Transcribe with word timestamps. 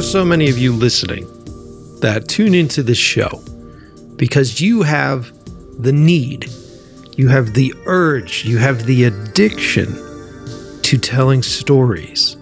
are 0.00 0.02
so 0.02 0.24
many 0.24 0.48
of 0.48 0.56
you 0.56 0.72
listening 0.72 1.26
that 2.00 2.26
tune 2.26 2.54
into 2.54 2.82
this 2.82 2.96
show 2.96 3.42
because 4.16 4.58
you 4.58 4.80
have 4.80 5.30
the 5.82 5.92
need, 5.92 6.50
you 7.18 7.28
have 7.28 7.52
the 7.52 7.74
urge, 7.84 8.46
you 8.46 8.56
have 8.56 8.86
the 8.86 9.04
addiction 9.04 9.88
to 10.80 10.96
telling 10.96 11.42
stories. 11.42 12.38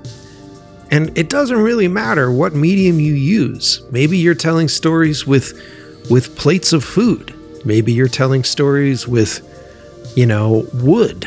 And 0.93 1.19
it 1.19 1.29
doesn't 1.29 1.59
really 1.59 1.89
matter 1.89 2.31
what 2.31 2.55
medium 2.55 3.01
you 3.01 3.15
use. 3.15 3.83
Maybe 3.91 4.17
you're 4.17 4.37
telling 4.37 4.69
stories 4.69 5.27
with 5.27 5.53
with 6.09 6.37
plates 6.37 6.73
of 6.73 6.85
food. 6.85 7.35
Maybe 7.65 7.93
you're 7.93 8.07
telling 8.07 8.45
stories 8.45 9.09
with 9.09 9.43
you 10.17 10.27
know, 10.27 10.65
wood. 10.75 11.27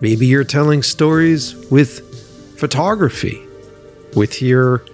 Maybe 0.00 0.26
you're 0.26 0.44
telling 0.44 0.84
stories 0.84 1.56
with 1.72 2.56
photography, 2.56 3.44
with 4.14 4.40
your 4.40 4.84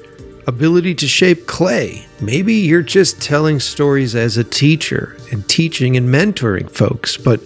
ability 0.47 0.95
to 0.97 1.09
shape 1.09 1.47
clay. 1.47 2.07
Maybe 2.21 2.55
you're 2.55 2.83
just 2.83 3.21
telling 3.21 3.61
stories 3.61 4.15
as 4.15 4.37
a 4.37 4.45
teacher 4.45 5.17
and 5.31 5.49
teaching 5.49 5.97
and 5.97 6.09
mentoring 6.09 6.71
folks, 6.71 7.17
but 7.17 7.41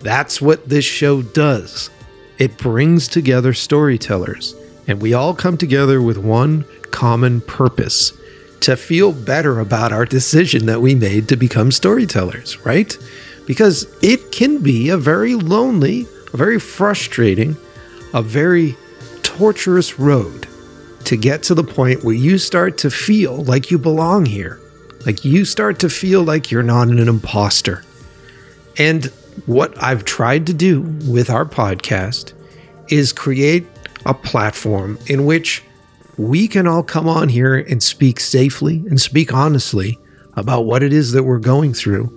that's 0.00 0.40
what 0.40 0.68
this 0.68 0.84
show 0.84 1.22
does. 1.22 1.90
It 2.38 2.58
brings 2.58 3.08
together 3.08 3.52
storytellers, 3.52 4.54
and 4.86 5.00
we 5.00 5.14
all 5.14 5.34
come 5.34 5.56
together 5.56 6.02
with 6.02 6.18
one 6.18 6.64
common 6.90 7.40
purpose 7.42 8.12
to 8.60 8.76
feel 8.76 9.12
better 9.12 9.60
about 9.60 9.92
our 9.92 10.06
decision 10.06 10.66
that 10.66 10.80
we 10.80 10.94
made 10.94 11.28
to 11.28 11.36
become 11.36 11.70
storytellers, 11.70 12.58
right? 12.64 12.96
Because 13.46 13.86
it 14.02 14.32
can 14.32 14.58
be 14.58 14.88
a 14.88 14.96
very 14.96 15.34
lonely, 15.34 16.06
a 16.32 16.36
very 16.36 16.58
frustrating, 16.58 17.56
a 18.14 18.22
very 18.22 18.76
torturous 19.22 19.98
road 19.98 20.48
to 21.06 21.16
get 21.16 21.42
to 21.44 21.54
the 21.54 21.64
point 21.64 22.04
where 22.04 22.14
you 22.14 22.38
start 22.38 22.78
to 22.78 22.90
feel 22.90 23.44
like 23.44 23.70
you 23.70 23.78
belong 23.78 24.26
here. 24.26 24.60
Like 25.06 25.24
you 25.24 25.44
start 25.44 25.78
to 25.80 25.90
feel 25.90 26.22
like 26.22 26.50
you're 26.50 26.62
not 26.62 26.88
an 26.88 26.98
imposter. 26.98 27.84
And 28.78 29.06
what 29.46 29.80
I've 29.82 30.04
tried 30.04 30.46
to 30.46 30.54
do 30.54 30.80
with 31.06 31.30
our 31.30 31.44
podcast 31.44 32.32
is 32.88 33.12
create 33.12 33.66
a 34.06 34.14
platform 34.14 34.98
in 35.06 35.26
which 35.26 35.62
we 36.16 36.48
can 36.48 36.66
all 36.66 36.82
come 36.82 37.08
on 37.08 37.28
here 37.28 37.56
and 37.56 37.82
speak 37.82 38.20
safely 38.20 38.76
and 38.88 39.00
speak 39.00 39.32
honestly 39.32 39.98
about 40.34 40.62
what 40.62 40.82
it 40.82 40.92
is 40.92 41.12
that 41.12 41.24
we're 41.24 41.38
going 41.38 41.74
through 41.74 42.14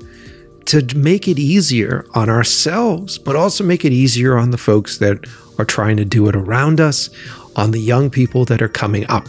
to 0.65 0.83
make 0.97 1.27
it 1.27 1.39
easier 1.39 2.05
on 2.13 2.29
ourselves, 2.29 3.17
but 3.17 3.35
also 3.35 3.63
make 3.63 3.85
it 3.85 3.93
easier 3.93 4.37
on 4.37 4.51
the 4.51 4.57
folks 4.57 4.97
that 4.97 5.25
are 5.57 5.65
trying 5.65 5.97
to 5.97 6.05
do 6.05 6.27
it 6.27 6.35
around 6.35 6.81
us, 6.81 7.09
on 7.57 7.71
the 7.71 7.79
young 7.79 8.09
people 8.09 8.45
that 8.45 8.61
are 8.61 8.69
coming 8.69 9.05
up. 9.09 9.27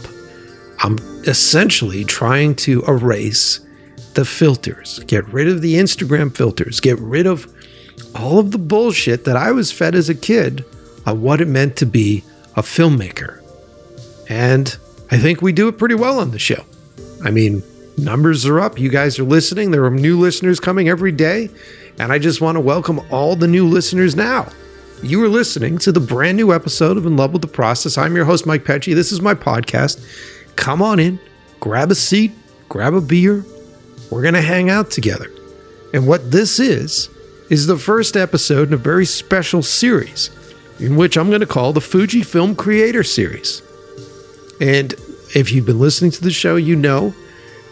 I'm 0.79 0.97
essentially 1.27 2.05
trying 2.05 2.55
to 2.57 2.83
erase 2.83 3.59
the 4.13 4.23
filters, 4.23 4.99
get 5.07 5.27
rid 5.27 5.47
of 5.47 5.61
the 5.61 5.75
Instagram 5.75 6.35
filters, 6.35 6.79
get 6.79 6.97
rid 6.99 7.27
of 7.27 7.51
all 8.15 8.39
of 8.39 8.51
the 8.51 8.57
bullshit 8.57 9.25
that 9.25 9.35
I 9.35 9.51
was 9.51 9.71
fed 9.71 9.93
as 9.93 10.09
a 10.09 10.15
kid 10.15 10.63
on 11.05 11.21
what 11.21 11.41
it 11.41 11.47
meant 11.47 11.75
to 11.77 11.85
be 11.85 12.23
a 12.55 12.61
filmmaker. 12.61 13.41
And 14.29 14.75
I 15.11 15.17
think 15.17 15.41
we 15.41 15.51
do 15.51 15.67
it 15.67 15.77
pretty 15.77 15.95
well 15.95 16.19
on 16.19 16.31
the 16.31 16.39
show. 16.39 16.63
I 17.23 17.31
mean, 17.31 17.63
numbers 17.97 18.45
are 18.45 18.59
up. 18.59 18.79
You 18.79 18.89
guys 18.89 19.19
are 19.19 19.23
listening. 19.23 19.71
There 19.71 19.85
are 19.85 19.91
new 19.91 20.19
listeners 20.19 20.59
coming 20.59 20.87
every 20.87 21.11
day. 21.11 21.49
And 21.97 22.13
I 22.13 22.19
just 22.19 22.39
want 22.39 22.55
to 22.55 22.61
welcome 22.61 23.01
all 23.11 23.35
the 23.35 23.47
new 23.47 23.67
listeners 23.67 24.15
now. 24.15 24.49
You 25.01 25.23
are 25.23 25.29
listening 25.29 25.77
to 25.79 25.93
the 25.93 26.01
brand 26.01 26.35
new 26.35 26.53
episode 26.53 26.97
of 26.97 27.05
In 27.05 27.15
Love 27.15 27.31
with 27.31 27.41
the 27.41 27.47
Process. 27.47 27.97
I'm 27.97 28.17
your 28.17 28.25
host, 28.25 28.45
Mike 28.45 28.65
Pecci. 28.65 28.93
This 28.93 29.13
is 29.13 29.21
my 29.21 29.33
podcast. 29.33 30.05
Come 30.57 30.81
on 30.81 30.99
in, 30.99 31.21
grab 31.61 31.89
a 31.89 31.95
seat, 31.95 32.33
grab 32.67 32.93
a 32.93 32.99
beer. 32.99 33.45
We're 34.11 34.23
going 34.23 34.33
to 34.33 34.41
hang 34.41 34.69
out 34.69 34.91
together. 34.91 35.31
And 35.93 36.05
what 36.05 36.31
this 36.31 36.59
is, 36.59 37.09
is 37.49 37.65
the 37.65 37.77
first 37.77 38.17
episode 38.17 38.67
in 38.67 38.73
a 38.73 38.77
very 38.77 39.05
special 39.05 39.63
series 39.63 40.31
in 40.81 40.97
which 40.97 41.17
I'm 41.17 41.29
going 41.29 41.39
to 41.39 41.47
call 41.47 41.71
the 41.71 41.79
Fujifilm 41.79 42.57
Creator 42.57 43.03
Series. 43.03 43.61
And 44.59 44.93
if 45.33 45.53
you've 45.53 45.65
been 45.65 45.79
listening 45.79 46.11
to 46.11 46.21
the 46.21 46.31
show, 46.31 46.57
you 46.57 46.75
know 46.75 47.13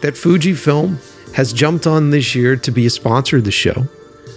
that 0.00 0.14
Fujifilm 0.14 0.96
has 1.34 1.52
jumped 1.52 1.86
on 1.86 2.08
this 2.08 2.34
year 2.34 2.56
to 2.56 2.70
be 2.70 2.86
a 2.86 2.90
sponsor 2.90 3.36
of 3.36 3.44
the 3.44 3.50
show. 3.50 3.86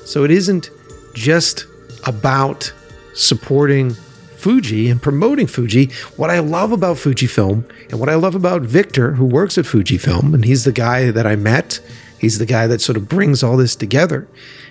So 0.04 0.26
it 0.26 0.32
isn't 0.32 0.72
just 1.14 1.66
about 2.06 2.74
supporting 3.14 3.96
Fuji 4.42 4.90
and 4.90 5.02
promoting 5.02 5.46
Fuji. 5.46 5.92
What 6.18 6.32
I 6.32 6.40
love 6.40 6.72
about 6.72 6.98
Fujifilm 6.98 7.70
and 7.90 8.00
what 8.00 8.10
I 8.10 8.16
love 8.16 8.34
about 8.34 8.64
Victor, 8.64 9.14
who 9.14 9.26
works 9.26 9.58
at 9.58 9.66
Fujifilm, 9.66 10.34
and 10.34 10.44
he's 10.44 10.64
the 10.64 10.72
guy 10.72 11.12
that 11.12 11.28
I 11.28 11.36
met, 11.36 11.80
he's 12.20 12.40
the 12.40 12.48
guy 12.48 12.66
that 12.68 12.82
sort 12.82 12.98
of 12.98 13.08
brings 13.08 13.44
all 13.44 13.56
this 13.56 13.76
together, 13.76 14.28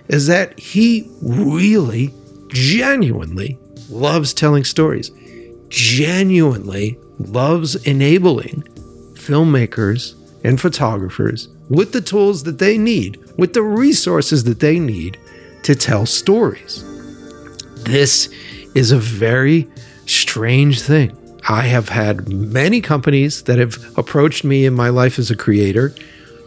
is 0.08 0.26
that 0.26 0.58
he 0.58 1.08
really, 1.22 2.12
genuinely 2.48 3.58
loves 3.88 4.34
telling 4.34 4.64
stories, 4.64 5.12
genuinely 5.68 6.98
loves 7.18 7.76
enabling 7.86 8.62
filmmakers 9.14 10.16
and 10.42 10.60
photographers 10.60 11.48
with 11.68 11.92
the 11.92 12.00
tools 12.00 12.42
that 12.42 12.58
they 12.58 12.76
need, 12.76 13.20
with 13.36 13.52
the 13.52 13.62
resources 13.62 14.42
that 14.44 14.58
they 14.58 14.80
need 14.80 15.16
to 15.62 15.76
tell 15.76 16.06
stories. 16.06 16.89
This 17.84 18.28
is 18.74 18.92
a 18.92 18.98
very 18.98 19.68
strange 20.06 20.82
thing. 20.82 21.16
I 21.48 21.62
have 21.62 21.88
had 21.88 22.28
many 22.28 22.80
companies 22.80 23.42
that 23.44 23.58
have 23.58 23.78
approached 23.98 24.44
me 24.44 24.66
in 24.66 24.74
my 24.74 24.90
life 24.90 25.18
as 25.18 25.30
a 25.30 25.36
creator, 25.36 25.94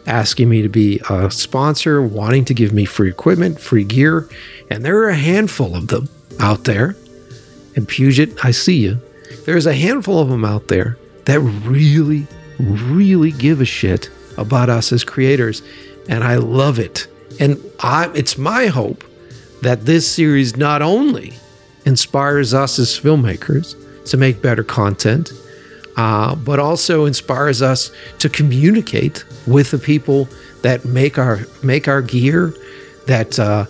asking 0.06 0.48
me 0.48 0.62
to 0.62 0.68
be 0.68 1.00
a 1.10 1.30
sponsor, 1.30 2.00
wanting 2.00 2.44
to 2.46 2.54
give 2.54 2.72
me 2.72 2.84
free 2.84 3.08
equipment, 3.08 3.60
free 3.60 3.84
gear, 3.84 4.28
and 4.70 4.84
there 4.84 4.98
are 4.98 5.08
a 5.08 5.16
handful 5.16 5.74
of 5.74 5.88
them 5.88 6.08
out 6.40 6.64
there. 6.64 6.96
And 7.76 7.88
Puget, 7.88 8.44
I 8.44 8.50
see 8.52 8.76
you. 8.76 9.00
There's 9.44 9.66
a 9.66 9.74
handful 9.74 10.20
of 10.20 10.28
them 10.28 10.44
out 10.44 10.68
there 10.68 10.96
that 11.24 11.40
really, 11.40 12.26
really 12.58 13.32
give 13.32 13.60
a 13.60 13.64
shit 13.64 14.08
about 14.36 14.70
us 14.70 14.92
as 14.92 15.04
creators, 15.04 15.62
and 16.08 16.22
I 16.22 16.36
love 16.36 16.78
it. 16.78 17.08
And 17.40 17.62
I, 17.80 18.10
it's 18.14 18.38
my 18.38 18.66
hope 18.66 19.02
that 19.64 19.86
this 19.86 20.06
series 20.06 20.58
not 20.58 20.82
only 20.82 21.32
inspires 21.86 22.52
us 22.52 22.78
as 22.78 22.90
filmmakers 22.90 23.74
to 24.04 24.18
make 24.18 24.42
better 24.42 24.62
content, 24.62 25.32
uh, 25.96 26.34
but 26.34 26.58
also 26.58 27.06
inspires 27.06 27.62
us 27.62 27.90
to 28.18 28.28
communicate 28.28 29.24
with 29.46 29.70
the 29.70 29.78
people 29.78 30.28
that 30.60 30.84
make 30.84 31.18
our 31.18 31.46
make 31.62 31.88
our 31.88 32.02
gear, 32.02 32.52
that 33.06 33.38
uh, 33.38 33.64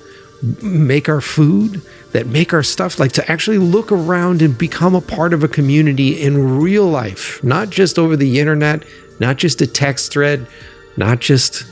make 0.60 1.08
our 1.08 1.20
food, 1.20 1.80
that 2.10 2.26
make 2.26 2.52
our 2.52 2.64
stuff. 2.64 2.98
Like 2.98 3.12
to 3.12 3.30
actually 3.30 3.58
look 3.58 3.92
around 3.92 4.42
and 4.42 4.58
become 4.58 4.96
a 4.96 5.00
part 5.00 5.32
of 5.32 5.44
a 5.44 5.48
community 5.48 6.20
in 6.20 6.60
real 6.60 6.86
life, 6.86 7.42
not 7.44 7.70
just 7.70 8.00
over 8.00 8.16
the 8.16 8.40
internet, 8.40 8.84
not 9.20 9.36
just 9.36 9.60
a 9.60 9.66
text 9.66 10.12
thread, 10.12 10.48
not 10.96 11.20
just 11.20 11.64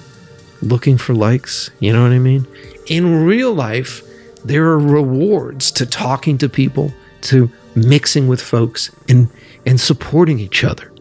looking 0.61 0.96
for 0.96 1.12
likes. 1.12 1.70
You 1.81 1.93
know 1.93 2.02
what 2.02 2.12
I 2.12 2.20
mean? 2.20 2.46
In 2.87 3.25
real 3.25 3.52
life 3.52 4.05
there 4.44 4.65
are 4.65 4.79
rewards 4.79 5.71
to 5.73 5.87
talking 5.87 6.39
to 6.39 6.49
people, 6.49 6.93
to 7.23 7.50
mixing 7.75 8.29
with 8.29 8.41
folks, 8.41 8.91
and, 9.09 9.29
and 9.67 9.81
supporting 9.81 10.39
each 10.39 10.65
other. 10.65 10.93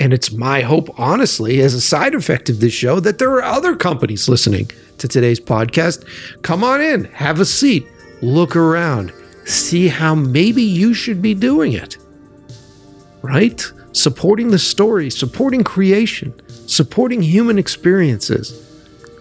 And 0.00 0.12
it's 0.12 0.30
my 0.30 0.60
hope, 0.60 0.88
honestly, 0.98 1.60
as 1.60 1.74
a 1.74 1.80
side 1.80 2.14
effect 2.14 2.48
of 2.48 2.60
this 2.60 2.72
show, 2.72 3.00
that 3.00 3.18
there 3.18 3.32
are 3.32 3.42
other 3.42 3.74
companies 3.74 4.28
listening 4.28 4.70
to 4.98 5.08
today's 5.08 5.40
podcast. 5.40 6.06
Come 6.42 6.62
on 6.62 6.80
in, 6.80 7.04
have 7.06 7.40
a 7.40 7.44
seat, 7.44 7.86
look 8.22 8.54
around, 8.54 9.12
see 9.44 9.88
how 9.88 10.14
maybe 10.14 10.62
you 10.62 10.94
should 10.94 11.20
be 11.20 11.34
doing 11.34 11.72
it. 11.72 11.96
Right? 13.22 13.64
Supporting 13.92 14.50
the 14.50 14.58
story, 14.58 15.10
supporting 15.10 15.64
creation, 15.64 16.32
supporting 16.68 17.20
human 17.20 17.58
experiences. 17.58 18.64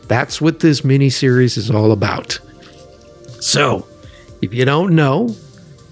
That's 0.08 0.40
what 0.40 0.60
this 0.60 0.84
mini 0.84 1.10
series 1.10 1.58
is 1.58 1.72
all 1.72 1.92
about. 1.92 2.40
So, 3.40 3.88
if 4.42 4.54
you 4.54 4.66
don't 4.66 4.96
know, 4.96 5.36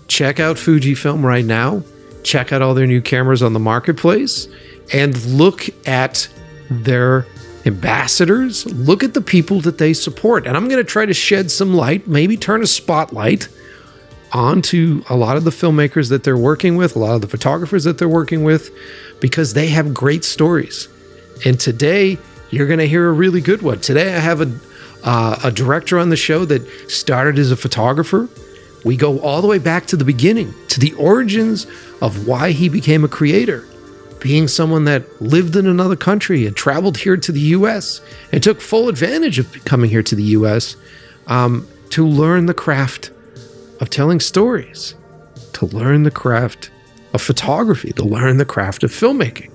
check 0.07 0.39
out 0.39 0.57
Fujifilm 0.57 1.23
right 1.23 1.45
now. 1.45 1.83
Check 2.23 2.51
out 2.51 2.61
all 2.61 2.73
their 2.73 2.87
new 2.87 3.01
cameras 3.01 3.43
on 3.43 3.53
the 3.53 3.59
marketplace 3.59 4.47
and 4.93 5.23
look 5.25 5.67
at 5.87 6.27
their 6.69 7.25
ambassadors. 7.65 8.65
Look 8.65 9.03
at 9.03 9.13
the 9.13 9.21
people 9.21 9.61
that 9.61 9.77
they 9.77 9.93
support. 9.93 10.47
And 10.47 10.55
I'm 10.55 10.67
going 10.67 10.83
to 10.83 10.89
try 10.89 11.05
to 11.05 11.13
shed 11.13 11.51
some 11.51 11.73
light, 11.73 12.07
maybe 12.07 12.37
turn 12.37 12.61
a 12.61 12.67
spotlight 12.67 13.47
onto 14.31 15.03
a 15.09 15.15
lot 15.15 15.37
of 15.37 15.43
the 15.43 15.51
filmmakers 15.51 16.09
that 16.09 16.23
they're 16.23 16.37
working 16.37 16.75
with, 16.75 16.95
a 16.95 16.99
lot 16.99 17.15
of 17.15 17.21
the 17.21 17.27
photographers 17.27 17.83
that 17.85 17.97
they're 17.97 18.09
working 18.09 18.43
with, 18.43 18.71
because 19.19 19.53
they 19.53 19.67
have 19.67 19.93
great 19.93 20.23
stories. 20.23 20.87
And 21.45 21.59
today, 21.59 22.17
you're 22.49 22.67
going 22.67 22.79
to 22.79 22.87
hear 22.87 23.07
a 23.07 23.13
really 23.13 23.41
good 23.41 23.61
one. 23.61 23.79
Today, 23.79 24.15
I 24.15 24.19
have 24.19 24.41
a 24.41 24.45
uh, 25.05 25.39
a 25.43 25.51
director 25.51 25.99
on 25.99 26.09
the 26.09 26.17
show 26.17 26.43
that 26.45 26.67
started 26.89 27.37
as 27.39 27.51
a 27.51 27.55
photographer. 27.55 28.27
We 28.83 28.97
go 28.97 29.19
all 29.19 29.41
the 29.41 29.47
way 29.47 29.59
back 29.59 29.85
to 29.87 29.95
the 29.95 30.03
beginning, 30.03 30.53
to 30.69 30.79
the 30.79 30.93
origins 30.93 31.65
of 32.01 32.27
why 32.27 32.51
he 32.51 32.67
became 32.67 33.03
a 33.03 33.07
creator. 33.07 33.65
being 34.19 34.47
someone 34.47 34.85
that 34.85 35.21
lived 35.21 35.55
in 35.55 35.67
another 35.67 35.95
country 35.95 36.47
and 36.47 36.55
traveled 36.55 36.97
here 36.97 37.15
to 37.15 37.31
the 37.31 37.39
US 37.57 38.01
and 38.31 38.41
took 38.41 38.59
full 38.59 38.89
advantage 38.89 39.37
of 39.37 39.63
coming 39.65 39.87
here 39.87 40.01
to 40.01 40.15
the 40.15 40.23
US 40.39 40.75
um, 41.27 41.67
to 41.91 42.07
learn 42.07 42.47
the 42.47 42.53
craft 42.53 43.11
of 43.79 43.91
telling 43.91 44.19
stories, 44.19 44.95
to 45.53 45.67
learn 45.67 46.03
the 46.03 46.11
craft 46.11 46.71
of 47.13 47.21
photography, 47.21 47.91
to 47.91 48.03
learn 48.03 48.37
the 48.37 48.45
craft 48.45 48.83
of 48.83 48.89
filmmaking. 48.89 49.51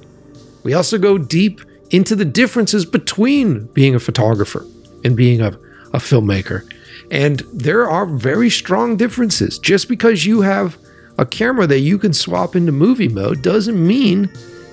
We 0.62 0.73
also 0.73 0.99
go 0.99 1.19
deep 1.19 1.61
into 1.91 2.14
the 2.14 2.25
differences 2.25 2.85
between 2.85 3.64
being 3.73 3.96
a 3.96 4.00
photographer 4.00 4.64
and 5.05 5.17
being 5.17 5.41
a, 5.41 5.49
a 5.93 5.99
filmmaker. 5.99 6.70
And 7.11 7.41
there 7.52 7.88
are 7.88 8.06
very 8.06 8.50
strong 8.50 8.97
differences. 8.97 9.58
Just 9.58 9.88
because 9.88 10.25
you 10.26 10.43
have 10.43 10.79
a 11.19 11.26
camera 11.26 11.67
that 11.67 11.81
you 11.81 11.99
can 11.99 12.12
swap 12.12 12.55
into 12.55 12.73
movie 12.73 13.08
mode 13.08 13.43
doesn't 13.43 13.87
mean 13.87 14.31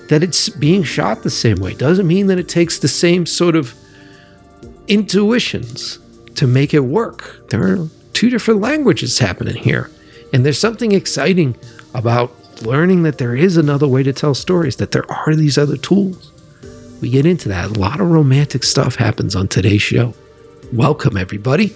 that 0.08 0.22
it's 0.22 0.48
being 0.48 0.82
shot 0.82 1.22
the 1.22 1.30
same 1.30 1.56
way, 1.56 1.74
doesn't 1.74 2.06
mean 2.06 2.28
that 2.28 2.38
it 2.38 2.48
takes 2.48 2.78
the 2.78 2.88
same 2.88 3.26
sort 3.26 3.56
of 3.56 3.74
intuitions 4.86 5.98
to 6.34 6.46
make 6.46 6.72
it 6.72 6.80
work. 6.80 7.48
There 7.50 7.62
are 7.62 7.88
two 8.12 8.30
different 8.30 8.60
languages 8.60 9.18
happening 9.18 9.56
here. 9.56 9.90
And 10.32 10.44
there's 10.44 10.58
something 10.58 10.92
exciting 10.92 11.56
about 11.94 12.62
learning 12.62 13.02
that 13.02 13.18
there 13.18 13.36
is 13.36 13.56
another 13.56 13.86
way 13.86 14.02
to 14.02 14.12
tell 14.12 14.34
stories, 14.34 14.76
that 14.76 14.92
there 14.92 15.10
are 15.10 15.34
these 15.34 15.58
other 15.58 15.76
tools. 15.76 16.32
We 17.00 17.10
get 17.10 17.26
into 17.26 17.48
that. 17.50 17.76
A 17.76 17.78
lot 17.78 18.00
of 18.00 18.10
romantic 18.10 18.64
stuff 18.64 18.96
happens 18.96 19.36
on 19.36 19.46
today's 19.46 19.82
show. 19.82 20.14
Welcome, 20.72 21.16
everybody. 21.16 21.74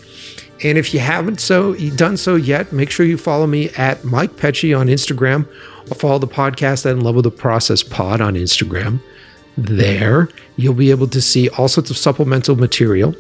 And 0.65 0.77
if 0.77 0.93
you 0.93 1.01
haven't 1.01 1.41
so 1.41 1.75
done 1.97 2.17
so 2.17 2.35
yet, 2.35 2.73
make 2.73 2.91
sure 2.91 3.07
you 3.07 3.17
follow 3.17 3.47
me 3.47 3.71
at 3.71 4.05
Mike 4.05 4.33
Pecci 4.33 4.79
on 4.79 4.89
Instagram 4.89 5.47
or 5.91 5.95
follow 5.95 6.19
the 6.19 6.27
podcast 6.27 6.91
at 6.91 6.99
Love 6.99 7.17
with 7.17 7.25
the 7.25 7.31
Process 7.31 7.83
Pod 7.83 8.21
on 8.21 8.35
Instagram. 8.35 9.01
There, 9.57 10.29
you'll 10.57 10.75
be 10.75 10.91
able 10.91 11.09
to 11.09 11.21
see 11.21 11.49
all 11.51 11.69
sorts 11.69 11.91
of 11.91 11.97
supplemental 11.97 12.57
material 12.57 13.13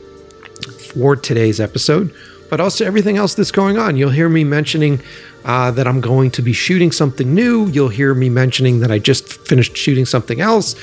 for 0.93 1.14
today's 1.14 1.60
episode, 1.60 2.12
but 2.50 2.60
also 2.60 2.84
everything 2.84 3.16
else 3.16 3.34
that's 3.34 3.50
going 3.52 3.78
on. 3.78 3.96
You'll 3.96 4.10
hear 4.10 4.28
me 4.28 4.43
mentioning 4.44 5.00
uh, 5.44 5.70
that 5.72 5.87
I'm 5.87 6.00
going 6.00 6.31
to 6.32 6.43
be 6.43 6.52
shooting 6.52 6.90
something 6.90 7.34
new. 7.34 7.66
You'll 7.69 7.88
hear 7.88 8.14
me 8.14 8.28
mentioning 8.28 8.81
that 8.81 8.90
I 8.90 8.99
just 8.99 9.32
finished 9.32 9.76
shooting 9.76 10.04
something 10.04 10.40
else. 10.40 10.75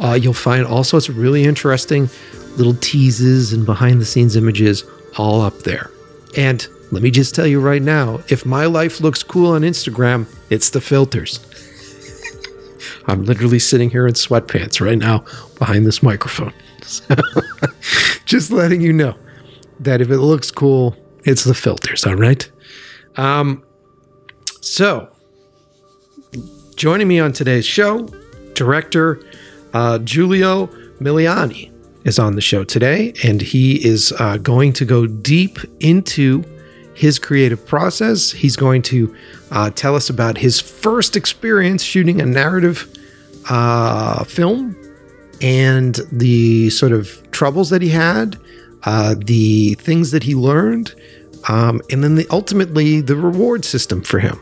Uh, 0.00 0.18
you'll 0.20 0.32
find 0.32 0.64
all 0.64 0.84
sorts 0.84 1.08
of 1.08 1.18
really 1.18 1.44
interesting 1.44 2.08
little 2.56 2.74
teases 2.74 3.52
and 3.52 3.64
behind 3.64 4.00
the 4.00 4.04
scenes 4.04 4.36
images 4.36 4.84
all 5.16 5.40
up 5.40 5.58
there. 5.60 5.90
And 6.36 6.66
let 6.90 7.02
me 7.02 7.10
just 7.10 7.34
tell 7.34 7.46
you 7.46 7.60
right 7.60 7.82
now 7.82 8.20
if 8.28 8.44
my 8.44 8.66
life 8.66 9.00
looks 9.00 9.22
cool 9.22 9.52
on 9.52 9.62
Instagram, 9.62 10.26
it's 10.50 10.70
the 10.70 10.80
filters. 10.80 11.44
I'm 13.06 13.24
literally 13.24 13.58
sitting 13.58 13.90
here 13.90 14.06
in 14.06 14.14
sweatpants 14.14 14.80
right 14.80 14.98
now 14.98 15.24
behind 15.58 15.86
this 15.86 16.02
microphone. 16.02 16.52
just 18.24 18.50
letting 18.50 18.80
you 18.80 18.92
know 18.92 19.14
that 19.80 20.00
if 20.00 20.10
it 20.10 20.18
looks 20.18 20.50
cool, 20.50 20.96
it's 21.24 21.44
the 21.44 21.54
filters, 21.54 22.06
all 22.06 22.14
right? 22.14 22.50
Um, 23.16 23.64
so, 24.60 25.10
joining 26.76 27.08
me 27.08 27.20
on 27.20 27.32
today's 27.32 27.66
show, 27.66 28.08
director 28.54 29.22
uh, 29.72 29.98
Giulio 29.98 30.66
Miliani 31.00 31.70
is 32.04 32.18
on 32.18 32.34
the 32.34 32.40
show 32.40 32.64
today, 32.64 33.12
and 33.24 33.40
he 33.40 33.84
is 33.84 34.12
uh, 34.18 34.36
going 34.38 34.72
to 34.74 34.84
go 34.84 35.06
deep 35.06 35.58
into 35.80 36.44
his 36.94 37.18
creative 37.18 37.64
process. 37.66 38.32
He's 38.32 38.56
going 38.56 38.82
to 38.82 39.14
uh, 39.50 39.70
tell 39.70 39.94
us 39.94 40.10
about 40.10 40.38
his 40.38 40.60
first 40.60 41.16
experience 41.16 41.82
shooting 41.82 42.20
a 42.20 42.26
narrative 42.26 42.92
uh, 43.48 44.24
film 44.24 44.76
and 45.40 46.00
the 46.10 46.70
sort 46.70 46.92
of 46.92 47.30
troubles 47.30 47.70
that 47.70 47.82
he 47.82 47.88
had, 47.88 48.38
uh, 48.84 49.14
the 49.16 49.74
things 49.74 50.10
that 50.10 50.24
he 50.24 50.34
learned, 50.34 50.94
um, 51.48 51.80
and 51.90 52.02
then 52.02 52.16
the, 52.16 52.26
ultimately 52.30 53.00
the 53.00 53.16
reward 53.16 53.64
system 53.64 54.02
for 54.02 54.18
him, 54.18 54.40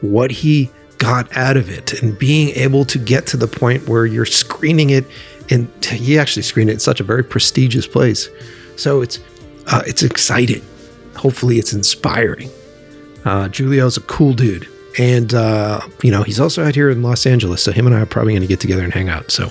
what 0.00 0.30
he 0.30 0.70
got 0.98 1.34
out 1.36 1.56
of 1.56 1.68
it, 1.68 2.02
and 2.02 2.18
being 2.18 2.50
able 2.50 2.84
to 2.86 2.98
get 2.98 3.26
to 3.28 3.36
the 3.36 3.46
point 3.46 3.88
where 3.88 4.06
you're 4.06 4.26
screening 4.26 4.90
it, 4.90 5.04
and 5.50 5.70
he 5.84 6.18
actually 6.18 6.42
screened 6.42 6.70
it 6.70 6.74
in 6.74 6.78
such 6.80 7.00
a 7.00 7.04
very 7.04 7.22
prestigious 7.22 7.86
place. 7.86 8.28
So 8.76 9.00
it's 9.02 9.18
uh, 9.66 9.82
it's 9.86 10.02
exciting. 10.02 10.62
Hopefully, 11.16 11.58
it's 11.58 11.72
inspiring. 11.72 12.50
Uh, 13.24 13.48
Giulio's 13.48 13.96
a 13.96 14.02
cool 14.02 14.32
dude, 14.32 14.68
and 14.98 15.34
uh, 15.34 15.80
you 16.02 16.10
know 16.10 16.22
he's 16.22 16.40
also 16.40 16.64
out 16.64 16.74
here 16.74 16.90
in 16.90 17.02
Los 17.02 17.26
Angeles, 17.26 17.62
so 17.62 17.72
him 17.72 17.86
and 17.86 17.94
I 17.94 18.00
are 18.00 18.06
probably 18.06 18.32
going 18.32 18.42
to 18.42 18.48
get 18.48 18.60
together 18.60 18.84
and 18.84 18.92
hang 18.92 19.08
out. 19.08 19.30
So 19.30 19.50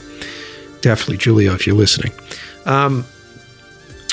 definitely, 0.82 1.18
Giulio, 1.18 1.54
if 1.54 1.68
you're 1.68 1.76
listening. 1.76 2.14
Um, 2.66 3.06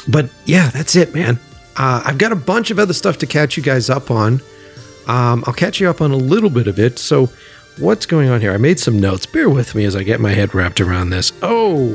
but 0.09 0.31
yeah, 0.47 0.71
that's 0.71 0.97
it, 0.97 1.15
man. 1.15 1.39
Uh, 1.77 2.03
I've 2.05 2.19
got 2.19 2.33
a 2.33 2.37
bunch 2.37 2.71
of 2.71 2.79
other 2.79 2.93
stuff 2.93 3.19
to 3.19 3.27
catch 3.27 3.57
you 3.57 3.63
guys 3.63 3.89
up 3.89 4.11
on. 4.11 4.41
Um, 5.07 5.43
I'll 5.47 5.55
catch 5.55 5.81
you 5.81 5.89
up 5.89 6.01
on 6.01 6.11
a 6.13 6.17
little 6.17 6.51
bit 6.51 6.67
of 6.67 6.79
it. 6.79 6.99
So, 6.99 7.31
what's 7.79 8.07
going 8.07 8.29
on 8.29 8.41
here? 8.41 8.53
I 8.53 8.57
made 8.57 8.79
some 8.79 9.01
notes. 9.01 9.27
Bear 9.27 9.51
with 9.51 9.75
me 9.75 9.85
as 9.85 9.97
I 9.97 10.03
get 10.03 10.21
my 10.21 10.33
head 10.33 10.55
wrapped 10.55 10.81
around 10.81 11.11
this. 11.11 11.33
Oh, 11.43 11.95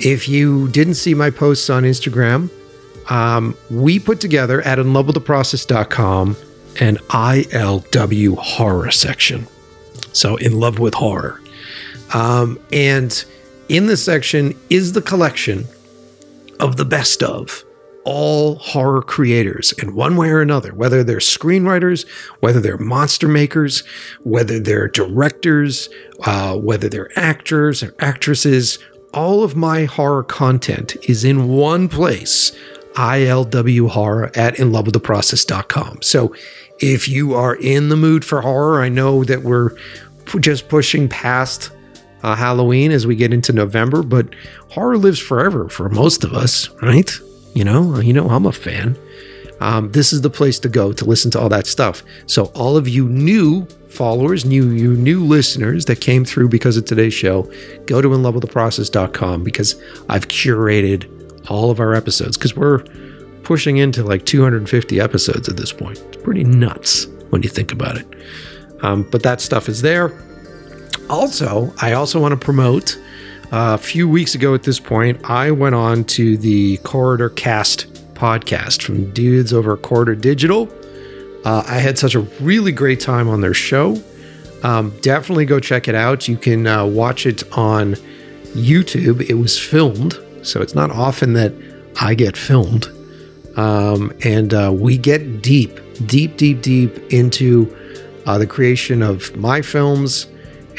if 0.00 0.28
you 0.28 0.68
didn't 0.68 0.94
see 0.94 1.14
my 1.14 1.30
posts 1.30 1.70
on 1.70 1.84
Instagram, 1.84 2.50
um, 3.10 3.56
we 3.70 3.98
put 3.98 4.20
together 4.20 4.60
at 4.62 4.78
inlovewiththeprocess.com 4.78 6.36
an 6.78 6.96
ILW 6.96 8.36
horror 8.36 8.90
section. 8.90 9.46
So, 10.12 10.36
in 10.36 10.58
love 10.58 10.78
with 10.78 10.94
horror. 10.94 11.40
Um, 12.12 12.58
and 12.72 13.24
in 13.68 13.86
this 13.86 14.04
section 14.04 14.58
is 14.68 14.92
the 14.92 15.02
collection 15.02 15.66
of 16.58 16.76
the 16.76 16.84
best 16.84 17.22
of 17.22 17.64
all 18.04 18.56
horror 18.56 19.02
creators 19.02 19.72
in 19.72 19.94
one 19.94 20.16
way 20.16 20.30
or 20.30 20.40
another, 20.40 20.72
whether 20.72 21.04
they're 21.04 21.18
screenwriters, 21.18 22.08
whether 22.40 22.60
they're 22.60 22.78
monster 22.78 23.28
makers, 23.28 23.82
whether 24.22 24.58
they're 24.58 24.88
directors, 24.88 25.88
uh, 26.24 26.56
whether 26.56 26.88
they're 26.88 27.10
actors 27.16 27.82
or 27.82 27.94
actresses. 28.00 28.78
All 29.12 29.42
of 29.42 29.56
my 29.56 29.84
horror 29.84 30.22
content 30.22 30.96
is 31.08 31.24
in 31.24 31.48
one 31.48 31.88
place 31.88 32.52
ILW 32.94 33.88
horror 33.88 34.30
at 34.34 34.54
inlovewiththeprocess.com. 34.54 36.02
So 36.02 36.34
if 36.78 37.08
you 37.08 37.34
are 37.34 37.56
in 37.56 37.88
the 37.88 37.96
mood 37.96 38.24
for 38.24 38.40
horror, 38.40 38.82
I 38.82 38.88
know 38.88 39.24
that 39.24 39.42
we're 39.42 39.70
just 40.40 40.68
pushing 40.68 41.08
past 41.08 41.70
uh, 42.22 42.34
Halloween 42.34 42.90
as 42.90 43.06
we 43.06 43.16
get 43.16 43.32
into 43.32 43.52
November, 43.52 44.02
but 44.02 44.28
horror 44.70 44.98
lives 44.98 45.18
forever 45.18 45.68
for 45.68 45.88
most 45.88 46.24
of 46.24 46.34
us, 46.34 46.68
right? 46.82 47.10
You 47.54 47.64
know, 47.64 47.98
you 48.00 48.12
know, 48.12 48.28
I'm 48.28 48.46
a 48.46 48.52
fan. 48.52 48.96
Um, 49.60 49.92
this 49.92 50.12
is 50.12 50.22
the 50.22 50.30
place 50.30 50.58
to 50.60 50.68
go 50.68 50.92
to 50.92 51.04
listen 51.04 51.30
to 51.32 51.40
all 51.40 51.48
that 51.50 51.66
stuff. 51.66 52.02
So, 52.26 52.46
all 52.54 52.76
of 52.76 52.88
you 52.88 53.08
new 53.08 53.66
followers, 53.88 54.44
new 54.44 54.70
you 54.70 54.94
new 54.94 55.24
listeners 55.24 55.84
that 55.86 56.00
came 56.00 56.24
through 56.24 56.48
because 56.48 56.76
of 56.76 56.86
today's 56.86 57.12
show, 57.12 57.42
go 57.86 58.00
to 58.00 58.08
inlovewiththeprocess.com 58.08 59.44
because 59.44 59.80
I've 60.08 60.28
curated 60.28 61.08
all 61.50 61.70
of 61.70 61.80
our 61.80 61.94
episodes 61.94 62.36
because 62.36 62.56
we're 62.56 62.78
pushing 63.42 63.78
into 63.78 64.04
like 64.04 64.24
250 64.24 65.00
episodes 65.00 65.48
at 65.48 65.56
this 65.56 65.72
point. 65.72 65.98
It's 65.98 66.22
pretty 66.22 66.44
nuts 66.44 67.06
when 67.30 67.42
you 67.42 67.48
think 67.48 67.72
about 67.72 67.96
it. 67.96 68.06
Um, 68.82 69.02
but 69.10 69.22
that 69.24 69.40
stuff 69.40 69.68
is 69.68 69.82
there. 69.82 70.12
Also, 71.10 71.74
I 71.82 71.92
also 71.92 72.20
want 72.20 72.32
to 72.32 72.42
promote 72.42 72.98
a 73.50 73.78
few 73.78 74.08
weeks 74.08 74.34
ago 74.34 74.54
at 74.54 74.62
this 74.62 74.78
point, 74.78 75.28
I 75.28 75.50
went 75.50 75.74
on 75.74 76.04
to 76.04 76.36
the 76.36 76.76
Corridor 76.78 77.30
Cast 77.30 77.92
podcast 78.14 78.82
from 78.82 79.10
dudes 79.12 79.52
over 79.52 79.76
Corridor 79.76 80.14
Digital. 80.14 80.68
Uh, 81.44 81.64
I 81.66 81.78
had 81.78 81.98
such 81.98 82.14
a 82.14 82.20
really 82.40 82.70
great 82.70 83.00
time 83.00 83.28
on 83.28 83.40
their 83.40 83.54
show. 83.54 84.00
Um, 84.62 84.96
definitely 85.00 85.46
go 85.46 85.58
check 85.58 85.88
it 85.88 85.94
out. 85.94 86.28
You 86.28 86.36
can 86.36 86.66
uh, 86.66 86.84
watch 86.84 87.26
it 87.26 87.42
on 87.56 87.94
YouTube. 88.54 89.28
It 89.28 89.34
was 89.34 89.58
filmed, 89.58 90.18
so 90.42 90.60
it's 90.60 90.74
not 90.74 90.90
often 90.90 91.32
that 91.32 91.52
I 92.00 92.14
get 92.14 92.36
filmed. 92.36 92.86
Um, 93.56 94.12
and 94.22 94.52
uh, 94.54 94.70
we 94.72 94.98
get 94.98 95.42
deep, 95.42 95.80
deep, 96.06 96.36
deep, 96.36 96.62
deep 96.62 97.12
into 97.12 97.74
uh, 98.26 98.38
the 98.38 98.46
creation 98.46 99.02
of 99.02 99.34
my 99.36 99.62
films 99.62 100.26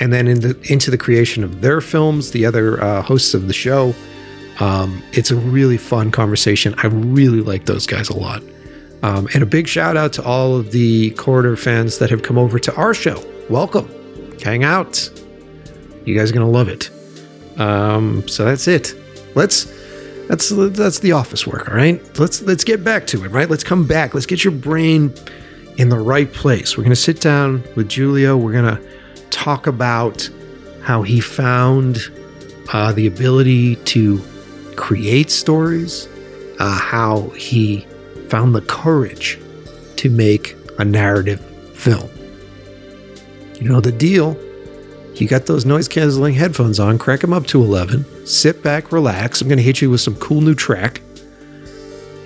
and 0.01 0.11
then 0.11 0.27
in 0.27 0.39
the, 0.39 0.59
into 0.63 0.89
the 0.89 0.97
creation 0.97 1.43
of 1.43 1.61
their 1.61 1.79
films, 1.79 2.31
the 2.31 2.43
other 2.43 2.83
uh, 2.83 3.03
hosts 3.03 3.35
of 3.35 3.47
the 3.47 3.53
show. 3.53 3.93
Um, 4.59 5.01
it's 5.13 5.29
a 5.31 5.35
really 5.35 5.77
fun 5.77 6.11
conversation. 6.11 6.73
I 6.79 6.87
really 6.87 7.41
like 7.41 7.65
those 7.65 7.85
guys 7.85 8.09
a 8.09 8.17
lot. 8.17 8.41
Um, 9.03 9.27
and 9.33 9.43
a 9.43 9.45
big 9.45 9.67
shout 9.67 9.97
out 9.97 10.11
to 10.13 10.23
all 10.23 10.57
of 10.57 10.71
the 10.71 11.11
Corridor 11.11 11.55
fans 11.55 11.99
that 11.99 12.09
have 12.09 12.23
come 12.23 12.37
over 12.37 12.59
to 12.59 12.75
our 12.75 12.93
show. 12.93 13.23
Welcome. 13.49 13.89
Hang 14.43 14.63
out. 14.63 15.09
You 16.05 16.17
guys 16.17 16.31
are 16.31 16.33
going 16.33 16.45
to 16.45 16.51
love 16.51 16.67
it. 16.67 16.89
Um, 17.59 18.27
so 18.27 18.43
that's 18.43 18.67
it. 18.67 18.95
Let's 19.35 19.65
that's 20.27 20.49
that's 20.49 20.99
the 20.99 21.11
office 21.11 21.45
work, 21.45 21.69
all 21.69 21.75
right? 21.75 22.01
Let's 22.17 22.41
let's 22.41 22.63
get 22.63 22.83
back 22.83 23.05
to 23.07 23.23
it, 23.23 23.29
right? 23.29 23.49
Let's 23.49 23.63
come 23.63 23.85
back. 23.85 24.13
Let's 24.13 24.25
get 24.25 24.43
your 24.43 24.53
brain 24.53 25.13
in 25.77 25.89
the 25.89 25.99
right 25.99 26.31
place. 26.31 26.75
We're 26.75 26.83
to 26.91 26.95
sit 26.95 27.21
down 27.21 27.63
with 27.75 27.89
Giulio. 27.89 28.37
We're 28.37 28.53
to 28.77 28.90
talk 29.31 29.67
about 29.67 30.29
how 30.83 31.01
he 31.01 31.19
found 31.19 31.99
uh, 32.73 32.91
the 32.91 33.07
ability 33.07 33.75
to 33.77 34.21
create 34.75 35.29
stories, 35.31 36.07
uh, 36.59 36.77
how 36.77 37.29
he 37.29 37.85
found 38.29 38.55
the 38.55 38.61
courage 38.61 39.39
to 39.97 40.09
make 40.09 40.55
a 40.79 40.85
narrative 40.85 41.39
film. 41.75 42.09
You 43.59 43.69
know 43.69 43.81
the 43.81 43.91
deal. 43.91 44.37
You 45.15 45.27
got 45.27 45.45
those 45.45 45.65
noise 45.65 45.87
canceling 45.87 46.33
headphones 46.33 46.79
on, 46.79 46.97
crank 46.97 47.21
them 47.21 47.33
up 47.33 47.45
to 47.47 47.61
11, 47.61 48.25
sit 48.25 48.63
back, 48.63 48.91
relax. 48.91 49.41
I'm 49.41 49.47
going 49.47 49.57
to 49.57 49.63
hit 49.63 49.81
you 49.81 49.89
with 49.89 50.01
some 50.01 50.15
cool 50.15 50.41
new 50.41 50.55
track 50.55 51.01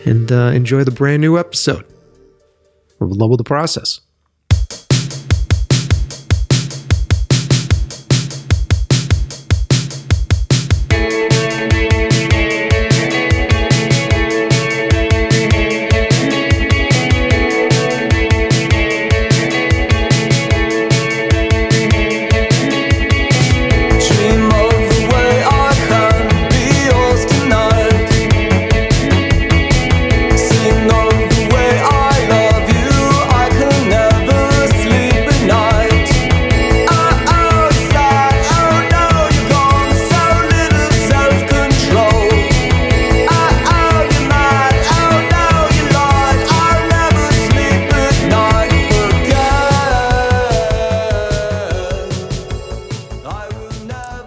and 0.05 0.31
uh, 0.31 0.51
enjoy 0.53 0.83
the 0.83 0.91
brand 0.91 1.21
new 1.21 1.37
episode 1.37 1.85
of 3.01 3.11
Love 3.11 3.37
the 3.37 3.43
Process. 3.43 3.99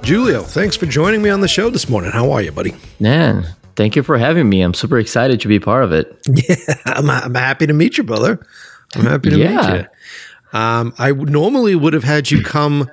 Julio, 0.09 0.43
thanks 0.43 0.75
for 0.75 0.87
joining 0.87 1.21
me 1.21 1.29
on 1.29 1.43
the 1.43 1.49
show 1.49 1.69
this 1.69 1.87
morning. 1.87 2.11
How 2.11 2.31
are 2.31 2.41
you, 2.41 2.50
buddy? 2.50 2.75
Man, 2.99 3.47
thank 3.77 3.95
you 3.95 4.03
for 4.03 4.17
having 4.17 4.49
me. 4.49 4.62
I'm 4.62 4.73
super 4.73 4.99
excited 4.99 5.38
to 5.43 5.49
be 5.49 5.61
part 5.61 5.85
of 5.85 5.93
it. 5.93 6.19
Yeah, 6.27 6.57
I'm, 6.87 7.11
I'm 7.11 7.35
happy 7.35 7.67
to 7.67 7.75
meet 7.75 7.99
you, 7.99 8.05
brother. 8.05 8.41
I'm 8.95 9.05
happy 9.05 9.29
to 9.29 9.37
meet 9.37 9.50
you. 9.50 10.59
Um, 10.59 10.95
I 10.97 11.12
normally 11.12 11.75
would 11.75 11.93
have 11.93 12.05
had 12.05 12.31
you 12.31 12.43
come 12.43 12.91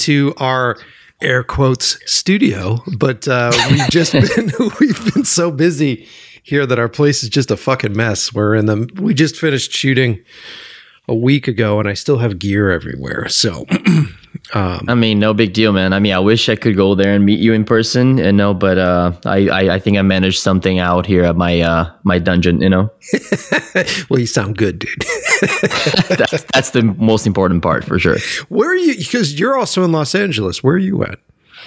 to 0.00 0.34
our 0.36 0.76
air 1.22 1.42
quotes 1.42 1.98
studio, 2.04 2.82
but 2.98 3.26
uh, 3.26 3.50
we've 3.70 3.88
just 3.88 4.12
been 4.36 4.52
we've 4.78 5.14
been 5.14 5.24
so 5.24 5.50
busy 5.50 6.06
here 6.42 6.66
that 6.66 6.78
our 6.78 6.90
place 6.90 7.22
is 7.22 7.30
just 7.30 7.50
a 7.50 7.56
fucking 7.56 7.96
mess. 7.96 8.34
We're 8.34 8.54
in 8.54 8.66
the 8.66 8.90
we 9.00 9.14
just 9.14 9.36
finished 9.36 9.72
shooting 9.72 10.22
a 11.08 11.14
week 11.14 11.48
ago, 11.48 11.80
and 11.80 11.88
I 11.88 11.94
still 11.94 12.18
have 12.18 12.38
gear 12.38 12.70
everywhere. 12.70 13.26
So 13.30 13.64
I 14.54 14.94
mean, 14.94 15.18
no 15.18 15.34
big 15.34 15.52
deal, 15.52 15.72
man. 15.72 15.92
I 15.92 15.98
mean, 15.98 16.12
I 16.14 16.18
wish 16.18 16.48
I 16.48 16.56
could 16.56 16.74
go 16.74 16.94
there 16.94 17.12
and 17.12 17.24
meet 17.24 17.38
you 17.38 17.52
in 17.52 17.64
person, 17.64 18.16
you 18.18 18.32
know, 18.32 18.54
but 18.54 18.78
uh, 18.78 19.12
I, 19.26 19.48
I, 19.48 19.74
I 19.74 19.78
think 19.78 19.98
I 19.98 20.02
managed 20.02 20.40
something 20.40 20.78
out 20.78 21.04
here 21.04 21.24
at 21.24 21.36
my 21.36 21.60
uh, 21.60 21.90
my 22.04 22.18
dungeon, 22.18 22.60
you 22.62 22.70
know. 22.70 22.90
well, 24.08 24.18
you 24.18 24.26
sound 24.26 24.56
good, 24.56 24.78
dude. 24.78 25.04
That's, 26.08 26.44
that's 26.52 26.70
the 26.70 26.82
most 26.82 27.26
important 27.26 27.62
part 27.62 27.84
for 27.84 27.98
sure. 27.98 28.16
Where 28.48 28.70
are 28.70 28.74
you? 28.74 28.96
Because 28.96 29.38
you're 29.38 29.56
also 29.56 29.84
in 29.84 29.92
Los 29.92 30.14
Angeles. 30.14 30.62
Where 30.64 30.74
are 30.74 30.78
you 30.78 31.04
at? 31.04 31.18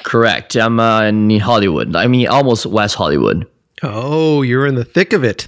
Correct. 0.03 0.55
I'm 0.55 0.79
uh, 0.79 1.03
in 1.03 1.39
Hollywood. 1.39 1.95
I 1.95 2.07
mean, 2.07 2.27
almost 2.27 2.65
West 2.65 2.95
Hollywood. 2.95 3.47
Oh, 3.83 4.41
you're 4.41 4.65
in 4.67 4.75
the 4.75 4.83
thick 4.83 5.13
of 5.13 5.23
it. 5.23 5.47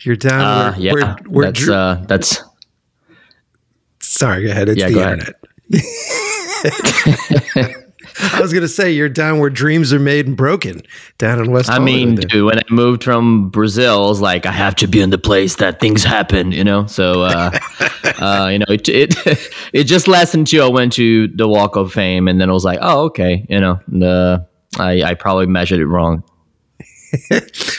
You're 0.00 0.16
down 0.16 0.40
Uh, 0.40 0.72
where, 0.72 0.80
yeah, 0.80 0.92
where, 0.92 1.16
where 1.28 1.46
that's 1.46 1.60
Drew- 1.60 1.74
uh, 1.74 1.94
that's 2.06 2.42
sorry, 4.00 4.44
go 4.46 4.50
ahead. 4.50 4.68
It's 4.68 4.80
Yeah, 4.80 4.88
the 4.88 5.00
internet. 5.12 5.34
I 8.20 8.40
was 8.40 8.52
gonna 8.52 8.68
say 8.68 8.92
you're 8.92 9.08
down 9.08 9.38
where 9.38 9.50
dreams 9.50 9.92
are 9.92 9.98
made 9.98 10.26
and 10.26 10.36
broken, 10.36 10.82
down 11.18 11.40
in 11.40 11.50
West. 11.50 11.70
I 11.70 11.78
mean, 11.78 12.16
there. 12.16 12.26
dude, 12.26 12.46
when 12.46 12.58
I 12.58 12.62
moved 12.70 13.04
from 13.04 13.48
Brazil, 13.50 14.04
I 14.04 14.08
was 14.08 14.20
like, 14.20 14.46
I 14.46 14.52
have 14.52 14.74
to 14.76 14.86
be 14.86 15.00
in 15.00 15.10
the 15.10 15.18
place 15.18 15.56
that 15.56 15.80
things 15.80 16.04
happen, 16.04 16.52
you 16.52 16.64
know. 16.64 16.86
So, 16.86 17.22
uh, 17.22 17.50
uh, 18.18 18.48
you 18.52 18.58
know, 18.58 18.66
it, 18.68 18.88
it 18.88 19.14
it 19.72 19.84
just 19.84 20.08
lasted 20.08 20.40
until 20.40 20.66
I 20.66 20.68
went 20.68 20.92
to 20.94 21.28
the 21.28 21.48
Walk 21.48 21.76
of 21.76 21.92
Fame, 21.92 22.28
and 22.28 22.40
then 22.40 22.50
I 22.50 22.52
was 22.52 22.64
like, 22.64 22.78
oh, 22.82 23.04
okay, 23.06 23.46
you 23.48 23.60
know, 23.60 23.80
the 23.88 24.46
I 24.78 25.02
I 25.02 25.14
probably 25.14 25.46
measured 25.46 25.80
it 25.80 25.86
wrong. 25.86 26.22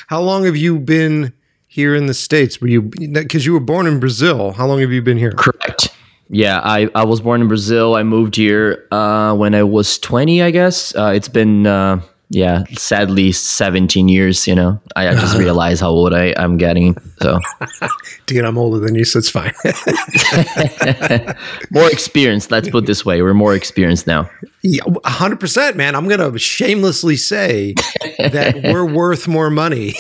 how 0.08 0.22
long 0.22 0.46
have 0.46 0.56
you 0.56 0.80
been 0.80 1.34
here 1.68 1.96
in 1.96 2.06
the 2.06 2.13
states? 2.13 2.60
Were 2.62 2.68
you 2.68 2.84
because 2.84 3.46
you 3.46 3.54
were 3.54 3.60
born 3.60 3.88
in 3.88 4.00
Brazil? 4.00 4.52
How 4.52 4.68
long 4.68 4.80
have 4.80 4.92
you 4.92 5.02
been 5.02 5.18
here? 5.18 5.32
Correct. 5.32 5.90
Yeah, 6.34 6.60
I, 6.63 6.90
I 6.96 7.06
was 7.06 7.22
born 7.22 7.42
in 7.42 7.48
Brazil. 7.48 7.96
I 7.96 8.02
moved 8.02 8.36
here 8.36 8.88
uh, 8.92 9.36
when 9.36 9.54
I 9.54 9.63
was 9.63 10.00
20, 10.00 10.42
I 10.42 10.50
guess. 10.50 10.96
Uh, 10.96 11.13
it's 11.16 11.28
been, 11.28 11.68
uh, 11.68 12.02
yeah, 12.32 12.63
sadly 12.72 13.32
17 13.32 14.10
years, 14.10 14.48
you 14.48 14.56
know. 14.56 14.82
I, 14.96 15.10
I 15.10 15.13
just 15.13 15.38
realized 15.38 15.82
how 15.82 15.90
old 15.90 16.12
I, 16.12 16.34
I'm 16.36 16.58
getting. 16.58 16.98
So 17.22 17.40
Dude, 18.25 18.44
I'm 18.44 18.58
older 18.58 18.80
than 18.80 18.96
you, 18.96 19.06
so 19.06 19.20
it's 19.20 19.30
fine. 19.30 19.54
more 21.72 21.92
experience, 21.92 22.50
let's 22.50 22.68
put 22.68 22.86
it 22.86 22.88
this 22.88 23.06
way. 23.06 23.22
We're 23.22 23.36
more 23.36 23.54
experienced 23.54 24.08
now. 24.08 24.28
Yeah, 24.63 24.82
hundred 25.06 25.40
percent, 25.40 25.78
man. 25.78 25.94
I'm 25.94 26.08
gonna 26.08 26.40
shamelessly 26.40 27.18
say 27.18 27.75
that 28.18 28.62
we're 28.63 28.86
worth 28.86 29.28
more 29.28 29.50
money 29.50 29.94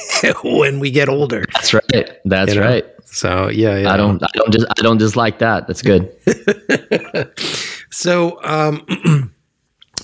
when 0.43 0.79
we 0.79 0.89
get 0.89 1.09
older. 1.09 1.43
That's 1.53 1.73
right. 1.73 2.09
That's 2.25 2.55
you 2.55 2.61
know? 2.61 2.65
right. 2.65 2.85
So 3.13 3.49
yeah, 3.49 3.77
yeah. 3.77 3.93
I 3.93 3.97
don't 3.97 4.21
I 4.21 4.29
don't 4.33 4.51
just 4.51 4.65
I 4.77 4.81
don't 4.81 4.97
dislike 4.97 5.39
that. 5.39 5.67
That's 5.67 5.81
good. 5.81 6.11
So, 7.93 8.43
um, 8.43 8.83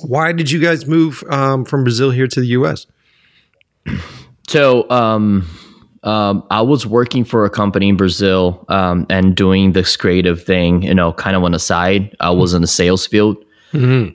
why 0.02 0.32
did 0.32 0.52
you 0.52 0.60
guys 0.60 0.86
move 0.86 1.24
um, 1.32 1.66
from 1.66 1.84
Brazil 1.84 2.12
here 2.12 2.28
to 2.28 2.40
the 2.40 2.46
U.S.? 2.48 2.86
So 4.48 4.88
um 4.92 5.50
um, 6.04 6.46
I 6.50 6.62
was 6.62 6.86
working 6.86 7.26
for 7.26 7.46
a 7.46 7.50
company 7.50 7.90
in 7.90 7.98
Brazil 7.98 8.64
um, 8.70 9.06
and 9.10 9.36
doing 9.36 9.74
this 9.74 9.98
creative 9.98 10.42
thing, 10.42 10.84
you 10.84 10.94
know, 10.94 11.12
kind 11.12 11.36
of 11.36 11.44
on 11.44 11.52
the 11.52 11.60
side. 11.60 12.16
I 12.22 12.30
was 12.30 12.54
in 12.54 12.62
the 12.62 12.68
sales 12.68 13.06
field, 13.06 13.36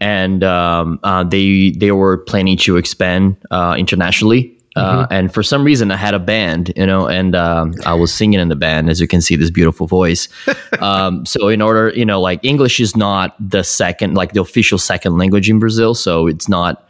and 0.01 0.43
um, 0.43 0.99
uh, 1.03 1.25
they 1.25 1.73
they 1.73 1.93
were 1.93 2.19
planning 2.19 2.57
to 2.59 2.77
expand 2.77 3.37
uh, 3.51 3.75
internationally. 3.77 4.54
Uh, 4.77 5.07
and 5.11 5.33
for 5.33 5.43
some 5.43 5.65
reason, 5.65 5.91
I 5.93 5.97
had 5.97 6.15
a 6.15 6.19
band, 6.19 6.73
you 6.75 6.85
know, 6.85 7.07
and 7.07 7.37
um, 7.37 7.75
I 7.87 7.95
was 7.95 8.13
singing 8.13 8.41
in 8.41 8.49
the 8.49 8.57
band, 8.57 8.91
as 8.91 9.01
you 9.01 9.07
can 9.07 9.21
see, 9.21 9.37
this 9.37 9.51
beautiful 9.51 9.87
voice. 9.87 10.29
um, 10.81 11.25
so, 11.25 11.49
in 11.49 11.63
order, 11.63 11.93
you 11.95 12.05
know, 12.05 12.21
like 12.21 12.41
English 12.45 12.81
is 12.81 12.97
not 12.97 13.37
the 13.39 13.63
second, 13.63 14.15
like 14.15 14.33
the 14.33 14.41
official 14.41 14.79
second 14.79 15.17
language 15.17 15.49
in 15.49 15.61
Brazil, 15.61 15.95
so 15.95 16.27
it's 16.27 16.49
not 16.49 16.89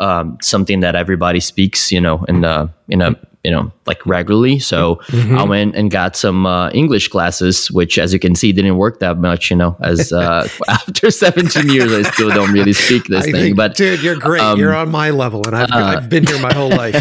um, 0.00 0.38
something 0.40 0.80
that 0.80 0.94
everybody 0.94 1.40
speaks, 1.40 1.92
you 1.92 2.00
know, 2.00 2.24
in 2.24 2.40
the 2.40 2.70
in 2.88 3.02
a 3.02 3.14
you 3.46 3.52
know 3.52 3.70
like 3.86 4.04
regularly. 4.04 4.58
So 4.58 5.00
I 5.12 5.44
went 5.44 5.76
and 5.76 5.88
got 5.88 6.16
some 6.16 6.46
uh, 6.46 6.70
English 6.70 7.06
classes, 7.08 7.70
which, 7.70 7.96
as 7.96 8.12
you 8.12 8.18
can 8.18 8.34
see, 8.34 8.50
didn't 8.52 8.76
work 8.76 8.98
that 8.98 9.18
much. 9.18 9.50
You 9.50 9.56
know, 9.56 9.76
as 9.80 10.12
uh, 10.12 10.48
after 10.68 11.12
17 11.12 11.68
years, 11.68 11.92
I 11.92 12.02
still 12.10 12.30
don't 12.30 12.52
really 12.52 12.72
speak 12.72 13.04
this 13.04 13.22
I 13.22 13.30
thing. 13.30 13.34
think, 13.34 13.56
But 13.56 13.76
dude, 13.76 14.02
you're 14.02 14.16
great. 14.16 14.58
you're 14.58 14.74
on 14.74 14.90
my 14.90 15.10
level, 15.10 15.46
and 15.46 15.54
I've, 15.54 15.70
I've 15.72 16.08
been 16.08 16.26
here 16.26 16.40
my 16.40 16.52
whole 16.52 16.70
life. 16.70 16.94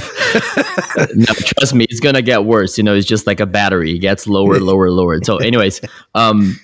no, 1.16 1.26
trust 1.26 1.74
me, 1.74 1.86
it's 1.90 2.00
gonna 2.00 2.22
get 2.22 2.46
worse. 2.46 2.78
You 2.78 2.84
know, 2.84 2.94
it's 2.94 3.08
just 3.08 3.26
like 3.26 3.40
a 3.40 3.48
battery; 3.48 3.96
it 3.96 4.00
gets 4.00 4.28
lower, 4.28 4.60
lower, 4.60 4.92
lower. 4.92 5.20
So, 5.24 5.38
anyways, 5.38 5.82
um, 6.14 6.60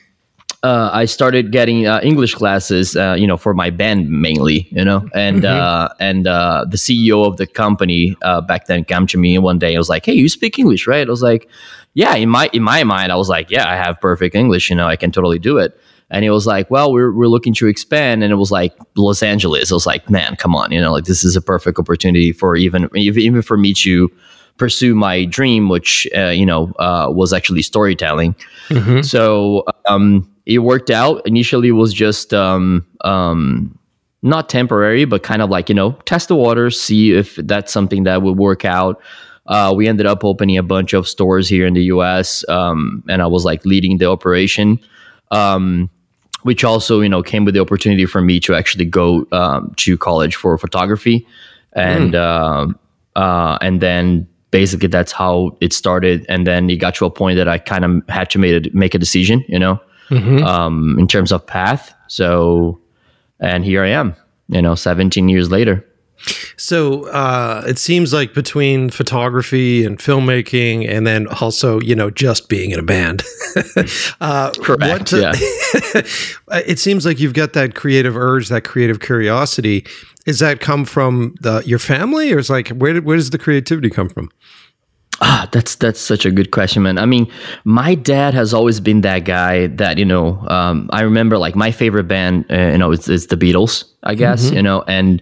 uh, 0.63 0.91
I 0.93 1.05
started 1.05 1.51
getting 1.51 1.87
uh, 1.87 1.99
English 2.03 2.35
classes, 2.35 2.95
uh, 2.95 3.15
you 3.17 3.25
know, 3.25 3.37
for 3.37 3.53
my 3.53 3.71
band 3.71 4.09
mainly, 4.09 4.67
you 4.71 4.85
know, 4.85 5.07
and 5.15 5.43
uh, 5.43 5.89
and 5.99 6.27
uh, 6.27 6.65
the 6.69 6.77
CEO 6.77 7.25
of 7.25 7.37
the 7.37 7.47
company 7.47 8.15
uh, 8.21 8.41
back 8.41 8.67
then 8.67 8.83
came 8.83 9.07
to 9.07 9.17
me 9.17 9.37
one 9.39 9.57
day. 9.57 9.69
and 9.69 9.79
was 9.79 9.89
like, 9.89 10.05
"Hey, 10.05 10.13
you 10.13 10.29
speak 10.29 10.59
English, 10.59 10.85
right?" 10.85 11.07
I 11.07 11.09
was 11.09 11.23
like, 11.23 11.49
"Yeah." 11.95 12.15
In 12.15 12.29
my 12.29 12.49
in 12.53 12.61
my 12.61 12.83
mind, 12.83 13.11
I 13.11 13.15
was 13.15 13.27
like, 13.27 13.49
"Yeah, 13.49 13.67
I 13.67 13.75
have 13.75 13.99
perfect 13.99 14.35
English. 14.35 14.69
You 14.69 14.75
know, 14.75 14.87
I 14.87 14.95
can 14.95 15.11
totally 15.11 15.39
do 15.39 15.57
it." 15.57 15.79
And 16.11 16.23
he 16.23 16.29
was 16.29 16.45
like, 16.45 16.69
"Well, 16.69 16.93
we're 16.93 17.11
we're 17.11 17.27
looking 17.27 17.55
to 17.55 17.67
expand," 17.67 18.23
and 18.23 18.31
it 18.31 18.35
was 18.35 18.51
like 18.51 18.77
Los 18.95 19.23
Angeles. 19.23 19.71
I 19.71 19.73
was 19.73 19.87
like, 19.87 20.11
"Man, 20.11 20.35
come 20.35 20.55
on, 20.55 20.71
you 20.71 20.79
know, 20.79 20.91
like 20.91 21.05
this 21.05 21.23
is 21.23 21.35
a 21.35 21.41
perfect 21.41 21.79
opportunity 21.79 22.31
for 22.33 22.55
even 22.55 22.87
even 22.95 23.21
even 23.23 23.41
for 23.41 23.57
me 23.57 23.73
to." 23.75 24.11
pursue 24.57 24.93
my 24.93 25.25
dream, 25.25 25.69
which 25.69 26.07
uh, 26.15 26.27
you 26.27 26.45
know 26.45 26.71
uh, 26.77 27.07
was 27.09 27.33
actually 27.33 27.63
storytelling. 27.63 28.35
So 29.01 29.65
um, 29.87 30.30
it 30.53 30.59
worked 30.59 30.89
out. 30.89 31.21
Initially, 31.25 31.69
it 31.69 31.73
was 31.73 31.93
just 31.93 32.33
um, 32.33 32.85
um, 33.01 33.77
not 34.21 34.49
temporary, 34.49 35.05
but 35.05 35.23
kind 35.23 35.41
of 35.41 35.49
like 35.49 35.69
you 35.69 35.75
know 35.75 35.93
test 36.05 36.27
the 36.27 36.35
waters, 36.35 36.79
see 36.79 37.13
if 37.13 37.35
that's 37.35 37.71
something 37.71 38.03
that 38.03 38.21
would 38.21 38.37
work 38.37 38.65
out. 38.65 39.01
Uh, 39.47 39.73
we 39.75 39.87
ended 39.87 40.05
up 40.05 40.23
opening 40.23 40.57
a 40.57 40.63
bunch 40.63 40.93
of 40.93 41.07
stores 41.07 41.49
here 41.49 41.65
in 41.65 41.73
the 41.73 41.83
U.S., 41.85 42.47
um, 42.47 43.03
and 43.09 43.21
I 43.21 43.27
was 43.27 43.43
like 43.43 43.65
leading 43.65 43.97
the 43.97 44.05
operation. 44.05 44.79
Um, 45.31 45.89
which 46.43 46.63
also 46.63 47.01
you 47.01 47.09
know 47.09 47.21
came 47.21 47.45
with 47.45 47.53
the 47.53 47.61
opportunity 47.61 48.05
for 48.05 48.19
me 48.19 48.39
to 48.39 48.55
actually 48.55 48.85
go 48.85 49.27
um, 49.31 49.73
to 49.77 49.97
college 49.97 50.35
for 50.35 50.57
photography, 50.57 51.25
and 51.73 52.15
um, 52.15 52.79
uh, 53.15 53.57
and 53.61 53.81
then 53.81 54.27
basically 54.51 54.87
that's 54.87 55.11
how 55.11 55.57
it 55.61 55.73
started. 55.73 56.25
And 56.29 56.45
then 56.45 56.69
it 56.69 56.77
got 56.77 56.95
to 56.95 57.05
a 57.05 57.09
point 57.09 57.37
that 57.37 57.47
I 57.47 57.57
kind 57.57 57.85
of 57.85 58.09
had 58.09 58.29
to 58.31 58.39
make 58.39 58.65
a, 58.65 58.69
make 58.77 58.93
a 58.93 58.99
decision, 58.99 59.43
you 59.47 59.57
know, 59.57 59.79
um, 60.11 60.97
in 60.99 61.07
terms 61.07 61.31
of 61.31 61.45
path. 61.45 61.93
So, 62.07 62.79
and 63.39 63.63
here 63.63 63.83
I 63.83 63.89
am, 63.89 64.15
you 64.49 64.61
know, 64.61 64.75
17 64.75 65.29
years 65.29 65.49
later. 65.49 65.85
So 66.55 67.07
uh, 67.07 67.63
it 67.65 67.79
seems 67.79 68.13
like 68.13 68.35
between 68.35 68.91
photography 68.91 69.83
and 69.83 69.97
filmmaking, 69.97 70.87
and 70.87 71.07
then 71.07 71.25
also 71.27 71.79
you 71.81 71.95
know 71.95 72.11
just 72.11 72.47
being 72.47 72.69
in 72.69 72.77
a 72.79 72.83
band. 72.83 73.23
uh, 74.21 74.51
Correct, 74.61 75.11
what- 75.13 76.05
it 76.67 76.77
seems 76.77 77.07
like 77.07 77.19
you've 77.19 77.33
got 77.33 77.53
that 77.53 77.73
creative 77.73 78.15
urge, 78.15 78.49
that 78.49 78.63
creative 78.63 78.99
curiosity. 78.99 79.83
Is 80.27 80.37
that 80.39 80.59
come 80.59 80.85
from 80.85 81.33
the, 81.41 81.63
your 81.65 81.79
family, 81.79 82.31
or 82.31 82.37
is 82.37 82.51
like 82.51 82.67
where 82.69 82.93
did, 82.93 83.03
where 83.05 83.17
does 83.17 83.31
the 83.31 83.39
creativity 83.39 83.89
come 83.89 84.07
from? 84.07 84.29
Ah, 85.23 85.47
that's 85.51 85.75
that's 85.75 85.99
such 85.99 86.25
a 86.25 86.31
good 86.31 86.49
question, 86.49 86.81
man. 86.81 86.97
I 86.97 87.05
mean, 87.05 87.31
my 87.63 87.93
dad 87.93 88.33
has 88.33 88.55
always 88.55 88.79
been 88.79 89.01
that 89.01 89.19
guy 89.19 89.67
that 89.67 89.99
you 89.99 90.05
know. 90.05 90.43
Um, 90.47 90.89
I 90.91 91.01
remember 91.01 91.37
like 91.37 91.55
my 91.55 91.71
favorite 91.71 92.07
band, 92.07 92.45
uh, 92.49 92.55
you 92.71 92.77
know, 92.79 92.91
is, 92.91 93.07
it's 93.07 93.27
the 93.27 93.37
Beatles, 93.37 93.83
I 94.03 94.15
guess, 94.15 94.49
you 94.55 94.63
know, 94.63 94.81
and 94.87 95.21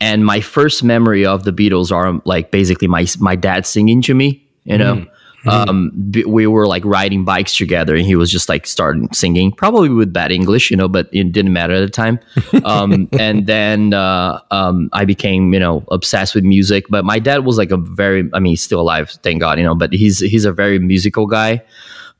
and 0.00 0.26
my 0.26 0.40
first 0.42 0.84
memory 0.84 1.24
of 1.24 1.44
the 1.44 1.52
Beatles 1.52 1.90
are 1.90 2.20
like 2.26 2.50
basically 2.50 2.88
my 2.88 3.06
my 3.20 3.36
dad 3.36 3.64
singing 3.64 4.02
to 4.02 4.14
me, 4.14 4.46
you 4.64 4.76
know. 4.76 5.06
Um, 5.46 5.92
b- 6.10 6.24
we 6.24 6.46
were 6.46 6.66
like 6.66 6.84
riding 6.84 7.24
bikes 7.24 7.56
together, 7.56 7.94
and 7.94 8.04
he 8.04 8.16
was 8.16 8.30
just 8.30 8.48
like 8.48 8.66
starting 8.66 9.08
singing, 9.12 9.52
probably 9.52 9.88
with 9.88 10.12
bad 10.12 10.32
English, 10.32 10.70
you 10.70 10.76
know, 10.76 10.88
but 10.88 11.08
it 11.12 11.32
didn't 11.32 11.52
matter 11.52 11.74
at 11.74 11.80
the 11.80 11.88
time. 11.88 12.20
Um, 12.64 13.08
and 13.12 13.46
then 13.46 13.94
uh, 13.94 14.40
um, 14.50 14.90
I 14.92 15.04
became, 15.04 15.54
you 15.54 15.60
know, 15.60 15.84
obsessed 15.90 16.34
with 16.34 16.44
music. 16.44 16.86
But 16.90 17.04
my 17.04 17.18
dad 17.18 17.44
was 17.44 17.56
like 17.56 17.70
a 17.70 17.76
very, 17.76 18.28
I 18.34 18.40
mean, 18.40 18.52
he's 18.52 18.62
still 18.62 18.80
alive, 18.80 19.10
thank 19.22 19.40
God, 19.40 19.58
you 19.58 19.64
know, 19.64 19.74
but 19.74 19.92
he's 19.92 20.18
he's 20.18 20.44
a 20.44 20.52
very 20.52 20.78
musical 20.78 21.26
guy. 21.26 21.62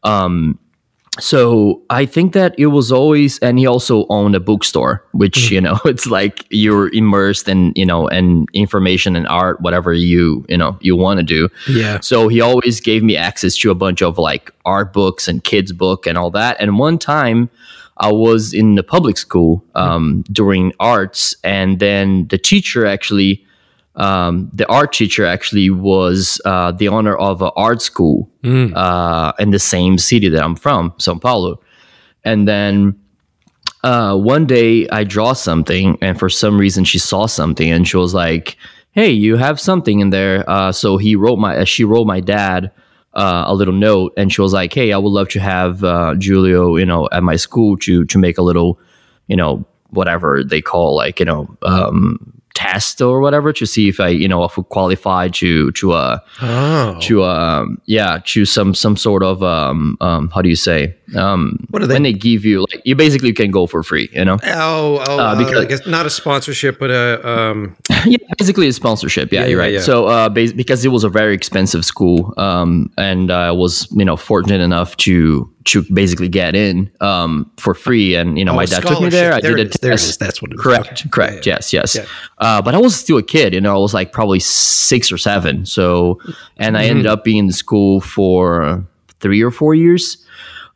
Um, 0.04 0.58
so 1.20 1.82
I 1.90 2.06
think 2.06 2.32
that 2.32 2.54
it 2.58 2.66
was 2.66 2.92
always, 2.92 3.38
and 3.40 3.58
he 3.58 3.66
also 3.66 4.06
owned 4.08 4.34
a 4.34 4.40
bookstore, 4.40 5.04
which 5.12 5.50
you 5.50 5.60
know, 5.60 5.78
it's 5.84 6.06
like 6.06 6.46
you're 6.50 6.92
immersed 6.92 7.48
in, 7.48 7.72
you 7.76 7.86
know, 7.86 8.08
and 8.08 8.48
information 8.52 9.16
and 9.16 9.26
art, 9.28 9.60
whatever 9.60 9.92
you, 9.92 10.44
you 10.48 10.56
know, 10.56 10.78
you 10.80 10.96
want 10.96 11.18
to 11.18 11.24
do. 11.24 11.48
Yeah. 11.68 12.00
So 12.00 12.28
he 12.28 12.40
always 12.40 12.80
gave 12.80 13.02
me 13.02 13.16
access 13.16 13.56
to 13.58 13.70
a 13.70 13.74
bunch 13.74 14.02
of 14.02 14.18
like 14.18 14.52
art 14.64 14.92
books 14.92 15.28
and 15.28 15.42
kids 15.42 15.72
book 15.72 16.06
and 16.06 16.16
all 16.16 16.30
that. 16.30 16.56
And 16.60 16.78
one 16.78 16.98
time 16.98 17.50
I 17.98 18.12
was 18.12 18.54
in 18.54 18.76
the 18.76 18.82
public 18.82 19.18
school 19.18 19.64
um, 19.74 20.24
during 20.30 20.72
arts, 20.78 21.34
and 21.42 21.80
then 21.80 22.28
the 22.28 22.38
teacher 22.38 22.86
actually, 22.86 23.44
um, 23.98 24.48
the 24.54 24.66
art 24.68 24.92
teacher 24.92 25.26
actually 25.26 25.70
was 25.70 26.40
uh, 26.44 26.70
the 26.72 26.88
owner 26.88 27.16
of 27.16 27.42
an 27.42 27.50
art 27.56 27.82
school 27.82 28.30
uh, 28.74 29.32
in 29.40 29.50
the 29.50 29.58
same 29.58 29.98
city 29.98 30.28
that 30.28 30.42
I'm 30.42 30.54
from, 30.54 30.92
São 30.92 31.20
Paulo. 31.20 31.60
And 32.24 32.46
then 32.46 32.98
uh, 33.82 34.16
one 34.16 34.46
day 34.46 34.88
I 34.88 35.02
draw 35.04 35.32
something, 35.32 35.98
and 36.00 36.18
for 36.18 36.28
some 36.28 36.58
reason 36.58 36.84
she 36.84 36.98
saw 36.98 37.26
something, 37.26 37.70
and 37.70 37.86
she 37.86 37.96
was 37.96 38.14
like, 38.14 38.56
"Hey, 38.92 39.10
you 39.10 39.36
have 39.36 39.58
something 39.60 40.00
in 40.00 40.10
there." 40.10 40.48
Uh, 40.48 40.72
so 40.72 40.96
he 40.96 41.16
wrote 41.16 41.38
my, 41.38 41.58
uh, 41.58 41.64
she 41.64 41.84
wrote 41.84 42.06
my 42.06 42.20
dad 42.20 42.70
uh, 43.14 43.44
a 43.46 43.54
little 43.54 43.74
note, 43.74 44.12
and 44.16 44.32
she 44.32 44.40
was 44.40 44.52
like, 44.52 44.72
"Hey, 44.72 44.92
I 44.92 44.98
would 44.98 45.10
love 45.10 45.28
to 45.30 45.40
have 45.40 45.82
uh, 45.82 46.14
Julio, 46.14 46.76
you 46.76 46.86
know, 46.86 47.08
at 47.10 47.22
my 47.22 47.36
school 47.36 47.76
to 47.78 48.04
to 48.04 48.18
make 48.18 48.38
a 48.38 48.42
little, 48.42 48.78
you 49.26 49.36
know, 49.36 49.66
whatever 49.90 50.44
they 50.44 50.62
call 50.62 50.94
like, 50.94 51.18
you 51.18 51.26
know." 51.26 51.56
Um, 51.62 52.37
test 52.58 53.00
or 53.00 53.20
whatever 53.20 53.52
to 53.52 53.64
see 53.66 53.88
if 53.88 54.00
I 54.00 54.08
you 54.22 54.28
know 54.28 54.42
if 54.44 54.56
we 54.56 54.64
qualify 54.64 55.28
to 55.40 55.70
to 55.72 55.92
uh 55.92 56.18
Oh. 56.42 56.98
to 57.06 57.22
um 57.22 57.80
yeah 57.86 58.18
to 58.32 58.44
some 58.44 58.74
some 58.74 58.96
sort 58.96 59.22
of 59.22 59.42
um 59.42 59.96
um 60.00 60.30
how 60.34 60.42
do 60.42 60.48
you 60.48 60.56
say 60.56 60.94
um 61.16 61.58
What 61.70 61.82
are 61.82 61.86
they- 61.86 61.94
when 61.94 62.02
they 62.02 62.12
give 62.12 62.44
you 62.44 62.60
like 62.70 62.82
you 62.84 62.94
basically 62.94 63.32
can 63.32 63.50
go 63.50 63.66
for 63.66 63.82
free 63.82 64.08
you 64.12 64.24
know 64.24 64.38
Oh, 64.44 65.02
oh, 65.08 65.18
uh, 65.18 65.34
because- 65.38 65.64
I 65.64 65.66
guess 65.68 65.86
not 65.86 66.06
a 66.06 66.10
sponsorship, 66.10 66.78
but 66.78 66.90
a 66.90 67.26
um, 67.28 67.76
yeah 68.06 68.18
basically 68.38 68.68
a 68.68 68.72
sponsorship 68.72 69.32
yeah, 69.32 69.40
Yeah, 69.40 69.46
you're 69.46 69.58
right 69.58 69.72
yeah. 69.72 69.80
so 69.80 70.06
uh 70.06 70.28
bas- 70.28 70.52
because 70.52 70.84
it 70.84 70.88
was 70.88 71.04
a 71.04 71.08
very 71.08 71.34
expensive 71.34 71.84
school 71.84 72.34
um 72.36 72.90
and 72.98 73.30
I 73.30 73.50
was 73.52 73.88
you 73.96 74.04
know 74.04 74.16
fortunate 74.16 74.60
enough 74.60 74.96
to 74.98 75.48
to 75.64 75.82
basically 75.92 76.28
get 76.28 76.54
in 76.54 76.90
um 77.00 77.50
for 77.58 77.74
free 77.74 78.14
and 78.14 78.38
you 78.38 78.44
know 78.44 78.52
oh, 78.52 78.56
my 78.56 78.66
dad 78.66 78.82
took 78.82 79.00
me 79.00 79.08
there 79.10 79.32
I 79.32 79.40
scholarship. 79.40 79.56
did 79.56 79.66
it 79.66 79.84
a 79.84 79.92
is. 79.94 80.00
Test 80.00 80.10
is. 80.10 80.16
That's 80.16 80.40
what. 80.42 80.56
Correct, 80.58 81.10
correct. 81.10 81.46
Yes, 81.46 81.72
yes. 81.72 81.96
Uh, 82.38 82.62
but 82.62 82.74
I 82.74 82.78
was 82.78 82.94
still 82.96 83.18
a 83.18 83.22
kid, 83.22 83.52
you 83.52 83.60
know. 83.60 83.74
I 83.74 83.78
was 83.78 83.92
like 83.92 84.12
probably 84.12 84.40
six 84.40 85.12
or 85.12 85.18
seven. 85.18 85.66
So, 85.66 86.18
and 86.56 86.76
I 86.76 86.82
Mm-hmm. 86.84 86.90
ended 86.90 87.06
up 87.06 87.22
being 87.24 87.38
in 87.38 87.46
the 87.48 87.52
school 87.52 88.00
for 88.00 88.82
three 89.20 89.42
or 89.42 89.50
four 89.50 89.74
years, 89.74 90.16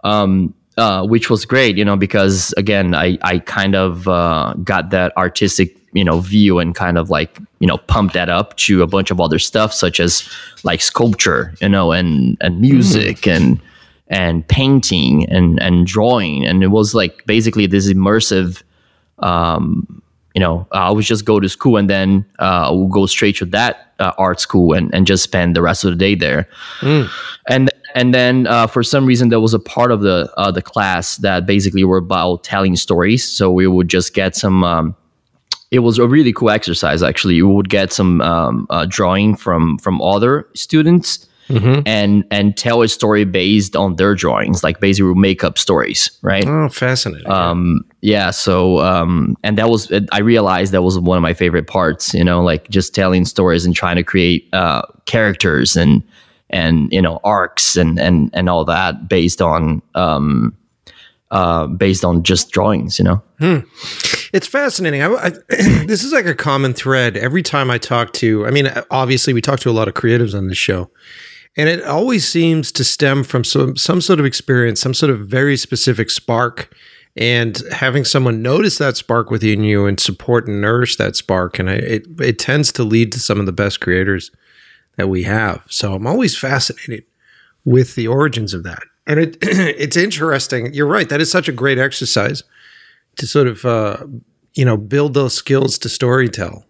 um, 0.02 0.54
uh, 0.76 1.06
which 1.06 1.30
was 1.30 1.44
great, 1.44 1.76
you 1.76 1.84
know, 1.84 1.96
because 1.96 2.54
again, 2.56 2.94
I 2.94 3.18
I 3.22 3.38
kind 3.40 3.74
of 3.74 4.08
uh, 4.08 4.54
got 4.64 4.90
that 4.90 5.16
artistic, 5.16 5.76
you 5.92 6.04
know, 6.04 6.20
view 6.20 6.58
and 6.58 6.74
kind 6.74 6.98
of 6.98 7.10
like 7.10 7.38
you 7.60 7.66
know 7.66 7.78
pumped 7.78 8.14
that 8.14 8.28
up 8.28 8.56
to 8.56 8.82
a 8.82 8.86
bunch 8.86 9.10
of 9.10 9.20
other 9.20 9.38
stuff 9.38 9.72
such 9.72 10.00
as 10.00 10.28
like 10.64 10.80
sculpture, 10.80 11.54
you 11.60 11.68
know, 11.68 11.92
and 11.92 12.36
and 12.40 12.60
music 12.60 13.26
and 13.26 13.60
and 14.08 14.46
painting 14.48 15.26
and 15.28 15.60
and 15.62 15.86
drawing, 15.86 16.46
and 16.46 16.62
it 16.62 16.68
was 16.68 16.94
like 16.94 17.24
basically 17.26 17.66
this 17.66 17.88
immersive 17.92 18.62
Um, 19.18 20.02
you 20.34 20.40
know, 20.40 20.66
I 20.72 20.90
would 20.90 21.04
just 21.04 21.24
go 21.24 21.40
to 21.40 21.48
school 21.48 21.76
and 21.76 21.88
then 21.90 22.24
uh, 22.40 22.68
I 22.68 22.70
would 22.72 22.90
go 22.90 23.06
straight 23.06 23.36
to 23.36 23.44
that 23.46 23.92
uh, 24.00 24.12
art 24.16 24.40
school 24.40 24.72
and, 24.72 24.92
and 24.94 25.06
just 25.06 25.22
spend 25.22 25.54
the 25.54 25.60
rest 25.62 25.84
of 25.84 25.90
the 25.90 25.96
day 25.96 26.16
there. 26.16 26.48
And 27.46 27.68
and 27.94 28.12
then 28.14 28.46
uh, 28.46 28.66
for 28.66 28.82
some 28.82 29.06
reason 29.06 29.28
there 29.28 29.40
was 29.40 29.54
a 29.54 29.58
part 29.58 29.90
of 29.90 30.00
the 30.00 30.32
uh, 30.36 30.50
the 30.50 30.62
class 30.62 31.16
that 31.18 31.46
basically 31.46 31.84
were 31.84 31.98
about 31.98 32.44
telling 32.44 32.76
stories. 32.76 33.26
So 33.26 33.50
we 33.50 33.66
would 33.66 33.88
just 33.88 34.14
get 34.14 34.34
some. 34.36 34.64
Um, 34.64 34.96
it 35.70 35.78
was 35.78 35.98
a 35.98 36.06
really 36.06 36.32
cool 36.32 36.50
exercise. 36.50 37.02
Actually, 37.02 37.34
you 37.36 37.48
would 37.48 37.68
get 37.70 37.92
some 37.92 38.20
um, 38.20 38.66
uh, 38.70 38.86
drawing 38.88 39.36
from 39.36 39.78
from 39.78 40.00
other 40.02 40.46
students. 40.54 41.26
And 41.84 42.24
and 42.30 42.56
tell 42.56 42.80
a 42.80 42.88
story 42.88 43.24
based 43.26 43.76
on 43.76 43.96
their 43.96 44.14
drawings, 44.14 44.64
like 44.64 44.80
basically 44.80 45.12
make 45.14 45.44
up 45.44 45.58
stories, 45.58 46.10
right? 46.22 46.46
Oh, 46.46 46.70
fascinating. 46.70 47.30
um 47.30 47.84
yeah 48.00 48.30
so 48.30 48.78
um 48.78 49.36
and 49.42 49.58
that 49.58 49.68
was 49.68 49.92
i 50.12 50.20
realized 50.20 50.72
that 50.72 50.80
was 50.82 50.98
one 50.98 51.18
of 51.18 51.22
my 51.22 51.34
favorite 51.34 51.66
parts 51.66 52.14
you 52.14 52.24
know 52.24 52.42
like 52.42 52.68
just 52.70 52.94
telling 52.94 53.26
stories 53.26 53.66
and 53.66 53.76
trying 53.76 53.96
to 53.96 54.02
create 54.02 54.48
uh 54.54 54.80
characters 55.04 55.76
and 55.76 56.02
and 56.52 56.92
you 56.92 57.02
know 57.02 57.18
arcs 57.24 57.76
and 57.76 57.98
and 57.98 58.30
and 58.32 58.48
all 58.48 58.64
that 58.64 59.08
based 59.08 59.40
on 59.42 59.82
um 59.94 60.56
uh 61.30 61.66
based 61.66 62.04
on 62.04 62.22
just 62.22 62.50
drawings 62.50 62.98
you 62.98 63.04
know 63.04 63.22
It's 64.32 64.46
fascinating. 64.46 65.02
I, 65.02 65.12
I, 65.12 65.30
this 65.86 66.02
is 66.04 66.12
like 66.12 66.26
a 66.26 66.34
common 66.34 66.72
thread 66.72 67.16
every 67.18 67.42
time 67.42 67.70
I 67.70 67.76
talk 67.76 68.12
to. 68.14 68.46
I 68.46 68.50
mean, 68.50 68.70
obviously, 68.90 69.34
we 69.34 69.42
talk 69.42 69.60
to 69.60 69.70
a 69.70 69.72
lot 69.72 69.88
of 69.88 69.94
creatives 69.94 70.34
on 70.34 70.48
this 70.48 70.56
show, 70.56 70.90
and 71.56 71.68
it 71.68 71.84
always 71.84 72.26
seems 72.26 72.72
to 72.72 72.84
stem 72.84 73.24
from 73.24 73.44
some 73.44 73.76
some 73.76 74.00
sort 74.00 74.20
of 74.20 74.24
experience, 74.24 74.80
some 74.80 74.94
sort 74.94 75.10
of 75.10 75.28
very 75.28 75.58
specific 75.58 76.08
spark, 76.08 76.74
and 77.14 77.62
having 77.72 78.06
someone 78.06 78.40
notice 78.40 78.78
that 78.78 78.96
spark 78.96 79.30
within 79.30 79.64
you 79.64 79.84
and 79.86 80.00
support 80.00 80.46
and 80.46 80.62
nourish 80.62 80.96
that 80.96 81.14
spark, 81.14 81.58
and 81.58 81.68
I, 81.68 81.74
it 81.74 82.06
it 82.20 82.38
tends 82.38 82.72
to 82.72 82.84
lead 82.84 83.12
to 83.12 83.20
some 83.20 83.38
of 83.38 83.44
the 83.44 83.52
best 83.52 83.80
creators 83.80 84.30
that 84.96 85.08
we 85.08 85.22
have. 85.24 85.62
So 85.68 85.94
I'm 85.94 86.06
always 86.06 86.36
fascinated 86.36 87.04
with 87.64 87.94
the 87.94 88.08
origins 88.08 88.54
of 88.54 88.62
that, 88.64 88.82
and 89.06 89.20
it 89.20 89.38
it's 89.42 89.96
interesting. 89.96 90.72
You're 90.74 90.86
right. 90.86 91.08
That 91.08 91.20
is 91.20 91.30
such 91.30 91.48
a 91.48 91.52
great 91.52 91.78
exercise 91.78 92.42
to 93.16 93.26
sort 93.26 93.46
of 93.46 93.64
uh, 93.64 94.06
you 94.54 94.64
know 94.64 94.76
build 94.76 95.14
those 95.14 95.34
skills 95.34 95.78
to 95.78 95.88
storytell. 95.88 96.64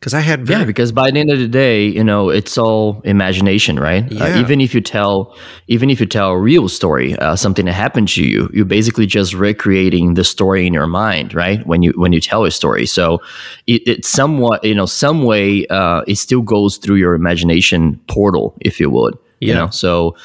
Because 0.00 0.14
I 0.14 0.20
had 0.20 0.48
yeah 0.48 0.64
because 0.64 0.92
by 0.92 1.10
the 1.10 1.20
end 1.20 1.30
of 1.30 1.38
the 1.38 1.46
day 1.46 1.84
you 1.86 2.02
know 2.02 2.30
it's 2.30 2.56
all 2.56 3.02
imagination 3.04 3.78
right 3.78 4.10
Yeah. 4.10 4.24
uh, 4.36 4.40
even 4.40 4.58
if 4.62 4.74
you 4.74 4.80
tell 4.80 5.36
even 5.68 5.90
if 5.90 6.00
you 6.00 6.06
tell 6.06 6.30
a 6.30 6.38
real 6.38 6.68
story 6.70 7.14
uh, 7.18 7.36
something 7.36 7.66
that 7.66 7.74
happened 7.74 8.08
to 8.16 8.24
you 8.24 8.48
you're 8.54 8.64
basically 8.64 9.04
just 9.04 9.34
recreating 9.34 10.14
the 10.14 10.24
story 10.24 10.66
in 10.66 10.72
your 10.72 10.86
mind 10.86 11.34
right 11.34 11.66
when 11.66 11.82
you 11.82 11.92
when 11.96 12.14
you 12.14 12.20
tell 12.20 12.46
a 12.46 12.50
story 12.50 12.86
so 12.86 13.20
it, 13.66 13.82
it's 13.86 14.08
somewhat 14.08 14.64
you 14.64 14.74
know 14.74 14.86
some 14.86 15.22
way 15.24 15.66
uh, 15.66 16.00
it 16.08 16.16
still 16.16 16.40
goes 16.40 16.78
through 16.78 16.96
your 16.96 17.14
imagination 17.14 18.00
portal 18.08 18.54
if 18.62 18.80
you 18.80 18.88
would 18.88 19.14
you 19.40 19.48
Yeah. 19.52 19.58
know 19.58 19.68
so 19.70 20.16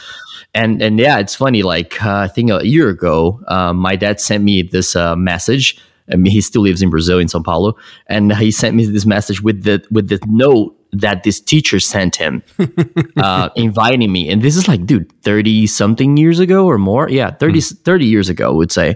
and 0.53 0.81
and 0.81 0.97
yeah 0.99 1.19
it's 1.19 1.35
funny 1.35 1.63
like 1.63 2.01
uh, 2.01 2.19
i 2.19 2.29
think 2.29 2.49
a 2.49 2.65
year 2.65 2.87
ago 2.87 3.41
um, 3.49 3.75
my 3.75 3.97
dad 3.97 4.21
sent 4.21 4.41
me 4.41 4.61
this 4.61 4.95
uh, 4.95 5.17
message 5.17 5.77
I 6.11 6.15
mean, 6.15 6.31
he 6.31 6.41
still 6.41 6.61
lives 6.61 6.81
in 6.81 6.89
Brazil 6.89 7.19
in 7.19 7.27
Sao 7.27 7.41
Paulo, 7.41 7.75
and 8.07 8.35
he 8.35 8.51
sent 8.51 8.75
me 8.75 8.85
this 8.85 9.05
message 9.05 9.41
with 9.41 9.63
the 9.63 9.83
with 9.89 10.09
the 10.09 10.19
note 10.27 10.75
that 10.99 11.23
this 11.23 11.39
teacher 11.39 11.79
sent 11.79 12.15
him, 12.15 12.41
uh, 13.17 13.49
inviting 13.55 14.11
me. 14.11 14.29
And 14.29 14.41
this 14.41 14.55
is 14.55 14.67
like, 14.67 14.85
dude, 14.85 15.11
30 15.23 15.67
something 15.67 16.17
years 16.17 16.39
ago 16.39 16.65
or 16.65 16.77
more. 16.77 17.09
Yeah, 17.09 17.31
30, 17.31 17.59
30 17.61 18.05
years 18.05 18.29
ago, 18.29 18.49
I 18.49 18.53
would 18.53 18.71
say, 18.71 18.95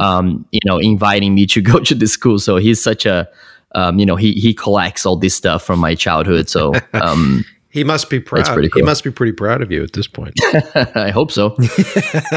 um, 0.00 0.46
you 0.50 0.60
know, 0.64 0.78
inviting 0.78 1.34
me 1.34 1.46
to 1.46 1.60
go 1.72 1.78
to 1.80 1.94
this 1.94 2.12
school. 2.12 2.38
So 2.38 2.56
he's 2.56 2.82
such 2.82 3.06
a, 3.06 3.28
um, 3.74 3.98
you 3.98 4.06
know, 4.06 4.16
he, 4.16 4.32
he 4.32 4.54
collects 4.54 5.06
all 5.06 5.16
this 5.16 5.34
stuff 5.34 5.62
from 5.62 5.78
my 5.78 5.94
childhood. 5.94 6.48
So, 6.48 6.72
um, 6.94 7.44
He 7.76 7.84
must 7.84 8.08
be 8.08 8.20
proud. 8.20 8.46
pretty 8.46 8.70
He 8.72 8.80
must 8.80 9.04
be 9.04 9.10
pretty 9.10 9.32
proud 9.32 9.60
of 9.60 9.70
you 9.70 9.82
at 9.82 9.92
this 9.92 10.06
point. 10.06 10.32
I 10.94 11.10
hope 11.10 11.30
so. 11.30 11.54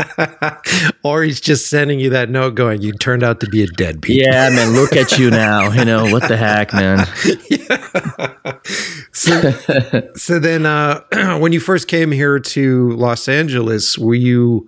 or 1.04 1.24
he's 1.24 1.40
just 1.40 1.70
sending 1.70 1.98
you 1.98 2.10
that 2.10 2.30
note 2.30 2.56
going, 2.56 2.82
you 2.82 2.92
turned 2.92 3.24
out 3.24 3.40
to 3.40 3.48
be 3.48 3.64
a 3.64 3.68
deadbeat. 3.68 4.22
Yeah, 4.22 4.50
man, 4.54 4.74
look 4.74 4.98
at 4.98 5.18
you 5.18 5.32
now. 5.32 5.72
You 5.72 5.86
know, 5.86 6.12
what 6.12 6.28
the 6.28 6.36
heck, 6.36 6.74
man? 6.74 7.08
So, 9.14 9.52
so 10.16 10.40
then 10.40 10.66
uh, 10.66 11.38
when 11.40 11.54
you 11.54 11.62
first 11.62 11.88
came 11.88 12.12
here 12.12 12.38
to 12.38 12.90
Los 12.98 13.30
Angeles, 13.30 13.98
were 13.98 14.16
you 14.16 14.68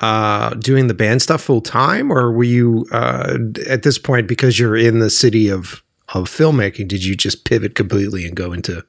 uh, 0.00 0.50
doing 0.54 0.88
the 0.88 0.94
band 0.94 1.22
stuff 1.22 1.42
full 1.42 1.60
time 1.60 2.12
or 2.12 2.32
were 2.32 2.42
you 2.42 2.86
uh, 2.90 3.38
at 3.68 3.84
this 3.84 3.98
point, 3.98 4.26
because 4.26 4.58
you're 4.58 4.76
in 4.76 4.98
the 4.98 5.10
city 5.10 5.48
of, 5.48 5.84
of 6.12 6.28
filmmaking, 6.28 6.88
did 6.88 7.04
you 7.04 7.16
just 7.16 7.44
pivot 7.44 7.76
completely 7.76 8.24
and 8.24 8.34
go 8.34 8.52
into 8.52 8.84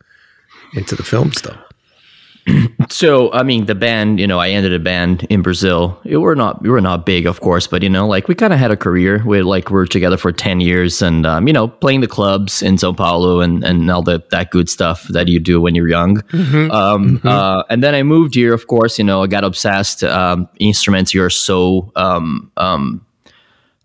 into 0.74 0.96
the 0.96 1.04
film 1.04 1.32
stuff? 1.32 1.58
So, 2.90 3.32
I 3.32 3.44
mean, 3.44 3.66
the 3.66 3.76
band, 3.76 4.20
you 4.20 4.26
know, 4.26 4.40
I 4.40 4.50
ended 4.50 4.74
a 4.74 4.80
band 4.80 5.28
in 5.30 5.44
Brazil. 5.44 6.00
It, 6.04 6.18
we're 6.18 6.34
not, 6.34 6.64
we 6.64 6.70
were 6.70 6.82
not 6.82 7.06
big, 7.06 7.28
of 7.28 7.42
course, 7.42 7.68
but 7.68 7.84
you 7.84 7.90
know, 7.90 8.08
like 8.08 8.28
we 8.28 8.34
kind 8.34 8.54
of 8.54 8.58
had 8.58 8.72
a 8.72 8.78
career. 8.78 9.22
We 9.24 9.44
like 9.44 9.70
we're 9.70 9.86
together 9.86 10.18
for 10.18 10.32
ten 10.32 10.60
years, 10.60 11.02
and 11.02 11.28
um, 11.28 11.46
you 11.46 11.54
know, 11.54 11.68
playing 11.68 12.02
the 12.02 12.08
clubs 12.08 12.64
in 12.64 12.78
São 12.78 12.98
Paulo 12.98 13.42
and 13.42 13.64
and 13.64 13.92
all 13.92 14.02
the 14.02 14.24
that 14.32 14.50
good 14.50 14.68
stuff 14.68 15.08
that 15.10 15.28
you 15.28 15.40
do 15.40 15.62
when 15.62 15.76
you're 15.76 15.90
young. 15.90 16.24
Um, 16.72 17.22
Uh, 17.24 17.64
and 17.70 17.84
then 17.84 17.94
I 17.94 18.02
moved 18.02 18.34
here. 18.34 18.54
Of 18.54 18.66
course, 18.66 18.98
you 18.98 19.06
know, 19.06 19.22
I 19.22 19.28
got 19.28 19.44
obsessed. 19.44 20.04
Um, 20.04 20.48
instruments 20.60 21.14
are 21.14 21.30
so 21.30 21.92
um, 21.96 22.52
um, 22.58 23.06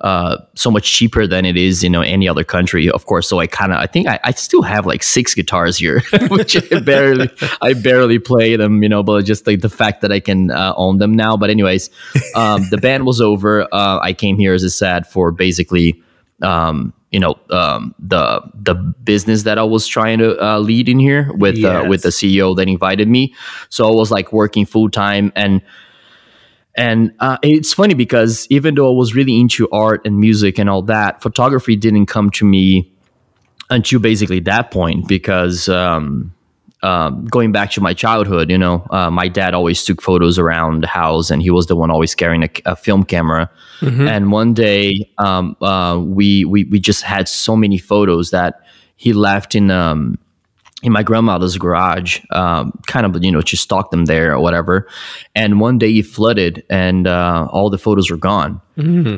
uh, 0.00 0.38
so 0.54 0.70
much 0.70 0.92
cheaper 0.92 1.26
than 1.26 1.44
it 1.44 1.57
is, 1.57 1.83
you 1.83 1.88
know, 1.88 2.02
any 2.02 2.28
other 2.28 2.44
country, 2.44 2.90
of 2.90 3.07
course. 3.07 3.28
So 3.28 3.38
I 3.38 3.46
kind 3.46 3.72
of, 3.72 3.78
I 3.78 3.87
think 3.87 4.09
I, 4.09 4.18
I 4.24 4.33
still 4.33 4.62
have 4.62 4.87
like 4.87 5.02
six 5.02 5.35
guitars 5.35 5.78
here, 5.78 6.02
which 6.30 6.57
I 6.72 6.80
barely, 6.85 7.30
I 7.62 7.74
barely 7.74 8.18
play 8.18 8.57
them, 8.57 8.83
you 8.83 8.88
know, 8.88 9.02
but 9.02 9.24
just 9.24 9.46
like 9.46 9.61
the 9.61 9.68
fact 9.68 10.02
that 10.02 10.11
I 10.11 10.20
can 10.20 10.50
uh, 10.50 10.74
own 10.76 10.98
them 10.98 11.14
now. 11.14 11.37
But 11.37 11.50
anyways, 11.50 11.90
um, 12.35 12.66
the 12.70 12.76
band 12.76 13.07
was 13.07 13.20
over. 13.20 13.62
Uh, 13.72 14.00
I 14.02 14.12
came 14.12 14.37
here, 14.37 14.52
as 14.52 14.64
a 14.64 14.70
sad 14.70 15.07
for 15.07 15.30
basically, 15.30 16.02
um, 16.42 16.92
you 17.11 17.20
know, 17.20 17.38
um, 17.50 17.94
the 18.00 18.42
the 18.54 18.74
business 18.74 19.44
that 19.44 19.59
I 19.59 19.62
was 19.62 19.87
trying 19.87 20.18
to 20.18 20.37
uh, 20.44 20.59
lead 20.59 20.88
in 20.88 20.98
here 20.98 21.33
with 21.35 21.62
uh, 21.64 21.85
with 21.88 22.02
the 22.02 22.09
CEO 22.09 22.57
that 22.57 22.68
invited 22.68 23.09
me. 23.09 23.33
So 23.68 23.88
I 23.88 23.94
was 23.94 24.11
like 24.11 24.33
working 24.33 24.66
full 24.66 24.90
time 24.90 25.33
and. 25.37 25.62
And 26.76 27.12
uh, 27.20 27.38
it's 27.42 27.72
funny 27.72 27.94
because 27.94 28.46
even 28.50 28.74
though 28.74 28.88
I 28.88 28.96
was 28.96 29.14
really 29.14 29.38
into 29.38 29.68
art 29.70 30.02
and 30.04 30.18
music 30.18 30.58
and 30.58 30.68
all 30.68 30.82
that, 30.82 31.22
photography 31.22 31.76
didn't 31.76 32.06
come 32.06 32.30
to 32.30 32.44
me 32.44 32.92
until 33.70 34.00
basically 34.00 34.40
that 34.40 34.70
point 34.70 35.06
because 35.06 35.68
um, 35.68 36.34
um, 36.82 37.24
going 37.26 37.52
back 37.52 37.70
to 37.72 37.80
my 37.80 37.94
childhood, 37.94 38.50
you 38.50 38.58
know, 38.58 38.87
uh, 38.90 39.10
my 39.10 39.28
dad 39.28 39.54
always 39.54 39.84
took 39.84 40.02
photos 40.02 40.38
around 40.38 40.82
the 40.82 40.88
house 40.88 41.30
and 41.30 41.42
he 41.42 41.50
was 41.50 41.66
the 41.66 41.76
one 41.76 41.90
always 41.90 42.14
carrying 42.14 42.42
a, 42.42 42.50
a 42.66 42.76
film 42.76 43.04
camera. 43.04 43.50
And 44.08 44.32
one 44.32 44.52
day 44.52 45.10
um, 45.18 45.56
uh, 45.62 45.98
we, 45.98 46.44
we, 46.44 46.64
we 46.64 46.80
just 46.80 47.02
had 47.02 47.28
so 47.28 47.56
many 47.56 47.78
photos 47.78 48.30
that 48.32 48.60
he 48.96 49.12
left 49.12 49.54
in 49.54 49.70
um, 49.70 50.18
in 50.84 50.92
my 50.92 51.02
grandmother's 51.02 51.56
garage, 51.58 52.20
um, 52.30 52.72
kind 52.86 53.04
of, 53.06 53.24
you 53.24 53.32
know, 53.32 53.40
she 53.40 53.56
stocked 53.56 53.90
them 53.90 54.04
there 54.04 54.32
or 54.34 54.38
whatever. 54.40 54.86
And 55.34 55.58
one 55.58 55.78
day 55.78 55.90
it 55.90 56.06
flooded 56.06 56.62
and 56.70 57.06
uh, 57.08 57.48
all 57.50 57.70
the 57.70 57.78
photos 57.78 58.10
were 58.10 58.16
gone. 58.18 58.60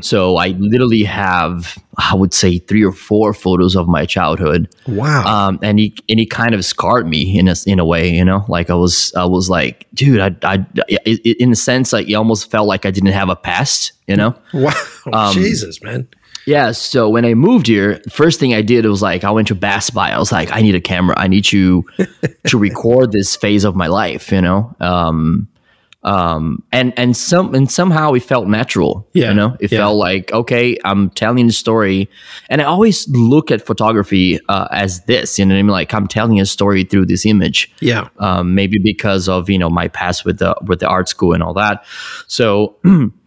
So 0.02 0.36
I 0.36 0.48
literally 0.48 1.02
have, 1.04 1.78
I 1.96 2.14
would 2.14 2.34
say, 2.34 2.58
three 2.58 2.84
or 2.84 2.92
four 2.92 3.32
photos 3.32 3.74
of 3.74 3.88
my 3.88 4.04
childhood. 4.04 4.68
Wow. 4.86 5.24
Um, 5.24 5.58
and 5.62 5.78
he 5.78 5.94
and 6.10 6.20
he 6.20 6.26
kind 6.26 6.54
of 6.54 6.62
scarred 6.62 7.08
me 7.08 7.38
in 7.38 7.48
a 7.48 7.54
in 7.66 7.78
a 7.78 7.84
way, 7.86 8.10
you 8.10 8.22
know, 8.24 8.44
like 8.48 8.68
I 8.68 8.74
was 8.74 9.14
I 9.16 9.24
was 9.24 9.48
like, 9.48 9.86
dude, 9.94 10.20
I, 10.20 10.36
I 10.42 10.64
i- 10.90 10.98
i- 11.06 11.36
in 11.40 11.52
a 11.52 11.56
sense, 11.56 11.94
like 11.94 12.06
it 12.06 12.14
almost 12.14 12.50
felt 12.50 12.68
like 12.68 12.84
I 12.84 12.90
didn't 12.90 13.12
have 13.14 13.30
a 13.30 13.36
past, 13.36 13.92
you 14.06 14.14
know. 14.16 14.34
wow. 14.52 14.74
um, 15.14 15.32
Jesus, 15.32 15.82
man. 15.82 16.06
Yeah, 16.46 16.70
so 16.72 17.08
when 17.08 17.24
I 17.24 17.34
moved 17.34 17.66
here, 17.66 18.00
first 18.08 18.38
thing 18.40 18.54
I 18.54 18.62
did 18.62 18.86
was 18.86 19.02
like 19.02 19.24
I 19.24 19.30
went 19.32 19.48
to 19.48 19.54
Best 19.54 19.92
Buy. 19.94 20.10
I 20.10 20.18
was 20.18 20.30
like, 20.30 20.50
I 20.52 20.62
need 20.62 20.74
a 20.76 20.80
camera. 20.80 21.14
I 21.18 21.26
need 21.28 21.44
to 21.46 21.84
to 22.46 22.58
record 22.58 23.12
this 23.12 23.36
phase 23.36 23.64
of 23.64 23.74
my 23.74 23.88
life, 23.88 24.30
you 24.30 24.40
know. 24.40 24.74
Um, 24.80 25.48
um, 26.02 26.62
and 26.70 26.96
and 26.96 27.16
some 27.16 27.52
and 27.52 27.68
somehow 27.68 28.12
it 28.12 28.22
felt 28.22 28.46
natural. 28.46 29.08
Yeah, 29.12 29.30
you 29.30 29.34
know, 29.34 29.56
it 29.58 29.72
yeah. 29.72 29.78
felt 29.78 29.96
like 29.96 30.32
okay, 30.32 30.78
I'm 30.84 31.10
telling 31.10 31.48
the 31.48 31.52
story, 31.52 32.08
and 32.48 32.62
I 32.62 32.64
always 32.64 33.08
look 33.08 33.50
at 33.50 33.66
photography 33.66 34.38
uh, 34.48 34.68
as 34.70 35.02
this. 35.06 35.36
You 35.36 35.46
know, 35.46 35.54
what 35.54 35.58
I 35.58 35.62
mean, 35.62 35.72
like 35.72 35.92
I'm 35.92 36.06
telling 36.06 36.38
a 36.40 36.46
story 36.46 36.84
through 36.84 37.06
this 37.06 37.26
image 37.26 37.72
Yeah. 37.80 38.08
um, 38.20 38.54
maybe 38.54 38.78
because 38.78 39.28
of 39.28 39.50
you 39.50 39.58
know 39.58 39.68
my 39.68 39.88
past 39.88 40.24
with 40.24 40.38
the 40.38 40.54
with 40.64 40.78
the 40.78 40.86
art 40.86 41.08
school 41.08 41.32
and 41.32 41.42
all 41.42 41.54
that. 41.54 41.84
So, 42.28 42.76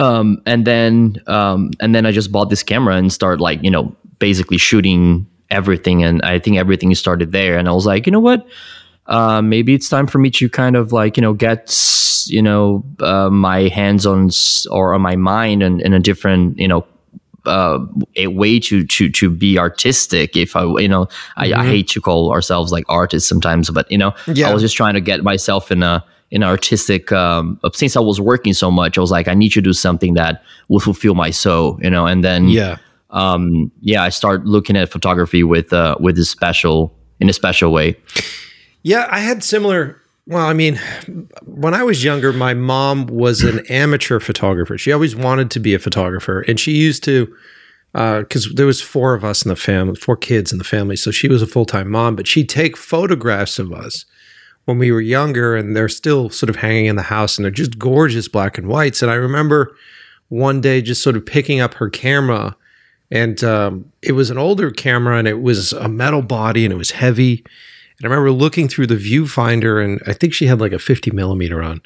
um, 0.00 0.42
and 0.46 0.66
then 0.66 1.16
um, 1.26 1.70
and 1.80 1.94
then 1.94 2.06
I 2.06 2.12
just 2.12 2.32
bought 2.32 2.48
this 2.48 2.62
camera 2.62 2.96
and 2.96 3.12
started 3.12 3.42
like 3.42 3.62
you 3.62 3.70
know 3.70 3.94
basically 4.18 4.58
shooting 4.58 5.26
everything, 5.50 6.02
and 6.02 6.22
I 6.22 6.38
think 6.38 6.56
everything 6.56 6.94
started 6.94 7.32
there. 7.32 7.58
And 7.58 7.68
I 7.68 7.72
was 7.72 7.84
like, 7.86 8.06
you 8.06 8.12
know 8.12 8.20
what? 8.20 8.46
Uh, 9.06 9.42
maybe 9.42 9.74
it's 9.74 9.88
time 9.88 10.06
for 10.06 10.18
me 10.18 10.30
to 10.30 10.48
kind 10.48 10.76
of 10.76 10.92
like 10.92 11.16
you 11.16 11.20
know 11.20 11.34
get 11.34 11.76
you 12.26 12.40
know 12.40 12.82
uh, 13.00 13.28
my 13.28 13.68
hands 13.68 14.06
on 14.06 14.30
or 14.70 14.94
on 14.94 15.02
my 15.02 15.16
mind 15.16 15.62
and 15.62 15.82
in 15.82 15.92
a 15.92 16.00
different 16.00 16.58
you 16.58 16.68
know 16.68 16.86
uh, 17.46 17.78
a 18.16 18.28
way 18.28 18.58
to 18.60 18.84
to 18.86 19.10
to 19.10 19.28
be 19.28 19.58
artistic. 19.58 20.36
If 20.36 20.56
I 20.56 20.64
you 20.64 20.88
know 20.88 21.08
I, 21.36 21.52
I 21.52 21.66
hate 21.66 21.88
to 21.88 22.00
call 22.00 22.32
ourselves 22.32 22.72
like 22.72 22.84
artists 22.88 23.28
sometimes, 23.28 23.70
but 23.70 23.90
you 23.90 23.98
know 23.98 24.14
Yeah. 24.26 24.48
I 24.48 24.54
was 24.54 24.62
just 24.62 24.76
trying 24.76 24.94
to 24.94 25.00
get 25.00 25.22
myself 25.22 25.70
in 25.70 25.82
a 25.82 26.04
an 26.32 26.42
artistic. 26.42 27.10
Um, 27.12 27.58
since 27.74 27.96
I 27.96 28.00
was 28.00 28.20
working 28.20 28.52
so 28.54 28.70
much, 28.70 28.96
I 28.98 29.00
was 29.00 29.10
like 29.10 29.28
I 29.28 29.34
need 29.34 29.50
to 29.52 29.60
do 29.60 29.72
something 29.72 30.14
that 30.14 30.42
will 30.68 30.80
fulfill 30.80 31.14
my 31.14 31.30
soul, 31.30 31.78
you 31.82 31.90
know. 31.90 32.06
And 32.06 32.22
then 32.24 32.48
Yeah. 32.48 32.76
um, 33.10 33.70
yeah, 33.80 34.02
I 34.02 34.08
start 34.10 34.44
looking 34.46 34.76
at 34.76 34.90
photography 34.90 35.42
with 35.42 35.72
uh, 35.72 35.96
with 36.00 36.18
a 36.18 36.24
special 36.24 36.94
in 37.20 37.28
a 37.28 37.32
special 37.32 37.72
way. 37.72 37.96
Yeah, 38.82 39.06
I 39.10 39.20
had 39.20 39.42
similar. 39.44 39.96
Well, 40.26 40.46
I 40.46 40.52
mean, 40.52 40.78
when 41.44 41.74
I 41.74 41.82
was 41.82 42.04
younger, 42.04 42.32
my 42.32 42.54
mom 42.54 43.06
was 43.06 43.42
an 43.42 43.66
amateur 43.68 44.20
photographer. 44.20 44.78
She 44.78 44.92
always 44.92 45.16
wanted 45.16 45.50
to 45.50 45.60
be 45.60 45.74
a 45.74 45.78
photographer, 45.78 46.42
and 46.42 46.60
she 46.60 46.72
used 46.72 47.02
to, 47.04 47.34
because 47.92 48.52
there 48.54 48.66
was 48.66 48.80
four 48.80 49.14
of 49.14 49.24
us 49.24 49.44
in 49.44 49.48
the 49.48 49.56
family, 49.56 49.96
four 49.96 50.16
kids 50.16 50.52
in 50.52 50.58
the 50.58 50.64
family. 50.64 50.94
So 50.94 51.10
she 51.10 51.26
was 51.26 51.42
a 51.42 51.46
full 51.48 51.64
time 51.64 51.90
mom, 51.90 52.14
but 52.14 52.28
she'd 52.28 52.48
take 52.48 52.76
photographs 52.76 53.58
of 53.58 53.72
us 53.72 54.04
when 54.64 54.78
we 54.78 54.92
were 54.92 55.00
younger, 55.00 55.56
and 55.56 55.76
they're 55.76 55.88
still 55.88 56.30
sort 56.30 56.50
of 56.50 56.56
hanging 56.56 56.86
in 56.86 56.96
the 56.96 57.02
house, 57.02 57.36
and 57.36 57.44
they're 57.44 57.50
just 57.50 57.78
gorgeous 57.78 58.28
black 58.28 58.58
and 58.58 58.68
whites. 58.68 59.02
And 59.02 59.10
I 59.10 59.14
remember 59.14 59.74
one 60.28 60.60
day 60.60 60.80
just 60.80 61.02
sort 61.02 61.16
of 61.16 61.26
picking 61.26 61.60
up 61.60 61.74
her 61.74 61.90
camera, 61.90 62.56
and 63.10 63.42
um, 63.42 63.92
it 64.02 64.12
was 64.12 64.30
an 64.30 64.38
older 64.38 64.70
camera, 64.70 65.18
and 65.18 65.26
it 65.26 65.42
was 65.42 65.72
a 65.72 65.88
metal 65.88 66.22
body, 66.22 66.64
and 66.64 66.72
it 66.72 66.76
was 66.76 66.92
heavy. 66.92 67.44
And 67.98 68.06
I 68.06 68.14
remember 68.14 68.30
looking 68.30 68.68
through 68.68 68.86
the 68.86 68.96
viewfinder, 68.96 69.84
and 69.84 70.00
I 70.06 70.12
think 70.12 70.32
she 70.32 70.46
had 70.46 70.60
like 70.60 70.72
a 70.72 70.78
50 70.78 71.10
millimeter 71.10 71.62
on, 71.62 71.82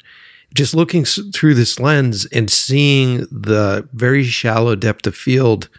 just 0.53 0.75
looking 0.75 1.03
through 1.05 1.55
this 1.55 1.79
lens 1.79 2.25
and 2.27 2.49
seeing 2.49 3.27
the 3.31 3.87
very 3.93 4.23
shallow 4.23 4.75
depth 4.75 5.07
of 5.07 5.15
field 5.15 5.69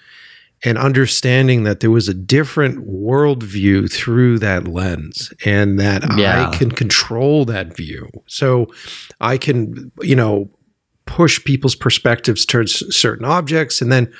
and 0.66 0.76
understanding 0.76 1.62
that 1.62 1.78
there 1.78 1.92
was 1.92 2.08
a 2.08 2.14
different 2.14 2.86
worldview 2.88 3.90
through 3.90 4.38
that 4.40 4.66
lens 4.66 5.32
and 5.44 5.78
that 5.78 6.02
Yeah. 6.18 6.48
I 6.48 6.56
can 6.56 6.72
control 6.72 7.44
that 7.44 7.74
view. 7.74 8.10
So 8.26 8.66
I 9.20 9.38
can, 9.38 9.92
you 10.02 10.16
know, 10.16 10.50
push 11.06 11.42
people's 11.44 11.76
perspectives 11.76 12.44
towards 12.44 12.94
certain 12.94 13.24
objects. 13.24 13.80
And 13.80 13.92
then 13.92 14.12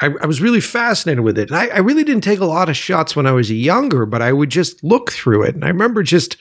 I, 0.00 0.06
I 0.20 0.26
was 0.26 0.40
really 0.40 0.60
fascinated 0.60 1.22
with 1.22 1.38
it. 1.38 1.50
And 1.50 1.56
I, 1.56 1.66
I 1.68 1.78
really 1.78 2.02
didn't 2.02 2.24
take 2.24 2.40
a 2.40 2.44
lot 2.44 2.68
of 2.68 2.76
shots 2.76 3.14
when 3.14 3.26
I 3.26 3.32
was 3.32 3.52
younger, 3.52 4.04
but 4.04 4.20
I 4.20 4.32
would 4.32 4.50
just 4.50 4.82
look 4.82 5.12
through 5.12 5.44
it. 5.44 5.54
And 5.54 5.64
I 5.64 5.68
remember 5.68 6.02
just 6.02 6.36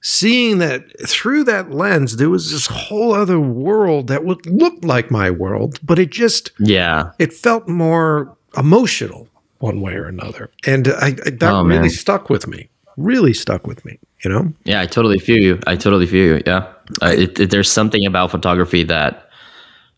seeing 0.00 0.56
that 0.58 0.84
through 1.06 1.44
that 1.44 1.70
lens, 1.70 2.16
there 2.16 2.30
was 2.30 2.50
this 2.50 2.66
whole 2.66 3.12
other 3.12 3.38
world 3.40 4.06
that 4.06 4.24
would 4.24 4.46
look 4.46 4.82
like 4.82 5.10
my 5.10 5.30
world, 5.30 5.78
but 5.82 5.98
it 5.98 6.10
just 6.10 6.50
Yeah, 6.58 7.10
it 7.18 7.34
felt 7.34 7.68
more 7.68 8.36
emotional 8.56 9.28
one 9.58 9.80
way 9.80 9.94
or 9.94 10.06
another. 10.06 10.50
And 10.66 10.88
I, 10.88 11.08
I 11.08 11.30
that 11.30 11.42
Oh, 11.52 11.62
really 11.64 11.80
man. 11.80 11.90
stuck 11.90 12.28
with 12.30 12.46
me. 12.46 12.68
Really 12.96 13.34
stuck 13.34 13.66
with 13.66 13.84
me, 13.84 13.98
you 14.24 14.30
know? 14.30 14.52
yeah, 14.64 14.80
I 14.80 14.86
totally 14.86 15.18
feel 15.18 15.38
you. 15.42 15.58
I 15.66 15.74
totally 15.74 16.06
feel 16.06 16.36
you. 16.36 16.42
Yeah, 16.46 16.66
uh, 17.02 17.06
it, 17.16 17.38
it- 17.40 17.50
there's 17.50 17.70
something 17.70 18.06
about 18.06 18.30
photography 18.30 18.84
that 18.84 19.28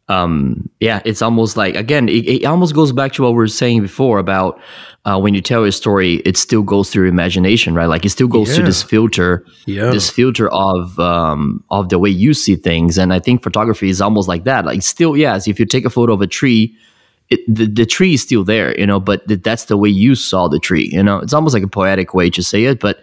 um, 0.09 0.71
yeah, 0.79 1.03
it's 1.05 1.21
almost 1.21 1.57
like 1.57 1.75
again, 1.75 2.09
it, 2.09 2.25
it 2.29 2.45
almost 2.45 2.75
goes 2.75 2.93
back 2.93 3.13
to 3.15 3.23
what 3.23 3.31
we 3.31 3.37
were 3.37 3.49
saying 3.49 3.83
before 3.83 4.19
about 4.21 4.61
uh, 5.05 5.19
when 5.19 5.35
you 5.35 5.41
tell 5.41 5.65
a 5.65 5.73
story, 5.73 6.17
it 6.25 6.37
still 6.37 6.63
goes 6.63 6.91
through 6.91 7.05
your 7.05 7.13
imagination, 7.13 7.75
right? 7.75 7.87
Like 7.87 8.05
it 8.05 8.11
still 8.11 8.29
goes 8.29 8.49
Yeah. 8.49 8.55
through 8.57 8.65
this 8.67 8.83
filter, 8.85 9.45
Yeah. 9.67 9.91
this 9.91 10.09
filter 10.09 10.49
of 10.51 10.97
um, 11.01 11.63
of 11.71 11.89
the 11.89 11.99
way 11.99 12.09
you 12.11 12.35
see 12.35 12.55
things. 12.55 12.99
And 12.99 13.13
I 13.13 13.19
think 13.19 13.43
photography 13.43 13.89
is 13.89 14.01
almost 14.01 14.29
like 14.29 14.45
that. 14.45 14.65
Like 14.65 14.83
still, 14.83 15.17
yes, 15.17 15.49
if 15.49 15.59
you 15.59 15.67
take 15.67 15.85
a 15.85 15.91
photo 15.91 16.13
of 16.15 16.21
a 16.23 16.27
tree, 16.29 16.77
it, 17.29 17.41
the, 17.53 17.67
the 17.67 17.87
tree 17.87 18.15
is 18.15 18.23
still 18.23 18.45
there, 18.45 18.79
you 18.79 18.87
know, 18.87 19.01
but 19.01 19.27
th- 19.27 19.43
that's 19.43 19.65
the 19.65 19.77
way 19.77 19.89
you 19.89 20.15
saw 20.15 20.49
the 20.49 20.59
tree, 20.59 20.89
you 20.93 21.03
know. 21.03 21.19
It's 21.19 21.33
almost 21.33 21.55
like 21.55 21.65
a 21.65 21.69
poetic 21.69 22.15
way 22.15 22.31
to 22.31 22.43
say 22.43 22.65
it, 22.65 22.81
but 22.81 23.01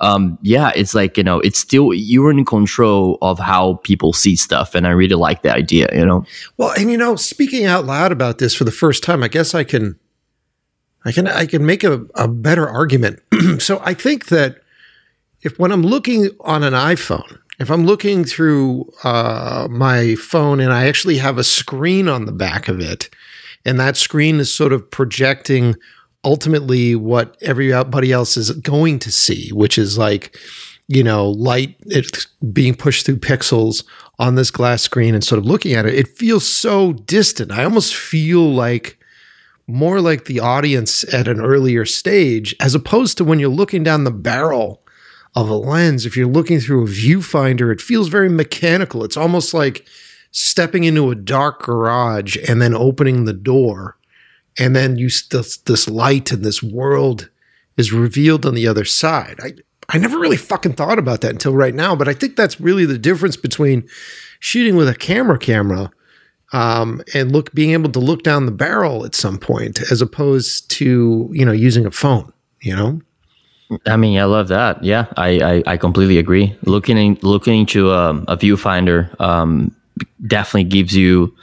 um, 0.00 0.38
yeah, 0.42 0.72
it's 0.74 0.94
like 0.94 1.16
you 1.16 1.22
know, 1.22 1.40
it's 1.40 1.58
still 1.58 1.94
you're 1.94 2.30
in 2.30 2.44
control 2.44 3.18
of 3.22 3.38
how 3.38 3.74
people 3.84 4.12
see 4.12 4.36
stuff, 4.36 4.74
and 4.74 4.86
I 4.86 4.90
really 4.90 5.14
like 5.14 5.42
that 5.42 5.56
idea, 5.56 5.88
you 5.92 6.04
know. 6.04 6.24
Well, 6.56 6.72
and 6.76 6.90
you 6.90 6.96
know, 6.96 7.16
speaking 7.16 7.64
out 7.64 7.84
loud 7.84 8.12
about 8.12 8.38
this 8.38 8.54
for 8.54 8.64
the 8.64 8.72
first 8.72 9.02
time, 9.02 9.22
I 9.22 9.28
guess 9.28 9.54
I 9.54 9.64
can, 9.64 9.98
I 11.04 11.12
can, 11.12 11.28
I 11.28 11.46
can 11.46 11.64
make 11.64 11.84
a, 11.84 12.04
a 12.16 12.26
better 12.26 12.68
argument. 12.68 13.22
so 13.58 13.80
I 13.84 13.94
think 13.94 14.26
that 14.26 14.62
if 15.42 15.58
when 15.58 15.70
I'm 15.70 15.82
looking 15.82 16.30
on 16.40 16.64
an 16.64 16.72
iPhone, 16.72 17.38
if 17.60 17.70
I'm 17.70 17.86
looking 17.86 18.24
through 18.24 18.90
uh, 19.04 19.68
my 19.70 20.16
phone 20.16 20.58
and 20.58 20.72
I 20.72 20.88
actually 20.88 21.18
have 21.18 21.38
a 21.38 21.44
screen 21.44 22.08
on 22.08 22.24
the 22.24 22.32
back 22.32 22.66
of 22.66 22.80
it, 22.80 23.10
and 23.64 23.80
that 23.80 23.96
screen 23.96 24.40
is 24.40 24.52
sort 24.52 24.72
of 24.72 24.90
projecting 24.90 25.74
ultimately 26.24 26.94
what 26.94 27.36
everybody 27.42 28.12
else 28.12 28.36
is 28.36 28.50
going 28.52 28.98
to 29.00 29.12
see, 29.12 29.50
which 29.50 29.78
is 29.78 29.98
like, 29.98 30.36
you 30.88 31.02
know, 31.02 31.30
light 31.30 31.76
it's 31.86 32.26
being 32.52 32.74
pushed 32.74 33.06
through 33.06 33.16
pixels 33.16 33.84
on 34.18 34.34
this 34.34 34.50
glass 34.50 34.82
screen 34.82 35.14
and 35.14 35.24
sort 35.24 35.38
of 35.38 35.46
looking 35.46 35.74
at 35.74 35.86
it. 35.86 35.94
It 35.94 36.08
feels 36.08 36.46
so 36.46 36.92
distant. 36.92 37.52
I 37.52 37.64
almost 37.64 37.94
feel 37.94 38.52
like 38.52 38.98
more 39.66 40.00
like 40.00 40.26
the 40.26 40.40
audience 40.40 41.04
at 41.12 41.26
an 41.26 41.40
earlier 41.40 41.84
stage, 41.84 42.54
as 42.60 42.74
opposed 42.74 43.16
to 43.18 43.24
when 43.24 43.38
you're 43.38 43.48
looking 43.48 43.82
down 43.82 44.04
the 44.04 44.10
barrel 44.10 44.82
of 45.34 45.48
a 45.48 45.54
lens. 45.54 46.06
If 46.06 46.16
you're 46.16 46.28
looking 46.28 46.60
through 46.60 46.84
a 46.84 46.88
viewfinder, 46.88 47.72
it 47.72 47.80
feels 47.80 48.08
very 48.08 48.28
mechanical. 48.28 49.04
It's 49.04 49.16
almost 49.16 49.54
like 49.54 49.86
stepping 50.34 50.82
into 50.82 51.12
a 51.12 51.14
dark 51.14 51.62
garage 51.62 52.36
and 52.48 52.60
then 52.60 52.74
opening 52.74 53.24
the 53.24 53.32
door 53.32 53.96
and 54.58 54.74
then 54.74 54.96
you 54.96 55.08
this, 55.30 55.56
this 55.58 55.88
light 55.88 56.32
and 56.32 56.44
this 56.44 56.60
world 56.60 57.30
is 57.76 57.92
revealed 57.92 58.44
on 58.44 58.54
the 58.54 58.66
other 58.66 58.84
side. 58.84 59.38
I 59.42 59.52
I 59.88 59.98
never 59.98 60.18
really 60.18 60.38
fucking 60.38 60.72
thought 60.74 60.98
about 60.98 61.20
that 61.20 61.32
until 61.32 61.54
right 61.54 61.74
now, 61.74 61.94
but 61.94 62.08
I 62.08 62.14
think 62.14 62.36
that's 62.36 62.60
really 62.60 62.86
the 62.86 62.98
difference 62.98 63.36
between 63.36 63.86
shooting 64.40 64.76
with 64.76 64.88
a 64.88 64.94
camera 64.94 65.38
camera 65.38 65.90
um, 66.54 67.02
and 67.12 67.30
look 67.30 67.52
being 67.52 67.72
able 67.72 67.90
to 67.92 67.98
look 67.98 68.22
down 68.22 68.46
the 68.46 68.52
barrel 68.52 69.04
at 69.04 69.14
some 69.14 69.38
point 69.38 69.82
as 69.92 70.00
opposed 70.00 70.70
to 70.72 71.28
you 71.32 71.44
know 71.44 71.52
using 71.52 71.86
a 71.86 71.90
phone. 71.92 72.32
You 72.60 72.74
know, 72.74 73.00
I 73.86 73.96
mean, 73.96 74.18
I 74.18 74.24
love 74.24 74.48
that. 74.48 74.82
Yeah, 74.82 75.06
I 75.16 75.28
I, 75.28 75.62
I 75.74 75.76
completely 75.76 76.18
agree. 76.18 76.56
Looking 76.62 76.98
in, 76.98 77.18
looking 77.22 77.60
into 77.60 77.92
um, 77.92 78.24
a 78.26 78.36
viewfinder 78.36 79.20
um, 79.20 79.74
definitely 80.26 80.64
gives 80.64 80.96
you 80.96 81.34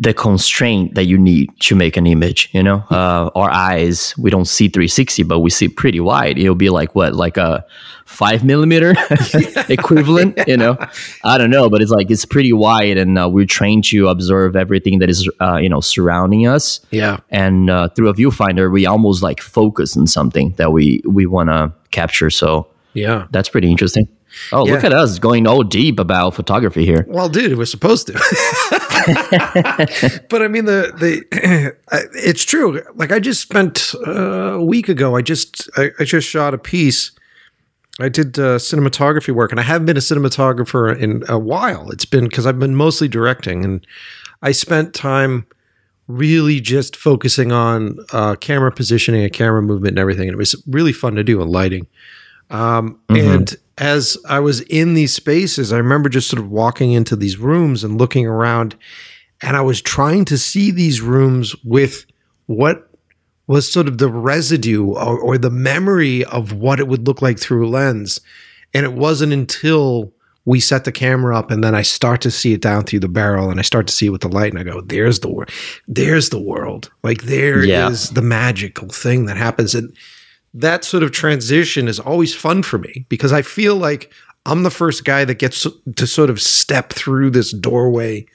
the 0.00 0.14
constraint 0.14 0.94
that 0.94 1.04
you 1.04 1.18
need 1.18 1.50
to 1.60 1.76
make 1.76 1.96
an 1.98 2.06
image. 2.06 2.48
You 2.52 2.62
know, 2.62 2.84
uh, 2.90 3.30
our 3.34 3.50
eyes 3.50 4.16
we 4.16 4.30
don't 4.30 4.46
see 4.46 4.68
360, 4.68 5.24
but 5.24 5.40
we 5.40 5.50
see 5.50 5.68
pretty 5.68 6.00
wide. 6.00 6.38
It'll 6.38 6.54
be 6.54 6.70
like 6.70 6.94
what, 6.94 7.14
like 7.14 7.36
a 7.36 7.66
five 8.06 8.42
millimeter 8.42 8.94
equivalent. 9.68 10.38
You 10.46 10.56
know, 10.56 10.78
I 11.24 11.36
don't 11.36 11.50
know, 11.50 11.68
but 11.68 11.82
it's 11.82 11.90
like 11.90 12.10
it's 12.10 12.24
pretty 12.24 12.52
wide, 12.52 12.96
and 12.96 13.18
uh, 13.18 13.28
we're 13.28 13.44
trained 13.44 13.84
to 13.84 14.08
observe 14.08 14.56
everything 14.56 15.00
that 15.00 15.10
is 15.10 15.28
uh, 15.38 15.56
you 15.56 15.68
know 15.68 15.80
surrounding 15.80 16.46
us 16.46 16.80
yeah, 16.90 17.18
and 17.28 17.68
uh, 17.68 17.88
through 17.90 18.08
a 18.08 18.14
viewfinder 18.14 18.72
we 18.72 18.86
almost 18.86 19.22
like 19.22 19.40
focus 19.42 19.96
on 19.98 20.06
something 20.06 20.52
that 20.56 20.72
we 20.72 21.02
we 21.04 21.26
want 21.26 21.50
to 21.50 21.72
capture 21.90 22.30
so 22.30 22.66
yeah. 22.94 23.26
that's 23.30 23.48
pretty 23.48 23.70
interesting 23.70 24.08
oh 24.52 24.64
look 24.64 24.84
at 24.84 24.92
us 24.92 25.18
going 25.18 25.46
all 25.46 25.62
deep 25.62 25.98
about 25.98 26.34
photography 26.34 26.84
here 26.84 27.04
Well, 27.08 27.28
dude, 27.28 27.58
we're 27.58 27.64
supposed 27.64 28.06
to. 28.08 28.12
but 30.28 30.42
I 30.42 30.48
mean, 30.48 30.64
the 30.64 30.92
the 30.98 31.76
it's 32.14 32.44
true. 32.44 32.82
Like 32.94 33.12
I 33.12 33.18
just 33.18 33.40
spent 33.40 33.94
uh, 34.06 34.54
a 34.54 34.64
week 34.64 34.88
ago. 34.88 35.16
I 35.16 35.22
just 35.22 35.68
I, 35.76 35.90
I 35.98 36.04
just 36.04 36.28
shot 36.28 36.54
a 36.54 36.58
piece. 36.58 37.12
I 37.98 38.08
did 38.08 38.38
uh, 38.38 38.56
cinematography 38.56 39.34
work, 39.34 39.50
and 39.50 39.60
I 39.60 39.62
haven't 39.62 39.86
been 39.86 39.96
a 39.96 40.00
cinematographer 40.00 40.96
in 40.96 41.22
a 41.28 41.38
while. 41.38 41.90
It's 41.90 42.04
been 42.04 42.24
because 42.24 42.46
I've 42.46 42.58
been 42.58 42.74
mostly 42.74 43.08
directing, 43.08 43.64
and 43.64 43.86
I 44.42 44.52
spent 44.52 44.94
time 44.94 45.46
really 46.06 46.60
just 46.60 46.96
focusing 46.96 47.52
on 47.52 47.98
uh, 48.12 48.34
camera 48.36 48.72
positioning 48.72 49.22
and 49.22 49.32
camera 49.32 49.62
movement 49.62 49.92
and 49.92 49.98
everything. 49.98 50.28
And 50.28 50.34
it 50.34 50.38
was 50.38 50.60
really 50.66 50.92
fun 50.92 51.14
to 51.14 51.24
do 51.24 51.40
and 51.40 51.50
lighting. 51.50 51.86
Um, 52.50 52.98
And 53.08 53.54
as 53.80 54.16
I 54.28 54.38
was 54.40 54.60
in 54.62 54.94
these 54.94 55.12
spaces, 55.14 55.72
I 55.72 55.78
remember 55.78 56.08
just 56.08 56.28
sort 56.28 56.40
of 56.40 56.50
walking 56.50 56.92
into 56.92 57.16
these 57.16 57.38
rooms 57.38 57.82
and 57.82 57.98
looking 57.98 58.26
around, 58.26 58.76
and 59.42 59.56
I 59.56 59.62
was 59.62 59.80
trying 59.82 60.24
to 60.26 60.38
see 60.38 60.70
these 60.70 61.00
rooms 61.00 61.56
with 61.64 62.04
what 62.46 62.90
was 63.46 63.72
sort 63.72 63.88
of 63.88 63.98
the 63.98 64.08
residue 64.10 64.84
or, 64.86 65.18
or 65.18 65.38
the 65.38 65.50
memory 65.50 66.24
of 66.26 66.52
what 66.52 66.78
it 66.78 66.86
would 66.86 67.06
look 67.08 67.20
like 67.22 67.38
through 67.38 67.66
a 67.66 67.68
lens. 67.68 68.20
And 68.72 68.84
it 68.86 68.92
wasn't 68.92 69.32
until 69.32 70.12
we 70.44 70.60
set 70.60 70.84
the 70.84 70.92
camera 70.92 71.36
up 71.36 71.50
and 71.50 71.62
then 71.64 71.74
I 71.74 71.82
start 71.82 72.20
to 72.22 72.30
see 72.30 72.52
it 72.52 72.60
down 72.60 72.84
through 72.84 73.00
the 73.00 73.08
barrel 73.08 73.50
and 73.50 73.58
I 73.58 73.62
start 73.62 73.86
to 73.88 73.92
see 73.92 74.06
it 74.06 74.10
with 74.10 74.20
the 74.20 74.28
light 74.28 74.52
and 74.52 74.60
I 74.60 74.62
go, 74.62 74.80
there's 74.80 75.20
the 75.20 75.28
world. 75.28 75.50
There's 75.88 76.28
the 76.28 76.38
world. 76.40 76.90
Like 77.02 77.22
there 77.22 77.58
is 77.60 77.68
Yeah. 77.68 77.90
the 78.14 78.22
magical 78.22 78.88
thing 78.88 79.26
that 79.26 79.36
happens. 79.36 79.74
And 79.74 79.92
that 80.54 80.84
sort 80.84 81.02
of 81.02 81.12
transition 81.12 81.88
is 81.88 82.00
always 82.00 82.34
fun 82.34 82.62
for 82.62 82.78
me 82.78 83.06
because 83.08 83.32
I 83.32 83.42
feel 83.42 83.76
like 83.76 84.12
I'm 84.46 84.62
the 84.62 84.70
first 84.70 85.04
guy 85.04 85.24
that 85.24 85.34
gets 85.36 85.66
to 85.96 86.06
sort 86.06 86.30
of 86.30 86.40
step 86.40 86.92
through 86.92 87.30
this 87.30 87.52
doorway 87.52 88.26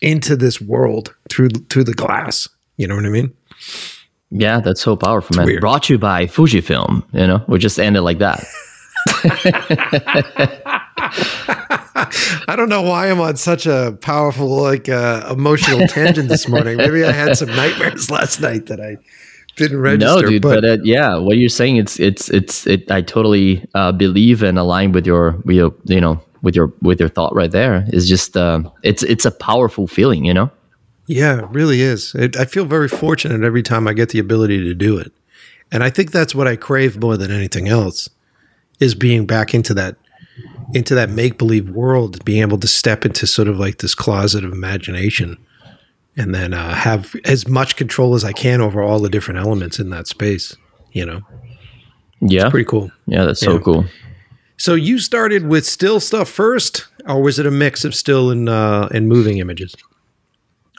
into 0.00 0.36
this 0.36 0.60
world 0.60 1.14
through 1.30 1.48
through 1.70 1.84
the 1.84 1.94
glass. 1.94 2.48
You 2.76 2.86
know 2.86 2.96
what 2.96 3.06
I 3.06 3.10
mean? 3.10 3.32
yeah 4.30 4.60
that's 4.60 4.80
so 4.80 4.96
powerful 4.96 5.36
man 5.36 5.46
weird. 5.46 5.60
brought 5.60 5.84
to 5.84 5.94
you 5.94 5.98
by 5.98 6.26
fujifilm 6.26 7.00
you 7.12 7.24
know 7.26 7.42
we 7.46 7.60
just 7.60 7.78
ended 7.78 8.02
like 8.02 8.18
that 8.18 8.44
I 12.48 12.54
don't 12.56 12.68
know 12.68 12.82
why 12.82 13.08
I'm 13.08 13.20
on 13.20 13.36
such 13.36 13.66
a 13.66 13.96
powerful, 14.00 14.48
like, 14.48 14.88
uh, 14.88 15.26
emotional 15.30 15.86
tangent 15.86 16.28
this 16.28 16.48
morning. 16.48 16.76
Maybe 16.76 17.04
I 17.04 17.12
had 17.12 17.36
some 17.36 17.48
nightmares 17.50 18.10
last 18.10 18.40
night 18.40 18.66
that 18.66 18.80
I 18.80 18.96
didn't 19.56 19.80
register. 19.80 20.22
no 20.22 20.28
dude 20.28 20.42
but, 20.42 20.64
uh, 20.64 20.76
yeah 20.82 21.16
what 21.16 21.36
you're 21.36 21.48
saying 21.48 21.76
it's 21.76 21.98
it's 21.98 22.28
it's 22.30 22.66
it 22.66 22.90
i 22.90 23.00
totally 23.00 23.66
uh, 23.74 23.90
believe 23.90 24.42
and 24.42 24.58
align 24.58 24.92
with 24.92 25.06
your 25.06 25.32
with 25.44 25.56
your 25.56 25.74
you 25.84 26.00
know 26.00 26.22
with 26.42 26.54
your 26.54 26.72
with 26.82 27.00
your 27.00 27.08
thought 27.08 27.34
right 27.34 27.50
there 27.50 27.84
it's 27.88 28.06
just 28.06 28.36
uh 28.36 28.62
it's 28.82 29.02
it's 29.02 29.24
a 29.24 29.30
powerful 29.30 29.86
feeling 29.86 30.24
you 30.24 30.34
know 30.34 30.50
yeah, 31.06 31.44
it 31.44 31.50
really 31.50 31.80
is. 31.80 32.14
It, 32.14 32.36
I 32.36 32.44
feel 32.44 32.64
very 32.64 32.88
fortunate 32.88 33.44
every 33.44 33.62
time 33.62 33.86
I 33.86 33.92
get 33.92 34.08
the 34.08 34.18
ability 34.18 34.62
to 34.64 34.74
do 34.74 34.98
it, 34.98 35.12
and 35.70 35.84
I 35.84 35.90
think 35.90 36.10
that's 36.10 36.34
what 36.34 36.48
I 36.48 36.56
crave 36.56 37.00
more 37.00 37.16
than 37.16 37.30
anything 37.30 37.68
else 37.68 38.10
is 38.80 38.94
being 38.94 39.24
back 39.24 39.54
into 39.54 39.72
that 39.74 39.96
into 40.74 40.94
that 40.96 41.08
make 41.08 41.38
believe 41.38 41.70
world, 41.70 42.24
being 42.24 42.42
able 42.42 42.58
to 42.58 42.66
step 42.66 43.06
into 43.06 43.26
sort 43.26 43.46
of 43.46 43.56
like 43.56 43.78
this 43.78 43.94
closet 43.94 44.44
of 44.44 44.52
imagination, 44.52 45.38
and 46.16 46.34
then 46.34 46.54
uh, 46.54 46.74
have 46.74 47.14
as 47.24 47.46
much 47.48 47.76
control 47.76 48.14
as 48.14 48.24
I 48.24 48.32
can 48.32 48.60
over 48.60 48.82
all 48.82 48.98
the 49.00 49.10
different 49.10 49.38
elements 49.40 49.78
in 49.78 49.90
that 49.90 50.06
space. 50.06 50.56
You 50.92 51.04
know, 51.06 51.20
yeah 52.20 52.48
pretty 52.50 52.64
cool. 52.64 52.90
yeah 53.06 53.24
that's 53.24 53.40
so 53.40 53.54
Yeah. 53.54 53.60
cool 53.60 53.84
So 54.56 54.74
you 54.74 54.98
started 54.98 55.46
with 55.46 55.66
still 55.66 56.00
stuff 56.00 56.28
first, 56.30 56.86
or 57.06 57.20
was 57.22 57.38
it 57.38 57.44
a 57.46 57.50
mix 57.50 57.84
of 57.84 57.94
still 57.94 58.30
and 58.30 58.48
uh, 58.48 58.88
and 58.94 59.06
moving 59.08 59.38
images? 59.38 59.74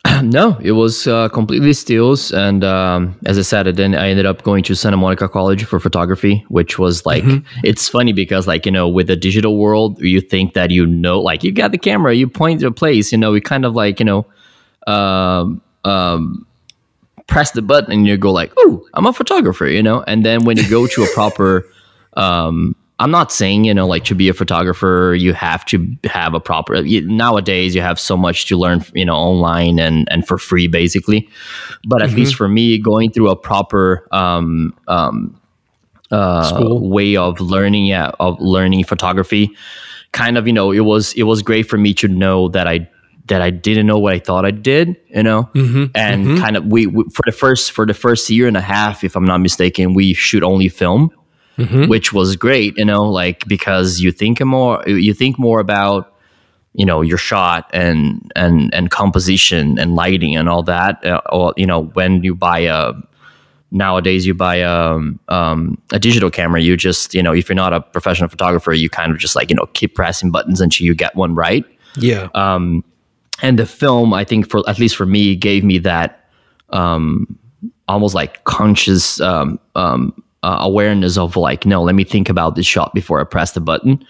No, 0.23 0.58
it 0.63 0.71
was 0.71 1.06
uh, 1.06 1.30
completely 1.30 1.73
stills, 1.73 2.32
and 2.32 2.63
um, 2.63 3.19
as 3.26 3.38
I 3.38 3.43
said, 3.43 3.76
then 3.76 3.93
I 3.93 4.10
ended 4.10 4.26
up 4.26 4.41
going 4.41 4.63
to 4.63 4.73
Santa 4.73 4.97
Monica 4.97 5.28
College 5.30 5.63
for 5.65 5.80
photography, 5.80 6.43
which 6.50 6.80
was 6.80 7.06
like 7.06 7.23
it's 7.63 7.88
funny 7.89 8.13
because 8.13 8.47
like 8.47 8.65
you 8.65 8.71
know 8.71 8.88
with 8.88 9.08
the 9.08 9.15
digital 9.15 9.58
world, 9.60 10.00
you 10.02 10.21
think 10.21 10.54
that 10.54 10.71
you 10.71 10.88
know, 10.88 11.19
like 11.19 11.43
you 11.43 11.52
got 11.52 11.71
the 11.71 11.78
camera, 11.78 12.13
you 12.15 12.28
point 12.28 12.62
to 12.62 12.67
a 12.67 12.71
place, 12.71 13.12
you 13.12 13.17
know, 13.19 13.32
we 13.32 13.41
kind 13.41 13.65
of 13.65 13.76
like 13.76 14.00
you 14.00 14.06
know, 14.06 14.26
um, 14.88 15.62
um, 15.84 16.47
press 17.28 17.52
the 17.52 17.62
button 17.62 17.91
and 17.91 18.08
you 18.08 18.17
go 18.17 18.32
like, 18.32 18.52
"Oh, 18.58 18.86
I'm 18.93 19.06
a 19.06 19.13
photographer," 19.13 19.67
you 19.67 19.84
know, 19.84 20.04
and 20.08 20.26
then 20.26 20.45
when 20.45 20.58
you 20.58 20.67
go 20.69 20.88
to 20.88 21.04
a 21.04 21.08
proper 21.13 21.69
um 22.13 22.76
I'm 23.00 23.12
not 23.12 23.32
saying 23.32 23.65
you 23.65 23.73
know 23.73 23.86
like 23.86 24.06
to 24.06 24.15
be 24.15 24.28
a 24.28 24.34
photographer 24.34 25.15
you 25.17 25.34
have 25.34 25.63
to 25.65 25.95
have 26.06 26.34
a 26.34 26.39
proper 26.39 26.76
you, 26.78 27.02
nowadays 27.08 27.76
you 27.76 27.82
have 27.82 28.00
so 28.00 28.17
much 28.17 28.47
to 28.47 28.58
learn 28.58 28.84
you 28.93 29.06
know 29.06 29.15
online 29.15 29.80
and 29.80 30.08
and 30.10 30.28
for 30.28 30.38
free 30.38 30.67
basically. 30.67 31.30
But 31.88 32.02
at 32.02 32.12
least 32.12 32.36
for 32.36 32.47
me 32.47 32.80
going 32.80 33.12
through 33.12 33.30
a 33.30 33.36
proper 33.36 34.08
um 34.12 34.76
um 34.88 35.39
uh 36.10 36.60
way 36.63 37.15
of 37.15 37.39
learning 37.39 37.86
yeah 37.86 38.12
of 38.19 38.39
learning 38.39 38.84
photography 38.86 39.56
kind 40.13 40.38
of 40.38 40.47
you 40.47 40.54
know 40.54 40.71
it 40.71 40.80
was 40.80 41.13
it 41.13 41.23
was 41.23 41.43
great 41.43 41.69
for 41.69 41.78
me 41.78 41.93
to 41.93 42.08
know 42.08 42.47
that 42.50 42.67
I 42.67 42.89
that 43.27 43.41
I 43.41 43.49
didn't 43.49 43.85
know 43.85 43.97
what 43.97 44.13
I 44.13 44.19
thought 44.19 44.45
I 44.45 44.51
did, 44.51 44.95
you 45.09 45.23
know, 45.23 45.49
and 45.95 46.39
kind 46.39 46.57
of 46.57 46.65
we, 46.65 46.87
we 46.87 47.03
for 47.05 47.23
the 47.25 47.31
first 47.31 47.71
for 47.71 47.85
the 47.85 47.93
first 47.93 48.29
year 48.29 48.47
and 48.47 48.57
a 48.57 48.61
half, 48.61 49.03
if 49.03 49.15
I'm 49.15 49.25
not 49.25 49.39
mistaken, 49.39 49.93
we 49.93 50.13
shoot 50.13 50.43
only 50.43 50.69
film, 50.69 51.11
which 51.87 52.13
was 52.13 52.35
great, 52.35 52.77
you 52.77 52.85
know, 52.85 53.03
like 53.03 53.47
because 53.47 53.99
you 53.99 54.11
think 54.11 54.41
more 54.41 54.83
you 54.87 55.13
think 55.13 55.39
more 55.39 55.59
about 55.59 56.13
you 56.73 56.85
know 56.85 57.01
your 57.01 57.17
shot 57.17 57.69
and 57.73 58.31
and 58.35 58.73
and 58.73 58.91
composition 58.91 59.79
and 59.79 59.95
lighting 59.95 60.35
and 60.35 60.47
all 60.47 60.63
that, 60.63 61.03
uh, 61.05 61.21
or 61.31 61.53
you 61.57 61.65
know 61.65 61.83
when 61.83 62.23
you 62.23 62.35
buy 62.35 62.59
a 62.59 62.93
nowadays 63.71 64.25
you 64.25 64.33
buy 64.33 64.61
um, 64.61 65.19
um, 65.27 65.77
a 65.91 65.99
digital 65.99 66.29
camera 66.29 66.61
you 66.61 66.77
just 66.77 67.13
you 67.13 67.21
know 67.21 67.33
if 67.33 67.49
you're 67.49 67.55
not 67.55 67.73
a 67.73 67.81
professional 67.81 68.29
photographer 68.29 68.71
you 68.73 68.89
kind 68.89 69.11
of 69.11 69.17
just 69.17 69.35
like 69.35 69.49
you 69.49 69.55
know 69.55 69.65
keep 69.73 69.93
pressing 69.93 70.31
buttons 70.31 70.61
until 70.61 70.85
you 70.85 70.95
get 70.95 71.13
one 71.15 71.35
right. 71.35 71.65
Yeah. 71.99 72.29
um, 72.35 72.83
and 73.41 73.58
the 73.60 73.65
film 73.65 74.13
i 74.13 74.23
think 74.23 74.50
for 74.50 74.67
at 74.69 74.80
least 74.80 74.95
for 74.95 75.06
me 75.06 75.36
gave 75.36 75.63
me 75.63 75.78
that 75.80 76.30
um, 76.69 77.38
almost 77.88 78.13
like 78.15 78.43
conscious 78.43 79.21
um, 79.21 79.60
um, 79.76 80.12
uh, 80.43 80.58
awareness 80.60 81.17
of 81.17 81.36
like 81.38 81.65
no 81.65 81.82
let 81.84 81.95
me 81.95 82.04
think 82.04 82.30
about 82.30 82.56
this 82.56 82.65
shot 82.65 82.93
before 82.93 83.19
i 83.21 83.23
press 83.23 83.52
the 83.54 83.62
button. 83.62 84.04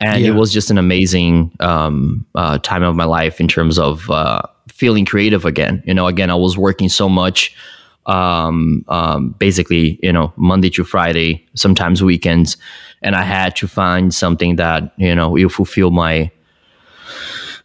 And 0.00 0.20
Yeah. 0.22 0.30
it 0.30 0.34
was 0.34 0.52
just 0.52 0.68
an 0.68 0.78
amazing 0.78 1.52
um, 1.60 2.26
uh, 2.34 2.58
time 2.58 2.82
of 2.82 2.96
my 2.96 3.04
life 3.04 3.40
in 3.40 3.46
terms 3.46 3.78
of 3.78 4.10
uh, 4.10 4.42
feeling 4.68 5.04
creative 5.04 5.44
again. 5.44 5.80
You 5.86 5.94
know 5.94 6.08
again 6.08 6.28
i 6.30 6.34
was 6.34 6.58
working 6.58 6.88
so 6.88 7.08
much 7.08 7.54
um, 8.06 8.84
um, 8.88 9.30
basically 9.38 10.00
you 10.02 10.12
know 10.12 10.32
monday 10.36 10.70
to 10.70 10.82
friday 10.84 11.46
sometimes 11.54 12.02
weekends. 12.02 12.56
And 13.02 13.14
i 13.14 13.22
had 13.22 13.54
to 13.56 13.68
find 13.68 14.12
something 14.12 14.56
that 14.56 14.92
you 14.96 15.14
know 15.14 15.30
will 15.30 15.48
fulfill 15.48 15.90
my 15.92 16.30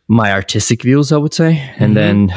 my 0.08 0.32
artistic 0.32 0.84
views, 0.84 1.12
I 1.12 1.18
would 1.18 1.34
say, 1.34 1.58
and 1.78 1.96
then 1.96 2.34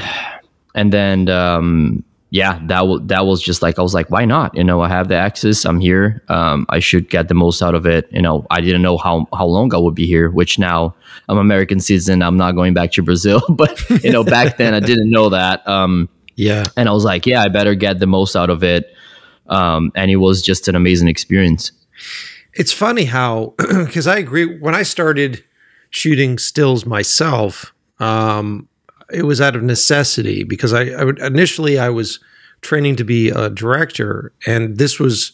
and 0.74 0.92
then 0.92 1.28
um, 1.28 2.04
yeah, 2.30 2.60
that 2.66 2.86
was 2.86 3.00
that 3.06 3.26
was 3.26 3.42
just 3.42 3.62
like 3.62 3.78
I 3.78 3.82
was 3.82 3.94
like, 3.94 4.10
why 4.10 4.24
not? 4.24 4.56
You 4.56 4.64
know, 4.64 4.80
I 4.80 4.88
have 4.88 5.08
the 5.08 5.16
access. 5.16 5.64
I'm 5.64 5.80
here. 5.80 6.22
Um, 6.28 6.66
I 6.68 6.78
should 6.78 7.10
get 7.10 7.28
the 7.28 7.34
most 7.34 7.62
out 7.62 7.74
of 7.74 7.86
it. 7.86 8.08
You 8.12 8.22
know, 8.22 8.46
I 8.50 8.60
didn't 8.60 8.82
know 8.82 8.98
how 8.98 9.26
how 9.32 9.46
long 9.46 9.74
I 9.74 9.78
would 9.78 9.94
be 9.94 10.06
here. 10.06 10.30
Which 10.30 10.58
now 10.58 10.94
I'm 11.28 11.38
American 11.38 11.80
citizen. 11.80 12.22
I'm 12.22 12.36
not 12.36 12.52
going 12.52 12.74
back 12.74 12.92
to 12.92 13.02
Brazil, 13.02 13.42
but 13.48 13.88
you 14.02 14.10
know, 14.10 14.24
back 14.24 14.56
then 14.56 14.74
I 14.74 14.80
didn't 14.80 15.10
know 15.10 15.28
that. 15.30 15.66
Um, 15.66 16.08
yeah. 16.36 16.66
and 16.76 16.88
I 16.88 16.92
was 16.92 17.04
like, 17.04 17.26
yeah, 17.26 17.42
I 17.42 17.48
better 17.48 17.74
get 17.74 17.98
the 17.98 18.06
most 18.06 18.34
out 18.34 18.48
of 18.48 18.64
it. 18.64 18.94
Um, 19.48 19.92
and 19.94 20.10
it 20.10 20.16
was 20.16 20.42
just 20.42 20.68
an 20.68 20.74
amazing 20.74 21.08
experience. 21.08 21.72
It's 22.54 22.72
funny 22.72 23.04
how, 23.04 23.54
because 23.58 24.06
I 24.06 24.16
agree. 24.16 24.58
When 24.58 24.74
I 24.74 24.82
started 24.82 25.44
shooting 25.90 26.38
stills 26.38 26.86
myself, 26.86 27.74
um, 27.98 28.68
it 29.12 29.24
was 29.24 29.40
out 29.40 29.56
of 29.56 29.62
necessity 29.62 30.44
because 30.44 30.72
I, 30.72 30.90
I 30.90 31.04
would, 31.04 31.18
initially 31.18 31.78
I 31.78 31.88
was 31.88 32.20
training 32.62 32.96
to 32.96 33.04
be 33.04 33.30
a 33.30 33.50
director, 33.50 34.32
and 34.46 34.78
this 34.78 34.98
was 34.98 35.32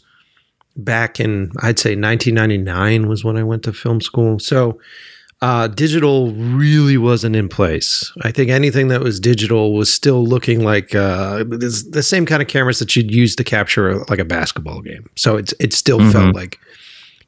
back 0.77 1.19
in 1.21 1.51
I'd 1.63 1.79
say 1.79 1.97
1999 1.97 3.09
was 3.09 3.25
when 3.25 3.37
I 3.37 3.43
went 3.43 3.63
to 3.65 3.73
film 3.73 4.01
school. 4.01 4.39
So 4.39 4.79
uh, 5.43 5.69
digital 5.69 6.33
really 6.33 6.97
wasn't 6.97 7.37
in 7.37 7.49
place. 7.49 8.11
I 8.23 8.33
think 8.33 8.51
anything 8.51 8.89
that 8.89 9.03
was 9.03 9.21
digital 9.21 9.75
was 9.75 9.93
still 9.93 10.25
looking 10.25 10.65
like 10.65 10.95
uh, 10.95 11.45
the 11.45 12.03
same 12.03 12.25
kind 12.25 12.41
of 12.41 12.49
cameras 12.49 12.79
that 12.79 12.97
you'd 12.97 13.11
use 13.11 13.37
to 13.37 13.45
capture 13.45 13.91
a, 13.91 14.11
like 14.11 14.19
a 14.19 14.25
basketball 14.25 14.81
game. 14.81 15.09
So 15.15 15.37
it's 15.37 15.53
it 15.61 15.75
still 15.75 16.11
felt 16.11 16.35
like 16.35 16.59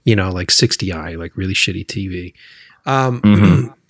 you 0.05 0.17
know 0.17 0.31
like 0.31 0.49
60i, 0.49 1.19
like 1.19 1.37
really 1.37 1.55
shitty 1.55 1.87
TV. 1.87 2.33
Um, 2.89 3.21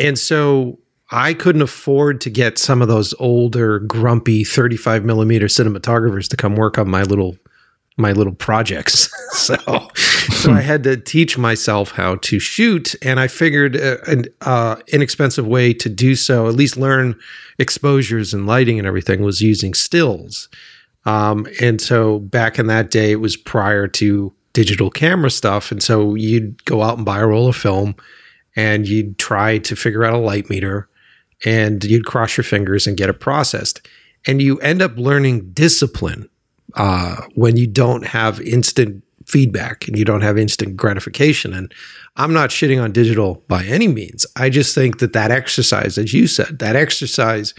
And 0.01 0.19
so 0.19 0.79
I 1.11 1.33
couldn't 1.35 1.63
afford 1.63 2.21
to 2.23 2.31
get 2.31 2.59
some 2.59 2.83
of 2.83 2.89
those 2.89 3.15
older, 3.19 3.79
grumpy 3.79 4.45
35 4.45 5.05
millimeter 5.05 5.47
cinematographers 5.47 6.29
to 6.29 6.37
come 6.37 6.55
work 6.57 6.79
on 6.79 6.89
my 6.91 7.03
little 7.03 7.37
my 8.01 8.13
little 8.13 8.35
projects. 8.35 9.11
so 9.33 9.57
so 9.97 10.53
I 10.53 10.61
had 10.61 10.85
to 10.85 10.97
teach 10.97 11.37
myself 11.37 11.93
how 11.93 12.17
to 12.17 12.39
shoot, 12.39 12.95
and 13.03 13.19
I 13.19 13.27
figured 13.27 13.77
uh, 13.77 13.97
an 14.07 14.27
uh, 14.43 14.77
inexpensive 14.89 15.47
way 15.47 15.73
to 15.75 15.89
do 15.89 16.15
so, 16.15 16.47
at 16.47 16.55
least 16.55 16.77
learn 16.77 17.19
exposures 17.59 18.33
and 18.33 18.47
lighting 18.47 18.79
and 18.79 18.87
everything, 18.87 19.23
was 19.23 19.41
using 19.41 19.75
stills. 19.75 20.49
Um, 21.07 21.49
and 21.61 21.81
so 21.81 22.21
back 22.21 22.59
in 22.59 22.69
that 22.69 22.91
day, 22.91 23.11
it 23.11 23.21
was 23.21 23.37
prior 23.37 23.89
to 23.89 24.33
digital 24.53 24.91
camera 24.91 25.31
stuff, 25.31 25.73
and 25.73 25.83
so 25.83 26.15
you'd 26.15 26.65
go 26.67 26.83
out 26.83 26.99
and 26.99 27.05
buy 27.05 27.19
a 27.19 27.27
roll 27.27 27.49
of 27.49 27.57
film, 27.57 27.97
and 28.57 28.89
you'd 28.89 29.19
try 29.19 29.59
to 29.59 29.77
figure 29.77 30.05
out 30.05 30.15
a 30.15 30.19
light 30.19 30.51
meter, 30.51 30.89
and 31.45 31.85
you'd 31.85 32.07
cross 32.07 32.37
your 32.37 32.45
fingers 32.45 32.87
and 32.87 32.97
get 32.97 33.11
it 33.11 33.21
processed, 33.21 33.87
and 34.27 34.43
you 34.43 34.59
end 34.59 34.83
up 34.83 34.97
learning 34.97 35.51
discipline 35.53 36.29
uh, 36.75 37.23
when 37.35 37.57
you 37.57 37.67
don't 37.67 38.07
have 38.07 38.41
instant 38.41 39.05
feedback 39.27 39.87
and 39.87 39.99
you 39.99 40.05
don't 40.05 40.23
have 40.23 40.39
instant 40.39 40.77
gratification. 40.77 41.53
And 41.53 41.73
I'm 42.17 42.33
not 42.33 42.51
shitting 42.51 42.83
on 42.83 42.93
digital 42.93 43.45
by 43.47 43.65
any 43.65 43.87
means. 43.87 44.25
I 44.37 44.49
just 44.49 44.75
think 44.75 44.99
that 44.99 45.13
that 45.13 45.31
exercise, 45.31 45.99
as 45.99 46.15
you 46.15 46.27
said, 46.27 46.59
that 46.61 46.77
exercise 46.77 47.55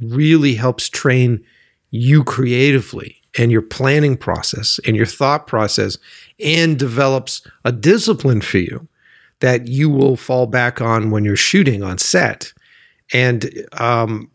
really 0.00 0.54
helps 0.54 0.88
train 0.88 1.42
you 1.90 2.22
creatively 2.22 3.16
and 3.38 3.50
your 3.50 3.62
planning 3.62 4.16
process 4.16 4.78
and 4.86 4.96
your 4.96 5.06
thought 5.06 5.46
process 5.46 5.96
and 6.38 6.78
develops 6.78 7.46
a 7.64 7.72
discipline 7.72 8.40
for 8.40 8.58
you 8.58 8.86
that 9.40 9.68
you 9.68 9.88
will 9.88 10.16
fall 10.16 10.46
back 10.46 10.80
on 10.80 11.10
when 11.10 11.24
you're 11.24 11.36
shooting 11.36 11.82
on 11.82 11.98
set. 11.98 12.52
And 13.12 13.50
um, 13.72 14.30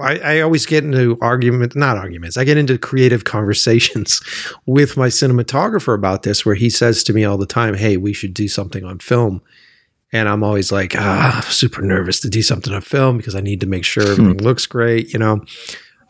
I, 0.00 0.18
I 0.18 0.40
always 0.40 0.66
get 0.66 0.84
into 0.84 1.18
argument, 1.20 1.76
not 1.76 1.96
arguments. 1.96 2.36
I 2.36 2.44
get 2.44 2.56
into 2.56 2.78
creative 2.78 3.24
conversations 3.24 4.20
with 4.66 4.96
my 4.96 5.08
cinematographer 5.08 5.94
about 5.94 6.22
this, 6.22 6.44
where 6.44 6.54
he 6.54 6.70
says 6.70 7.02
to 7.04 7.12
me 7.12 7.24
all 7.24 7.38
the 7.38 7.46
time, 7.46 7.74
"Hey, 7.74 7.96
we 7.96 8.12
should 8.12 8.34
do 8.34 8.48
something 8.48 8.84
on 8.84 8.98
film," 8.98 9.42
and 10.12 10.28
I'm 10.28 10.42
always 10.42 10.72
like, 10.72 10.94
"Ah, 10.96 11.46
super 11.50 11.82
nervous 11.82 12.20
to 12.20 12.28
do 12.28 12.42
something 12.42 12.72
on 12.72 12.80
film 12.80 13.16
because 13.16 13.34
I 13.34 13.40
need 13.40 13.60
to 13.60 13.66
make 13.66 13.84
sure 13.84 14.04
everything 14.04 14.38
looks 14.38 14.66
great," 14.66 15.12
you 15.12 15.18
know. 15.18 15.44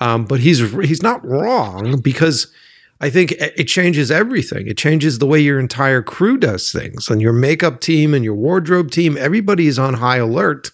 Um, 0.00 0.24
but 0.24 0.40
he's 0.40 0.58
he's 0.72 1.02
not 1.02 1.24
wrong 1.24 2.00
because 2.00 2.52
I 3.00 3.10
think 3.10 3.32
it 3.32 3.64
changes 3.64 4.10
everything. 4.10 4.66
It 4.66 4.76
changes 4.76 5.18
the 5.18 5.26
way 5.26 5.38
your 5.38 5.60
entire 5.60 6.02
crew 6.02 6.36
does 6.36 6.72
things, 6.72 7.08
and 7.08 7.22
your 7.22 7.32
makeup 7.32 7.80
team 7.80 8.12
and 8.12 8.24
your 8.24 8.34
wardrobe 8.34 8.90
team. 8.90 9.16
Everybody 9.16 9.68
is 9.68 9.78
on 9.78 9.94
high 9.94 10.16
alert 10.16 10.72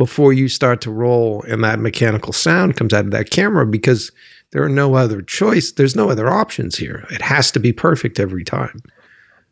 before 0.00 0.32
you 0.32 0.48
start 0.48 0.80
to 0.80 0.90
roll 0.90 1.42
and 1.42 1.62
that 1.62 1.78
mechanical 1.78 2.32
sound 2.32 2.74
comes 2.74 2.94
out 2.94 3.04
of 3.04 3.10
that 3.10 3.28
camera 3.28 3.66
because 3.66 4.10
there 4.50 4.62
are 4.62 4.68
no 4.68 4.94
other 4.94 5.20
choice. 5.20 5.72
There's 5.72 5.94
no 5.94 6.08
other 6.08 6.30
options 6.30 6.78
here. 6.78 7.06
It 7.10 7.20
has 7.20 7.50
to 7.50 7.60
be 7.60 7.70
perfect 7.70 8.18
every 8.18 8.42
time. 8.42 8.82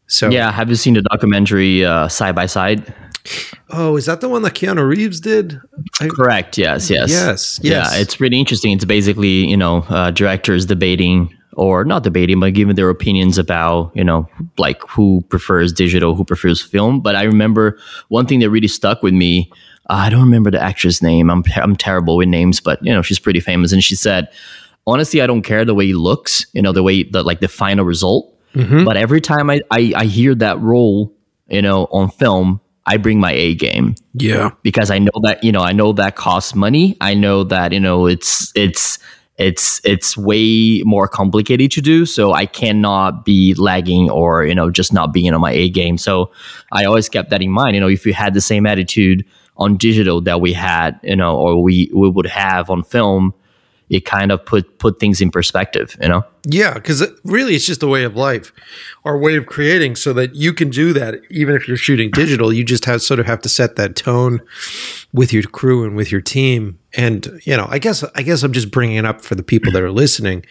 So, 0.07 0.31
Yeah, 0.31 0.51
have 0.51 0.71
you 0.71 0.75
seen 0.77 0.95
the 0.95 1.03
documentary 1.03 1.85
uh, 1.85 2.09
Side 2.09 2.35
by 2.35 2.47
Side? 2.47 2.95
oh, 3.71 3.97
is 3.97 4.07
that 4.07 4.23
the 4.23 4.29
one 4.31 4.41
that 4.41 4.55
Keanu 4.55 4.89
Reeves 4.89 5.21
did? 5.21 5.61
I, 6.01 6.09
Correct. 6.09 6.57
Yes. 6.57 6.89
Yes. 6.89 7.11
Yes, 7.11 7.61
yes. 7.63 7.93
Yeah, 7.93 8.01
it's 8.01 8.17
pretty 8.17 8.41
interesting. 8.41 8.73
It's 8.73 8.87
basically 8.87 9.47
you 9.47 9.57
know 9.57 9.85
uh, 9.91 10.11
directors 10.13 10.65
debating 10.65 11.37
or 11.59 11.85
not 11.85 12.05
debating, 12.05 12.39
but 12.39 12.55
giving 12.55 12.77
their 12.77 12.89
opinions 12.89 13.37
about 13.37 13.91
you 13.95 14.05
know 14.05 14.29
like 14.57 14.81
who 14.89 15.23
prefers 15.29 15.73
digital, 15.73 16.15
who 16.15 16.25
prefers 16.25 16.63
film. 16.63 17.01
But 17.01 17.17
I 17.17 17.25
remember 17.25 17.79
one 18.09 18.27
thing 18.27 18.39
that 18.41 18.51
really 18.51 18.69
stuck 18.69 19.03
with 19.03 19.13
me. 19.13 19.51
uh, 19.91 20.07
I 20.07 20.11
don't 20.11 20.23
remember 20.23 20.51
the 20.51 20.63
actress 20.63 21.03
name. 21.03 21.31
I'm 21.31 21.43
I'm 21.57 21.75
terrible 21.75 22.17
with 22.17 22.29
names, 22.29 22.61
but 22.61 22.79
you 22.83 22.93
know 22.93 23.03
she's 23.03 23.19
pretty 23.19 23.41
famous, 23.41 23.73
and 23.73 23.83
she 23.83 23.97
said, 23.97 24.29
honestly, 24.87 25.21
I 25.21 25.27
don't 25.27 25.43
care 25.43 25.65
the 25.65 25.75
way 25.75 25.87
he 25.87 25.95
looks. 25.95 26.47
You 26.53 26.63
know 26.63 26.73
the 26.73 26.83
way 26.83 27.03
the 27.03 27.23
like 27.23 27.41
the 27.41 27.49
final 27.49 27.85
result. 27.85 28.33
But 28.85 28.97
every 28.97 29.21
time 29.21 29.51
I, 29.51 29.61
I 29.71 29.93
I 29.97 30.05
hear 30.05 30.35
that 30.37 30.61
role, 30.61 31.13
you 31.49 31.61
know, 31.61 31.87
on 31.91 32.09
film, 32.11 32.61
I 32.87 32.97
bring 32.97 33.21
my 33.21 33.33
A 33.33 33.55
game 33.55 33.95
yeah. 34.15 34.51
because 34.63 34.91
I 34.91 34.99
know 34.99 35.13
that 35.23 35.45
you 35.45 35.53
know 35.53 35.61
I 35.61 35.73
know 35.73 35.93
that 35.93 36.17
costs 36.17 36.55
money. 36.55 36.97
I 37.01 37.15
know 37.15 37.45
that 37.45 37.73
you 37.73 37.81
know 37.81 38.07
it's 38.07 38.53
it's 38.55 38.99
it's 39.39 39.81
it's 39.85 40.17
way 40.17 40.83
more 40.85 41.07
complicated 41.07 41.71
to 41.73 41.81
do. 41.81 42.05
So 42.05 42.33
I 42.33 42.45
cannot 42.45 43.25
be 43.25 43.55
lagging 43.55 44.11
or 44.11 44.45
you 44.45 44.55
know 44.55 44.69
just 44.69 44.93
not 44.93 45.13
being 45.13 45.33
on 45.33 45.41
my 45.41 45.53
A 45.53 45.71
game. 45.71 45.97
So 45.97 46.31
I 46.73 46.85
always 46.85 47.09
kept 47.09 47.31
that 47.31 47.41
in 47.41 47.51
mind. 47.51 47.75
You 47.75 47.81
know, 47.81 47.89
if 47.89 48.05
you 48.05 48.13
had 48.13 48.35
the 48.35 48.41
same 48.41 48.67
attitude 48.67 49.25
on 49.57 49.77
digital 49.77 50.21
that 50.23 50.41
we 50.41 50.53
had, 50.53 50.99
you 51.03 51.17
know, 51.17 51.39
or 51.39 51.63
we 51.63 51.91
we 51.95 52.09
would 52.09 52.27
have 52.27 52.69
on 52.69 52.83
film, 52.83 53.33
it 53.91 54.05
kind 54.05 54.31
of 54.31 54.45
put 54.45 54.79
put 54.79 55.01
things 55.01 55.21
in 55.21 55.31
perspective. 55.31 55.97
You 56.01 56.09
know. 56.09 56.25
Yeah, 56.47 56.75
because 56.75 57.05
really 57.25 57.55
it's 57.55 57.67
just 57.67 57.83
a 57.83 57.87
way 57.87 58.05
of 58.05 58.17
life 58.17 58.53
or 59.05 59.19
way 59.19 59.37
of 59.37 59.47
creating 59.47 59.97
so 59.97 60.13
that 60.15 60.35
you 60.35 60.53
can 60.53 60.71
do 60.71 60.93
that 60.95 61.21
even 61.31 61.55
if 61.55 61.69
you're 61.69 61.77
shooting 61.77 62.11
digital. 62.11 62.53
You 62.53 62.65
just 62.65 62.85
have 62.87 63.03
sort 63.03 63.21
of 63.21 63.27
have 63.27 63.41
to 63.43 63.49
set 63.49 63.77
that 63.77 63.97
tone 63.97 64.41
with 65.13 65.33
your 65.33 65.43
crew 65.43 65.85
and 65.85 65.97
with 65.97 66.11
your 66.11 66.21
team. 66.21 66.79
And 66.95 67.41
you 67.45 67.57
know, 67.57 67.67
I 67.69 67.79
guess 67.79 68.05
I 68.15 68.23
guess 68.23 68.43
I'm 68.43 68.53
just 68.53 68.71
bringing 68.71 68.97
it 68.97 69.05
up 69.05 69.23
for 69.23 69.35
the 69.35 69.43
people 69.43 69.73
that 69.73 69.83
are 69.83 69.93
listening. 69.93 70.45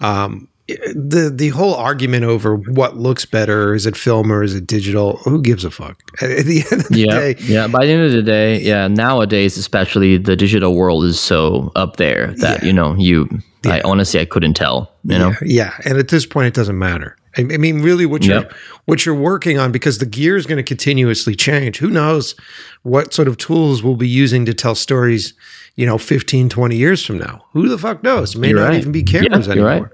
Um, 0.00 0.48
the 0.66 1.30
the 1.34 1.48
whole 1.50 1.74
argument 1.74 2.24
over 2.24 2.56
what 2.56 2.96
looks 2.96 3.24
better 3.26 3.74
is 3.74 3.84
it 3.86 3.96
film 3.96 4.32
or 4.32 4.42
is 4.42 4.54
it 4.54 4.66
digital? 4.66 5.18
Who 5.18 5.42
gives 5.42 5.64
a 5.64 5.70
fuck? 5.70 6.00
At 6.22 6.46
the 6.46 6.64
end 6.70 6.80
of 6.82 6.88
the 6.88 6.98
yeah, 6.98 7.06
day, 7.18 7.34
yeah. 7.40 7.68
By 7.68 7.84
the 7.86 7.92
end 7.92 8.02
of 8.06 8.12
the 8.12 8.22
day, 8.22 8.60
yeah. 8.60 8.88
Nowadays, 8.88 9.56
especially 9.58 10.16
the 10.16 10.36
digital 10.36 10.74
world 10.74 11.04
is 11.04 11.20
so 11.20 11.70
up 11.76 11.96
there 11.96 12.32
that 12.38 12.62
Yeah. 12.62 12.66
you 12.66 12.72
know 12.72 12.94
you. 12.94 13.28
I 13.66 13.80
honestly 13.82 14.20
I 14.20 14.24
couldn't 14.26 14.54
tell. 14.54 14.90
You 15.04 15.18
know. 15.18 15.30
Yeah, 15.30 15.36
yeah. 15.42 15.74
And 15.84 15.98
at 15.98 16.08
this 16.08 16.26
point, 16.26 16.46
it 16.48 16.54
doesn't 16.54 16.78
matter. 16.78 17.16
I, 17.36 17.42
I 17.42 17.56
mean, 17.58 17.82
really, 17.82 18.06
what 18.06 18.24
you're 18.24 18.40
Yep. 18.42 18.52
what 18.84 19.04
you're 19.06 19.14
working 19.14 19.58
on 19.58 19.72
because 19.72 19.98
the 19.98 20.06
gear 20.06 20.36
is 20.36 20.46
going 20.46 20.56
to 20.58 20.62
continuously 20.62 21.34
change. 21.34 21.78
Who 21.78 21.90
knows 21.90 22.34
what 22.82 23.12
sort 23.14 23.28
of 23.28 23.36
tools 23.36 23.82
we'll 23.82 23.96
be 23.96 24.08
using 24.08 24.44
to 24.46 24.54
tell 24.54 24.74
stories? 24.74 25.34
You 25.76 25.86
know, 25.86 25.98
15, 25.98 26.48
20 26.50 26.76
years 26.76 27.04
from 27.04 27.18
now. 27.18 27.44
Who 27.52 27.68
the 27.68 27.76
fuck 27.78 28.04
knows? 28.04 28.36
It 28.36 28.38
may 28.38 28.50
You're 28.50 28.60
not 28.60 28.68
right. 28.68 28.78
even 28.78 28.92
be 28.92 29.02
cameras 29.02 29.46
Yeah, 29.48 29.54
anymore. 29.54 29.90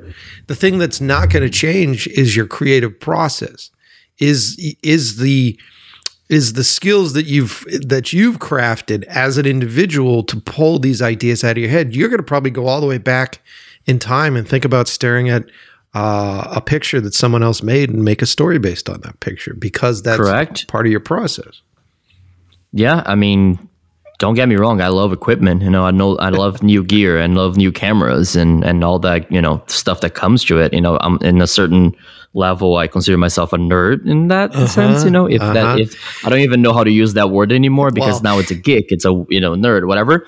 The 0.46 0.54
thing 0.54 0.76
that's 0.76 1.00
not 1.00 1.30
going 1.30 1.42
to 1.42 1.48
change 1.48 2.06
is 2.08 2.36
your 2.36 2.46
creative 2.46 3.00
process. 3.00 3.70
Is 4.18 4.76
is 4.82 5.16
the 5.16 5.58
is 6.28 6.52
the 6.52 6.64
skills 6.64 7.14
that 7.14 7.24
you've 7.24 7.64
that 7.88 8.12
you've 8.12 8.38
crafted 8.38 9.04
as 9.04 9.38
an 9.38 9.46
individual 9.46 10.22
to 10.24 10.36
pull 10.40 10.78
these 10.78 11.00
ideas 11.00 11.42
out 11.42 11.52
of 11.52 11.58
your 11.58 11.70
head. 11.70 11.96
You're 11.96 12.08
going 12.10 12.18
to 12.18 12.22
probably 12.24 12.50
go 12.50 12.66
all 12.66 12.82
the 12.82 12.86
way 12.86 12.98
back 12.98 13.40
in 13.86 13.98
time 13.98 14.36
and 14.36 14.46
think 14.46 14.66
about 14.66 14.86
staring 14.86 15.30
at 15.30 15.44
uh, 15.94 16.52
a 16.54 16.60
picture 16.60 17.00
that 17.00 17.14
someone 17.14 17.42
else 17.42 17.62
made 17.62 17.90
and 17.90 18.04
make 18.04 18.22
a 18.22 18.26
story 18.26 18.58
based 18.58 18.88
on 18.88 19.00
that 19.00 19.18
picture 19.20 19.54
because 19.54 20.02
that's 20.02 20.20
Correct. 20.20 20.68
part 20.68 20.86
of 20.86 20.92
your 20.92 21.00
process. 21.00 21.62
Yeah, 22.72 23.02
I 23.06 23.16
mean, 23.16 23.68
don't 24.20 24.34
get 24.34 24.48
me 24.48 24.54
wrong. 24.54 24.80
I 24.80 24.88
love 24.88 25.12
equipment. 25.12 25.62
You 25.62 25.70
know, 25.70 25.84
I 25.84 25.90
know 25.90 26.16
I 26.18 26.28
love 26.28 26.62
new 26.62 26.84
gear 26.84 27.18
and 27.18 27.36
love 27.36 27.56
new 27.56 27.72
cameras 27.72 28.36
and 28.36 28.64
and 28.64 28.84
all 28.84 28.98
that. 29.00 29.30
You 29.32 29.40
know, 29.40 29.62
stuff 29.66 30.00
that 30.02 30.14
comes 30.14 30.44
to 30.44 30.58
it. 30.58 30.72
You 30.72 30.80
know, 30.80 30.98
I'm 31.00 31.18
in 31.22 31.42
a 31.42 31.46
certain 31.46 31.96
level. 32.32 32.76
I 32.76 32.86
consider 32.86 33.18
myself 33.18 33.52
a 33.52 33.56
nerd 33.56 34.06
in 34.06 34.28
that 34.28 34.54
sense. 34.68 35.04
You 35.04 35.10
know, 35.10 35.26
if 35.26 35.40
uh-huh. 35.40 35.52
that 35.52 35.80
if 35.80 36.24
I 36.24 36.30
don't 36.30 36.40
even 36.40 36.62
know 36.62 36.72
how 36.72 36.84
to 36.84 36.90
use 36.90 37.14
that 37.14 37.30
word 37.30 37.50
anymore 37.52 37.90
because 37.90 38.22
Well- 38.22 38.34
now 38.34 38.38
it's 38.38 38.50
a 38.50 38.54
geek. 38.54 38.86
It's 38.88 39.04
a 39.04 39.24
you 39.28 39.40
know 39.40 39.54
nerd, 39.54 39.86
whatever. 39.86 40.26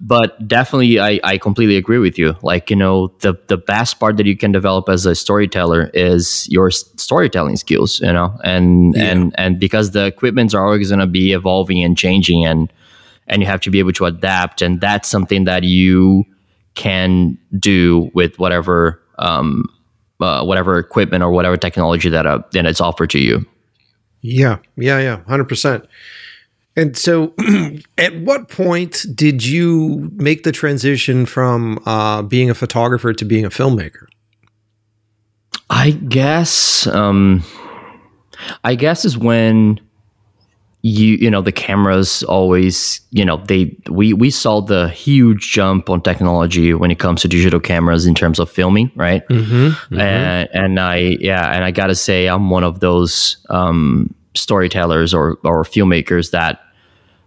But 0.00 0.46
definitely, 0.48 0.98
I 1.00 1.20
I 1.22 1.38
completely 1.38 1.76
agree 1.76 1.98
with 1.98 2.18
you. 2.18 2.34
Like 2.42 2.70
you 2.70 2.76
know, 2.76 3.08
the 3.20 3.34
the 3.46 3.56
best 3.56 4.00
part 4.00 4.16
that 4.16 4.26
you 4.26 4.36
can 4.36 4.52
develop 4.52 4.88
as 4.88 5.06
a 5.06 5.14
storyteller 5.14 5.90
is 5.94 6.48
your 6.50 6.70
storytelling 6.70 7.56
skills. 7.56 8.00
You 8.00 8.12
know, 8.12 8.36
and 8.42 8.96
and 8.96 9.34
and 9.38 9.60
because 9.60 9.92
the 9.92 10.06
equipments 10.06 10.54
are 10.54 10.64
always 10.64 10.88
going 10.88 11.00
to 11.00 11.06
be 11.06 11.32
evolving 11.32 11.82
and 11.82 11.96
changing 11.96 12.44
and 12.44 12.72
and 13.26 13.40
you 13.40 13.46
have 13.46 13.60
to 13.60 13.70
be 13.70 13.78
able 13.78 13.92
to 13.92 14.04
adapt 14.04 14.60
and 14.60 14.82
that's 14.82 15.08
something 15.08 15.44
that 15.44 15.62
you 15.62 16.24
can 16.74 17.38
do 17.58 18.10
with 18.12 18.38
whatever 18.38 19.00
um, 19.18 19.64
uh, 20.20 20.44
whatever 20.44 20.78
equipment 20.78 21.22
or 21.22 21.30
whatever 21.30 21.56
technology 21.56 22.08
that 22.08 22.26
uh, 22.26 22.40
that 22.52 22.66
it's 22.66 22.80
offered 22.80 23.10
to 23.10 23.18
you 23.18 23.44
Yeah, 24.22 24.58
yeah, 24.76 24.98
yeah, 24.98 25.22
hundred 25.24 25.48
percent. 25.48 25.86
And 26.76 26.96
so, 26.96 27.32
at 27.98 28.16
what 28.20 28.48
point 28.48 29.06
did 29.14 29.46
you 29.46 30.10
make 30.14 30.42
the 30.42 30.50
transition 30.50 31.24
from 31.24 31.80
uh, 31.86 32.22
being 32.22 32.50
a 32.50 32.54
photographer 32.54 33.12
to 33.12 33.24
being 33.24 33.44
a 33.44 33.50
filmmaker? 33.50 34.06
i 35.70 35.92
guess 35.92 36.86
um, 36.88 37.42
i 38.64 38.74
guess 38.74 39.04
is 39.04 39.16
when 39.16 39.80
you 40.86 41.16
you 41.16 41.30
know 41.30 41.40
the 41.40 41.50
cameras 41.50 42.22
always 42.24 43.00
you 43.10 43.24
know 43.24 43.38
they 43.48 43.74
we 43.88 44.12
we 44.12 44.28
saw 44.30 44.60
the 44.60 44.90
huge 44.90 45.50
jump 45.50 45.88
on 45.88 45.98
technology 46.02 46.74
when 46.74 46.90
it 46.90 46.98
comes 46.98 47.22
to 47.22 47.28
digital 47.28 47.58
cameras 47.58 48.04
in 48.04 48.14
terms 48.14 48.38
of 48.38 48.50
filming 48.50 48.92
right 48.94 49.26
Mm-hmm. 49.30 49.98
and, 49.98 50.48
and 50.52 50.78
I 50.78 51.16
yeah, 51.20 51.54
and 51.54 51.64
I 51.64 51.70
gotta 51.70 51.94
say 51.94 52.26
I'm 52.28 52.50
one 52.50 52.64
of 52.64 52.80
those 52.80 53.38
um, 53.48 54.14
storytellers 54.34 55.14
or 55.14 55.38
or 55.42 55.64
filmmakers 55.64 56.32
that 56.32 56.60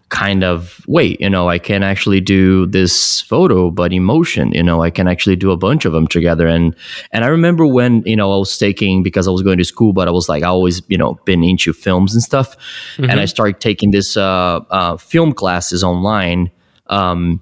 kind 0.09 0.43
of 0.43 0.81
wait, 0.87 1.19
you 1.19 1.29
know, 1.29 1.49
I 1.49 1.59
can 1.59 1.83
actually 1.83 2.21
do 2.21 2.65
this 2.65 3.21
photo, 3.21 3.69
but 3.69 3.91
emotion, 3.91 4.53
you 4.53 4.63
know, 4.63 4.81
I 4.81 4.89
can 4.89 5.07
actually 5.07 5.35
do 5.35 5.51
a 5.51 5.57
bunch 5.57 5.85
of 5.85 5.91
them 5.91 6.07
together. 6.07 6.47
And 6.47 6.75
and 7.11 7.25
I 7.25 7.27
remember 7.27 7.65
when 7.65 8.03
you 8.05 8.15
know 8.15 8.31
I 8.33 8.37
was 8.37 8.57
taking 8.57 9.03
because 9.03 9.27
I 9.27 9.31
was 9.31 9.41
going 9.41 9.57
to 9.57 9.65
school, 9.65 9.93
but 9.93 10.07
I 10.07 10.11
was 10.11 10.29
like 10.29 10.43
I 10.43 10.47
always 10.47 10.81
you 10.87 10.97
know 10.97 11.15
been 11.25 11.43
into 11.43 11.73
films 11.73 12.13
and 12.13 12.23
stuff, 12.23 12.55
and 12.97 13.19
I 13.19 13.25
started 13.25 13.59
taking 13.59 13.91
this 13.91 14.15
uh, 14.15 14.61
uh, 14.69 14.97
film 14.97 15.33
classes 15.33 15.83
online. 15.83 16.51
Um, 16.87 17.41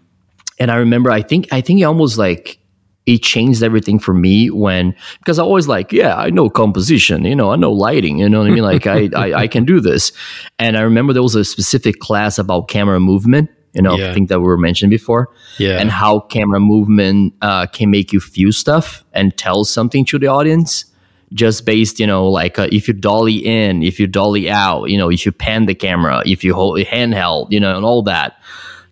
and 0.60 0.72
I 0.72 0.78
remember, 0.78 1.12
I 1.12 1.22
think, 1.22 1.48
I 1.52 1.62
think 1.62 1.82
it 1.82 1.84
almost 1.84 2.18
like 2.18 2.60
it 3.06 3.22
changed 3.22 3.62
everything 3.62 4.00
for 4.00 4.14
me 4.14 4.50
when 4.50 4.96
because 5.20 5.38
I 5.40 5.44
always 5.44 5.68
like, 5.68 5.92
yeah, 5.94 6.16
I 6.16 6.30
know 6.32 6.50
composition, 6.50 7.24
you 7.26 7.36
know, 7.36 7.52
I 7.52 7.56
know 7.56 7.72
lighting, 7.72 8.18
you 8.20 8.28
know 8.30 8.40
what 8.40 8.48
I 8.50 8.54
mean? 8.54 8.64
Like 8.64 8.88
I, 8.88 9.10
I, 9.16 9.34
I 9.42 9.48
can 9.48 9.64
do 9.66 9.80
this. 9.80 10.12
And 10.58 10.76
I 10.78 10.82
remember 10.82 11.14
there 11.14 11.22
was 11.24 11.36
a 11.36 11.46
specific 11.46 12.00
class 12.00 12.40
about 12.40 12.68
camera 12.68 13.00
movement. 13.00 13.50
You 13.74 13.82
know, 13.82 13.98
Yeah. 13.98 14.10
I 14.10 14.14
think 14.14 14.30
that 14.30 14.40
we 14.40 14.46
were 14.46 14.58
mentioned 14.58 14.90
before, 14.90 15.28
Yeah. 15.60 15.80
and 15.82 15.92
how 15.92 16.22
camera 16.22 16.60
movement 16.62 17.34
uh, 17.42 17.66
can 17.68 17.92
make 17.92 18.14
you 18.14 18.22
feel 18.22 18.52
stuff 18.54 19.04
and 19.12 19.36
tell 19.38 19.66
something 19.66 20.06
to 20.06 20.18
the 20.18 20.28
audience 20.28 20.86
just 21.34 21.66
based, 21.66 22.00
you 22.00 22.08
know, 22.08 22.26
like 22.30 22.58
uh, 22.58 22.70
if 22.72 22.88
you 22.88 22.94
dolly 22.94 23.36
in, 23.46 23.84
if 23.84 24.00
you 24.00 24.08
dolly 24.08 24.50
out, 24.50 24.86
you 24.86 24.98
know, 24.98 25.12
if 25.12 25.26
you 25.26 25.32
pan 25.34 25.66
the 25.66 25.76
camera, 25.76 26.24
if 26.26 26.44
you 26.44 26.54
hold 26.54 26.80
it 26.80 26.88
handheld, 26.88 27.52
you 27.52 27.60
know, 27.60 27.76
and 27.76 27.84
all 27.84 28.02
that 28.04 28.38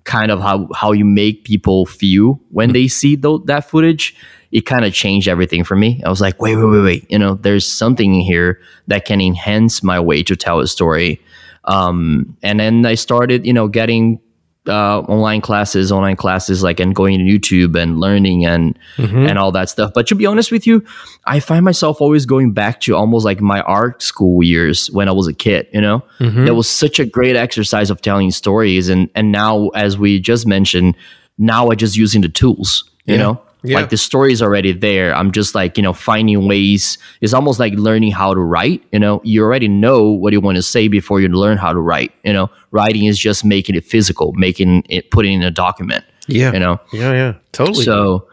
kind 0.03 0.31
of 0.31 0.41
how 0.41 0.67
how 0.75 0.91
you 0.91 1.05
make 1.05 1.43
people 1.43 1.85
feel 1.85 2.39
when 2.49 2.73
they 2.73 2.87
see 2.87 3.15
tho- 3.15 3.39
that 3.39 3.69
footage 3.69 4.15
it 4.51 4.67
kind 4.67 4.85
of 4.85 4.93
changed 4.93 5.27
everything 5.27 5.63
for 5.63 5.75
me. 5.75 5.99
I 6.05 6.09
was 6.09 6.21
like 6.21 6.41
wait 6.41 6.55
wait 6.55 6.65
wait 6.65 6.81
wait. 6.83 7.11
You 7.11 7.17
know 7.17 7.35
there's 7.35 7.71
something 7.71 8.13
in 8.13 8.21
here 8.21 8.59
that 8.87 9.05
can 9.05 9.19
enhance 9.21 9.81
my 9.81 9.99
way 9.99 10.21
to 10.23 10.35
tell 10.35 10.59
a 10.59 10.67
story. 10.67 11.19
Um, 11.65 12.35
and 12.43 12.59
then 12.59 12.85
i 12.85 12.93
started 12.93 13.45
you 13.45 13.53
know 13.53 13.69
getting 13.69 14.19
uh, 14.67 14.99
online 15.01 15.41
classes 15.41 15.91
online 15.91 16.15
classes 16.15 16.63
like 16.63 16.79
and 16.79 16.95
going 16.95 17.19
to 17.19 17.25
youtube 17.25 17.75
and 17.77 17.99
learning 17.99 18.45
and 18.45 18.79
and 18.97 19.37
all 19.37 19.51
that 19.51 19.69
stuff. 19.69 19.91
But 19.93 20.07
to 20.07 20.15
be 20.15 20.25
honest 20.25 20.51
with 20.51 20.65
you 20.65 20.83
i 21.25 21.39
find 21.41 21.65
myself 21.65 21.99
always 22.01 22.25
going 22.25 22.53
back 22.53 22.79
to 22.81 22.95
almost 22.95 23.25
like 23.25 23.41
my 23.41 23.59
art 23.61 24.01
school 24.01 24.41
years 24.43 24.89
when 24.91 25.09
i 25.09 25.11
was 25.11 25.27
a 25.27 25.33
kid 25.33 25.67
you 25.73 25.81
know? 25.81 26.01
That 26.19 26.55
was 26.55 26.69
such 26.69 26.99
a 26.99 27.05
great 27.05 27.35
exercise 27.35 27.89
of 27.89 28.01
telling 28.01 28.31
stories. 28.31 28.87
And 28.89 29.09
and 29.15 29.31
now 29.31 29.67
as 29.69 29.97
we 29.97 30.19
just 30.19 30.47
mentioned 30.47 30.95
now 31.37 31.69
i 31.69 31.75
just 31.75 31.97
using 31.97 32.21
the 32.21 32.29
tools 32.29 32.89
you 33.05 33.15
Yeah. 33.15 33.21
know 33.23 33.41
Yeah. 33.65 33.77
like 33.79 33.89
the 33.89 33.97
story 33.97 34.33
is 34.33 34.41
already 34.41 34.73
there 34.73 35.15
i'm 35.15 35.31
just 35.31 35.55
like 35.55 35.77
you 35.77 35.83
know 35.83 35.93
finding 35.93 36.47
ways 36.47 36.97
it's 37.21 37.33
almost 37.33 37.59
like 37.59 37.73
learning 37.75 38.11
how 38.11 38.33
to 38.33 38.39
write 38.41 38.83
you 38.91 38.99
know 38.99 39.21
you 39.23 39.41
already 39.41 39.69
know 39.69 40.03
what 40.09 40.33
you 40.33 40.41
want 40.41 40.57
to 40.57 40.61
say 40.61 40.89
before 40.89 41.21
you 41.21 41.29
learn 41.29 41.57
how 41.57 41.71
to 41.71 41.79
write 41.79 42.11
you 42.23 42.33
know 42.33 42.49
writing 42.71 43.05
is 43.05 43.17
just 43.17 43.45
making 43.45 43.75
it 43.75 43.85
physical 43.85 44.33
making 44.33 44.83
it 44.89 45.11
putting 45.11 45.33
it 45.33 45.35
in 45.37 45.43
a 45.43 45.51
document 45.51 46.03
yeah. 46.27 46.51
you 46.51 46.59
know 46.59 46.79
Yeah. 46.91 47.13
Yeah. 47.13 47.33
Totally. 47.53 47.85
so 47.85 48.27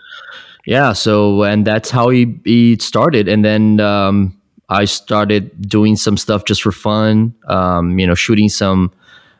yeah 0.66 0.92
so 0.92 1.44
and 1.44 1.66
that's 1.66 1.90
how 1.90 2.08
he, 2.08 2.38
he 2.44 2.76
started 2.80 3.28
and 3.28 3.44
then 3.44 3.78
um, 3.80 4.36
i 4.68 4.84
started 4.84 5.50
doing 5.68 5.94
some 5.96 6.16
stuff 6.16 6.44
just 6.44 6.62
for 6.62 6.72
fun 6.72 7.34
um, 7.48 7.98
you 7.98 8.06
know 8.06 8.14
shooting 8.14 8.48
some 8.48 8.92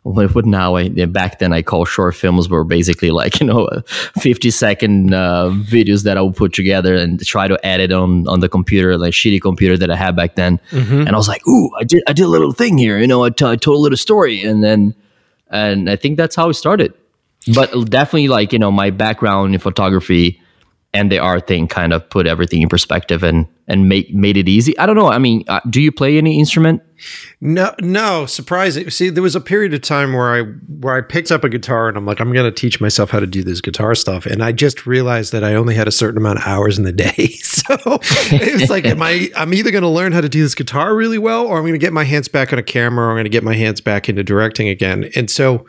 what, 0.03 0.35
what 0.35 0.47
now? 0.47 0.77
I, 0.77 0.89
back 0.89 1.39
then 1.39 1.53
I 1.53 1.63
call 1.63 1.85
short 1.85 2.15
films 2.15 2.49
were 2.49 2.65
basically 2.65 3.11
like 3.11 3.41
you 3.41 3.47
know 3.47 3.67
uh, 3.67 3.83
50 4.19 4.51
second 4.51 5.15
uh, 5.15 5.51
videos 5.51 6.05
that 6.05 6.17
I 6.17 6.23
would 6.23 6.37
put 6.37 6.53
together 6.53 6.95
and 6.97 7.25
try 7.25 7.49
to 7.49 7.59
edit 7.67 7.93
on 7.93 8.27
on 8.29 8.41
the 8.41 8.49
computer 8.49 8.97
like 8.97 9.13
shitty 9.13 9.41
computer 9.41 9.77
that 9.77 9.91
I 9.91 9.97
had 9.97 10.17
back 10.17 10.37
then. 10.37 10.61
And 11.01 11.11
I 11.11 11.17
was 11.17 11.29
like 11.29 11.47
ooh 11.47 11.71
I 11.79 11.85
did 11.85 12.03
I 12.07 12.13
did 12.13 12.25
a 12.25 12.29
little 12.29 12.53
thing 12.53 12.79
here 12.79 12.99
you 12.99 13.07
know 13.07 13.25
I 13.25 13.31
t- 13.31 13.45
I 13.45 13.57
told 13.57 13.77
a 13.77 13.81
little 13.81 13.99
story 13.99 14.43
and 14.43 14.65
then 14.65 14.95
and 15.51 15.91
I 15.91 15.97
think 15.97 16.17
that's 16.17 16.37
how 16.37 16.49
it 16.49 16.55
started. 16.55 16.95
But 17.55 17.71
definitely 17.89 18.29
like 18.29 18.53
you 18.53 18.59
know 18.59 18.71
my 18.71 18.91
background 18.91 19.55
in 19.55 19.61
photography 19.61 20.40
and 20.93 21.11
the 21.11 21.19
art 21.19 21.47
thing 21.47 21.69
kind 21.69 21.93
of 21.93 22.09
put 22.11 22.27
everything 22.27 22.63
in 22.63 22.69
perspective 22.69 23.23
and 23.23 23.47
and 23.69 23.89
make 23.89 24.13
made 24.13 24.37
it 24.37 24.49
easy 24.49 24.77
i 24.79 24.87
don't 24.87 24.97
know 24.97 25.09
i 25.09 25.19
mean 25.19 25.45
uh, 25.49 25.61
do 25.71 25.81
you 25.81 25.93
play 25.93 26.19
any 26.19 26.39
instrument 26.39 26.83
No, 27.41 27.75
no, 27.81 28.27
surprising. 28.27 28.91
See, 28.91 29.09
there 29.09 29.23
was 29.23 29.35
a 29.35 29.41
period 29.41 29.73
of 29.73 29.81
time 29.81 30.13
where 30.13 30.35
I 30.35 30.43
where 30.43 30.95
I 30.95 31.01
picked 31.01 31.31
up 31.33 31.45
a 31.45 31.49
guitar 31.49 31.89
and 31.89 31.97
I'm 31.97 32.05
like, 32.05 32.21
I'm 32.21 32.33
going 32.33 32.45
to 32.45 32.53
teach 32.53 32.81
myself 32.81 33.11
how 33.11 33.21
to 33.21 33.27
do 33.27 33.43
this 33.43 33.63
guitar 33.63 33.95
stuff, 33.95 34.27
and 34.27 34.43
I 34.43 34.53
just 34.53 34.87
realized 34.87 35.33
that 35.33 35.43
I 35.43 35.55
only 35.55 35.75
had 35.75 35.89
a 35.89 35.93
certain 35.93 36.19
amount 36.19 36.41
of 36.41 36.47
hours 36.47 36.79
in 36.79 36.85
the 36.85 36.93
day. 36.93 37.35
So 37.61 37.99
it 38.33 38.61
was 38.61 38.71
like, 38.71 38.85
am 38.85 39.01
I? 39.01 39.31
I'm 39.37 39.55
either 39.55 39.71
going 39.71 39.83
to 39.83 39.89
learn 39.89 40.13
how 40.13 40.21
to 40.21 40.29
do 40.29 40.43
this 40.43 40.55
guitar 40.55 40.95
really 40.97 41.19
well, 41.19 41.47
or 41.47 41.57
I'm 41.57 41.63
going 41.63 41.75
to 41.75 41.79
get 41.79 41.93
my 41.93 42.05
hands 42.05 42.27
back 42.27 42.53
on 42.53 42.59
a 42.59 42.63
camera, 42.63 43.07
or 43.07 43.11
I'm 43.11 43.15
going 43.15 43.25
to 43.25 43.31
get 43.31 43.45
my 43.45 43.55
hands 43.55 43.81
back 43.81 44.09
into 44.09 44.25
directing 44.25 44.69
again. 44.69 45.09
And 45.15 45.31
so 45.31 45.67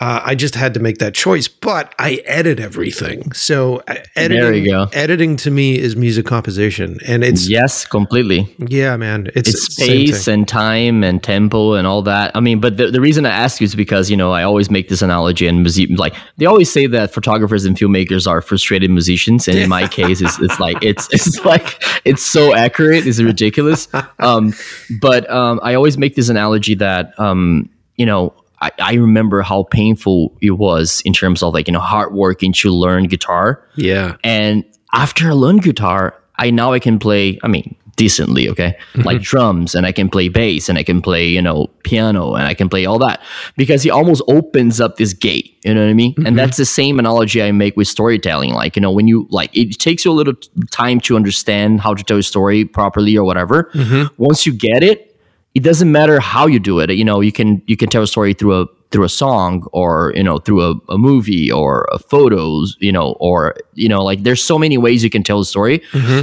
uh, 0.00 0.20
I 0.24 0.34
just 0.34 0.54
had 0.54 0.74
to 0.74 0.80
make 0.80 0.98
that 0.98 1.14
choice. 1.14 1.46
But 1.48 1.94
I 1.98 2.14
edit 2.24 2.58
everything, 2.58 3.32
so 3.32 3.82
uh, 3.86 3.96
editing, 4.16 4.42
There 4.42 4.54
you 4.54 4.70
go. 4.70 4.86
editing 4.92 5.36
to 5.36 5.50
me 5.50 5.78
is 5.78 5.94
music 5.96 6.24
composition, 6.26 6.98
and 7.06 7.22
it's 7.22 7.48
Yes, 7.48 7.84
completely. 7.86 8.54
yeah, 8.58 8.96
man, 8.96 9.30
it's, 9.34 9.48
It's 9.50 9.74
space 9.74 10.26
and 10.26 10.48
time 10.48 11.04
and 11.04 11.22
tempo 11.22 11.74
and 11.74 11.86
all 11.86 12.02
that. 12.02 12.32
I 12.34 12.40
mean, 12.40 12.60
but 12.60 12.76
the, 12.78 12.90
the 12.90 13.00
reason 13.00 13.26
I 13.26 13.30
ask 13.30 13.60
you 13.60 13.66
is 13.66 13.74
because, 13.74 14.10
you 14.10 14.16
know, 14.16 14.32
I 14.32 14.42
always 14.42 14.70
make 14.70 14.88
this 14.88 15.02
analogy 15.02 15.46
and 15.46 15.60
music, 15.62 15.90
like 15.98 16.14
they 16.38 16.46
always 16.46 16.70
say 16.72 16.86
that 16.86 17.12
photographers 17.12 17.64
and 17.66 17.76
filmmakers 17.76 18.26
are 18.26 18.40
frustrated 18.40 18.90
musicians. 18.90 19.46
And 19.48 19.58
in 19.58 19.68
my 19.68 19.86
case, 19.98 20.20
it's, 20.22 20.38
it's 20.40 20.58
like, 20.58 20.82
it's, 20.82 21.08
it's 21.12 21.44
like, 21.44 21.82
it's 22.04 22.22
so 22.22 22.54
accurate. 22.54 23.06
It's 23.06 23.20
ridiculous. 23.20 23.88
Um, 24.18 24.52
but 25.00 25.28
um, 25.30 25.60
I 25.62 25.74
always 25.74 25.96
make 25.96 26.14
this 26.14 26.28
analogy 26.28 26.74
that, 26.76 27.18
um, 27.18 27.70
you 27.96 28.04
know, 28.06 28.34
I, 28.60 28.72
I 28.78 28.94
remember 28.94 29.42
how 29.42 29.64
painful 29.64 30.36
it 30.40 30.52
was 30.52 31.00
in 31.04 31.12
terms 31.12 31.42
of 31.42 31.54
like, 31.54 31.66
you 31.66 31.72
know, 31.72 31.80
hard 31.80 32.12
working 32.12 32.52
to 32.54 32.70
learn 32.70 33.04
guitar. 33.04 33.64
yeah, 33.76 34.16
And 34.22 34.64
after 34.92 35.28
I 35.28 35.32
learned 35.32 35.62
guitar, 35.62 36.14
I 36.36 36.50
now 36.50 36.72
I 36.72 36.78
can 36.78 36.98
play, 36.98 37.38
I 37.42 37.48
mean, 37.48 37.76
decently, 38.00 38.48
okay? 38.48 38.78
Mm-hmm. 38.94 39.02
Like 39.02 39.20
drums 39.20 39.74
and 39.74 39.84
I 39.84 39.92
can 39.92 40.08
play 40.08 40.28
bass 40.28 40.70
and 40.70 40.78
I 40.78 40.82
can 40.82 41.02
play, 41.02 41.28
you 41.28 41.42
know, 41.42 41.66
piano 41.84 42.34
and 42.34 42.44
I 42.44 42.54
can 42.54 42.70
play 42.70 42.86
all 42.86 42.98
that 43.00 43.22
because 43.58 43.82
he 43.82 43.90
almost 43.90 44.22
opens 44.26 44.80
up 44.80 44.96
this 44.96 45.12
gate, 45.12 45.58
you 45.64 45.74
know 45.74 45.82
what 45.82 45.90
I 45.90 45.92
mean? 45.92 46.14
And 46.16 46.28
mm-hmm. 46.28 46.36
that's 46.36 46.56
the 46.56 46.64
same 46.64 46.98
analogy 46.98 47.42
I 47.42 47.52
make 47.52 47.76
with 47.76 47.88
storytelling. 47.88 48.54
Like, 48.54 48.74
you 48.74 48.80
know, 48.80 48.90
when 48.90 49.06
you 49.06 49.26
like 49.30 49.54
it 49.54 49.78
takes 49.78 50.06
you 50.06 50.12
a 50.12 50.14
little 50.14 50.32
time 50.70 51.00
to 51.00 51.14
understand 51.14 51.82
how 51.82 51.92
to 51.92 52.02
tell 52.02 52.16
a 52.16 52.22
story 52.22 52.64
properly 52.64 53.18
or 53.18 53.24
whatever. 53.24 53.64
Mm-hmm. 53.74 54.14
Once 54.16 54.46
you 54.46 54.54
get 54.54 54.82
it, 54.82 55.09
it 55.54 55.62
doesn't 55.62 55.90
matter 55.90 56.20
how 56.20 56.46
you 56.46 56.60
do 56.60 56.78
it. 56.78 56.90
You 56.90 57.04
know, 57.04 57.20
you 57.20 57.32
can 57.32 57.62
you 57.66 57.76
can 57.76 57.88
tell 57.88 58.02
a 58.02 58.06
story 58.06 58.34
through 58.34 58.62
a 58.62 58.66
through 58.90 59.04
a 59.04 59.08
song 59.08 59.66
or 59.72 60.12
you 60.16 60.22
know 60.22 60.38
through 60.38 60.62
a, 60.62 60.74
a 60.88 60.98
movie 60.98 61.50
or 61.50 61.88
a 61.92 61.98
photos 61.98 62.76
you 62.80 62.90
know 62.90 63.16
or 63.20 63.54
you 63.74 63.88
know 63.88 64.02
like 64.02 64.24
there's 64.24 64.42
so 64.42 64.58
many 64.58 64.76
ways 64.78 65.04
you 65.04 65.10
can 65.10 65.22
tell 65.22 65.40
a 65.40 65.44
story. 65.44 65.82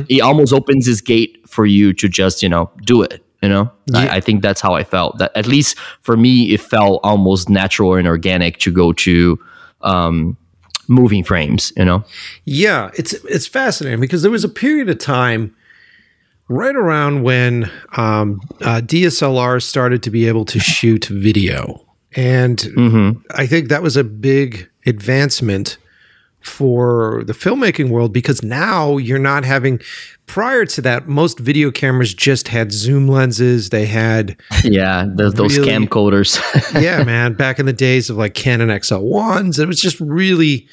It 0.09 0.21
almost 0.21 0.53
opens 0.53 0.86
this 0.86 1.01
gate 1.01 1.38
for 1.47 1.65
you 1.65 1.93
to 1.93 2.07
just 2.07 2.43
you 2.43 2.49
know 2.49 2.69
do 2.84 3.01
it 3.01 3.23
you 3.43 3.49
know? 3.49 3.71
Yeah. 3.86 3.99
I, 3.99 4.15
I 4.15 4.19
think 4.19 4.41
that's 4.41 4.61
how 4.61 4.73
i 4.73 4.84
felt. 4.84 5.19
That 5.19 5.32
at 5.36 5.45
least 5.45 5.78
for 6.01 6.17
me 6.17 6.53
it 6.53 6.61
felt 6.61 7.01
almost 7.03 7.49
natural 7.49 7.95
and 7.95 8.07
organic 8.07 8.57
to 8.59 8.71
go 8.71 8.93
to 8.93 9.39
um 9.82 10.38
moving 10.88 11.23
frames 11.23 11.73
you 11.75 11.86
know? 11.86 12.03
Yeah, 12.45 12.91
it's 12.95 13.13
it's 13.25 13.47
fascinating 13.47 13.99
because 13.99 14.21
there 14.21 14.32
was 14.32 14.43
a 14.43 14.49
period 14.49 14.89
of 14.89 14.97
time 14.97 15.55
right 16.49 16.75
around 16.75 17.23
when 17.23 17.69
um, 17.97 18.39
uh, 18.61 18.81
DSLR 18.83 19.61
started 19.61 20.03
to 20.03 20.09
be 20.11 20.27
able 20.27 20.45
to 20.45 20.59
shoot 20.59 21.05
video, 21.05 21.85
and 22.15 22.67
I 23.35 23.45
think 23.47 23.69
that 23.69 23.81
was 23.83 23.97
a 23.97 24.03
big 24.03 24.69
advancement 24.85 25.77
for 26.41 27.23
the 27.25 27.33
filmmaking 27.33 27.89
world 27.89 28.13
because 28.13 28.41
now 28.43 28.97
you're 28.97 29.19
not 29.19 29.43
having. 29.45 29.79
Prior 30.27 30.65
to 30.65 30.81
that, 30.81 31.07
most 31.07 31.39
video 31.39 31.71
cameras 31.71 32.13
just 32.13 32.49
had 32.49 32.71
zoom 32.73 33.07
lenses. 33.07 33.69
They 33.69 33.85
had 33.85 34.35
yeah 34.63 35.05
the, 35.13 35.29
those 35.29 35.57
Really? 35.57 35.69
camcoders 35.71 36.37
yeah, 36.81 37.03
man. 37.03 37.33
Back 37.33 37.59
in 37.59 37.65
the 37.65 37.73
days 37.73 38.09
of 38.09 38.17
like 38.17 38.33
Canon 38.33 38.69
XL1s, 38.69 39.57
it 39.59 39.67
was 39.67 39.79
just 39.81 39.99
really. 40.01 40.67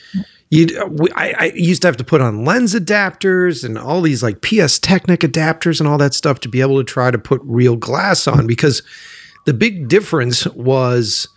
You, 0.55 0.78
uh, 0.78 1.07
I, 1.16 1.34
I 1.38 1.52
used 1.55 1.82
to 1.82 1.88
have 1.88 1.96
to 1.96 2.05
put 2.05 2.20
on 2.20 2.44
lens 2.44 2.74
adapters 2.74 3.64
and 3.64 3.76
all 3.78 4.00
these 4.00 4.22
like 4.22 4.40
PS 4.40 4.78
Technic 4.78 5.20
adapters 5.20 5.80
and 5.80 5.88
all 5.88 5.98
that 5.98 6.14
stuff 6.14 6.40
to 6.40 6.48
be 6.48 6.61
able 6.61 6.78
to 6.78 6.84
try 6.84 7.11
to 7.11 7.18
put 7.18 7.40
real 7.44 7.76
glass 7.76 8.26
on 8.26 8.46
because 8.46 8.82
the 9.46 9.55
big 9.55 9.88
difference 9.88 10.46
was 10.48 11.28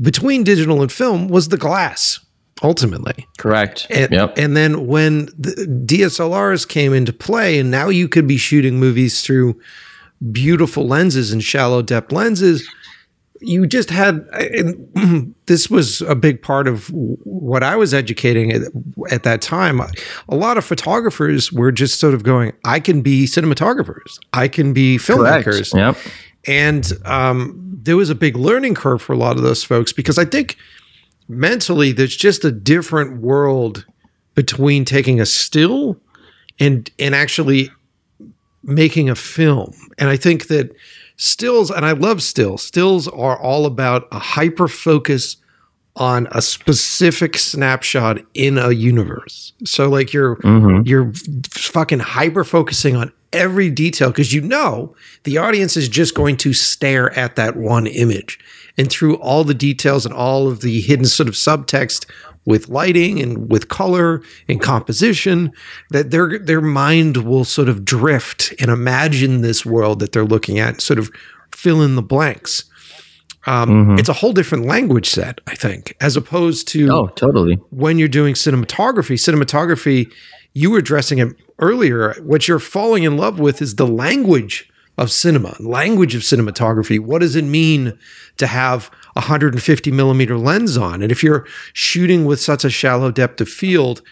between 0.00 0.44
digital 0.44 0.82
and 0.82 0.92
film 0.92 1.28
was 1.28 1.48
the 1.48 1.56
glass 1.56 2.20
ultimately. 2.62 3.26
correct 3.38 3.86
And, 3.90 4.10
yep 4.12 4.34
and 4.36 4.56
then 4.56 4.86
when 4.86 5.26
the 5.38 5.84
DSLRs 5.86 6.68
came 6.68 6.92
into 6.92 7.12
play, 7.12 7.58
and 7.58 7.70
now 7.70 7.88
you 7.88 8.08
could 8.08 8.26
be 8.26 8.36
shooting 8.36 8.78
movies 8.78 9.22
through 9.22 9.58
beautiful 10.30 10.86
lenses 10.86 11.32
and 11.32 11.42
shallow 11.42 11.82
depth 11.82 12.12
lenses, 12.12 12.68
you 13.40 13.66
just 13.66 13.90
had, 13.90 14.26
and 14.32 15.34
this 15.46 15.70
was 15.70 16.02
a 16.02 16.14
big 16.14 16.42
part 16.42 16.68
of 16.68 16.88
what 16.92 17.62
I 17.62 17.76
was 17.76 17.94
educating 17.94 18.52
at, 18.52 18.62
at 19.10 19.22
that 19.22 19.40
time. 19.40 19.80
A 20.28 20.36
lot 20.36 20.58
of 20.58 20.64
photographers 20.64 21.52
were 21.52 21.72
just 21.72 21.98
sort 21.98 22.14
of 22.14 22.22
going, 22.22 22.52
I 22.64 22.80
can 22.80 23.02
be 23.02 23.24
cinematographers, 23.24 24.18
I 24.32 24.48
can 24.48 24.72
be 24.72 24.98
filmmakers. 24.98 25.74
yep 25.74 25.96
And 26.46 26.92
um, 27.04 27.78
there 27.82 27.96
was 27.96 28.10
a 28.10 28.14
big 28.14 28.36
learning 28.36 28.74
curve 28.74 29.02
for 29.02 29.12
a 29.12 29.16
lot 29.16 29.36
of 29.36 29.42
those 29.42 29.64
folks 29.64 29.92
because 29.92 30.18
I 30.18 30.24
think 30.24 30.56
mentally 31.28 31.92
there's 31.92 32.16
just 32.16 32.44
a 32.44 32.50
different 32.50 33.20
world 33.20 33.86
between 34.34 34.84
taking 34.84 35.20
a 35.20 35.26
still 35.26 36.00
and 36.58 36.90
and 36.98 37.14
actually 37.14 37.70
making 38.62 39.08
a 39.08 39.14
film. 39.14 39.74
And 39.98 40.08
I 40.08 40.16
think 40.16 40.48
that 40.48 40.74
stills, 41.20 41.70
and 41.70 41.84
I 41.84 41.92
love 41.92 42.22
stills, 42.22 42.62
stills 42.62 43.06
are 43.06 43.38
all 43.38 43.66
about 43.66 44.08
a 44.10 44.18
hyper 44.18 44.68
focus 44.68 45.36
on 45.94 46.26
a 46.30 46.40
specific 46.40 47.36
snapshot 47.36 48.18
in 48.32 48.56
a 48.56 48.70
universe. 48.70 49.52
So 49.64 49.88
like 49.88 50.12
you're 50.12 50.36
mm-hmm. 50.36 50.86
you're 50.86 51.12
fucking 51.50 51.98
hyper 51.98 52.42
focusing 52.42 52.96
on 52.96 53.12
every 53.32 53.70
detail 53.70 54.08
because 54.08 54.32
you 54.32 54.40
know 54.40 54.94
the 55.24 55.36
audience 55.36 55.76
is 55.76 55.88
just 55.88 56.14
going 56.14 56.36
to 56.38 56.52
stare 56.52 57.16
at 57.18 57.36
that 57.36 57.54
one 57.56 57.86
image. 57.86 58.38
And 58.78 58.90
through 58.90 59.16
all 59.16 59.44
the 59.44 59.52
details 59.52 60.06
and 60.06 60.14
all 60.14 60.48
of 60.48 60.62
the 60.62 60.80
hidden 60.80 61.04
sort 61.04 61.28
of 61.28 61.34
subtext 61.34 62.06
with 62.44 62.68
lighting 62.68 63.20
and 63.20 63.50
with 63.50 63.68
color 63.68 64.22
and 64.48 64.60
composition, 64.60 65.52
that 65.90 66.10
their 66.10 66.38
their 66.38 66.60
mind 66.60 67.18
will 67.18 67.44
sort 67.44 67.68
of 67.68 67.84
drift 67.84 68.54
and 68.60 68.70
imagine 68.70 69.42
this 69.42 69.64
world 69.66 70.00
that 70.00 70.12
they're 70.12 70.24
looking 70.24 70.58
at, 70.58 70.68
and 70.68 70.80
sort 70.80 70.98
of 70.98 71.10
fill 71.52 71.82
in 71.82 71.96
the 71.96 72.02
blanks. 72.02 72.64
Um, 73.46 73.98
It's 73.98 74.08
a 74.08 74.12
whole 74.14 74.32
different 74.32 74.66
language 74.66 75.08
set, 75.08 75.40
I 75.46 75.54
think, 75.54 75.96
as 76.00 76.16
opposed 76.16 76.68
to 76.68 76.88
oh 76.90 77.06
totally 77.14 77.56
when 77.70 77.98
you're 77.98 78.08
doing 78.08 78.34
cinematography, 78.34 79.16
cinematography, 79.16 80.12
you 80.52 80.70
were 80.70 80.78
addressing 80.78 81.18
it 81.18 81.28
earlier. 81.58 82.14
What 82.22 82.48
you're 82.48 82.58
falling 82.58 83.04
in 83.04 83.16
love 83.16 83.38
with 83.38 83.62
is 83.62 83.76
the 83.76 83.86
language 83.86 84.68
of 84.98 85.10
cinema, 85.10 85.56
language 85.60 86.14
of 86.14 86.22
cinematography. 86.22 86.98
What 87.00 87.20
does 87.20 87.34
it 87.34 87.44
mean 87.44 87.98
to 88.36 88.46
have 88.46 88.90
150 89.14 89.90
millimeter 89.90 90.36
lens 90.36 90.76
on? 90.76 91.02
And 91.02 91.10
if 91.10 91.22
you're 91.22 91.46
shooting 91.72 92.24
with 92.24 92.40
such 92.40 92.64
a 92.64 92.70
shallow 92.70 93.10
depth 93.10 93.40
of 93.40 93.48
field, 93.48 94.02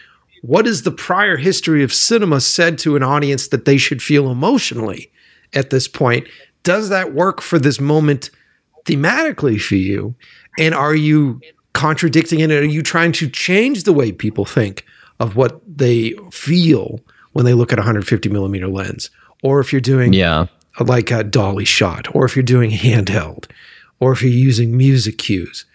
what 0.41 0.67
is 0.67 0.83
the 0.83 0.91
prior 0.91 1.37
history 1.37 1.83
of 1.83 1.93
cinema 1.93 2.41
said 2.41 2.77
to 2.79 2.95
an 2.95 3.03
audience 3.03 3.47
that 3.49 3.65
they 3.65 3.77
should 3.77 4.01
feel 4.01 4.31
emotionally 4.31 5.11
at 5.53 5.69
this 5.69 5.87
point? 5.87 6.27
Does 6.63 6.89
that 6.89 7.13
work 7.13 7.41
for 7.41 7.59
this 7.59 7.79
moment 7.79 8.29
thematically 8.85 9.59
for 9.59 9.75
you? 9.75 10.15
And 10.57 10.73
are 10.73 10.95
you 10.95 11.41
contradicting 11.73 12.39
it? 12.39 12.51
Are 12.51 12.63
you 12.63 12.81
trying 12.81 13.11
to 13.13 13.29
change 13.29 13.83
the 13.83 13.93
way 13.93 14.11
people 14.11 14.45
think 14.45 14.85
of 15.19 15.35
what 15.35 15.61
they 15.65 16.13
feel 16.31 16.99
when 17.33 17.45
they 17.45 17.53
look 17.53 17.71
at 17.71 17.79
a 17.79 17.81
150 17.81 18.29
millimeter 18.29 18.67
lens? 18.67 19.09
Or 19.43 19.59
if 19.59 19.71
you're 19.71 19.81
doing 19.81 20.13
yeah 20.13 20.47
like 20.79 21.11
a 21.11 21.23
dolly 21.23 21.65
shot, 21.65 22.13
or 22.15 22.25
if 22.25 22.35
you're 22.35 22.43
doing 22.43 22.71
handheld, 22.71 23.49
or 23.99 24.11
if 24.11 24.21
you're 24.21 24.31
using 24.31 24.75
music 24.75 25.17
cues. 25.17 25.65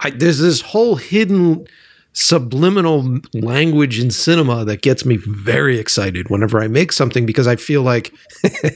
I, 0.00 0.10
there's 0.10 0.38
this 0.38 0.60
whole 0.60 0.96
hidden 0.96 1.66
subliminal 2.12 3.20
language 3.34 4.00
in 4.00 4.10
cinema 4.10 4.64
that 4.64 4.82
gets 4.82 5.04
me 5.04 5.16
very 5.16 5.78
excited 5.78 6.28
whenever 6.28 6.60
I 6.60 6.66
make 6.68 6.92
something 6.92 7.24
because 7.24 7.46
I 7.46 7.56
feel 7.56 7.82
like 7.82 8.12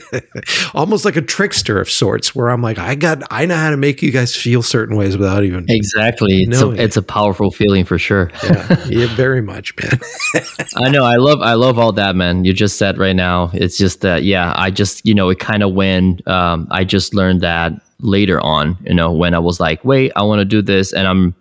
almost 0.73 1.03
like 1.03 1.15
a 1.15 1.21
trickster 1.21 1.79
of 1.79 1.89
sorts 1.89 2.33
where 2.33 2.49
I'm 2.49 2.61
like, 2.61 2.77
I 2.77 2.95
got, 2.95 3.23
I 3.29 3.45
know 3.45 3.55
how 3.55 3.71
to 3.71 3.77
make 3.77 4.01
you 4.01 4.11
guys 4.11 4.35
feel 4.35 4.61
certain 4.63 4.95
ways 4.95 5.17
without 5.17 5.43
even. 5.43 5.65
Exactly. 5.67 6.43
It's 6.43 6.61
a, 6.61 6.71
it. 6.71 6.79
it's 6.79 6.97
a 6.97 7.01
powerful 7.01 7.51
feeling 7.51 7.83
for 7.83 7.97
sure. 7.99 8.31
Yeah, 8.43 8.85
yeah, 8.87 9.15
very 9.15 9.41
much, 9.41 9.73
man. 9.77 9.99
I 10.77 10.89
know. 10.89 11.03
I 11.03 11.15
love. 11.15 11.41
I 11.41 11.53
love 11.53 11.79
all 11.79 11.91
that, 11.93 12.15
man. 12.15 12.45
You 12.45 12.53
just 12.53 12.77
said 12.77 12.97
right 12.97 13.15
now. 13.15 13.51
It's 13.53 13.77
just 13.77 14.01
that. 14.01 14.23
Yeah. 14.23 14.53
I 14.55 14.71
just. 14.71 15.05
You 15.05 15.13
know. 15.13 15.29
It 15.29 15.39
kind 15.39 15.63
of 15.63 15.73
when. 15.73 16.19
Um. 16.27 16.67
I 16.71 16.83
just 16.83 17.13
learned 17.13 17.41
that 17.41 17.73
later 17.99 18.39
on. 18.41 18.77
You 18.83 18.93
know. 18.93 19.11
When 19.11 19.33
I 19.33 19.39
was 19.39 19.59
like, 19.59 19.83
wait, 19.83 20.11
I 20.15 20.23
want 20.23 20.39
to 20.39 20.45
do 20.45 20.61
this, 20.61 20.93
and 20.93 21.07
I'm. 21.07 21.35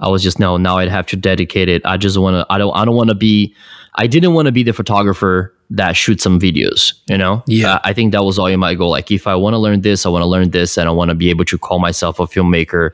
I 0.00 0.08
was 0.08 0.22
just 0.22 0.38
no. 0.38 0.56
Now 0.56 0.78
I'd 0.78 0.88
have 0.88 1.06
to 1.06 1.16
dedicate 1.16 1.68
it. 1.68 1.82
I 1.84 1.96
just 1.96 2.18
want 2.18 2.34
to. 2.34 2.46
I 2.52 2.58
don't. 2.58 2.74
I 2.76 2.84
don't 2.84 2.94
want 2.94 3.08
to 3.10 3.14
be. 3.14 3.54
I 3.94 4.06
didn't 4.06 4.34
want 4.34 4.46
to 4.46 4.52
be 4.52 4.62
the 4.62 4.72
photographer 4.72 5.52
that 5.70 5.96
shoots 5.96 6.22
some 6.22 6.38
videos. 6.38 6.94
You 7.08 7.18
know. 7.18 7.42
Yeah. 7.46 7.74
Uh, 7.74 7.80
I 7.84 7.92
think 7.92 8.12
that 8.12 8.24
was 8.24 8.38
always 8.38 8.56
my 8.56 8.74
goal. 8.74 8.90
Like, 8.90 9.10
if 9.10 9.26
I 9.26 9.34
want 9.34 9.54
to 9.54 9.58
learn 9.58 9.80
this, 9.80 10.06
I 10.06 10.08
want 10.08 10.22
to 10.22 10.26
learn 10.26 10.50
this, 10.50 10.76
and 10.76 10.88
I 10.88 10.92
want 10.92 11.10
to 11.10 11.14
be 11.14 11.30
able 11.30 11.44
to 11.46 11.58
call 11.58 11.78
myself 11.78 12.20
a 12.20 12.24
filmmaker. 12.24 12.90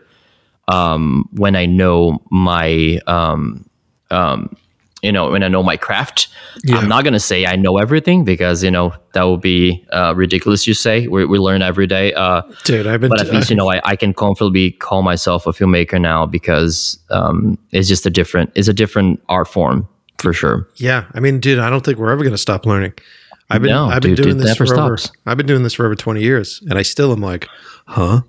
Um. 0.68 1.28
When 1.32 1.56
I 1.56 1.66
know 1.66 2.22
my 2.30 3.00
um. 3.06 3.68
Um 4.10 4.56
you 5.04 5.12
know 5.12 5.30
when 5.30 5.42
I 5.42 5.48
know 5.48 5.62
my 5.62 5.76
craft. 5.76 6.28
Yeah. 6.64 6.76
I'm 6.76 6.88
not 6.88 7.04
gonna 7.04 7.20
say 7.20 7.46
I 7.46 7.56
know 7.56 7.78
everything 7.78 8.24
because 8.24 8.64
you 8.64 8.70
know 8.70 8.94
that 9.12 9.24
would 9.24 9.40
be 9.40 9.84
uh, 9.92 10.14
ridiculous. 10.16 10.66
You 10.66 10.74
say 10.74 11.06
we, 11.06 11.24
we 11.26 11.38
learn 11.38 11.62
every 11.62 11.86
day. 11.86 12.12
Uh, 12.14 12.42
Dude, 12.64 12.86
I've 12.86 13.00
been. 13.00 13.10
but 13.10 13.20
at 13.20 13.28
least 13.28 13.50
you 13.50 13.56
know 13.56 13.70
I, 13.70 13.80
I 13.84 13.96
can 13.96 14.14
comfortably 14.14 14.72
call 14.72 15.02
myself 15.02 15.46
a 15.46 15.50
filmmaker 15.50 16.00
now 16.00 16.26
because 16.26 16.98
um, 17.10 17.58
it's 17.70 17.88
just 17.88 18.06
a 18.06 18.10
different 18.10 18.50
it's 18.54 18.68
a 18.68 18.72
different 18.72 19.22
art 19.28 19.48
form 19.48 19.88
for 20.18 20.32
sure. 20.32 20.68
yeah, 20.76 21.04
I 21.12 21.20
mean, 21.20 21.38
dude, 21.38 21.58
I 21.58 21.68
don't 21.68 21.84
think 21.84 21.98
we're 21.98 22.10
ever 22.10 22.22
going 22.22 22.32
to 22.32 22.38
stop 22.38 22.64
learning. 22.64 22.94
I've 23.50 23.60
been 23.60 23.72
No, 23.72 23.86
I've 23.86 24.00
been 24.00 24.14
dude, 24.14 24.24
doing 24.24 24.40
it 24.40 24.42
this 24.44 24.56
for 24.56 24.64
over. 24.74 24.96
I've 25.26 25.36
been 25.36 25.46
doing 25.46 25.64
this 25.64 25.74
for 25.74 25.84
over 25.84 25.94
twenty 25.94 26.22
years, 26.22 26.62
and 26.68 26.78
I 26.78 26.82
still 26.82 27.12
am 27.12 27.20
like, 27.20 27.46
huh? 27.86 28.22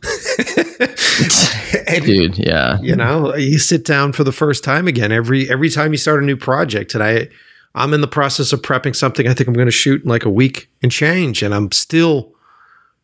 and, 1.87 2.05
Dude, 2.05 2.37
yeah. 2.37 2.79
you 2.81 2.95
know, 2.95 3.35
you 3.35 3.57
sit 3.59 3.85
down 3.85 4.13
for 4.13 4.23
the 4.23 4.31
first 4.31 4.63
time 4.63 4.87
again 4.87 5.11
every 5.11 5.49
every 5.49 5.69
time 5.69 5.91
you 5.91 5.97
start 5.97 6.21
a 6.21 6.25
new 6.25 6.37
project, 6.37 6.93
and 6.93 7.03
I 7.03 7.29
I'm 7.73 7.93
in 7.93 8.01
the 8.01 8.07
process 8.07 8.53
of 8.53 8.61
prepping 8.61 8.95
something 8.95 9.27
I 9.27 9.33
think 9.33 9.47
I'm 9.47 9.53
going 9.53 9.67
to 9.67 9.71
shoot 9.71 10.03
in 10.03 10.09
like 10.09 10.25
a 10.25 10.29
week 10.29 10.69
and 10.81 10.91
change, 10.91 11.43
and 11.43 11.53
I'm 11.53 11.71
still 11.71 12.33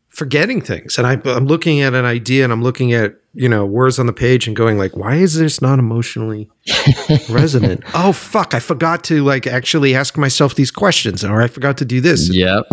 forgetting 0.10 0.62
things, 0.62 0.98
and 0.98 1.08
I, 1.08 1.22
I'm 1.26 1.46
looking 1.46 1.82
at 1.82 1.94
an 1.94 2.06
idea, 2.06 2.44
and 2.44 2.52
I'm 2.52 2.64
looking 2.64 2.94
at 2.94 3.16
you 3.34 3.48
know 3.48 3.66
words 3.66 3.98
on 3.98 4.06
the 4.06 4.14
page, 4.14 4.48
and 4.48 4.56
going 4.56 4.78
like, 4.78 4.96
why 4.96 5.16
is 5.16 5.36
this 5.36 5.62
not 5.62 5.80
emotionally 5.80 6.50
resonant? 7.30 7.84
oh 7.94 8.12
fuck, 8.12 8.54
I 8.54 8.60
forgot 8.60 9.04
to 9.06 9.24
like 9.24 9.48
actually 9.48 9.96
ask 9.96 10.18
myself 10.18 10.56
these 10.56 10.72
questions, 10.72 11.24
or 11.24 11.42
I 11.42 11.48
forgot 11.48 11.78
to 11.78 11.86
do 11.86 12.02
this. 12.02 12.34
Yep. 12.34 12.66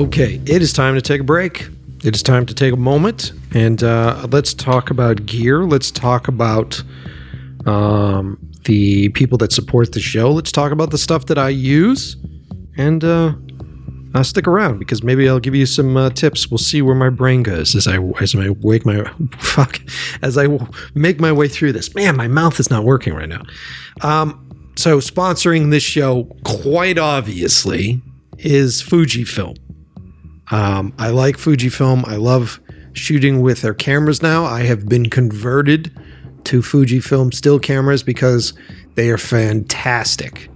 Okay, 0.00 0.40
it 0.46 0.62
is 0.62 0.72
time 0.72 0.94
to 0.94 1.02
take 1.02 1.20
a 1.20 1.24
break. 1.24 1.68
It 2.02 2.14
is 2.14 2.22
time 2.22 2.46
to 2.46 2.54
take 2.54 2.72
a 2.72 2.76
moment 2.76 3.32
and 3.52 3.82
uh, 3.82 4.26
let's 4.30 4.54
talk 4.54 4.88
about 4.88 5.26
gear. 5.26 5.64
Let's 5.64 5.90
talk 5.90 6.26
about 6.26 6.82
um, 7.66 8.38
the 8.64 9.10
people 9.10 9.36
that 9.36 9.52
support 9.52 9.92
the 9.92 10.00
show. 10.00 10.32
Let's 10.32 10.52
talk 10.52 10.72
about 10.72 10.90
the 10.90 10.96
stuff 10.96 11.26
that 11.26 11.36
I 11.36 11.50
use, 11.50 12.16
and 12.78 13.04
uh, 13.04 13.34
uh, 14.14 14.22
stick 14.22 14.48
around 14.48 14.78
because 14.78 15.02
maybe 15.02 15.28
I'll 15.28 15.38
give 15.38 15.54
you 15.54 15.66
some 15.66 15.98
uh, 15.98 16.08
tips. 16.08 16.50
We'll 16.50 16.56
see 16.56 16.80
where 16.80 16.94
my 16.94 17.10
brain 17.10 17.42
goes 17.42 17.74
as 17.74 17.86
I 17.86 17.98
as 18.22 18.34
I 18.34 18.48
wake 18.48 18.86
my 18.86 19.04
fuck 19.38 19.82
as 20.22 20.38
I 20.38 20.46
make 20.94 21.20
my 21.20 21.30
way 21.30 21.46
through 21.46 21.74
this. 21.74 21.94
Man, 21.94 22.16
my 22.16 22.26
mouth 22.26 22.58
is 22.58 22.70
not 22.70 22.84
working 22.84 23.12
right 23.12 23.28
now. 23.28 23.42
Um, 24.00 24.72
so 24.76 24.96
sponsoring 24.96 25.70
this 25.70 25.82
show, 25.82 26.24
quite 26.42 26.96
obviously, 26.96 28.00
is 28.38 28.82
Fujifilm. 28.82 29.58
Um, 30.50 30.92
I 30.98 31.10
like 31.10 31.36
Fujifilm. 31.36 32.06
I 32.08 32.16
love 32.16 32.60
shooting 32.92 33.40
with 33.40 33.62
their 33.62 33.74
cameras 33.74 34.20
now. 34.22 34.44
I 34.44 34.62
have 34.62 34.88
been 34.88 35.08
converted 35.10 35.92
to 36.44 36.60
Fujifilm 36.60 37.32
still 37.34 37.58
cameras 37.58 38.02
because 38.02 38.52
they 38.94 39.10
are 39.10 39.18
fantastic. 39.18 40.48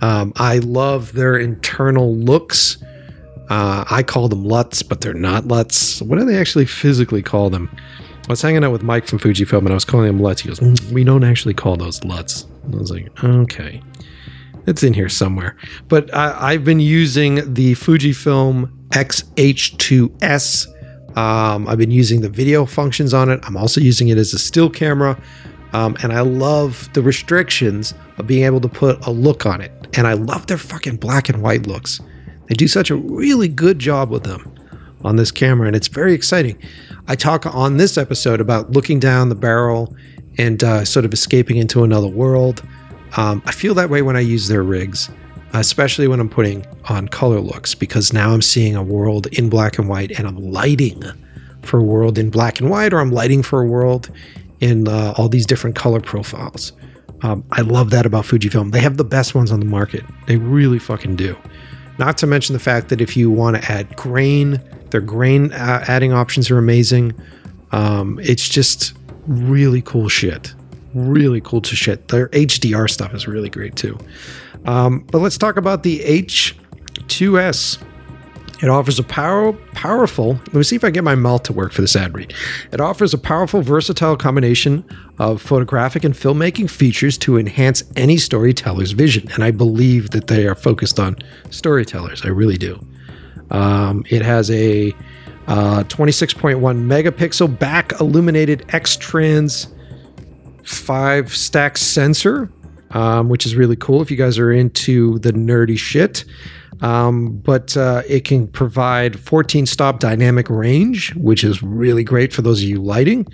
Um, 0.00 0.32
I 0.36 0.58
love 0.58 1.12
their 1.12 1.36
internal 1.36 2.14
looks. 2.16 2.78
Uh, 3.50 3.84
I 3.90 4.02
call 4.02 4.28
them 4.28 4.44
LUTs, 4.44 4.82
but 4.82 5.00
they're 5.02 5.12
not 5.14 5.46
LUTs. 5.46 6.00
What 6.02 6.18
do 6.18 6.24
they 6.24 6.38
actually 6.38 6.64
physically 6.66 7.22
call 7.22 7.50
them? 7.50 7.68
I 8.26 8.32
was 8.32 8.40
hanging 8.40 8.64
out 8.64 8.72
with 8.72 8.82
Mike 8.82 9.06
from 9.06 9.18
Fujifilm 9.18 9.58
and 9.58 9.70
I 9.70 9.74
was 9.74 9.84
calling 9.84 10.06
them 10.06 10.18
LUTs. 10.18 10.40
He 10.40 10.48
goes, 10.48 10.60
"Mm, 10.60 10.92
We 10.92 11.04
don't 11.04 11.24
actually 11.24 11.52
call 11.54 11.76
those 11.76 12.02
LUTs. 12.04 12.46
I 12.72 12.76
was 12.76 12.90
like, 12.90 13.08
Okay. 13.22 13.82
It's 14.66 14.82
in 14.82 14.94
here 14.94 15.08
somewhere. 15.08 15.56
But 15.88 16.14
I, 16.14 16.52
I've 16.52 16.64
been 16.64 16.80
using 16.80 17.54
the 17.54 17.74
Fujifilm 17.74 18.70
X-H2S. 18.94 21.16
Um, 21.16 21.68
I've 21.68 21.78
been 21.78 21.90
using 21.90 22.22
the 22.22 22.28
video 22.28 22.64
functions 22.64 23.14
on 23.14 23.30
it. 23.30 23.40
I'm 23.44 23.56
also 23.56 23.80
using 23.80 24.08
it 24.08 24.18
as 24.18 24.32
a 24.32 24.38
still 24.38 24.70
camera. 24.70 25.20
Um, 25.72 25.96
and 26.02 26.12
I 26.12 26.20
love 26.20 26.88
the 26.94 27.02
restrictions 27.02 27.94
of 28.18 28.26
being 28.26 28.44
able 28.44 28.60
to 28.60 28.68
put 28.68 29.04
a 29.06 29.10
look 29.10 29.44
on 29.44 29.60
it. 29.60 29.72
And 29.96 30.06
I 30.06 30.14
love 30.14 30.46
their 30.46 30.58
fucking 30.58 30.96
black 30.96 31.28
and 31.28 31.42
white 31.42 31.66
looks. 31.66 32.00
They 32.46 32.54
do 32.54 32.68
such 32.68 32.90
a 32.90 32.96
really 32.96 33.48
good 33.48 33.78
job 33.78 34.10
with 34.10 34.24
them 34.24 34.54
on 35.02 35.16
this 35.16 35.30
camera, 35.30 35.66
and 35.66 35.76
it's 35.76 35.88
very 35.88 36.14
exciting. 36.14 36.58
I 37.06 37.14
talk 37.14 37.46
on 37.46 37.76
this 37.76 37.98
episode 37.98 38.40
about 38.40 38.70
looking 38.70 38.98
down 38.98 39.28
the 39.28 39.34
barrel 39.34 39.94
and 40.38 40.64
uh, 40.64 40.84
sort 40.84 41.04
of 41.04 41.12
escaping 41.12 41.58
into 41.58 41.84
another 41.84 42.08
world. 42.08 42.62
Um, 43.16 43.42
I 43.46 43.52
feel 43.52 43.74
that 43.74 43.90
way 43.90 44.02
when 44.02 44.16
I 44.16 44.20
use 44.20 44.48
their 44.48 44.62
rigs, 44.62 45.10
especially 45.52 46.08
when 46.08 46.20
I'm 46.20 46.28
putting 46.28 46.66
on 46.88 47.08
color 47.08 47.40
looks, 47.40 47.74
because 47.74 48.12
now 48.12 48.32
I'm 48.32 48.42
seeing 48.42 48.74
a 48.74 48.82
world 48.82 49.26
in 49.28 49.48
black 49.48 49.78
and 49.78 49.88
white, 49.88 50.10
and 50.18 50.26
I'm 50.26 50.36
lighting 50.36 51.02
for 51.62 51.78
a 51.78 51.82
world 51.82 52.18
in 52.18 52.30
black 52.30 52.60
and 52.60 52.70
white, 52.70 52.92
or 52.92 53.00
I'm 53.00 53.12
lighting 53.12 53.42
for 53.42 53.62
a 53.62 53.66
world 53.66 54.10
in 54.60 54.88
uh, 54.88 55.14
all 55.16 55.28
these 55.28 55.46
different 55.46 55.76
color 55.76 56.00
profiles. 56.00 56.72
Um, 57.22 57.44
I 57.52 57.62
love 57.62 57.90
that 57.90 58.04
about 58.04 58.24
Fujifilm. 58.24 58.72
They 58.72 58.80
have 58.80 58.96
the 58.96 59.04
best 59.04 59.34
ones 59.34 59.50
on 59.50 59.60
the 59.60 59.66
market. 59.66 60.04
They 60.26 60.36
really 60.36 60.78
fucking 60.78 61.16
do. 61.16 61.36
Not 61.98 62.18
to 62.18 62.26
mention 62.26 62.52
the 62.52 62.58
fact 62.58 62.88
that 62.88 63.00
if 63.00 63.16
you 63.16 63.30
want 63.30 63.56
to 63.56 63.72
add 63.72 63.96
grain, 63.96 64.60
their 64.90 65.00
grain 65.00 65.52
uh, 65.52 65.84
adding 65.86 66.12
options 66.12 66.50
are 66.50 66.58
amazing. 66.58 67.14
Um, 67.72 68.18
it's 68.22 68.48
just 68.48 68.94
really 69.26 69.80
cool 69.80 70.08
shit. 70.08 70.54
Really 70.94 71.40
cool 71.40 71.60
to 71.60 71.76
shit. 71.76 72.08
Their 72.08 72.28
HDR 72.28 72.88
stuff 72.88 73.14
is 73.14 73.26
really 73.26 73.50
great 73.50 73.76
too. 73.76 73.98
Um, 74.64 75.00
but 75.10 75.18
let's 75.18 75.36
talk 75.36 75.56
about 75.56 75.82
the 75.82 75.98
H2S. 76.00 77.82
It 78.62 78.68
offers 78.70 78.98
a 78.98 79.02
power, 79.02 79.52
powerful. 79.72 80.34
Let 80.34 80.54
me 80.54 80.62
see 80.62 80.76
if 80.76 80.84
I 80.84 80.90
get 80.90 81.04
my 81.04 81.16
mouth 81.16 81.42
to 81.44 81.52
work 81.52 81.72
for 81.72 81.82
this 81.82 81.96
ad 81.96 82.14
read. 82.14 82.32
It 82.72 82.80
offers 82.80 83.12
a 83.12 83.18
powerful, 83.18 83.60
versatile 83.60 84.16
combination 84.16 84.84
of 85.18 85.42
photographic 85.42 86.04
and 86.04 86.14
filmmaking 86.14 86.70
features 86.70 87.18
to 87.18 87.36
enhance 87.36 87.82
any 87.96 88.16
storyteller's 88.16 88.92
vision. 88.92 89.28
And 89.32 89.42
I 89.42 89.50
believe 89.50 90.10
that 90.10 90.28
they 90.28 90.46
are 90.46 90.54
focused 90.54 91.00
on 91.00 91.16
storytellers. 91.50 92.24
I 92.24 92.28
really 92.28 92.56
do. 92.56 92.80
Um, 93.50 94.04
it 94.08 94.22
has 94.22 94.50
a 94.50 94.92
uh, 95.46 95.84
26.1 95.84 96.56
megapixel 96.58 97.58
back 97.58 98.00
illuminated 98.00 98.64
X 98.72 98.96
trans 98.96 99.73
five 100.64 101.34
stack 101.34 101.76
sensor, 101.78 102.50
um, 102.90 103.28
which 103.28 103.46
is 103.46 103.54
really 103.56 103.76
cool 103.76 104.02
if 104.02 104.10
you 104.10 104.16
guys 104.16 104.38
are 104.38 104.52
into 104.52 105.18
the 105.20 105.32
nerdy 105.32 105.78
shit. 105.78 106.24
Um, 106.80 107.38
but 107.38 107.76
uh, 107.76 108.02
it 108.08 108.24
can 108.24 108.48
provide 108.48 109.18
14 109.18 109.66
stop 109.66 110.00
dynamic 110.00 110.50
range, 110.50 111.14
which 111.14 111.44
is 111.44 111.62
really 111.62 112.04
great 112.04 112.32
for 112.32 112.42
those 112.42 112.62
of 112.62 112.68
you 112.68 112.82
lighting. 112.82 113.26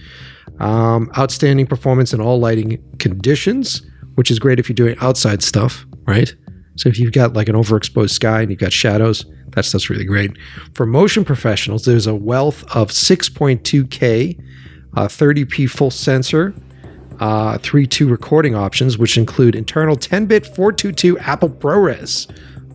Um, 0.59 1.11
outstanding 1.17 1.67
performance 1.67 2.13
in 2.13 2.21
all 2.21 2.39
lighting 2.39 2.83
conditions, 2.99 3.83
which 4.17 4.31
is 4.31 4.39
great 4.39 4.59
if 4.59 4.69
you're 4.69 4.75
doing 4.75 4.97
outside 5.01 5.43
stuff, 5.43 5.87
right? 6.07 6.35
So 6.77 6.89
if 6.89 6.99
you've 6.99 7.13
got 7.13 7.33
like 7.33 7.49
an 7.49 7.57
overexposed 7.57 8.11
sky 8.11 8.43
and 8.43 8.51
you've 8.51 8.61
got 8.61 8.73
shadows, 8.73 9.25
that's 9.51 9.73
that's 9.73 9.91
really 9.91 10.05
great. 10.05 10.33
For 10.75 10.87
motion 10.87 11.25
professionals, 11.25 11.85
there's 11.85 12.07
a 12.07 12.15
wealth 12.15 12.63
of 12.75 12.91
6.2K, 12.91 14.39
uh, 14.97 15.09
30p 15.09 15.69
full 15.69 15.91
sensor, 15.91 16.55
uh, 17.21 17.59
3.2 17.59 18.11
recording 18.11 18.55
options, 18.55 18.99
which 18.99 19.17
include 19.17 19.55
internal 19.55 19.97
10-bit 19.97 20.47
422 20.47 21.19
Apple 21.19 21.51
ProRes, 21.51 22.31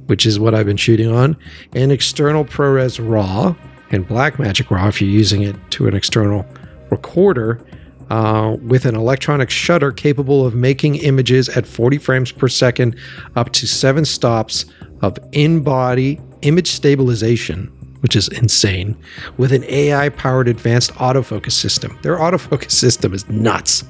which 0.06 0.26
is 0.26 0.40
what 0.40 0.54
I've 0.54 0.68
been 0.68 0.78
shooting 0.78 1.12
on, 1.12 1.36
and 1.74 1.92
external 1.92 2.46
ProRes 2.46 3.00
RAW 3.02 3.56
and 3.90 4.08
Blackmagic 4.08 4.70
RAW 4.70 4.88
if 4.88 5.02
you're 5.02 5.10
using 5.10 5.42
it 5.42 5.56
to 5.72 5.88
an 5.88 5.96
external 5.96 6.46
recorder 6.92 7.66
uh, 8.12 8.56
with 8.62 8.86
an 8.86 8.96
electronic 8.96 9.50
shutter 9.50 9.92
capable 9.92 10.46
of 10.46 10.54
making 10.54 10.96
images 10.96 11.50
at 11.50 11.66
40 11.66 11.98
frames 11.98 12.32
per 12.32 12.48
second 12.48 12.96
up 13.36 13.52
to 13.54 13.68
seven 13.68 14.06
stops 14.06 14.66
of 15.02 15.18
in-body 15.32 16.20
image 16.44 16.72
stabilization 16.72 17.72
which 18.02 18.16
is 18.16 18.28
insane 18.28 18.96
with 19.38 19.52
an 19.52 19.64
ai 19.64 20.10
powered 20.10 20.48
advanced 20.48 20.92
autofocus 20.94 21.54
system. 21.54 21.98
Their 22.04 22.18
autofocus 22.18 22.72
system 22.86 23.16
is 23.16 23.28
nuts 23.28 23.84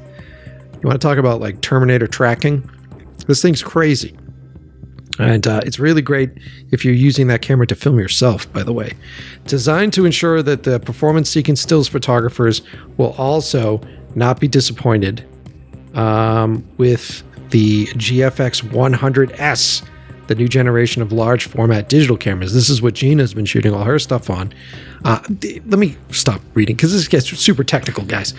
you 0.86 0.90
want 0.90 1.02
to 1.02 1.08
talk 1.08 1.18
about 1.18 1.42
like 1.42 1.62
terminator 1.62 2.06
tracking? 2.06 2.70
This 3.26 3.42
thing's 3.42 3.64
crazy. 3.64 4.16
And 5.18 5.48
uh, 5.48 5.62
it's 5.66 5.80
really 5.80 6.04
great 6.04 6.30
if 6.72 6.86
you're 6.86 6.94
using 6.94 7.26
that 7.26 7.42
camera 7.42 7.66
to 7.66 7.76
film 7.76 7.98
yourself, 7.98 8.52
by 8.54 8.62
the 8.62 8.72
way. 8.72 8.94
Designed 9.46 9.94
to 9.94 10.06
ensure 10.06 10.44
that 10.44 10.62
the 10.62 10.80
performance 10.80 11.28
seeking 11.28 11.56
stills 11.56 11.88
photographers 11.88 12.62
will 12.98 13.14
also 13.14 13.82
not 14.14 14.40
be 14.40 14.48
disappointed 14.48 15.28
um, 15.96 16.64
with 16.78 17.24
the 17.50 17.88
GFX 17.88 18.62
100S, 18.70 19.88
the 20.28 20.36
new 20.36 20.48
generation 20.48 21.02
of 21.02 21.12
large 21.12 21.46
format 21.46 21.90
digital 21.90 22.18
cameras. 22.18 22.54
This 22.54 22.70
is 22.70 22.82
what 22.82 22.94
Gina's 22.94 23.34
been 23.34 23.46
shooting 23.46 23.74
all 23.74 23.84
her 23.84 24.00
stuff 24.00 24.30
on. 24.30 24.54
Uh, 25.04 25.20
let 25.66 25.80
me 25.80 25.98
stop 26.12 26.42
reading 26.54 26.76
because 26.76 26.92
this 26.92 27.08
gets 27.08 27.28
super 27.38 27.64
technical, 27.64 28.04
guys. 28.06 28.34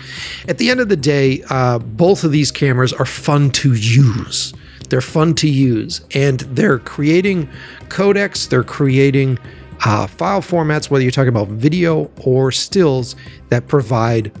At 0.47 0.57
the 0.57 0.69
end 0.69 0.79
of 0.79 0.89
the 0.89 0.97
day, 0.97 1.43
uh, 1.49 1.79
both 1.79 2.23
of 2.23 2.31
these 2.31 2.51
cameras 2.51 2.91
are 2.93 3.05
fun 3.05 3.51
to 3.51 3.73
use. 3.73 4.53
They're 4.89 5.01
fun 5.01 5.35
to 5.35 5.49
use, 5.49 6.01
and 6.13 6.39
they're 6.41 6.79
creating 6.79 7.49
codecs. 7.89 8.47
They're 8.47 8.63
creating 8.63 9.37
uh, 9.85 10.07
file 10.07 10.41
formats, 10.41 10.89
whether 10.89 11.03
you're 11.03 11.11
talking 11.11 11.29
about 11.29 11.49
video 11.49 12.11
or 12.17 12.51
stills, 12.51 13.15
that 13.49 13.67
provide 13.67 14.31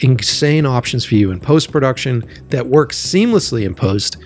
insane 0.00 0.66
options 0.66 1.04
for 1.04 1.14
you 1.14 1.30
in 1.30 1.40
post 1.40 1.70
production 1.70 2.24
that 2.48 2.66
work 2.66 2.92
seamlessly 2.92 3.64
in 3.64 3.74
post. 3.74 4.16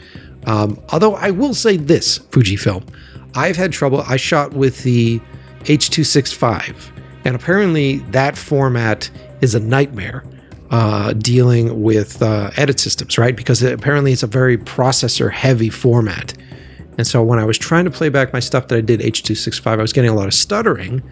Um, 0.47 0.81
although 0.91 1.15
I 1.15 1.31
will 1.31 1.55
say 1.55 1.77
this, 1.77 2.19
Fujifilm, 2.19 2.89
I've 3.35 3.57
had 3.57 3.73
trouble. 3.73 4.03
I 4.03 4.17
shot 4.17 4.53
with 4.53 4.83
the 4.83 5.21
H265, 5.65 6.91
and 7.25 7.35
apparently 7.35 7.99
that 8.11 8.39
format 8.39 9.11
is 9.41 9.55
a 9.55 9.61
nightmare 9.61 10.25
uh, 10.71 11.13
dealing 11.13 11.83
with 11.83 12.23
uh, 12.23 12.51
edit 12.57 12.81
systems, 12.81 13.19
right? 13.19 13.37
Because 13.37 13.63
it, 13.63 13.73
apparently 13.73 14.13
it's 14.13 14.23
a 14.23 14.29
very 14.29 14.57
processor 14.57 15.31
heavy 15.31 15.71
format. 15.71 16.35
And 16.99 17.07
so 17.07 17.23
when 17.23 17.39
I 17.39 17.45
was 17.45 17.59
trying 17.59 17.85
to 17.85 17.91
play 17.91 18.09
back 18.09 18.33
my 18.33 18.41
stuff 18.41 18.69
that 18.69 18.77
I 18.77 18.81
did 18.81 19.01
H265, 19.01 19.67
I 19.67 19.77
was 19.77 19.93
getting 19.93 20.11
a 20.11 20.15
lot 20.15 20.27
of 20.27 20.35
stuttering, 20.35 21.03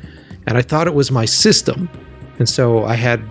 and 0.46 0.56
I 0.56 0.62
thought 0.62 0.86
it 0.86 0.94
was 0.94 1.10
my 1.10 1.24
system. 1.24 1.90
And 2.38 2.48
so 2.48 2.84
I 2.84 2.94
had 2.94 3.22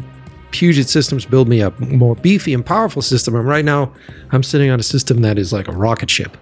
Puget 0.53 0.87
Systems 0.87 1.25
build 1.25 1.49
me 1.49 1.61
a 1.61 1.71
more 1.79 2.15
beefy 2.15 2.53
and 2.53 2.65
powerful 2.65 3.01
system. 3.01 3.35
And 3.35 3.47
right 3.47 3.65
now, 3.65 3.91
I'm 4.31 4.43
sitting 4.43 4.69
on 4.69 4.79
a 4.79 4.83
system 4.83 5.21
that 5.21 5.37
is 5.37 5.51
like 5.51 5.67
a 5.67 5.73
rocket 5.73 6.09
ship. 6.09 6.37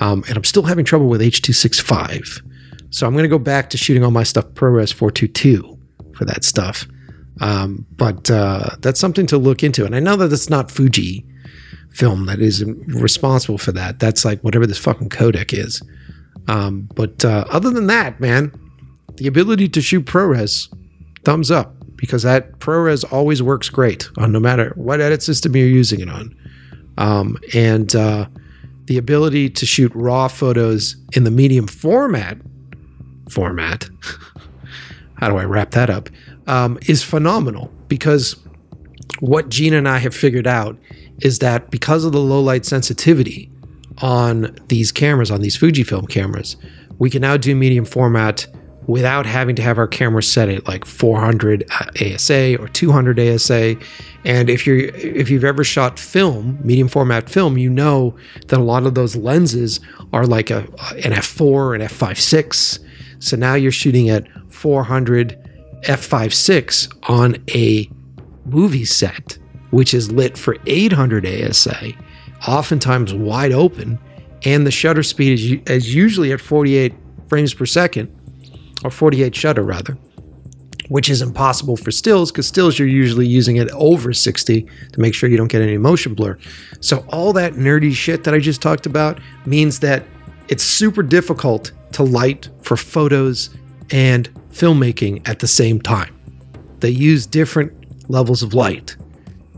Um, 0.00 0.24
and 0.28 0.36
I'm 0.36 0.44
still 0.44 0.64
having 0.64 0.84
trouble 0.84 1.06
with 1.06 1.20
H265. 1.20 2.42
So 2.90 3.06
I'm 3.06 3.12
going 3.12 3.22
to 3.22 3.28
go 3.28 3.38
back 3.38 3.70
to 3.70 3.78
shooting 3.78 4.04
all 4.04 4.10
my 4.10 4.24
stuff 4.24 4.46
ProRes 4.48 4.92
422 4.92 5.78
for 6.14 6.24
that 6.24 6.44
stuff. 6.44 6.86
Um, 7.40 7.86
but 7.92 8.30
uh, 8.30 8.70
that's 8.80 9.00
something 9.00 9.26
to 9.28 9.38
look 9.38 9.62
into. 9.62 9.84
And 9.84 9.94
I 9.94 10.00
know 10.00 10.16
that 10.16 10.32
it's 10.32 10.50
not 10.50 10.70
Fuji 10.70 11.24
film 11.90 12.26
that 12.26 12.40
is 12.40 12.64
responsible 12.64 13.58
for 13.58 13.72
that. 13.72 14.00
That's 14.00 14.24
like 14.24 14.40
whatever 14.42 14.66
this 14.66 14.78
fucking 14.78 15.10
codec 15.10 15.56
is. 15.56 15.80
Um, 16.48 16.88
but 16.94 17.24
uh, 17.24 17.44
other 17.50 17.70
than 17.70 17.86
that, 17.86 18.20
man, 18.20 18.52
the 19.14 19.28
ability 19.28 19.68
to 19.70 19.80
shoot 19.80 20.04
ProRes, 20.04 20.68
thumbs 21.24 21.50
up 21.50 21.83
because 22.04 22.22
that 22.22 22.58
ProRes 22.58 23.10
always 23.10 23.42
works 23.42 23.70
great 23.70 24.10
on 24.18 24.30
no 24.30 24.38
matter 24.38 24.72
what 24.76 25.00
edit 25.00 25.22
system 25.22 25.56
you're 25.56 25.66
using 25.66 26.00
it 26.00 26.10
on. 26.10 26.36
Um, 26.98 27.38
and 27.54 27.96
uh, 27.96 28.26
the 28.84 28.98
ability 28.98 29.48
to 29.48 29.64
shoot 29.64 29.90
raw 29.94 30.28
photos 30.28 30.96
in 31.14 31.24
the 31.24 31.30
medium 31.30 31.66
format 31.66 32.36
format. 33.30 33.88
how 35.14 35.30
do 35.30 35.38
I 35.38 35.44
wrap 35.44 35.70
that 35.70 35.88
up? 35.88 36.10
Um, 36.46 36.78
is 36.86 37.02
phenomenal 37.02 37.72
because 37.88 38.36
what 39.20 39.48
Gina 39.48 39.78
and 39.78 39.88
I 39.88 39.96
have 39.98 40.14
figured 40.14 40.46
out 40.46 40.76
is 41.22 41.38
that 41.38 41.70
because 41.70 42.04
of 42.04 42.12
the 42.12 42.20
low 42.20 42.40
light 42.40 42.66
sensitivity 42.66 43.50
on 44.02 44.54
these 44.68 44.92
cameras, 44.92 45.30
on 45.30 45.40
these 45.40 45.56
Fujifilm 45.56 46.08
cameras, 46.08 46.56
we 46.98 47.08
can 47.08 47.22
now 47.22 47.38
do 47.38 47.56
medium 47.56 47.86
format 47.86 48.46
without 48.86 49.26
having 49.26 49.56
to 49.56 49.62
have 49.62 49.78
our 49.78 49.86
camera 49.86 50.22
set 50.22 50.48
at 50.48 50.66
like 50.66 50.84
400 50.84 51.64
ASA 52.00 52.54
uh, 52.54 52.62
or 52.62 52.68
200 52.68 53.18
ASA. 53.18 53.76
And 54.24 54.50
if 54.50 54.66
you're 54.66 54.78
if 54.78 55.30
you've 55.30 55.44
ever 55.44 55.64
shot 55.64 55.98
film, 55.98 56.58
medium 56.62 56.88
format 56.88 57.28
film, 57.28 57.58
you 57.58 57.70
know 57.70 58.14
that 58.48 58.58
a 58.58 58.62
lot 58.62 58.86
of 58.86 58.94
those 58.94 59.16
lenses 59.16 59.80
are 60.12 60.26
like 60.26 60.50
a 60.50 60.60
an 61.04 61.12
f4 61.12 61.74
and 61.74 61.84
f5.6. 61.84 62.78
So 63.18 63.36
now 63.36 63.54
you're 63.54 63.72
shooting 63.72 64.10
at 64.10 64.26
400 64.52 65.38
f5.6 65.82 67.10
on 67.10 67.36
a 67.54 67.90
movie 68.44 68.84
set, 68.84 69.38
which 69.70 69.94
is 69.94 70.12
lit 70.12 70.36
for 70.36 70.56
800 70.66 71.26
ASA, 71.26 71.92
oftentimes 72.46 73.14
wide 73.14 73.52
open, 73.52 73.98
and 74.44 74.66
the 74.66 74.70
shutter 74.70 75.02
speed 75.02 75.32
is, 75.68 75.70
is 75.70 75.94
usually 75.94 76.32
at 76.32 76.40
48 76.40 76.94
frames 77.28 77.54
per 77.54 77.66
second 77.66 78.13
or 78.84 78.90
48 78.90 79.34
shutter 79.34 79.62
rather, 79.62 79.98
which 80.88 81.08
is 81.08 81.22
impossible 81.22 81.76
for 81.76 81.90
stills 81.90 82.30
because 82.30 82.46
stills 82.46 82.78
you're 82.78 82.86
usually 82.86 83.26
using 83.26 83.56
it 83.56 83.70
over 83.72 84.12
60 84.12 84.62
to 84.92 85.00
make 85.00 85.14
sure 85.14 85.28
you 85.28 85.36
don't 85.36 85.48
get 85.48 85.62
any 85.62 85.78
motion 85.78 86.14
blur. 86.14 86.38
So 86.80 87.04
all 87.08 87.32
that 87.32 87.54
nerdy 87.54 87.92
shit 87.92 88.22
that 88.24 88.34
I 88.34 88.38
just 88.38 88.62
talked 88.62 88.86
about 88.86 89.18
means 89.46 89.80
that 89.80 90.04
it's 90.48 90.62
super 90.62 91.02
difficult 91.02 91.72
to 91.92 92.02
light 92.02 92.50
for 92.60 92.76
photos 92.76 93.50
and 93.90 94.28
filmmaking 94.50 95.26
at 95.28 95.38
the 95.38 95.48
same 95.48 95.80
time. 95.80 96.14
They 96.80 96.90
use 96.90 97.26
different 97.26 97.72
levels 98.10 98.42
of 98.42 98.52
light. 98.52 98.96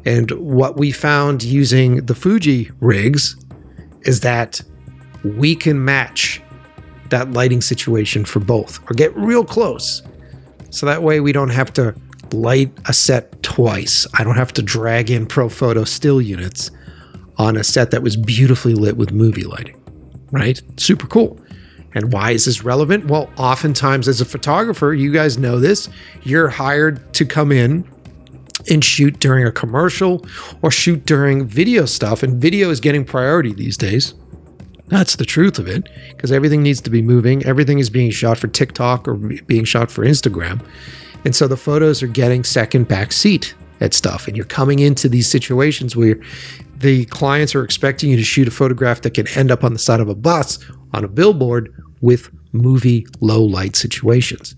And 0.04 0.30
what 0.30 0.76
we 0.76 0.92
found 0.92 1.42
using 1.42 2.06
the 2.06 2.14
Fuji 2.14 2.70
rigs 2.80 3.36
is 4.02 4.20
that 4.20 4.62
we 5.24 5.56
can 5.56 5.84
match 5.84 6.40
that 7.10 7.32
lighting 7.32 7.60
situation 7.60 8.24
for 8.24 8.40
both 8.40 8.80
or 8.90 8.94
get 8.94 9.16
real 9.16 9.44
close. 9.44 10.02
So 10.70 10.86
that 10.86 11.02
way 11.02 11.20
we 11.20 11.32
don't 11.32 11.50
have 11.50 11.72
to 11.74 11.94
light 12.32 12.72
a 12.86 12.92
set 12.92 13.42
twice. 13.42 14.06
I 14.14 14.24
don't 14.24 14.36
have 14.36 14.52
to 14.54 14.62
drag 14.62 15.10
in 15.10 15.26
Profoto 15.26 15.86
still 15.86 16.20
units 16.20 16.70
on 17.38 17.56
a 17.56 17.64
set 17.64 17.90
that 17.90 18.02
was 18.02 18.16
beautifully 18.16 18.74
lit 18.74 18.96
with 18.96 19.12
movie 19.12 19.44
lighting, 19.44 19.80
right? 20.32 20.60
Super 20.76 21.06
cool. 21.06 21.38
And 21.94 22.12
why 22.12 22.32
is 22.32 22.44
this 22.44 22.62
relevant? 22.62 23.06
Well, 23.06 23.30
oftentimes 23.38 24.06
as 24.06 24.20
a 24.20 24.24
photographer, 24.24 24.92
you 24.92 25.12
guys 25.12 25.38
know 25.38 25.58
this, 25.58 25.88
you're 26.22 26.48
hired 26.48 27.12
to 27.14 27.24
come 27.24 27.52
in 27.52 27.88
and 28.70 28.84
shoot 28.84 29.18
during 29.18 29.46
a 29.46 29.52
commercial 29.52 30.26
or 30.62 30.70
shoot 30.70 31.06
during 31.06 31.46
video 31.46 31.86
stuff. 31.86 32.22
And 32.22 32.40
video 32.40 32.70
is 32.70 32.80
getting 32.80 33.04
priority 33.04 33.52
these 33.54 33.76
days. 33.76 34.14
That's 34.88 35.16
the 35.16 35.24
truth 35.24 35.58
of 35.58 35.66
it, 35.66 35.88
because 36.10 36.30
everything 36.30 36.62
needs 36.62 36.80
to 36.82 36.90
be 36.90 37.02
moving. 37.02 37.44
Everything 37.44 37.78
is 37.78 37.90
being 37.90 38.10
shot 38.10 38.38
for 38.38 38.46
TikTok 38.46 39.08
or 39.08 39.14
being 39.14 39.64
shot 39.64 39.90
for 39.90 40.04
Instagram. 40.04 40.64
And 41.24 41.34
so 41.34 41.48
the 41.48 41.56
photos 41.56 42.02
are 42.02 42.08
getting 42.08 42.44
second 42.44 42.86
back 42.86 43.12
seat 43.12 43.54
at 43.80 43.94
stuff. 43.94 44.28
And 44.28 44.36
you're 44.36 44.46
coming 44.46 44.78
into 44.78 45.08
these 45.08 45.28
situations 45.28 45.96
where 45.96 46.20
the 46.76 47.04
clients 47.06 47.54
are 47.54 47.64
expecting 47.64 48.10
you 48.10 48.16
to 48.16 48.22
shoot 48.22 48.46
a 48.46 48.50
photograph 48.52 49.02
that 49.02 49.14
can 49.14 49.26
end 49.28 49.50
up 49.50 49.64
on 49.64 49.72
the 49.72 49.78
side 49.78 50.00
of 50.00 50.08
a 50.08 50.14
bus 50.14 50.58
on 50.94 51.04
a 51.04 51.08
billboard 51.08 51.74
with 52.00 52.30
movie 52.52 53.06
low 53.20 53.42
light 53.42 53.74
situations. 53.74 54.54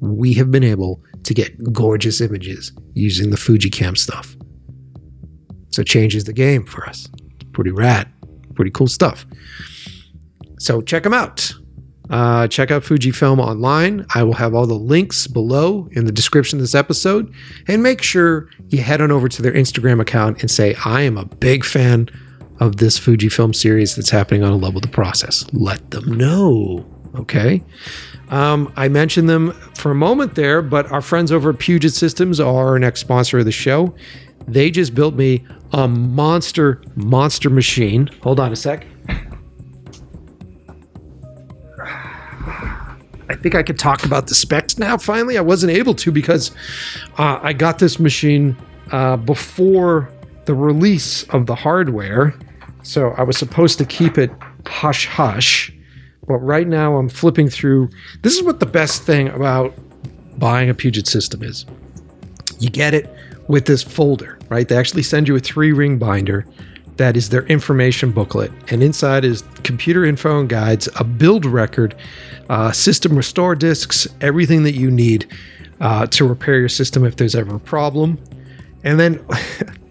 We 0.00 0.34
have 0.34 0.52
been 0.52 0.64
able 0.64 1.02
to 1.24 1.34
get 1.34 1.72
gorgeous 1.72 2.20
images 2.20 2.72
using 2.94 3.30
the 3.30 3.36
Fujicam 3.36 3.98
stuff. 3.98 4.36
So 5.70 5.80
it 5.80 5.88
changes 5.88 6.24
the 6.24 6.32
game 6.32 6.64
for 6.64 6.88
us. 6.88 7.08
It's 7.34 7.50
pretty 7.52 7.72
rad, 7.72 8.08
pretty 8.58 8.72
cool 8.72 8.88
stuff. 8.88 9.24
So 10.58 10.80
check 10.80 11.04
them 11.04 11.14
out. 11.14 11.52
Uh, 12.10 12.48
check 12.48 12.72
out 12.72 12.82
Fujifilm 12.82 13.38
online. 13.38 14.04
I 14.16 14.24
will 14.24 14.34
have 14.34 14.52
all 14.52 14.66
the 14.66 14.74
links 14.74 15.28
below 15.28 15.88
in 15.92 16.06
the 16.06 16.10
description 16.10 16.58
of 16.58 16.62
this 16.62 16.74
episode. 16.74 17.32
And 17.68 17.84
make 17.84 18.02
sure 18.02 18.48
you 18.68 18.82
head 18.82 19.00
on 19.00 19.12
over 19.12 19.28
to 19.28 19.42
their 19.42 19.52
Instagram 19.52 20.00
account 20.00 20.40
and 20.40 20.50
say, 20.50 20.74
I 20.84 21.02
am 21.02 21.16
a 21.16 21.26
big 21.26 21.64
fan 21.64 22.08
of 22.58 22.78
this 22.78 22.98
Fujifilm 22.98 23.54
series 23.54 23.94
that's 23.94 24.10
happening 24.10 24.42
on 24.42 24.50
a 24.50 24.56
level 24.56 24.78
of 24.78 24.82
the 24.82 24.88
process. 24.88 25.46
Let 25.52 25.92
them 25.92 26.10
know. 26.18 26.84
Okay. 27.14 27.62
Um, 28.30 28.72
I 28.74 28.88
mentioned 28.88 29.28
them 29.28 29.52
for 29.76 29.92
a 29.92 29.94
moment 29.94 30.34
there, 30.34 30.62
but 30.62 30.90
our 30.90 31.00
friends 31.00 31.30
over 31.30 31.50
at 31.50 31.60
Puget 31.60 31.92
Systems 31.92 32.40
are 32.40 32.68
our 32.70 32.78
next 32.80 33.00
sponsor 33.00 33.38
of 33.38 33.44
the 33.44 33.52
show. 33.52 33.94
They 34.48 34.70
just 34.70 34.94
built 34.94 35.14
me 35.14 35.44
a 35.72 35.86
monster, 35.86 36.82
monster 36.96 37.50
machine. 37.50 38.08
Hold 38.22 38.40
on 38.40 38.52
a 38.52 38.56
sec. 38.56 38.86
I 43.30 43.34
think 43.36 43.54
I 43.54 43.62
could 43.62 43.78
talk 43.78 44.04
about 44.04 44.26
the 44.28 44.34
specs 44.34 44.78
now. 44.78 44.96
Finally, 44.96 45.36
I 45.36 45.42
wasn't 45.42 45.72
able 45.72 45.94
to 45.96 46.10
because 46.10 46.50
uh, 47.18 47.38
I 47.42 47.52
got 47.52 47.78
this 47.78 48.00
machine 48.00 48.56
uh, 48.90 49.18
before 49.18 50.10
the 50.46 50.54
release 50.54 51.24
of 51.24 51.44
the 51.44 51.54
hardware. 51.54 52.34
So 52.82 53.10
I 53.10 53.22
was 53.22 53.36
supposed 53.36 53.76
to 53.78 53.84
keep 53.84 54.16
it 54.16 54.30
hush 54.66 55.06
hush. 55.06 55.70
But 56.26 56.38
right 56.38 56.66
now 56.66 56.96
I'm 56.96 57.10
flipping 57.10 57.50
through. 57.50 57.90
This 58.22 58.34
is 58.34 58.42
what 58.42 58.60
the 58.60 58.66
best 58.66 59.02
thing 59.02 59.28
about 59.28 59.74
buying 60.38 60.70
a 60.70 60.74
Puget 60.74 61.06
system 61.06 61.42
is. 61.42 61.66
You 62.58 62.70
get 62.70 62.94
it 62.94 63.14
with 63.46 63.66
this 63.66 63.82
folder, 63.82 64.37
right? 64.48 64.68
They 64.68 64.76
actually 64.76 65.02
send 65.02 65.28
you 65.28 65.36
a 65.36 65.40
three 65.40 65.72
ring 65.72 65.98
binder 65.98 66.46
that 66.98 67.16
is 67.16 67.30
their 67.30 67.44
information 67.44 68.10
booklet. 68.10 68.52
And 68.70 68.82
inside 68.82 69.24
is 69.24 69.42
computer 69.62 70.04
info 70.04 70.40
and 70.40 70.48
guides, 70.48 70.88
a 70.96 71.04
build 71.04 71.46
record, 71.46 71.94
uh, 72.50 72.72
system 72.72 73.16
restore 73.16 73.54
disks, 73.54 74.06
everything 74.20 74.64
that 74.64 74.74
you 74.74 74.90
need 74.90 75.32
uh, 75.80 76.06
to 76.08 76.26
repair 76.26 76.58
your 76.58 76.68
system 76.68 77.04
if 77.04 77.16
there's 77.16 77.34
ever 77.34 77.56
a 77.56 77.60
problem. 77.60 78.18
And 78.84 78.98
then 78.98 79.24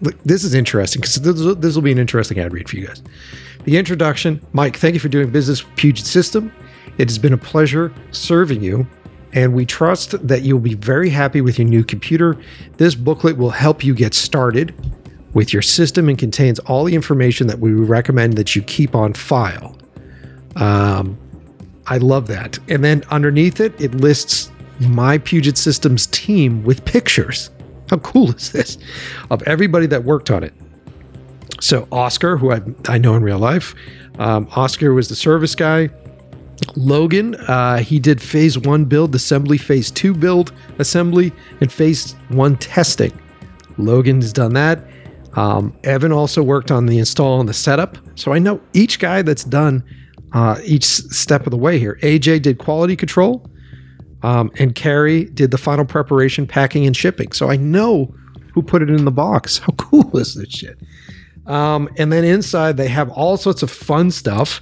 this 0.24 0.44
is 0.44 0.54
interesting 0.54 1.00
because 1.00 1.16
this, 1.16 1.56
this 1.56 1.74
will 1.74 1.82
be 1.82 1.92
an 1.92 1.98
interesting 1.98 2.38
ad 2.38 2.52
read 2.52 2.68
for 2.68 2.76
you 2.76 2.86
guys. 2.86 3.02
The 3.64 3.76
introduction 3.76 4.40
Mike, 4.52 4.76
thank 4.76 4.94
you 4.94 5.00
for 5.00 5.08
doing 5.08 5.30
business 5.30 5.64
with 5.64 5.74
Puget 5.76 6.06
System. 6.06 6.52
It 6.98 7.08
has 7.08 7.18
been 7.18 7.32
a 7.32 7.38
pleasure 7.38 7.92
serving 8.10 8.62
you, 8.62 8.86
and 9.32 9.54
we 9.54 9.66
trust 9.66 10.26
that 10.26 10.42
you'll 10.42 10.60
be 10.60 10.74
very 10.74 11.10
happy 11.10 11.40
with 11.40 11.58
your 11.58 11.68
new 11.68 11.84
computer. 11.84 12.36
This 12.76 12.94
booklet 12.94 13.36
will 13.36 13.50
help 13.50 13.84
you 13.84 13.94
get 13.94 14.14
started 14.14 14.74
with 15.34 15.52
your 15.52 15.62
system 15.62 16.08
and 16.08 16.18
contains 16.18 16.58
all 16.60 16.84
the 16.84 16.94
information 16.94 17.46
that 17.48 17.58
we 17.58 17.72
recommend 17.72 18.34
that 18.34 18.56
you 18.56 18.62
keep 18.62 18.94
on 18.94 19.12
file. 19.12 19.76
Um, 20.56 21.18
I 21.86 21.98
love 21.98 22.26
that. 22.28 22.58
And 22.68 22.82
then 22.84 23.04
underneath 23.10 23.60
it, 23.60 23.78
it 23.80 23.94
lists 23.94 24.50
my 24.80 25.18
Puget 25.18 25.58
Systems 25.58 26.06
team 26.06 26.64
with 26.64 26.84
pictures. 26.84 27.50
How 27.90 27.98
cool 27.98 28.34
is 28.34 28.52
this? 28.52 28.78
Of 29.30 29.42
everybody 29.42 29.86
that 29.86 30.04
worked 30.04 30.30
on 30.30 30.44
it. 30.44 30.52
So 31.60 31.88
Oscar, 31.90 32.36
who 32.36 32.52
I, 32.52 32.60
I 32.88 32.98
know 32.98 33.14
in 33.14 33.22
real 33.22 33.38
life, 33.38 33.74
um, 34.18 34.48
Oscar 34.54 34.92
was 34.94 35.08
the 35.08 35.16
service 35.16 35.54
guy. 35.54 35.90
Logan, 36.76 37.34
uh, 37.34 37.78
he 37.78 37.98
did 37.98 38.20
phase 38.20 38.58
one 38.58 38.84
build, 38.84 39.14
assembly, 39.14 39.58
phase 39.58 39.90
two 39.90 40.14
build, 40.14 40.52
assembly, 40.78 41.32
and 41.60 41.72
phase 41.72 42.14
one 42.28 42.56
testing. 42.56 43.18
Logan 43.78 44.20
has 44.20 44.32
done 44.32 44.54
that. 44.54 44.84
Um, 45.34 45.76
Evan 45.84 46.12
also 46.12 46.42
worked 46.42 46.70
on 46.70 46.86
the 46.86 46.98
install 46.98 47.38
and 47.40 47.48
the 47.48 47.54
setup. 47.54 47.96
So 48.16 48.32
I 48.32 48.38
know 48.38 48.60
each 48.72 48.98
guy 48.98 49.22
that's 49.22 49.44
done 49.44 49.84
uh, 50.32 50.58
each 50.64 50.84
step 50.84 51.46
of 51.46 51.50
the 51.50 51.56
way 51.56 51.78
here. 51.78 51.98
AJ 52.02 52.42
did 52.42 52.58
quality 52.58 52.96
control, 52.96 53.48
um, 54.22 54.50
and 54.58 54.74
Carrie 54.74 55.24
did 55.26 55.50
the 55.50 55.58
final 55.58 55.84
preparation, 55.84 56.46
packing, 56.46 56.86
and 56.86 56.96
shipping. 56.96 57.32
So 57.32 57.50
I 57.50 57.56
know 57.56 58.12
who 58.52 58.62
put 58.62 58.82
it 58.82 58.90
in 58.90 59.04
the 59.04 59.12
box. 59.12 59.58
How 59.64 59.72
cool 59.76 60.16
is 60.18 60.34
this 60.34 60.50
shit? 60.50 60.78
Um, 61.46 61.88
and 61.96 62.12
then 62.12 62.24
inside, 62.24 62.76
they 62.76 62.88
have 62.88 63.08
all 63.10 63.36
sorts 63.36 63.62
of 63.62 63.70
fun 63.70 64.10
stuff. 64.10 64.60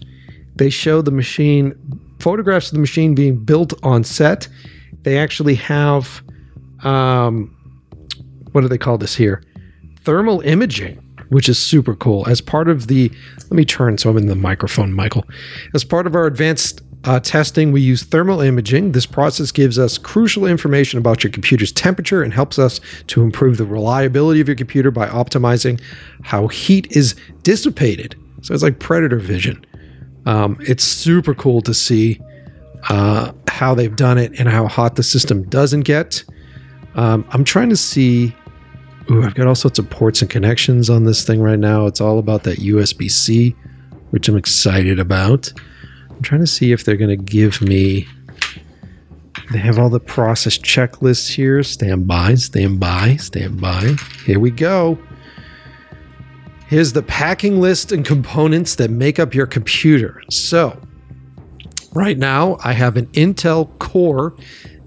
They 0.56 0.70
show 0.70 1.02
the 1.02 1.10
machine, 1.10 1.74
photographs 2.18 2.68
of 2.68 2.74
the 2.74 2.80
machine 2.80 3.14
being 3.14 3.36
built 3.36 3.72
on 3.82 4.04
set. 4.04 4.48
They 5.02 5.18
actually 5.18 5.54
have, 5.56 6.22
um, 6.82 7.54
what 8.52 8.62
do 8.62 8.68
they 8.68 8.78
call 8.78 8.98
this 8.98 9.14
here? 9.14 9.42
Thermal 10.00 10.40
imaging, 10.40 10.96
which 11.28 11.48
is 11.48 11.58
super 11.58 11.94
cool. 11.94 12.26
As 12.28 12.40
part 12.40 12.68
of 12.68 12.86
the, 12.86 13.10
let 13.44 13.52
me 13.52 13.64
turn 13.64 13.98
so 13.98 14.10
I'm 14.10 14.16
in 14.16 14.26
the 14.26 14.34
microphone, 14.34 14.92
Michael. 14.92 15.24
As 15.74 15.84
part 15.84 16.06
of 16.06 16.14
our 16.14 16.26
advanced 16.26 16.80
uh, 17.04 17.20
testing, 17.20 17.70
we 17.70 17.80
use 17.80 18.02
thermal 18.02 18.40
imaging. 18.40 18.92
This 18.92 19.06
process 19.06 19.52
gives 19.52 19.78
us 19.78 19.98
crucial 19.98 20.46
information 20.46 20.98
about 20.98 21.22
your 21.22 21.30
computer's 21.30 21.70
temperature 21.70 22.22
and 22.22 22.32
helps 22.32 22.58
us 22.58 22.80
to 23.08 23.22
improve 23.22 23.58
the 23.58 23.64
reliability 23.64 24.40
of 24.40 24.48
your 24.48 24.56
computer 24.56 24.90
by 24.90 25.06
optimizing 25.06 25.80
how 26.22 26.48
heat 26.48 26.90
is 26.90 27.14
dissipated. 27.42 28.16
So 28.42 28.54
it's 28.54 28.62
like 28.62 28.80
predator 28.80 29.18
vision. 29.18 29.64
Um, 30.26 30.58
it's 30.60 30.84
super 30.84 31.34
cool 31.34 31.62
to 31.62 31.72
see 31.72 32.20
uh, 32.88 33.32
how 33.48 33.74
they've 33.74 33.94
done 33.94 34.18
it 34.18 34.38
and 34.38 34.48
how 34.48 34.66
hot 34.66 34.96
the 34.96 35.02
system 35.02 35.44
doesn't 35.48 35.82
get. 35.82 36.24
Um, 36.94 37.26
I'm 37.30 37.44
trying 37.44 37.70
to 37.70 37.76
see. 37.76 38.34
Ooh, 39.10 39.22
I've 39.22 39.34
got 39.34 39.46
all 39.46 39.54
sorts 39.54 39.78
of 39.78 39.88
ports 39.88 40.20
and 40.20 40.28
connections 40.28 40.90
on 40.90 41.04
this 41.04 41.24
thing 41.24 41.40
right 41.40 41.58
now. 41.58 41.86
It's 41.86 42.00
all 42.00 42.18
about 42.18 42.42
that 42.42 42.58
USB 42.58 43.08
C, 43.08 43.54
which 44.10 44.28
I'm 44.28 44.36
excited 44.36 44.98
about. 44.98 45.52
I'm 46.10 46.22
trying 46.22 46.40
to 46.40 46.46
see 46.46 46.72
if 46.72 46.84
they're 46.84 46.96
going 46.96 47.16
to 47.16 47.24
give 47.24 47.62
me. 47.62 48.08
They 49.52 49.58
have 49.58 49.78
all 49.78 49.90
the 49.90 50.00
process 50.00 50.58
checklists 50.58 51.32
here. 51.32 51.62
Stand 51.62 52.08
by, 52.08 52.34
stand 52.34 52.80
by, 52.80 53.16
stand 53.16 53.60
by. 53.60 53.94
Here 54.24 54.40
we 54.40 54.50
go. 54.50 54.98
Here's 56.68 56.92
the 56.92 57.02
packing 57.02 57.60
list 57.60 57.92
and 57.92 58.04
components 58.04 58.74
that 58.76 58.90
make 58.90 59.20
up 59.20 59.34
your 59.34 59.46
computer. 59.46 60.22
So, 60.30 60.80
right 61.92 62.18
now, 62.18 62.58
I 62.64 62.72
have 62.72 62.96
an 62.96 63.06
Intel 63.08 63.78
Core 63.78 64.34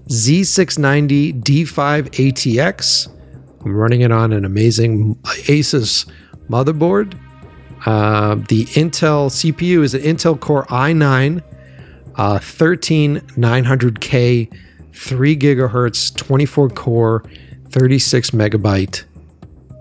Z690 0.08 1.42
D5 1.42 2.10
ATX. 2.10 3.08
I'm 3.64 3.74
running 3.74 4.02
it 4.02 4.12
on 4.12 4.32
an 4.32 4.44
amazing 4.44 5.14
Asus 5.24 6.10
motherboard. 6.50 7.18
Uh, 7.86 8.34
the 8.48 8.66
Intel 8.66 9.30
CPU 9.30 9.82
is 9.82 9.94
an 9.94 10.02
Intel 10.02 10.38
Core 10.38 10.66
i9 10.66 11.42
uh, 12.16 12.38
13900K, 12.38 14.52
3 14.92 15.36
gigahertz, 15.36 16.14
24 16.14 16.68
core, 16.70 17.22
36 17.70 18.30
megabyte 18.32 19.04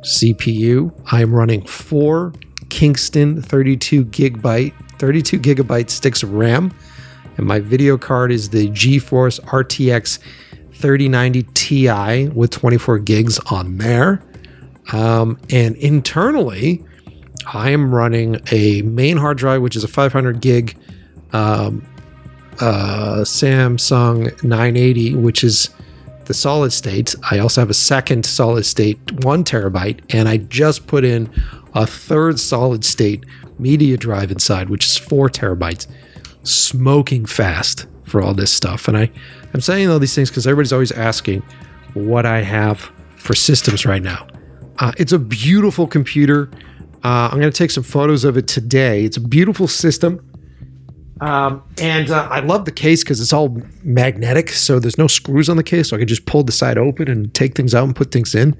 CPU. 0.01 0.93
I'm 1.11 1.33
running 1.33 1.65
four 1.65 2.33
Kingston 2.69 3.41
32 3.41 4.05
gigabyte, 4.05 4.73
32 4.99 5.39
gigabyte 5.39 5.89
sticks 5.89 6.23
of 6.23 6.33
RAM, 6.33 6.73
and 7.37 7.45
my 7.45 7.59
video 7.59 7.97
card 7.97 8.31
is 8.31 8.49
the 8.49 8.69
GeForce 8.69 9.39
RTX 9.41 10.19
3090 10.73 11.43
Ti 11.53 12.29
with 12.29 12.51
24 12.51 12.99
gigs 12.99 13.39
on 13.51 13.77
there. 13.77 14.21
Um, 14.91 15.39
and 15.49 15.75
internally, 15.77 16.83
I 17.53 17.71
am 17.71 17.93
running 17.93 18.39
a 18.51 18.81
main 18.83 19.17
hard 19.17 19.37
drive, 19.37 19.61
which 19.61 19.75
is 19.75 19.83
a 19.83 19.87
500 19.87 20.41
gig 20.41 20.77
um, 21.33 21.85
uh, 22.59 23.21
Samsung 23.23 24.43
980, 24.43 25.15
which 25.15 25.43
is 25.43 25.69
the 26.29 26.33
solid 26.35 26.71
state. 26.71 27.15
I 27.31 27.39
also 27.39 27.59
have 27.59 27.71
a 27.71 27.73
second 27.73 28.23
solid 28.23 28.63
state, 28.63 28.99
one 29.25 29.43
terabyte, 29.43 30.01
and 30.13 30.29
I 30.29 30.37
just 30.37 30.85
put 30.85 31.03
in 31.03 31.27
a 31.73 31.87
third 31.87 32.39
solid 32.39 32.85
state 32.85 33.25
media 33.57 33.97
drive 33.97 34.29
inside, 34.29 34.69
which 34.69 34.85
is 34.85 34.95
four 34.95 35.27
terabytes, 35.27 35.87
smoking 36.43 37.25
fast 37.25 37.87
for 38.03 38.21
all 38.21 38.35
this 38.35 38.53
stuff. 38.53 38.87
And 38.87 38.95
I, 38.95 39.09
I'm 39.55 39.61
saying 39.61 39.89
all 39.89 39.97
these 39.97 40.13
things 40.13 40.29
because 40.29 40.45
everybody's 40.45 40.71
always 40.71 40.91
asking 40.91 41.41
what 41.95 42.27
I 42.27 42.43
have 42.43 42.91
for 43.15 43.33
systems 43.33 43.87
right 43.87 44.03
now. 44.03 44.27
Uh, 44.77 44.91
it's 44.97 45.11
a 45.11 45.19
beautiful 45.19 45.87
computer. 45.87 46.51
Uh, 47.03 47.29
I'm 47.31 47.39
going 47.39 47.51
to 47.51 47.57
take 47.57 47.71
some 47.71 47.83
photos 47.83 48.23
of 48.23 48.37
it 48.37 48.47
today. 48.47 49.03
It's 49.03 49.17
a 49.17 49.21
beautiful 49.21 49.67
system. 49.67 50.23
Um, 51.21 51.63
and 51.81 52.09
uh, 52.09 52.27
I 52.31 52.39
love 52.39 52.65
the 52.65 52.71
case 52.71 53.03
because 53.03 53.19
it's 53.19 53.33
all 53.33 53.61
magnetic, 53.83 54.49
so 54.49 54.79
there's 54.79 54.97
no 54.97 55.07
screws 55.07 55.49
on 55.49 55.57
the 55.57 55.63
case, 55.63 55.89
so 55.89 55.95
I 55.95 55.99
can 55.99 56.07
just 56.07 56.25
pull 56.25 56.43
the 56.43 56.51
side 56.51 56.77
open 56.77 57.09
and 57.09 57.33
take 57.33 57.55
things 57.55 57.75
out 57.75 57.83
and 57.83 57.95
put 57.95 58.11
things 58.11 58.33
in. 58.33 58.55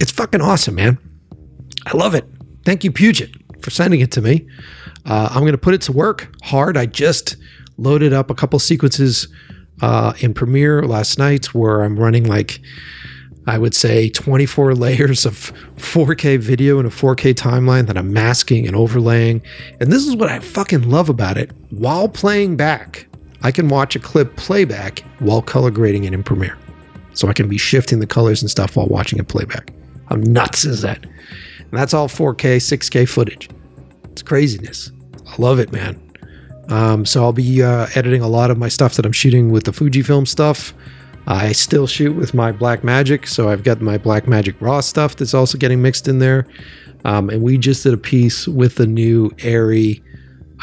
It's 0.00 0.12
fucking 0.12 0.40
awesome, 0.42 0.74
man. 0.74 0.98
I 1.86 1.96
love 1.96 2.14
it. 2.14 2.26
Thank 2.64 2.84
you, 2.84 2.92
Puget, 2.92 3.30
for 3.62 3.70
sending 3.70 4.00
it 4.00 4.12
to 4.12 4.20
me. 4.20 4.46
Uh, 5.06 5.28
I'm 5.30 5.40
going 5.40 5.52
to 5.52 5.58
put 5.58 5.72
it 5.72 5.80
to 5.82 5.92
work 5.92 6.34
hard. 6.42 6.76
I 6.76 6.86
just 6.86 7.36
loaded 7.78 8.12
up 8.12 8.30
a 8.30 8.34
couple 8.34 8.58
sequences 8.58 9.28
uh, 9.80 10.12
in 10.20 10.34
Premiere 10.34 10.82
last 10.82 11.18
night 11.18 11.54
where 11.54 11.82
I'm 11.82 11.98
running 11.98 12.24
like 12.24 12.60
I 13.46 13.58
would 13.58 13.74
say 13.74 14.08
24 14.08 14.74
layers 14.76 15.26
of 15.26 15.52
4K 15.76 16.38
video 16.38 16.78
and 16.78 16.86
a 16.86 16.90
4K 16.90 17.34
timeline 17.34 17.86
that 17.86 17.96
I'm 17.96 18.12
masking 18.12 18.66
and 18.66 18.76
overlaying. 18.76 19.42
And 19.80 19.92
this 19.92 20.06
is 20.06 20.16
what 20.16 20.30
I 20.30 20.38
fucking 20.40 20.88
love 20.88 21.08
about 21.08 21.36
it. 21.38 21.50
While 21.70 22.08
playing 22.08 22.56
back, 22.56 23.06
I 23.42 23.50
can 23.50 23.68
watch 23.68 23.96
a 23.96 23.98
clip 23.98 24.36
playback 24.36 25.00
while 25.18 25.42
color 25.42 25.70
grading 25.70 26.04
it 26.04 26.12
in 26.12 26.22
Premiere. 26.22 26.58
So 27.14 27.28
I 27.28 27.32
can 27.32 27.48
be 27.48 27.58
shifting 27.58 28.00
the 28.00 28.06
colors 28.06 28.42
and 28.42 28.50
stuff 28.50 28.76
while 28.76 28.86
watching 28.86 29.18
it 29.18 29.28
playback. 29.28 29.72
How 30.08 30.16
nuts 30.16 30.64
is 30.64 30.82
that? 30.82 31.04
And 31.04 31.72
that's 31.72 31.94
all 31.94 32.08
4K, 32.08 32.56
6K 32.56 33.08
footage. 33.08 33.48
It's 34.12 34.22
craziness. 34.22 34.92
I 35.26 35.34
love 35.38 35.58
it, 35.58 35.72
man. 35.72 36.00
Um, 36.68 37.04
so 37.04 37.22
I'll 37.22 37.32
be 37.32 37.62
uh, 37.62 37.88
editing 37.94 38.22
a 38.22 38.28
lot 38.28 38.50
of 38.50 38.58
my 38.58 38.68
stuff 38.68 38.94
that 38.94 39.06
I'm 39.06 39.12
shooting 39.12 39.50
with 39.50 39.64
the 39.64 39.72
Fujifilm 39.72 40.26
stuff. 40.26 40.72
I 41.26 41.52
still 41.52 41.86
shoot 41.86 42.14
with 42.16 42.34
my 42.34 42.52
Blackmagic, 42.52 43.28
so 43.28 43.48
I've 43.48 43.62
got 43.62 43.80
my 43.80 43.98
Blackmagic 43.98 44.56
Raw 44.60 44.80
stuff 44.80 45.16
that's 45.16 45.34
also 45.34 45.58
getting 45.58 45.82
mixed 45.82 46.08
in 46.08 46.18
there. 46.18 46.46
Um, 47.04 47.30
and 47.30 47.42
we 47.42 47.58
just 47.58 47.82
did 47.82 47.94
a 47.94 47.98
piece 47.98 48.48
with 48.48 48.76
the 48.76 48.86
new 48.86 49.30
ARRI 49.38 50.02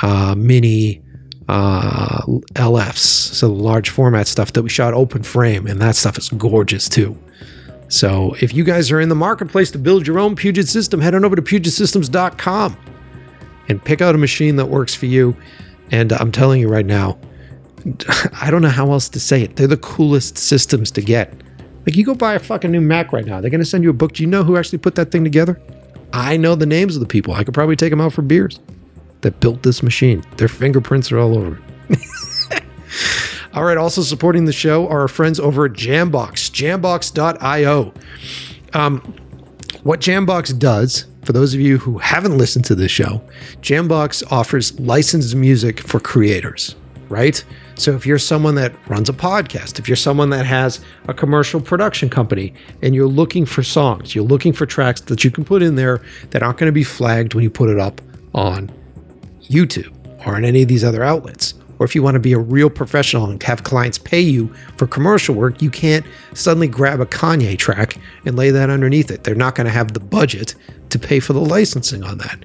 uh, 0.01 0.36
Mini 0.36 1.01
uh, 1.47 2.22
LFs, 2.53 2.97
so 2.97 3.47
the 3.47 3.53
large 3.53 3.89
format 3.89 4.28
stuff 4.28 4.53
that 4.53 4.64
we 4.64 4.70
shot 4.70 4.93
open 4.93 5.24
frame, 5.24 5.66
and 5.68 5.82
that 5.82 5.95
stuff 5.95 6.18
is 6.18 6.30
gorgeous 6.30 6.89
too. 6.89 7.18
So 7.89 8.36
if 8.41 8.53
you 8.53 8.64
guys 8.64 8.91
are 8.91 8.99
in 8.99 9.10
the 9.10 9.16
marketplace 9.16 9.72
to 9.72 9.78
build 9.78 10.05
your 10.05 10.20
own 10.20 10.36
Puget 10.36 10.68
system, 10.68 10.99
head 10.99 11.16
on 11.16 11.24
over 11.24 11.36
to 11.36 11.41
PugetSystems.com 11.41 12.78
and 13.70 13.84
pick 13.84 14.01
out 14.01 14.14
a 14.14 14.18
machine 14.18 14.58
that 14.58 14.66
works 14.66 14.93
for 14.93 15.05
you. 15.05 15.36
And 15.91 16.12
I'm 16.12 16.32
telling 16.32 16.60
you 16.60 16.68
right 16.68 16.86
now, 16.86 17.18
I 18.41 18.49
don't 18.51 18.61
know 18.61 18.69
how 18.69 18.91
else 18.91 19.09
to 19.09 19.19
say 19.19 19.41
it. 19.41 19.55
They're 19.55 19.67
the 19.67 19.77
coolest 19.77 20.38
systems 20.38 20.91
to 20.91 21.01
get. 21.01 21.33
Like 21.85 21.95
you 21.95 22.03
go 22.03 22.15
buy 22.15 22.33
a 22.33 22.39
fucking 22.39 22.71
new 22.71 22.81
Mac 22.81 23.13
right 23.13 23.25
now. 23.25 23.39
They're 23.39 23.49
going 23.49 23.61
to 23.61 23.65
send 23.65 23.83
you 23.83 23.89
a 23.89 23.93
book. 23.93 24.13
Do 24.13 24.23
you 24.23 24.27
know 24.27 24.43
who 24.43 24.57
actually 24.57 24.79
put 24.79 24.95
that 24.95 25.11
thing 25.11 25.23
together? 25.23 25.59
I 26.11 26.38
know 26.38 26.55
the 26.55 26.65
names 26.65 26.95
of 26.95 26.99
the 26.99 27.07
people. 27.07 27.33
I 27.33 27.43
could 27.43 27.53
probably 27.53 27.75
take 27.75 27.91
them 27.91 28.01
out 28.01 28.13
for 28.13 28.21
beers 28.21 28.59
that 29.21 29.39
built 29.39 29.63
this 29.63 29.81
machine. 29.81 30.23
Their 30.38 30.47
fingerprints 30.47 31.11
are 31.11 31.19
all 31.19 31.38
over 31.38 31.59
all 33.53 33.63
right. 33.63 33.77
Also 33.77 34.01
supporting 34.01 34.45
the 34.45 34.53
show 34.53 34.88
are 34.88 35.01
our 35.01 35.07
friends 35.07 35.39
over 35.39 35.65
at 35.65 35.73
Jambox, 35.73 36.51
jambox.io. 36.51 37.93
Um, 38.73 39.15
what 39.83 40.01
Jambox 40.01 40.57
does, 40.57 41.05
for 41.23 41.33
those 41.33 41.53
of 41.53 41.61
you 41.61 41.77
who 41.77 41.97
haven't 41.99 42.38
listened 42.38 42.65
to 42.65 42.75
this 42.75 42.91
show, 42.91 43.21
Jambox 43.61 44.23
offers 44.31 44.77
licensed 44.79 45.35
music 45.35 45.79
for 45.79 45.99
creators, 45.99 46.75
right? 47.09 47.43
So 47.78 47.95
if 47.95 48.07
you're 48.07 48.17
someone 48.17 48.55
that 48.55 48.73
runs 48.89 49.07
a 49.07 49.13
podcast, 49.13 49.78
if 49.78 49.88
you're 49.88 49.95
someone 49.95 50.32
that 50.32 50.47
has 50.47 50.84
a 51.07 51.13
commercial 51.13 51.61
production 51.61 52.09
company 52.09 52.53
and 52.82 52.95
you're 52.95 53.07
looking 53.07 53.45
for 53.45 53.61
songs, 53.61 54.15
you're 54.15 54.25
looking 54.25 54.51
for 54.51 54.65
tracks 54.65 54.99
that 55.01 55.23
you 55.23 55.30
can 55.30 55.45
put 55.45 55.61
in 55.61 55.75
there 55.75 56.01
that 56.32 56.41
aren't 56.41 56.57
going 56.57 56.67
to 56.67 56.73
be 56.73 56.84
flagged 56.84 57.36
when 57.36 57.43
you 57.43 57.51
put 57.51 57.69
it 57.69 57.78
up 57.80 58.01
on 58.34 58.71
YouTube 59.43 59.93
or 60.25 60.36
on 60.36 60.43
any 60.43 60.63
of 60.63 60.67
these 60.67 60.84
other 60.84 61.03
outlets, 61.03 61.53
or 61.78 61.86
if 61.86 61.93
you 61.93 62.01
want 62.01 62.15
to 62.15 62.19
be 62.19 62.34
a 62.34 62.39
real 62.39 62.71
professional 62.71 63.30
and 63.30 63.41
have 63.43 63.63
clients 63.63 63.99
pay 63.99 64.21
you 64.21 64.47
for 64.75 64.88
commercial 64.88 65.36
work, 65.36 65.61
you 65.61 65.69
can't 65.69 66.05
suddenly 66.34 66.67
grab 66.67 66.99
a 66.99 67.05
Kanye 67.05 67.55
track 67.57 67.99
and 68.25 68.36
lay 68.36 68.49
that 68.49 68.71
underneath 68.71 69.11
it. 69.11 69.23
They're 69.23 69.36
not 69.36 69.53
going 69.53 69.67
to 69.67 69.71
have 69.71 69.93
the 69.93 69.99
budget 69.99 70.55
to 70.89 70.97
pay 70.97 71.19
for 71.19 71.34
the 71.34 71.41
licensing 71.41 72.03
on 72.03 72.17
that. 72.17 72.39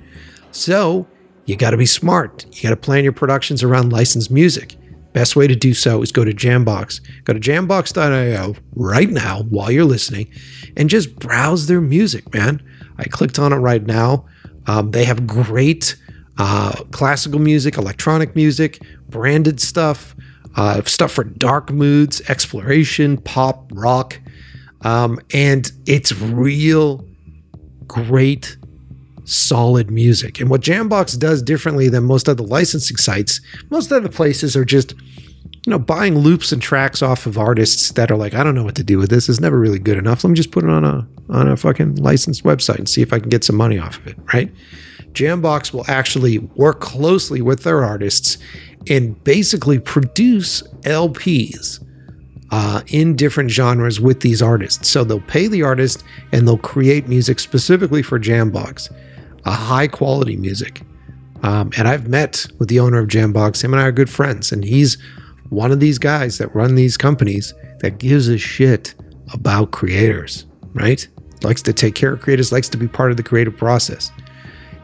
So 0.50 1.06
you 1.46 1.56
got 1.56 1.70
to 1.70 1.78
be 1.78 1.86
smart. 1.86 2.44
You 2.52 2.64
got 2.64 2.70
to 2.70 2.76
plan 2.76 3.02
your 3.02 3.14
productions 3.14 3.62
around 3.62 3.90
licensed 3.90 4.30
music. 4.30 4.76
Best 5.12 5.36
way 5.36 5.46
to 5.46 5.54
do 5.54 5.74
so 5.74 6.02
is 6.02 6.10
go 6.12 6.24
to 6.24 6.32
Jambox. 6.32 7.00
Go 7.24 7.32
to 7.32 7.40
jambox.io 7.40 8.54
right 8.74 9.10
now 9.10 9.42
while 9.42 9.70
you're 9.70 9.84
listening 9.84 10.30
and 10.76 10.88
just 10.88 11.16
browse 11.18 11.66
their 11.66 11.80
music, 11.80 12.32
man. 12.32 12.62
I 12.98 13.04
clicked 13.04 13.38
on 13.38 13.52
it 13.52 13.56
right 13.56 13.84
now. 13.84 14.26
Um, 14.66 14.92
they 14.92 15.04
have 15.04 15.26
great 15.26 15.96
uh, 16.38 16.72
classical 16.92 17.40
music, 17.40 17.76
electronic 17.76 18.34
music, 18.34 18.82
branded 19.08 19.60
stuff, 19.60 20.14
uh, 20.56 20.82
stuff 20.84 21.12
for 21.12 21.24
dark 21.24 21.70
moods, 21.70 22.20
exploration, 22.28 23.18
pop, 23.18 23.70
rock. 23.74 24.18
Um, 24.82 25.20
and 25.32 25.70
it's 25.86 26.12
real 26.12 27.04
great 27.86 28.56
solid 29.32 29.90
music. 29.90 30.40
And 30.40 30.50
what 30.50 30.60
Jambox 30.60 31.18
does 31.18 31.42
differently 31.42 31.88
than 31.88 32.04
most 32.04 32.28
other 32.28 32.44
licensing 32.44 32.96
sites, 32.96 33.40
most 33.70 33.92
other 33.92 34.08
places 34.08 34.56
are 34.56 34.64
just, 34.64 34.92
you 35.64 35.70
know, 35.70 35.78
buying 35.78 36.18
loops 36.18 36.52
and 36.52 36.60
tracks 36.60 37.02
off 37.02 37.26
of 37.26 37.38
artists 37.38 37.92
that 37.92 38.10
are 38.10 38.16
like, 38.16 38.34
I 38.34 38.44
don't 38.44 38.54
know 38.54 38.64
what 38.64 38.76
to 38.76 38.84
do 38.84 38.98
with 38.98 39.10
this. 39.10 39.28
It's 39.28 39.40
never 39.40 39.58
really 39.58 39.78
good 39.78 39.98
enough. 39.98 40.24
Let 40.24 40.30
me 40.30 40.36
just 40.36 40.52
put 40.52 40.64
it 40.64 40.70
on 40.70 40.84
a 40.84 41.06
on 41.28 41.48
a 41.48 41.56
fucking 41.56 41.96
licensed 41.96 42.44
website 42.44 42.78
and 42.78 42.88
see 42.88 43.00
if 43.00 43.12
I 43.12 43.18
can 43.18 43.30
get 43.30 43.44
some 43.44 43.56
money 43.56 43.78
off 43.78 43.98
of 43.98 44.06
it, 44.06 44.18
right? 44.34 44.52
Jambox 45.12 45.72
will 45.72 45.88
actually 45.88 46.38
work 46.38 46.80
closely 46.80 47.40
with 47.40 47.64
their 47.64 47.84
artists 47.84 48.38
and 48.88 49.22
basically 49.24 49.78
produce 49.78 50.62
LPs 50.82 51.84
uh, 52.50 52.82
in 52.88 53.16
different 53.16 53.50
genres 53.50 54.00
with 54.00 54.20
these 54.20 54.42
artists. 54.42 54.88
So 54.88 55.04
they'll 55.04 55.20
pay 55.20 55.46
the 55.46 55.62
artist 55.62 56.04
and 56.32 56.46
they'll 56.46 56.58
create 56.58 57.08
music 57.08 57.40
specifically 57.40 58.02
for 58.02 58.20
Jambox, 58.20 58.92
a 59.44 59.52
high 59.52 59.88
quality 59.88 60.36
music. 60.36 60.82
Um, 61.42 61.72
and 61.76 61.88
I've 61.88 62.08
met 62.08 62.46
with 62.58 62.68
the 62.68 62.78
owner 62.80 62.98
of 62.98 63.08
Jambox. 63.08 63.62
Him 63.64 63.72
and 63.72 63.80
I 63.82 63.86
are 63.86 63.92
good 63.92 64.10
friends, 64.10 64.52
and 64.52 64.64
he's 64.64 64.96
one 65.48 65.72
of 65.72 65.80
these 65.80 65.98
guys 65.98 66.38
that 66.38 66.54
run 66.54 66.76
these 66.76 66.96
companies 66.96 67.52
that 67.80 67.98
gives 67.98 68.28
a 68.28 68.38
shit 68.38 68.94
about 69.32 69.72
creators, 69.72 70.46
right? 70.72 71.06
Likes 71.42 71.62
to 71.62 71.72
take 71.72 71.94
care 71.94 72.12
of 72.12 72.20
creators, 72.20 72.52
likes 72.52 72.68
to 72.70 72.76
be 72.76 72.86
part 72.86 73.10
of 73.10 73.16
the 73.16 73.22
creative 73.22 73.56
process. 73.56 74.12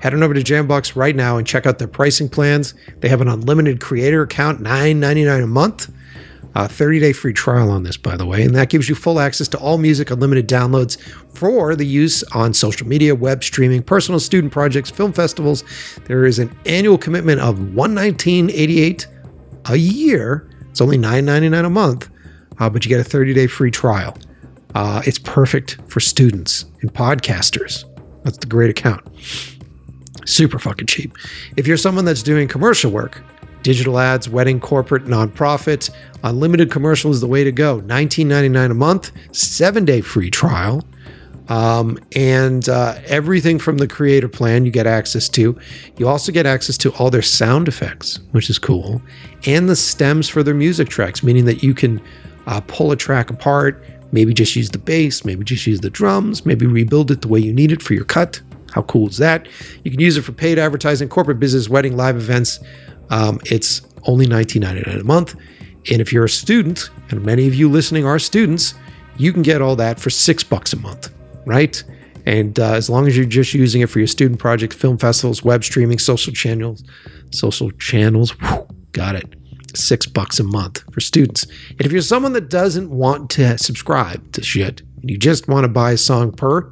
Head 0.00 0.14
on 0.14 0.22
over 0.22 0.34
to 0.34 0.40
Jambox 0.40 0.94
right 0.94 1.14
now 1.14 1.38
and 1.38 1.46
check 1.46 1.66
out 1.66 1.78
their 1.78 1.88
pricing 1.88 2.28
plans. 2.28 2.74
They 3.00 3.09
have 3.09 3.20
an 3.20 3.28
unlimited 3.28 3.80
creator 3.80 4.22
account, 4.22 4.61
$9.99 4.61 5.44
a 5.44 5.46
month. 5.46 5.92
A 6.59 6.66
30 6.66 6.98
day 6.98 7.12
free 7.12 7.32
trial 7.32 7.70
on 7.70 7.84
this, 7.84 7.96
by 7.96 8.16
the 8.16 8.26
way, 8.26 8.42
and 8.42 8.52
that 8.56 8.68
gives 8.68 8.88
you 8.88 8.96
full 8.96 9.20
access 9.20 9.46
to 9.46 9.59
all 9.59 9.78
music, 9.78 10.11
unlimited 10.11 10.48
downloads 10.48 11.00
for 11.32 11.76
the 11.76 11.86
use 11.86 12.24
on 12.34 12.52
social 12.52 12.84
media, 12.84 13.14
web 13.14 13.44
streaming, 13.44 13.80
personal 13.80 14.18
student 14.18 14.52
projects, 14.52 14.90
film 14.90 15.12
festivals. 15.12 15.62
There 16.06 16.26
is 16.26 16.40
an 16.40 16.52
annual 16.66 16.98
commitment 16.98 17.40
of 17.40 17.59
$119.88 17.59 19.06
a 19.66 19.76
year. 19.76 20.50
It's 20.68 20.80
only 20.80 20.98
$9.99 20.98 21.64
a 21.64 21.70
month, 21.70 22.11
uh, 22.59 22.68
but 22.68 22.84
you 22.84 22.88
get 22.88 22.98
a 22.98 23.04
30 23.04 23.34
day 23.34 23.46
free 23.46 23.70
trial. 23.70 24.18
Uh, 24.74 25.00
it's 25.06 25.20
perfect 25.20 25.78
for 25.86 26.00
students 26.00 26.64
and 26.80 26.92
podcasters. 26.92 27.84
That's 28.24 28.38
the 28.38 28.48
great 28.48 28.70
account. 28.70 29.06
Super 30.24 30.59
fucking 30.59 30.88
cheap. 30.88 31.12
If 31.56 31.68
you're 31.68 31.76
someone 31.76 32.04
that's 32.04 32.24
doing 32.24 32.48
commercial 32.48 32.90
work, 32.90 33.22
digital 33.69 33.99
ads, 33.99 34.31
wedding, 34.31 34.59
corporate, 34.59 35.05
nonprofit, 35.05 35.91
unlimited 36.25 36.71
commercial 36.71 37.11
is 37.11 37.21
the 37.21 37.27
way 37.27 37.45
to 37.45 37.53
go. 37.53 37.83
$19.99 37.83 38.71
a 38.71 38.75
month, 38.75 39.12
seven 39.37 39.85
day 39.85 40.01
free 40.01 40.31
trial. 40.31 40.83
Um, 41.49 41.99
and 42.16 42.66
uh, 42.66 42.99
everything 43.05 43.59
from 43.59 43.77
the 43.77 43.87
creator 43.87 44.27
plan 44.27 44.64
you 44.64 44.71
get 44.71 44.87
access 44.87 45.29
to. 45.31 45.59
You 45.99 46.09
also 46.09 46.33
get 46.33 46.47
access 46.47 46.79
to 46.79 46.93
all 46.95 47.11
their 47.11 47.21
sound 47.21 47.69
effects, 47.69 48.21
which 48.31 48.49
is 48.49 48.59
cool, 48.59 49.03
and 49.45 49.69
the 49.69 49.77
stems 49.77 50.31
for 50.31 50.43
their 50.43 50.55
music 50.55 50.89
tracks, 50.89 51.23
meaning 51.23 51.45
that 51.45 51.62
you 51.62 51.75
can 51.75 52.01
uh, 52.47 52.62
pull 52.69 52.91
a 52.91 52.97
track 52.97 53.29
apart, 53.29 53.85
maybe 54.12 54.33
just 54.33 54.57
use 54.57 54.71
the 54.71 54.79
bass, 54.79 55.27
maybe 55.27 55.45
just 55.45 55.66
use 55.66 55.81
the 55.81 55.91
drums, 55.91 56.47
maybe 56.47 56.64
rebuild 56.64 57.11
it 57.11 57.21
the 57.21 57.29
way 57.29 57.39
you 57.39 57.53
need 57.53 57.71
it 57.71 57.83
for 57.83 57.93
your 57.93 58.07
cut. 58.07 58.41
How 58.73 58.83
cool 58.83 59.09
is 59.09 59.19
that? 59.19 59.47
You 59.85 59.91
can 59.91 60.01
use 60.01 60.16
it 60.16 60.23
for 60.23 60.33
paid 60.33 60.59
advertising, 60.59 61.09
corporate 61.11 61.39
business, 61.39 61.69
wedding, 61.69 61.97
live 61.97 62.16
events. 62.16 62.61
Um, 63.11 63.40
it's 63.46 63.82
only 64.04 64.26
$19.99 64.26 65.00
a 65.00 65.04
month. 65.04 65.34
And 65.90 66.00
if 66.00 66.12
you're 66.12 66.24
a 66.24 66.28
student, 66.28 66.90
and 67.11 67.24
many 67.24 67.46
of 67.46 67.54
you 67.54 67.68
listening 67.70 68.04
are 68.04 68.18
students, 68.18 68.74
you 69.16 69.32
can 69.32 69.42
get 69.42 69.62
all 69.62 69.76
that 69.76 69.98
for 69.98 70.11
six 70.11 70.44
bucks 70.44 70.72
a 70.72 70.76
month, 70.76 71.12
right? 71.44 71.82
And 72.26 72.59
uh, 72.61 72.72
as 72.72 72.90
long 72.90 73.06
as 73.06 73.16
you're 73.16 73.26
just 73.26 73.54
using 73.54 73.80
it 73.80 73.88
for 73.88 73.98
your 74.00 74.09
student 74.09 74.38
projects, 74.38 74.76
film 74.76 74.98
festivals, 74.98 75.42
web 75.42 75.64
streaming, 75.64 75.98
social 75.98 76.32
channels, 76.32 76.84
social 77.30 77.70
channels, 77.72 78.30
whew, 78.40 78.66
got 78.92 79.14
it. 79.14 79.34
Six 79.74 80.06
bucks 80.06 80.38
a 80.38 80.44
month 80.44 80.82
for 80.92 81.00
students. 81.00 81.44
And 81.70 81.82
if 81.86 81.92
you're 81.92 82.02
someone 82.02 82.32
that 82.34 82.50
doesn't 82.50 82.90
want 82.90 83.30
to 83.30 83.56
subscribe 83.59 84.32
to 84.32 84.42
shit, 84.42 84.82
and 85.00 85.11
you 85.11 85.16
just 85.16 85.48
want 85.48 85.64
to 85.64 85.68
buy 85.68 85.92
a 85.92 85.96
song 85.96 86.32
per, 86.32 86.70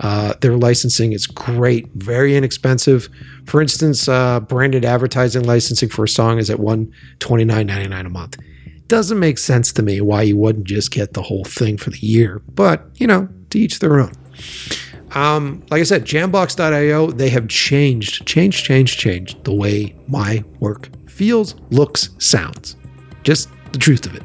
uh, 0.00 0.34
their 0.40 0.56
licensing 0.56 1.12
is 1.12 1.26
great, 1.26 1.88
very 1.94 2.36
inexpensive. 2.36 3.08
For 3.46 3.62
instance, 3.62 4.08
uh, 4.08 4.40
branded 4.40 4.84
advertising 4.84 5.44
licensing 5.44 5.88
for 5.88 6.04
a 6.04 6.08
song 6.08 6.38
is 6.38 6.50
at 6.50 6.58
one 6.58 6.92
twenty 7.18 7.44
nine 7.44 7.66
ninety 7.66 7.88
nine 7.88 8.06
a 8.06 8.10
month. 8.10 8.38
Doesn't 8.88 9.18
make 9.18 9.38
sense 9.38 9.72
to 9.72 9.82
me 9.82 10.00
why 10.00 10.22
you 10.22 10.36
wouldn't 10.36 10.66
just 10.66 10.90
get 10.90 11.14
the 11.14 11.22
whole 11.22 11.44
thing 11.44 11.76
for 11.76 11.90
the 11.90 11.98
year, 11.98 12.42
but 12.54 12.86
you 12.94 13.06
know, 13.06 13.28
to 13.50 13.58
each 13.58 13.78
their 13.78 14.00
own. 14.00 14.12
Um, 15.12 15.64
like 15.70 15.80
I 15.80 15.84
said, 15.84 16.04
Jambox.io, 16.04 17.10
they 17.10 17.30
have 17.30 17.48
changed, 17.48 18.26
changed, 18.26 18.64
changed, 18.64 18.98
changed 18.98 19.44
the 19.44 19.54
way 19.54 19.96
my 20.08 20.44
work 20.60 20.90
feels, 21.08 21.54
looks, 21.70 22.10
sounds. 22.18 22.76
Just 23.22 23.48
the 23.72 23.78
truth 23.78 24.04
of 24.06 24.14
it. 24.14 24.22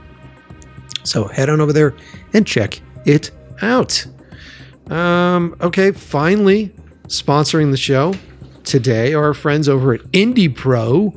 So 1.03 1.27
head 1.27 1.49
on 1.49 1.61
over 1.61 1.73
there 1.73 1.95
and 2.33 2.45
check 2.45 2.81
it 3.05 3.31
out. 3.61 4.05
Um, 4.91 5.55
okay, 5.61 5.91
finally, 5.91 6.73
sponsoring 7.07 7.71
the 7.71 7.77
show 7.77 8.13
today 8.65 9.13
are 9.13 9.23
our 9.23 9.33
friends 9.33 9.69
over 9.69 9.93
at 9.93 10.01
Indie 10.11 10.53
Pro, 10.53 11.13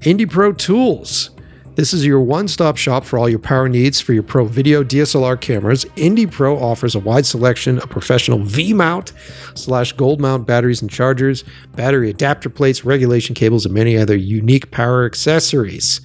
Indie 0.00 0.30
Pro 0.30 0.52
Tools. 0.52 1.30
This 1.76 1.92
is 1.92 2.06
your 2.06 2.20
one 2.20 2.46
stop 2.48 2.76
shop 2.76 3.04
for 3.04 3.18
all 3.18 3.28
your 3.28 3.40
power 3.40 3.68
needs 3.68 3.98
for 3.98 4.12
your 4.12 4.22
pro 4.22 4.44
video 4.44 4.84
DSLR 4.84 5.40
cameras. 5.40 5.86
Indie 5.96 6.30
Pro 6.30 6.56
offers 6.56 6.94
a 6.94 7.00
wide 7.00 7.26
selection 7.26 7.78
of 7.78 7.90
professional 7.90 8.38
V 8.44 8.72
mount 8.72 9.12
slash 9.54 9.92
gold 9.92 10.20
mount 10.20 10.46
batteries 10.46 10.82
and 10.82 10.90
chargers, 10.90 11.42
battery 11.74 12.10
adapter 12.10 12.48
plates, 12.48 12.84
regulation 12.84 13.34
cables, 13.34 13.64
and 13.64 13.74
many 13.74 13.96
other 13.96 14.14
unique 14.14 14.70
power 14.70 15.04
accessories. 15.04 16.00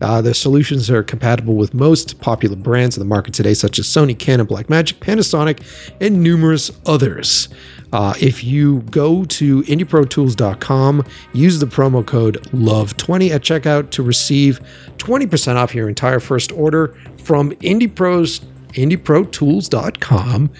Uh, 0.00 0.20
the 0.20 0.34
solutions 0.34 0.90
are 0.90 1.02
compatible 1.02 1.54
with 1.54 1.72
most 1.72 2.20
popular 2.20 2.56
brands 2.56 2.96
in 2.96 3.00
the 3.00 3.06
market 3.06 3.32
today, 3.32 3.54
such 3.54 3.78
as 3.78 3.86
Sony, 3.86 4.18
Canon, 4.18 4.46
Blackmagic, 4.46 4.94
Panasonic, 4.94 5.62
and 6.00 6.22
numerous 6.22 6.70
others. 6.86 7.48
Uh, 7.92 8.12
if 8.20 8.42
you 8.42 8.80
go 8.90 9.24
to 9.24 9.62
indieprotools.com, 9.62 11.04
use 11.32 11.60
the 11.60 11.66
promo 11.66 12.04
code 12.04 12.42
LOVE20 12.50 13.30
at 13.30 13.42
checkout 13.42 13.90
to 13.90 14.02
receive 14.02 14.60
20% 14.98 15.54
off 15.54 15.74
your 15.74 15.88
entire 15.88 16.18
first 16.18 16.50
order 16.52 16.88
from 17.22 17.52
IndiePros, 17.52 18.44
indieprotools.com, 18.72 20.50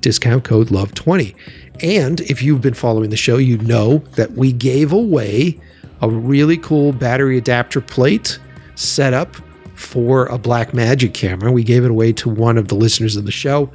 discount 0.00 0.42
code 0.42 0.68
LOVE20. 0.68 1.34
And 1.82 2.20
if 2.22 2.42
you've 2.42 2.60
been 2.60 2.74
following 2.74 3.10
the 3.10 3.16
show, 3.16 3.36
you 3.36 3.58
know 3.58 3.98
that 4.16 4.32
we 4.32 4.52
gave 4.52 4.92
away 4.92 5.60
a 6.02 6.10
really 6.10 6.56
cool 6.56 6.92
battery 6.92 7.38
adapter 7.38 7.80
plate 7.80 8.40
setup 8.80 9.36
for 9.74 10.26
a 10.26 10.38
Blackmagic 10.38 11.14
camera. 11.14 11.52
We 11.52 11.64
gave 11.64 11.84
it 11.84 11.90
away 11.90 12.12
to 12.14 12.28
one 12.28 12.58
of 12.58 12.68
the 12.68 12.74
listeners 12.74 13.16
of 13.16 13.24
the 13.24 13.30
show. 13.30 13.70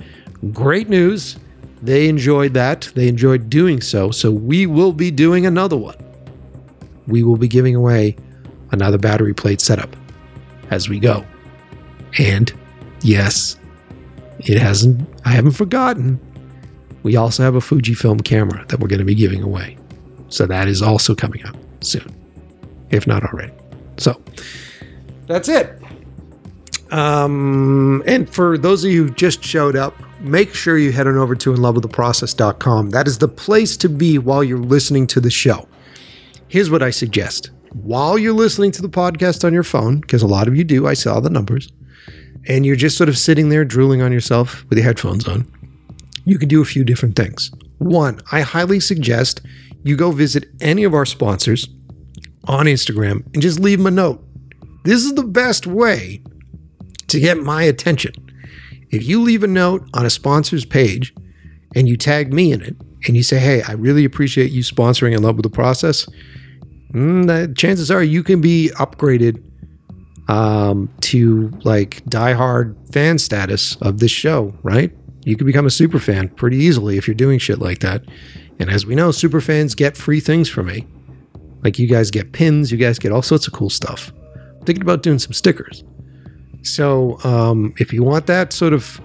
Great 0.51 0.89
news. 0.89 1.37
They 1.81 2.07
enjoyed 2.07 2.53
that. 2.53 2.91
They 2.95 3.07
enjoyed 3.07 3.49
doing 3.49 3.81
so. 3.81 4.11
So 4.11 4.31
we 4.31 4.65
will 4.65 4.93
be 4.93 5.11
doing 5.11 5.45
another 5.45 5.77
one. 5.77 5.95
We 7.07 7.23
will 7.23 7.37
be 7.37 7.47
giving 7.47 7.75
away 7.75 8.15
another 8.71 8.97
battery 8.97 9.33
plate 9.33 9.61
setup 9.61 9.95
as 10.71 10.89
we 10.89 10.99
go. 10.99 11.25
And 12.17 12.51
yes, 13.01 13.57
it 14.39 14.57
hasn't, 14.57 15.07
I 15.25 15.29
haven't 15.29 15.51
forgotten. 15.51 16.19
We 17.03 17.15
also 17.15 17.43
have 17.43 17.55
a 17.55 17.59
Fujifilm 17.59 18.23
camera 18.23 18.65
that 18.67 18.79
we're 18.79 18.87
going 18.87 18.99
to 18.99 19.05
be 19.05 19.15
giving 19.15 19.43
away. 19.43 19.77
So 20.29 20.47
that 20.47 20.67
is 20.67 20.81
also 20.81 21.13
coming 21.13 21.45
up 21.45 21.55
soon, 21.81 22.13
if 22.89 23.05
not 23.05 23.23
already. 23.23 23.53
So 23.97 24.19
that's 25.27 25.49
it. 25.49 25.81
Um, 26.91 28.03
and 28.05 28.29
for 28.29 28.57
those 28.57 28.83
of 28.85 28.91
you 28.91 29.05
who 29.05 29.09
just 29.11 29.43
showed 29.43 29.75
up, 29.75 29.95
make 30.21 30.53
sure 30.53 30.77
you 30.77 30.91
head 30.91 31.07
on 31.07 31.17
over 31.17 31.35
to 31.35 31.51
inlovewiththeprocess.com. 31.53 32.91
That 32.91 33.07
is 33.07 33.17
the 33.17 33.27
place 33.27 33.75
to 33.77 33.89
be 33.89 34.17
while 34.17 34.43
you're 34.43 34.57
listening 34.59 35.07
to 35.07 35.19
the 35.19 35.31
show. 35.31 35.67
Here's 36.47 36.69
what 36.69 36.83
I 36.83 36.91
suggest. 36.91 37.49
while 37.73 38.17
you're 38.17 38.31
listening 38.33 38.71
to 38.71 38.81
the 38.81 38.87
podcast 38.87 39.43
on 39.43 39.51
your 39.53 39.63
phone, 39.63 39.99
because 39.99 40.21
a 40.21 40.27
lot 40.27 40.47
of 40.47 40.55
you 40.55 40.63
do, 40.63 40.87
I 40.87 40.93
saw 40.93 41.19
the 41.19 41.29
numbers, 41.29 41.69
and 42.47 42.65
you're 42.65 42.77
just 42.77 42.97
sort 42.97 43.09
of 43.09 43.17
sitting 43.17 43.49
there 43.49 43.65
drooling 43.65 44.01
on 44.01 44.13
yourself 44.13 44.63
with 44.69 44.77
your 44.77 44.85
headphones 44.85 45.27
on, 45.27 45.45
you 46.23 46.37
can 46.39 46.47
do 46.47 46.61
a 46.61 46.65
few 46.65 46.85
different 46.85 47.17
things. 47.17 47.51
One, 47.79 48.21
I 48.31 48.41
highly 48.41 48.79
suggest 48.79 49.41
you 49.83 49.97
go 49.97 50.11
visit 50.11 50.45
any 50.61 50.85
of 50.85 50.93
our 50.93 51.05
sponsors 51.05 51.67
on 52.45 52.65
Instagram 52.67 53.25
and 53.33 53.41
just 53.41 53.59
leave 53.59 53.79
them 53.79 53.87
a 53.87 53.91
note. 53.91 54.23
This 54.85 55.03
is 55.03 55.15
the 55.15 55.23
best 55.23 55.65
way 55.65 56.21
to 57.07 57.19
get 57.19 57.39
my 57.39 57.63
attention. 57.63 58.13
If 58.91 59.03
you 59.03 59.21
leave 59.21 59.43
a 59.43 59.47
note 59.47 59.89
on 59.95 60.05
a 60.05 60.11
sponsor's 60.11 60.63
page 60.63 61.11
and 61.75 61.89
you 61.89 61.97
tag 61.97 62.31
me 62.31 62.51
in 62.51 62.61
it 62.61 62.75
and 63.07 63.17
you 63.17 63.23
say, 63.23 63.39
hey, 63.39 63.63
I 63.63 63.71
really 63.73 64.05
appreciate 64.05 64.51
you 64.51 64.61
sponsoring 64.61 65.15
In 65.15 65.23
Love 65.23 65.37
with 65.37 65.43
the 65.43 65.49
Process, 65.49 66.07
mm, 66.93 67.57
chances 67.57 67.89
are 67.89 68.03
you 68.03 68.21
can 68.21 68.41
be 68.41 68.69
upgraded 68.75 69.43
um, 70.29 70.93
to 71.01 71.49
like 71.63 72.05
diehard 72.05 72.75
fan 72.93 73.17
status 73.17 73.77
of 73.77 73.99
this 73.99 74.11
show, 74.11 74.53
right? 74.61 74.95
You 75.23 75.35
can 75.35 75.47
become 75.47 75.65
a 75.65 75.71
super 75.71 75.97
fan 75.97 76.29
pretty 76.29 76.57
easily 76.57 76.97
if 76.97 77.07
you're 77.07 77.15
doing 77.15 77.39
shit 77.39 77.57
like 77.57 77.79
that. 77.79 78.03
And 78.59 78.69
as 78.69 78.85
we 78.85 78.93
know, 78.93 79.09
super 79.09 79.41
fans 79.41 79.73
get 79.73 79.97
free 79.97 80.19
things 80.19 80.47
from 80.47 80.67
me. 80.67 80.85
Like 81.63 81.79
you 81.79 81.87
guys 81.87 82.11
get 82.11 82.33
pins, 82.33 82.71
you 82.71 82.77
guys 82.77 82.99
get 82.99 83.11
all 83.11 83.23
sorts 83.23 83.47
of 83.47 83.53
cool 83.53 83.71
stuff. 83.71 84.13
Thinking 84.65 84.81
about 84.81 85.03
doing 85.03 85.19
some 85.19 85.33
stickers. 85.33 85.83
So 86.63 87.19
um, 87.23 87.73
if 87.77 87.93
you 87.93 88.03
want 88.03 88.27
that 88.27 88.51
sort 88.51 88.73
of 88.73 88.99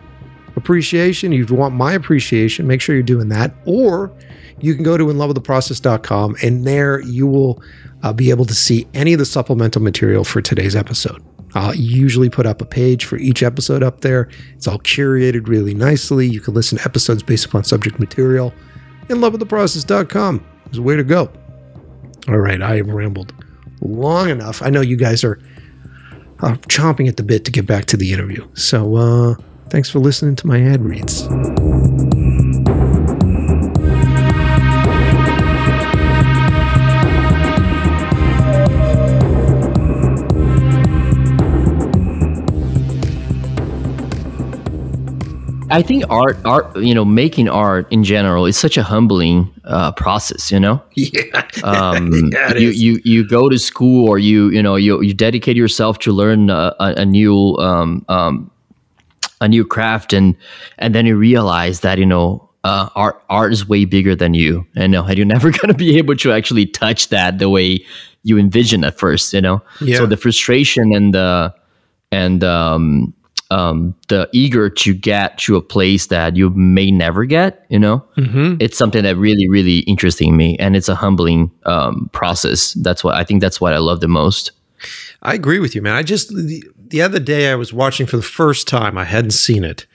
appreciation, 0.56 1.32
you 1.32 1.46
want 1.46 1.74
my 1.74 1.92
appreciation, 1.92 2.66
make 2.66 2.80
sure 2.80 2.94
you're 2.94 3.02
doing 3.02 3.28
that. 3.28 3.52
Or 3.66 4.12
you 4.61 4.74
can 4.74 4.82
go 4.82 4.96
to 4.96 5.04
inlovewiththeprocess.com 5.04 6.36
and 6.42 6.66
there 6.66 7.00
you 7.00 7.26
will 7.26 7.62
uh, 8.02 8.12
be 8.12 8.30
able 8.30 8.44
to 8.46 8.54
see 8.54 8.86
any 8.94 9.12
of 9.12 9.18
the 9.18 9.26
supplemental 9.26 9.82
material 9.82 10.24
for 10.24 10.40
today's 10.40 10.76
episode. 10.76 11.22
I'll 11.54 11.74
usually 11.74 12.30
put 12.30 12.46
up 12.46 12.62
a 12.62 12.64
page 12.64 13.04
for 13.04 13.16
each 13.16 13.42
episode 13.42 13.82
up 13.82 14.02
there. 14.02 14.28
It's 14.54 14.68
all 14.68 14.78
curated 14.78 15.48
really 15.48 15.74
nicely. 15.74 16.28
You 16.28 16.40
can 16.40 16.54
listen 16.54 16.78
to 16.78 16.84
episodes 16.84 17.22
based 17.22 17.46
upon 17.46 17.64
subject 17.64 17.98
material. 17.98 18.54
InLoveWithTheProcess.com 19.08 20.46
is 20.70 20.76
the 20.76 20.82
way 20.82 20.96
to 20.96 21.02
go. 21.02 21.30
All 22.28 22.38
right, 22.38 22.62
I 22.62 22.76
have 22.76 22.88
rambled 22.88 23.34
long 23.81 24.28
enough. 24.28 24.62
I 24.62 24.70
know 24.70 24.81
you 24.81 24.97
guys 24.97 25.24
are 25.24 25.39
uh, 26.41 26.55
chomping 26.68 27.09
at 27.09 27.16
the 27.16 27.22
bit 27.22 27.45
to 27.45 27.51
get 27.51 27.66
back 27.66 27.85
to 27.87 27.97
the 27.97 28.12
interview. 28.12 28.49
So 28.55 28.97
uh, 28.97 29.35
thanks 29.68 29.91
for 29.91 29.99
listening 29.99 30.37
to 30.37 30.47
my 30.47 30.61
ad 30.62 30.83
reads. 30.83 31.26
I 45.71 45.83
think 45.83 46.05
art, 46.11 46.39
art, 46.45 46.77
you 46.77 46.95
know, 46.95 47.05
making 47.05 47.49
art 47.49 47.87
in 47.93 48.03
general 48.05 48.47
is 48.47 48.57
such 48.57 48.77
a 48.77 48.83
humbling 48.83 49.53
uh, 49.64 49.93
process. 49.93 50.51
You 50.51 50.61
know, 50.61 50.83
Yeah. 50.95 51.47
um, 51.64 52.12
Yeah, 52.33 52.55
you, 52.57 52.68
is. 52.71 52.83
you 52.83 53.01
you 53.05 53.29
go 53.29 53.49
to 53.49 53.59
school 53.59 54.09
or 54.09 54.18
you 54.18 54.51
you 54.51 54.62
know 54.62 54.77
you 54.77 55.01
you 55.03 55.14
dedicate 55.14 55.57
yourself 55.57 55.99
to 56.01 56.12
learn 56.12 56.51
a, 56.51 56.75
a, 56.81 56.95
a 56.99 57.05
new 57.07 57.57
um, 57.59 58.05
um, 58.09 58.51
a 59.41 59.49
new 59.49 59.64
craft 59.64 60.12
and 60.12 60.37
and 60.79 60.95
then 60.95 61.07
you 61.07 61.16
realize 61.16 61.81
that 61.81 61.99
you 61.99 62.07
know 62.07 62.49
uh, 62.64 62.89
art 62.95 63.23
art 63.31 63.53
is 63.53 63.66
way 63.68 63.85
bigger 63.87 64.14
than 64.14 64.35
you 64.35 64.66
and, 64.77 64.95
and 64.95 65.16
you're 65.16 65.27
never 65.27 65.51
going 65.51 65.68
to 65.68 65.75
be 65.75 65.97
able 65.99 66.14
to 66.16 66.33
actually 66.33 66.66
touch 66.66 67.09
that 67.09 67.39
the 67.39 67.49
way 67.49 67.79
you 68.23 68.37
envision 68.39 68.85
at 68.85 68.99
first 68.99 69.33
you 69.33 69.41
know 69.41 69.62
Yeah. 69.81 69.97
so 69.97 70.07
the 70.07 70.16
frustration 70.18 70.93
and 70.95 71.14
the 71.14 71.55
and 72.12 72.45
um, 72.45 73.14
um, 73.51 73.94
the 74.09 74.28
eager 74.32 74.70
to 74.70 74.94
get 74.94 75.36
to 75.38 75.57
a 75.57 75.61
place 75.62 76.07
that 76.07 76.36
you 76.36 76.51
may 76.51 76.90
never 76.90 77.24
get 77.24 77.64
you 77.68 77.78
know 77.78 78.05
Mm-hmm. 78.16 78.57
it's 78.61 78.76
something 78.78 79.03
that 79.05 79.16
really 79.16 79.48
really 79.48 79.78
interesting 79.80 80.36
me 80.36 80.57
and 80.59 80.76
it's 80.76 80.88
a 80.88 80.94
humbling 80.94 81.51
um, 81.66 82.09
process 82.12 82.72
that's 82.74 83.03
what 83.03 83.14
i 83.14 83.24
think 83.24 83.40
that's 83.40 83.61
what 83.61 83.72
i 83.74 83.78
love 83.78 84.01
the 84.01 84.09
most 84.09 84.53
I 85.22 85.34
agree 85.34 85.59
with 85.59 85.74
you, 85.74 85.82
man. 85.82 85.92
I 85.94 86.03
just 86.03 86.34
the, 86.34 86.64
the 86.88 87.03
other 87.03 87.18
day 87.20 87.51
I 87.53 87.55
was 87.55 87.70
watching 87.70 88.07
for 88.07 88.16
the 88.16 88.22
first 88.22 88.66
time. 88.66 88.96
I 88.96 89.05
hadn't 89.05 89.32
seen 89.32 89.62
it. 89.62 89.86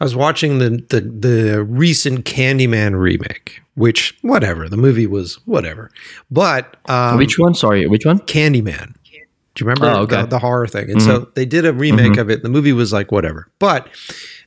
I 0.00 0.04
was 0.04 0.14
watching 0.14 0.58
the 0.60 0.70
the, 0.88 1.00
the 1.00 1.64
recent 1.64 2.24
Candyman 2.24 2.96
remake, 2.96 3.60
which 3.74 4.16
whatever. 4.22 4.68
The 4.68 4.76
movie 4.76 5.08
was 5.08 5.40
whatever, 5.44 5.90
but 6.30 6.76
um, 6.88 7.16
which 7.18 7.36
one 7.36 7.54
sorry 7.54 7.84
which 7.88 8.06
one 8.06 8.20
Candyman. 8.20 8.94
Do 9.58 9.64
you 9.64 9.68
remember 9.68 9.86
Oh, 9.98 10.02
okay. 10.02 10.20
the, 10.22 10.26
the 10.28 10.38
horror 10.38 10.68
thing? 10.68 10.88
And 10.88 11.02
so 11.02 11.28
they 11.34 11.44
did 11.44 11.66
a 11.66 11.72
remake 11.72 12.16
of 12.16 12.30
it. 12.30 12.42
The 12.44 12.48
movie 12.48 12.72
was 12.72 12.92
like 12.92 13.10
whatever, 13.10 13.50
but 13.58 13.88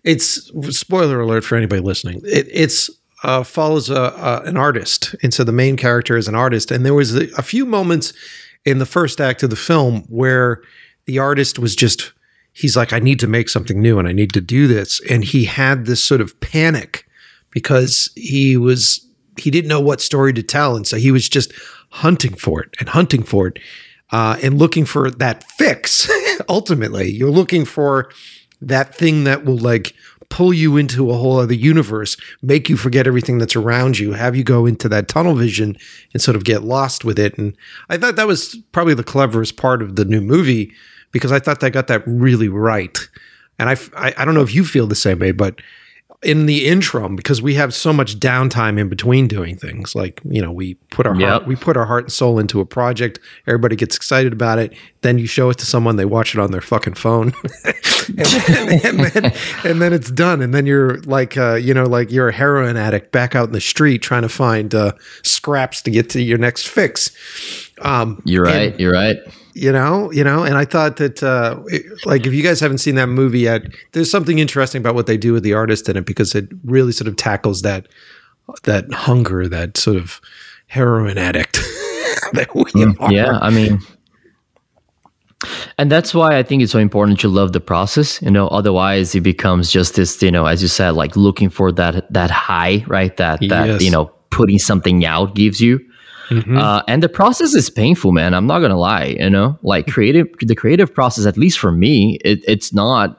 it's 0.03 0.49
spoiler 0.75 1.19
alert 1.19 1.43
for 1.43 1.57
anybody 1.57 1.81
listening. 1.81 2.21
It, 2.23 2.47
it's 2.49 2.89
uh, 3.23 3.43
follows 3.43 3.89
a, 3.89 3.93
a, 4.01 4.41
an 4.45 4.55
artist, 4.57 5.13
and 5.21 5.33
so 5.33 5.43
the 5.43 5.51
main 5.51 5.75
character 5.75 6.15
is 6.15 6.27
an 6.29 6.35
artist. 6.35 6.71
And 6.71 6.85
there 6.85 6.93
was 6.93 7.13
a, 7.15 7.27
a 7.37 7.41
few 7.43 7.65
moments 7.65 8.13
in 8.65 8.77
the 8.79 8.85
first 8.85 9.19
act 9.19 9.43
of 9.43 9.49
the 9.49 9.55
film 9.57 10.03
where 10.07 10.61
the 11.05 11.19
artist 11.19 11.59
was 11.59 11.75
just 11.75 12.13
he's 12.53 12.75
like, 12.77 12.93
I 12.93 12.99
need 12.99 13.19
to 13.19 13.27
make 13.27 13.49
something 13.49 13.81
new, 13.81 13.99
and 13.99 14.07
I 14.07 14.13
need 14.13 14.31
to 14.33 14.41
do 14.41 14.65
this, 14.67 15.01
and 15.09 15.23
he 15.25 15.43
had 15.43 15.85
this 15.87 16.01
sort 16.03 16.21
of 16.21 16.39
panic 16.39 17.05
because 17.51 18.11
he 18.15 18.55
was 18.55 19.05
he 19.37 19.51
didn't 19.51 19.67
know 19.67 19.81
what 19.81 19.99
story 19.99 20.31
to 20.33 20.41
tell, 20.43 20.75
and 20.77 20.87
so 20.87 20.95
he 20.95 21.11
was 21.11 21.27
just 21.27 21.51
hunting 21.89 22.33
for 22.35 22.61
it 22.61 22.69
and 22.79 22.87
hunting 22.89 23.21
for 23.23 23.47
it 23.47 23.59
uh, 24.11 24.37
and 24.41 24.57
looking 24.57 24.85
for 24.85 25.09
that 25.11 25.43
fix. 25.51 26.09
Ultimately, 26.49 27.09
you're 27.09 27.29
looking 27.29 27.65
for 27.65 28.11
that 28.61 28.93
thing 28.93 29.23
that 29.23 29.45
will 29.45 29.57
like 29.57 29.93
pull 30.29 30.53
you 30.53 30.77
into 30.77 31.11
a 31.11 31.15
whole 31.15 31.39
other 31.39 31.53
universe, 31.53 32.15
make 32.41 32.69
you 32.69 32.77
forget 32.77 33.05
everything 33.05 33.37
that's 33.37 33.55
around 33.55 33.99
you, 33.99 34.13
have 34.13 34.35
you 34.35 34.43
go 34.43 34.65
into 34.65 34.87
that 34.87 35.07
tunnel 35.07 35.35
vision 35.35 35.77
and 36.13 36.21
sort 36.21 36.37
of 36.37 36.45
get 36.45 36.63
lost 36.63 37.03
with 37.03 37.19
it. 37.19 37.37
And 37.37 37.55
I 37.89 37.97
thought 37.97 38.15
that 38.15 38.27
was 38.27 38.55
probably 38.71 38.93
the 38.93 39.03
cleverest 39.03 39.57
part 39.57 39.81
of 39.81 39.97
the 39.97 40.05
new 40.05 40.21
movie 40.21 40.71
because 41.11 41.31
I 41.31 41.39
thought 41.39 41.59
they 41.59 41.69
got 41.69 41.87
that 41.87 42.03
really 42.07 42.47
right. 42.47 42.97
And 43.59 43.69
I, 43.69 43.75
I, 43.95 44.13
I 44.17 44.25
don't 44.25 44.33
know 44.33 44.41
if 44.41 44.55
you 44.55 44.63
feel 44.63 44.87
the 44.87 44.95
same 44.95 45.19
way, 45.19 45.33
but 45.33 45.61
in 46.23 46.45
the 46.45 46.67
interim, 46.67 47.15
because 47.15 47.41
we 47.41 47.55
have 47.55 47.73
so 47.73 47.91
much 47.91 48.19
downtime 48.19 48.79
in 48.79 48.89
between 48.89 49.27
doing 49.27 49.57
things, 49.57 49.95
like 49.95 50.21
you 50.23 50.39
know, 50.41 50.51
we 50.51 50.75
put 50.91 51.07
our 51.07 51.15
heart, 51.15 51.47
we 51.47 51.55
put 51.55 51.75
our 51.75 51.85
heart 51.85 52.03
and 52.05 52.11
soul 52.13 52.37
into 52.37 52.59
a 52.59 52.65
project. 52.65 53.19
Everybody 53.47 53.75
gets 53.75 53.95
excited 53.95 54.31
about 54.31 54.59
it. 54.59 54.73
Then 55.01 55.17
you 55.17 55.25
show 55.25 55.49
it 55.49 55.57
to 55.57 55.65
someone, 55.65 55.95
they 55.95 56.05
watch 56.05 56.35
it 56.35 56.39
on 56.39 56.51
their 56.51 56.61
fucking 56.61 56.93
phone, 56.93 57.33
and, 57.63 57.75
then, 58.17 58.85
and, 58.85 58.99
then, 58.99 59.33
and 59.63 59.81
then 59.81 59.93
it's 59.93 60.11
done. 60.11 60.41
And 60.41 60.53
then 60.53 60.67
you're 60.67 60.99
like, 61.01 61.37
uh, 61.37 61.55
you 61.55 61.73
know, 61.73 61.85
like 61.85 62.11
you're 62.11 62.29
a 62.29 62.33
heroin 62.33 62.77
addict 62.77 63.11
back 63.11 63.35
out 63.35 63.47
in 63.47 63.53
the 63.53 63.61
street 63.61 64.03
trying 64.03 64.21
to 64.21 64.29
find 64.29 64.75
uh, 64.75 64.91
scraps 65.23 65.81
to 65.81 65.91
get 65.91 66.11
to 66.11 66.21
your 66.21 66.37
next 66.37 66.67
fix. 66.67 67.09
Um, 67.79 68.21
you're 68.25 68.45
and- 68.45 68.55
right 68.55 68.79
you're 68.79 68.93
right 68.93 69.17
you 69.53 69.71
know 69.71 70.11
you 70.11 70.23
know 70.23 70.43
and 70.43 70.55
i 70.57 70.63
thought 70.65 70.97
that 70.97 71.21
uh 71.23 71.59
it- 71.67 71.85
like 72.05 72.25
if 72.25 72.33
you 72.33 72.41
guys 72.43 72.59
haven't 72.59 72.77
seen 72.79 72.95
that 72.95 73.07
movie 73.07 73.39
yet 73.39 73.63
there's 73.91 74.09
something 74.09 74.39
interesting 74.39 74.79
about 74.81 74.95
what 74.95 75.07
they 75.07 75.17
do 75.17 75.33
with 75.33 75.43
the 75.43 75.53
artist 75.53 75.89
in 75.89 75.97
it 75.97 76.05
because 76.05 76.33
it 76.35 76.47
really 76.63 76.91
sort 76.91 77.07
of 77.07 77.15
tackles 77.17 77.61
that 77.61 77.87
that 78.63 78.91
hunger 78.93 79.47
that 79.47 79.77
sort 79.77 79.97
of 79.97 80.21
heroin 80.67 81.17
addict 81.17 81.53
that 82.33 82.47
we 82.55 82.61
are. 82.61 82.87
Mm, 82.95 83.11
yeah 83.11 83.37
i 83.41 83.49
mean 83.49 83.79
and 85.77 85.91
that's 85.91 86.13
why 86.13 86.37
i 86.37 86.43
think 86.43 86.61
it's 86.61 86.71
so 86.71 86.79
important 86.79 87.19
to 87.19 87.27
love 87.27 87.51
the 87.51 87.59
process 87.59 88.21
you 88.21 88.29
know 88.31 88.47
otherwise 88.49 89.15
it 89.15 89.21
becomes 89.21 89.71
just 89.71 89.95
this 89.95 90.21
you 90.21 90.31
know 90.31 90.45
as 90.45 90.61
you 90.61 90.67
said 90.67 90.91
like 90.91 91.15
looking 91.15 91.49
for 91.49 91.71
that 91.71 92.11
that 92.13 92.29
high 92.29 92.83
right 92.87 93.17
that 93.17 93.39
that 93.49 93.67
Yes. 93.67 93.81
you 93.83 93.89
know 93.91 94.05
putting 94.29 94.59
something 94.59 95.03
out 95.05 95.35
gives 95.35 95.59
you 95.59 95.79
Mhm. 96.31 96.57
uh, 96.57 96.81
and 96.87 97.03
the 97.03 97.09
process 97.09 97.53
is 97.53 97.69
painful 97.69 98.11
man 98.13 98.33
i'm 98.33 98.47
not 98.47 98.59
gonna 98.63 98.79
lie 98.79 99.15
you 99.19 99.29
know 99.29 99.57
like 99.63 99.85
creative 99.87 100.27
the 100.51 100.55
creative 100.55 100.89
process 100.93 101.25
at 101.25 101.37
least 101.37 101.59
for 101.59 101.71
me 101.71 102.17
it, 102.23 102.39
it's 102.47 102.71
not 102.73 103.17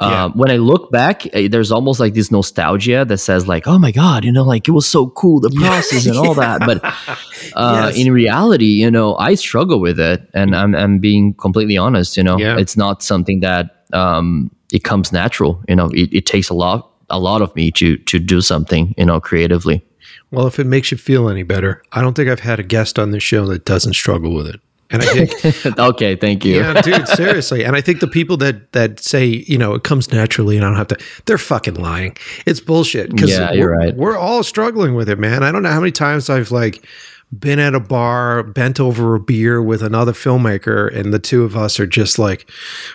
Yeah. 0.00 0.24
uh, 0.24 0.28
when 0.40 0.50
I 0.50 0.56
look 0.56 0.90
back, 0.90 1.26
eh, 1.34 1.48
there's 1.52 1.70
almost 1.70 2.00
like 2.00 2.14
this 2.14 2.30
nostalgia 2.30 3.04
that 3.10 3.18
says 3.20 3.42
like, 3.46 3.64
"Oh 3.68 3.78
my 3.78 3.92
god, 3.92 4.24
you 4.24 4.32
know, 4.32 4.44
like 4.54 4.64
it 4.70 4.72
was 4.72 4.86
so 4.86 5.00
cool, 5.20 5.40
the 5.40 5.50
process 5.62 6.06
and 6.08 6.16
all 6.16 6.32
that." 6.34 6.58
But 6.64 6.78
uh, 7.62 7.90
Yes. 7.92 7.98
in 8.00 8.08
reality, 8.12 8.72
you 8.84 8.90
know, 8.90 9.08
I 9.28 9.36
struggle 9.36 9.78
with 9.86 9.98
it, 10.00 10.20
and 10.32 10.54
I'm, 10.56 10.72
I'm 10.74 11.00
being 11.00 11.34
completely 11.34 11.76
honest. 11.76 12.16
You 12.16 12.24
know, 12.24 12.38
Yeah. 12.38 12.56
it's 12.62 12.76
not 12.76 13.02
something 13.02 13.40
that 13.40 13.64
um, 13.92 14.48
it 14.72 14.84
comes 14.84 15.12
natural. 15.12 15.60
You 15.68 15.76
know, 15.76 15.88
it, 15.92 16.08
it 16.14 16.24
takes 16.24 16.48
a 16.48 16.54
lot, 16.54 16.88
a 17.10 17.18
lot 17.18 17.42
of 17.42 17.54
me 17.54 17.70
to 17.72 17.98
to 18.10 18.18
do 18.18 18.40
something. 18.40 18.94
You 18.96 19.04
know, 19.04 19.20
creatively. 19.20 19.82
Well 20.30 20.46
if 20.46 20.58
it 20.58 20.66
makes 20.66 20.90
you 20.90 20.96
feel 20.98 21.28
any 21.28 21.42
better 21.42 21.82
i 21.92 22.00
don't 22.00 22.14
think 22.14 22.28
i've 22.28 22.40
had 22.40 22.58
a 22.60 22.62
guest 22.62 22.98
on 22.98 23.10
this 23.10 23.22
show 23.22 23.46
that 23.46 23.64
doesn't 23.64 23.94
struggle 23.94 24.34
with 24.34 24.46
it 24.46 24.60
and 24.90 25.02
i 25.02 25.06
think 25.06 25.66
okay, 25.78 26.16
thank 26.16 26.44
you. 26.44 26.56
Yeah, 26.56 26.80
dude, 26.82 27.06
seriously. 27.06 27.64
And 27.64 27.76
I 27.76 27.80
think 27.80 28.00
the 28.00 28.08
people 28.08 28.36
that 28.38 28.72
that 28.72 28.98
say, 28.98 29.24
you 29.24 29.56
know, 29.56 29.74
it 29.74 29.84
comes 29.84 30.10
naturally 30.10 30.56
and 30.56 30.64
I 30.66 30.68
don't 30.68 30.78
have 30.78 30.88
to, 30.88 30.98
they're 31.26 31.38
fucking 31.38 31.74
lying. 31.74 32.16
It's 32.44 32.58
bullshit. 32.58 33.12
Yeah, 33.20 33.52
you're 33.52 33.70
we're- 33.70 33.86
right. 33.86 33.96
We're 33.96 34.16
all 34.18 34.42
struggling 34.42 34.94
with 34.94 35.08
it, 35.08 35.16
man. 35.20 35.44
I 35.44 35.52
don't 35.52 35.62
know 35.62 35.70
how 35.70 35.78
many 35.78 35.92
times 35.92 36.28
I've 36.28 36.50
like 36.50 36.84
been 37.32 37.60
at 37.60 37.74
a 37.74 37.80
bar, 37.80 38.42
bent 38.42 38.80
over 38.80 39.14
a 39.14 39.20
beer 39.20 39.62
with 39.62 39.82
another 39.82 40.12
filmmaker, 40.12 40.94
and 40.94 41.14
the 41.14 41.18
two 41.18 41.44
of 41.44 41.56
us 41.56 41.78
are 41.78 41.86
just 41.86 42.18
like, 42.18 42.50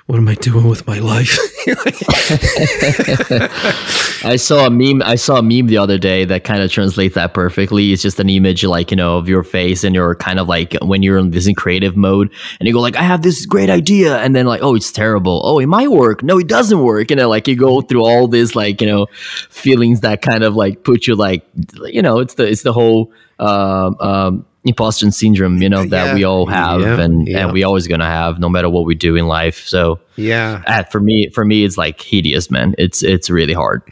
"What 0.07 0.17
am 0.17 0.27
I 0.27 0.35
doing 0.35 0.67
with 0.67 0.85
my 0.85 0.99
life?" 0.99 1.37
I 4.25 4.35
saw 4.35 4.65
a 4.65 4.69
meme. 4.69 5.01
I 5.03 5.15
saw 5.15 5.37
a 5.37 5.41
meme 5.41 5.67
the 5.67 5.77
other 5.77 5.97
day 5.97 6.25
that 6.25 6.43
kind 6.43 6.61
of 6.61 6.69
translates 6.69 7.15
that 7.15 7.33
perfectly. 7.33 7.93
It's 7.93 8.01
just 8.01 8.19
an 8.19 8.29
image, 8.29 8.65
like 8.65 8.91
you 8.91 8.97
know, 8.97 9.17
of 9.17 9.29
your 9.29 9.43
face, 9.43 9.85
and 9.85 9.95
you're 9.95 10.15
kind 10.15 10.39
of 10.39 10.49
like 10.49 10.75
when 10.81 11.01
you're 11.01 11.17
in 11.17 11.31
this 11.31 11.49
creative 11.55 11.95
mode, 11.95 12.29
and 12.59 12.67
you 12.67 12.73
go 12.73 12.81
like, 12.81 12.97
"I 12.97 13.03
have 13.03 13.21
this 13.21 13.45
great 13.45 13.69
idea," 13.69 14.17
and 14.17 14.35
then 14.35 14.45
like, 14.45 14.61
"Oh, 14.61 14.75
it's 14.75 14.91
terrible. 14.91 15.41
Oh, 15.45 15.59
it 15.59 15.67
might 15.67 15.91
work. 15.91 16.23
No, 16.23 16.39
it 16.39 16.47
doesn't 16.47 16.81
work." 16.81 17.09
And 17.09 17.21
then 17.21 17.29
like 17.29 17.47
you 17.47 17.55
go 17.55 17.81
through 17.81 18.03
all 18.03 18.27
this 18.27 18.53
like 18.53 18.81
you 18.81 18.87
know 18.87 19.07
feelings 19.49 20.01
that 20.01 20.21
kind 20.21 20.43
of 20.43 20.55
like 20.55 20.83
put 20.83 21.07
you 21.07 21.15
like 21.15 21.45
you 21.85 22.01
know 22.01 22.19
it's 22.19 22.33
the 22.33 22.45
it's 22.45 22.63
the 22.63 22.73
whole 22.73 23.13
um, 23.39 23.95
um, 23.99 24.45
imposter 24.63 25.09
syndrome, 25.11 25.61
you 25.61 25.69
know, 25.69 25.85
that 25.85 26.07
Yeah. 26.07 26.13
we 26.15 26.23
all 26.23 26.47
have 26.47 26.81
Yeah. 26.81 26.99
and, 27.01 27.27
Yeah. 27.27 27.43
and 27.43 27.53
we 27.53 27.63
always 27.63 27.87
gonna 27.87 28.05
have 28.09 28.39
no 28.39 28.49
matter 28.49 28.67
what 28.69 28.85
we 28.85 28.95
do 28.95 29.15
in 29.15 29.27
life. 29.27 29.63
So 29.67 29.99
yeah. 30.15 30.63
uh, 30.67 30.83
for 30.85 30.99
me, 30.99 31.29
for 31.33 31.45
me, 31.45 31.63
it's 31.63 31.77
like 31.77 32.01
hideous, 32.01 32.49
man. 32.49 32.73
It's 32.77 33.03
it's 33.03 33.29
really 33.29 33.53
hard. 33.53 33.83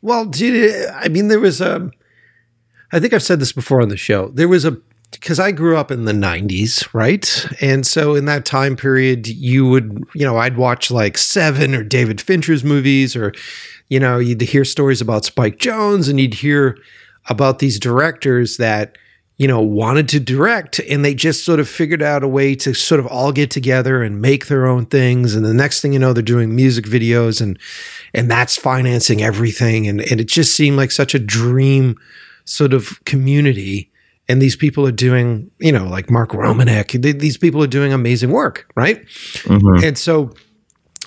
Well, 0.00 0.24
dude, 0.24 0.72
I 0.94 1.08
mean, 1.08 1.28
there 1.28 1.40
was 1.40 1.60
a. 1.60 1.90
I 2.92 3.00
think 3.00 3.12
I've 3.14 3.22
said 3.22 3.40
this 3.40 3.52
before 3.52 3.80
on 3.82 3.88
the 3.88 3.96
show. 3.96 4.28
There 4.34 4.48
was 4.48 4.64
a 4.64 4.76
because 5.10 5.38
I 5.38 5.52
grew 5.52 5.76
up 5.76 5.90
in 5.90 6.06
the 6.06 6.12
'90s, 6.12 6.88
right? 6.94 7.46
And 7.60 7.86
so 7.86 8.14
in 8.14 8.24
that 8.24 8.46
time 8.46 8.76
period, 8.76 9.26
you 9.28 9.66
would, 9.68 10.02
you 10.14 10.24
know, 10.24 10.38
I'd 10.38 10.56
watch 10.56 10.90
like 10.90 11.18
Seven 11.18 11.74
or 11.74 11.82
David 11.82 12.20
Fincher's 12.20 12.64
movies, 12.64 13.14
or 13.16 13.32
you 13.88 14.00
know, 14.00 14.18
you'd 14.18 14.40
hear 14.40 14.64
stories 14.64 15.02
about 15.02 15.26
Spike 15.26 15.58
Jonze, 15.58 16.08
and 16.08 16.18
you'd 16.18 16.34
hear 16.34 16.78
about 17.28 17.58
these 17.58 17.78
directors 17.78 18.56
that 18.56 18.96
you 19.38 19.48
know 19.48 19.60
wanted 19.60 20.08
to 20.10 20.20
direct 20.20 20.78
and 20.80 21.04
they 21.04 21.14
just 21.14 21.44
sort 21.44 21.58
of 21.58 21.68
figured 21.68 22.02
out 22.02 22.22
a 22.22 22.28
way 22.28 22.54
to 22.54 22.74
sort 22.74 23.00
of 23.00 23.06
all 23.06 23.32
get 23.32 23.50
together 23.50 24.02
and 24.02 24.20
make 24.20 24.46
their 24.46 24.66
own 24.66 24.84
things 24.86 25.34
and 25.34 25.44
the 25.44 25.54
next 25.54 25.80
thing 25.80 25.92
you 25.92 25.98
know 25.98 26.12
they're 26.12 26.22
doing 26.22 26.54
music 26.54 26.84
videos 26.84 27.40
and 27.40 27.58
and 28.14 28.30
that's 28.30 28.56
financing 28.56 29.22
everything 29.22 29.88
and 29.88 30.00
and 30.10 30.20
it 30.20 30.28
just 30.28 30.54
seemed 30.54 30.76
like 30.76 30.90
such 30.90 31.14
a 31.14 31.18
dream 31.18 31.96
sort 32.44 32.72
of 32.74 33.02
community 33.04 33.90
and 34.28 34.40
these 34.42 34.54
people 34.54 34.86
are 34.86 34.92
doing 34.92 35.50
you 35.58 35.72
know 35.72 35.86
like 35.86 36.10
Mark 36.10 36.30
Romanek 36.32 37.00
th- 37.02 37.18
these 37.18 37.38
people 37.38 37.62
are 37.62 37.66
doing 37.68 37.92
amazing 37.92 38.30
work 38.30 38.68
right 38.76 39.04
Mhm. 39.44 39.82
and 39.82 39.96
so 39.98 40.30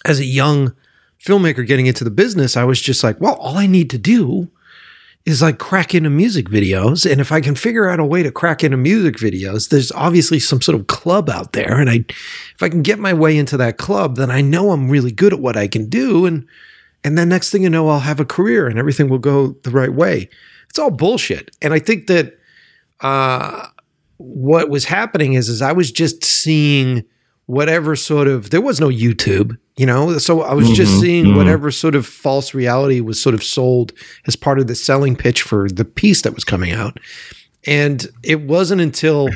as 0.04 0.20
a 0.20 0.26
young 0.26 0.74
filmmaker 1.24 1.66
getting 1.66 1.86
into 1.86 2.04
the 2.04 2.12
business 2.12 2.58
I 2.58 2.64
was 2.64 2.82
just 2.82 3.04
like 3.04 3.22
well 3.22 3.36
all 3.36 3.56
I 3.58 3.68
need 3.68 3.90
to 3.92 3.98
do 4.00 4.50
is 5.26 5.42
like 5.42 5.58
crack 5.58 5.96
into 5.96 6.10
music 6.10 6.50
videos. 6.50 7.10
And 7.10 7.20
if 7.20 7.32
I 7.32 7.42
can 7.42 7.56
figure 7.56 7.90
out 7.90 8.00
a 8.00 8.06
way 8.06 8.22
to 8.22 8.32
crack 8.32 8.64
into 8.64 8.78
music 8.78 9.16
videos, 9.16 9.70
there's 9.70 9.92
obviously 9.94 10.40
some 10.40 10.62
sort 10.62 10.80
of 10.80 10.88
club 10.88 11.30
out 11.30 11.54
there. 11.54 11.80
And 11.80 11.90
I 11.90 12.06
if 12.54 12.62
I 12.62 12.70
can 12.70 12.84
get 12.84 13.00
my 13.00 13.14
way 13.14 13.38
into 13.38 13.58
that 13.58 13.78
club, 13.78 14.18
then 14.18 14.30
I 14.30 14.42
know 14.42 14.72
I'm 14.72 14.90
really 14.90 15.12
good 15.12 15.34
at 15.34 15.40
what 15.40 15.58
I 15.58 15.68
can 15.68 15.90
do. 15.90 16.26
And 16.26 16.48
and 17.04 17.18
then 17.18 17.30
next 17.30 17.50
thing 17.50 17.64
you 17.64 17.70
know, 17.70 17.90
I'll 17.90 18.00
have 18.00 18.20
a 18.20 18.26
career 18.26 18.68
and 18.68 18.78
everything 18.78 19.10
will 19.10 19.20
go 19.20 19.50
the 19.64 19.72
right 19.72 19.94
way. 19.94 20.30
It's 20.70 20.78
all 20.78 20.92
bullshit. 20.92 21.56
And 21.62 21.74
I 21.74 21.80
think 21.80 22.08
that 22.08 22.38
uh 23.02 23.68
what 24.18 24.70
was 24.70 24.86
happening 24.86 25.34
is 25.34 25.50
is 25.50 25.62
I 25.62 25.72
was 25.72 25.92
just 25.92 26.24
seeing 26.24 27.04
whatever 27.48 27.96
sort 27.96 28.28
of 28.28 28.50
there 28.50 28.62
was 28.62 28.80
no 28.80 28.88
YouTube, 28.90 29.58
you 29.78 29.86
know, 29.86 30.18
so 30.18 30.42
I 30.42 30.54
was 30.54 30.70
just 30.72 30.94
Mhm, 30.96 31.00
seeing 31.02 31.26
mhm. 31.26 31.36
whatever 31.38 31.70
sort 31.72 31.94
of 31.96 32.06
false 32.06 32.54
reality 32.54 33.02
was 33.02 33.22
sort 33.22 33.36
of 33.36 33.44
sold 33.44 33.92
as 34.26 34.36
part 34.36 34.60
of 34.60 34.68
the 34.68 34.76
selling 34.76 35.16
pitch 35.16 35.42
for 35.44 35.70
the 35.70 35.86
piece 35.86 36.22
that 36.24 36.34
was 36.34 36.44
coming 36.44 36.72
out, 36.72 37.00
and 37.68 38.08
it 38.24 38.42
wasn't 38.42 38.82
until 38.82 39.30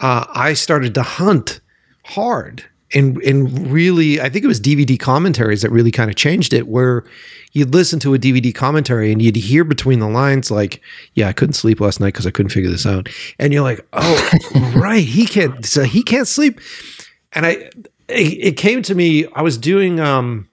uh, 0.00 0.26
I 0.32 0.54
started 0.54 0.92
to 0.94 1.02
hunt 1.02 1.60
hard 2.04 2.64
and 2.94 3.16
and 3.22 3.68
really 3.68 4.20
I 4.20 4.28
think 4.28 4.44
it 4.44 4.48
was 4.48 4.60
DVD 4.60 4.96
commentaries 4.98 5.62
that 5.62 5.70
really 5.70 5.90
kind 5.90 6.08
of 6.08 6.14
changed 6.14 6.52
it 6.52 6.68
where 6.68 7.02
you'd 7.52 7.74
listen 7.74 7.98
to 8.00 8.14
a 8.14 8.18
DVD 8.18 8.54
commentary 8.54 9.10
and 9.10 9.20
you'd 9.20 9.34
hear 9.34 9.64
between 9.64 9.98
the 9.98 10.06
lines 10.08 10.52
like 10.52 10.80
yeah 11.14 11.26
I 11.28 11.32
couldn't 11.32 11.54
sleep 11.54 11.80
last 11.80 11.98
night 11.98 12.12
because 12.12 12.26
I 12.26 12.30
couldn't 12.30 12.50
figure 12.50 12.70
this 12.70 12.86
out. 12.86 13.08
And 13.40 13.52
you're 13.52 13.64
like 13.64 13.84
oh 13.92 14.30
right 14.76 15.02
he 15.04 15.26
can't 15.26 15.64
so 15.66 15.82
he 15.82 16.04
can't 16.04 16.28
sleep 16.28 16.60
and 17.36 17.46
I 17.46 17.50
it, 18.08 18.48
it 18.48 18.56
came 18.56 18.82
to 18.82 18.94
me 18.96 19.26
I 19.34 19.42
was 19.42 19.56
doing 19.56 20.00
um 20.00 20.48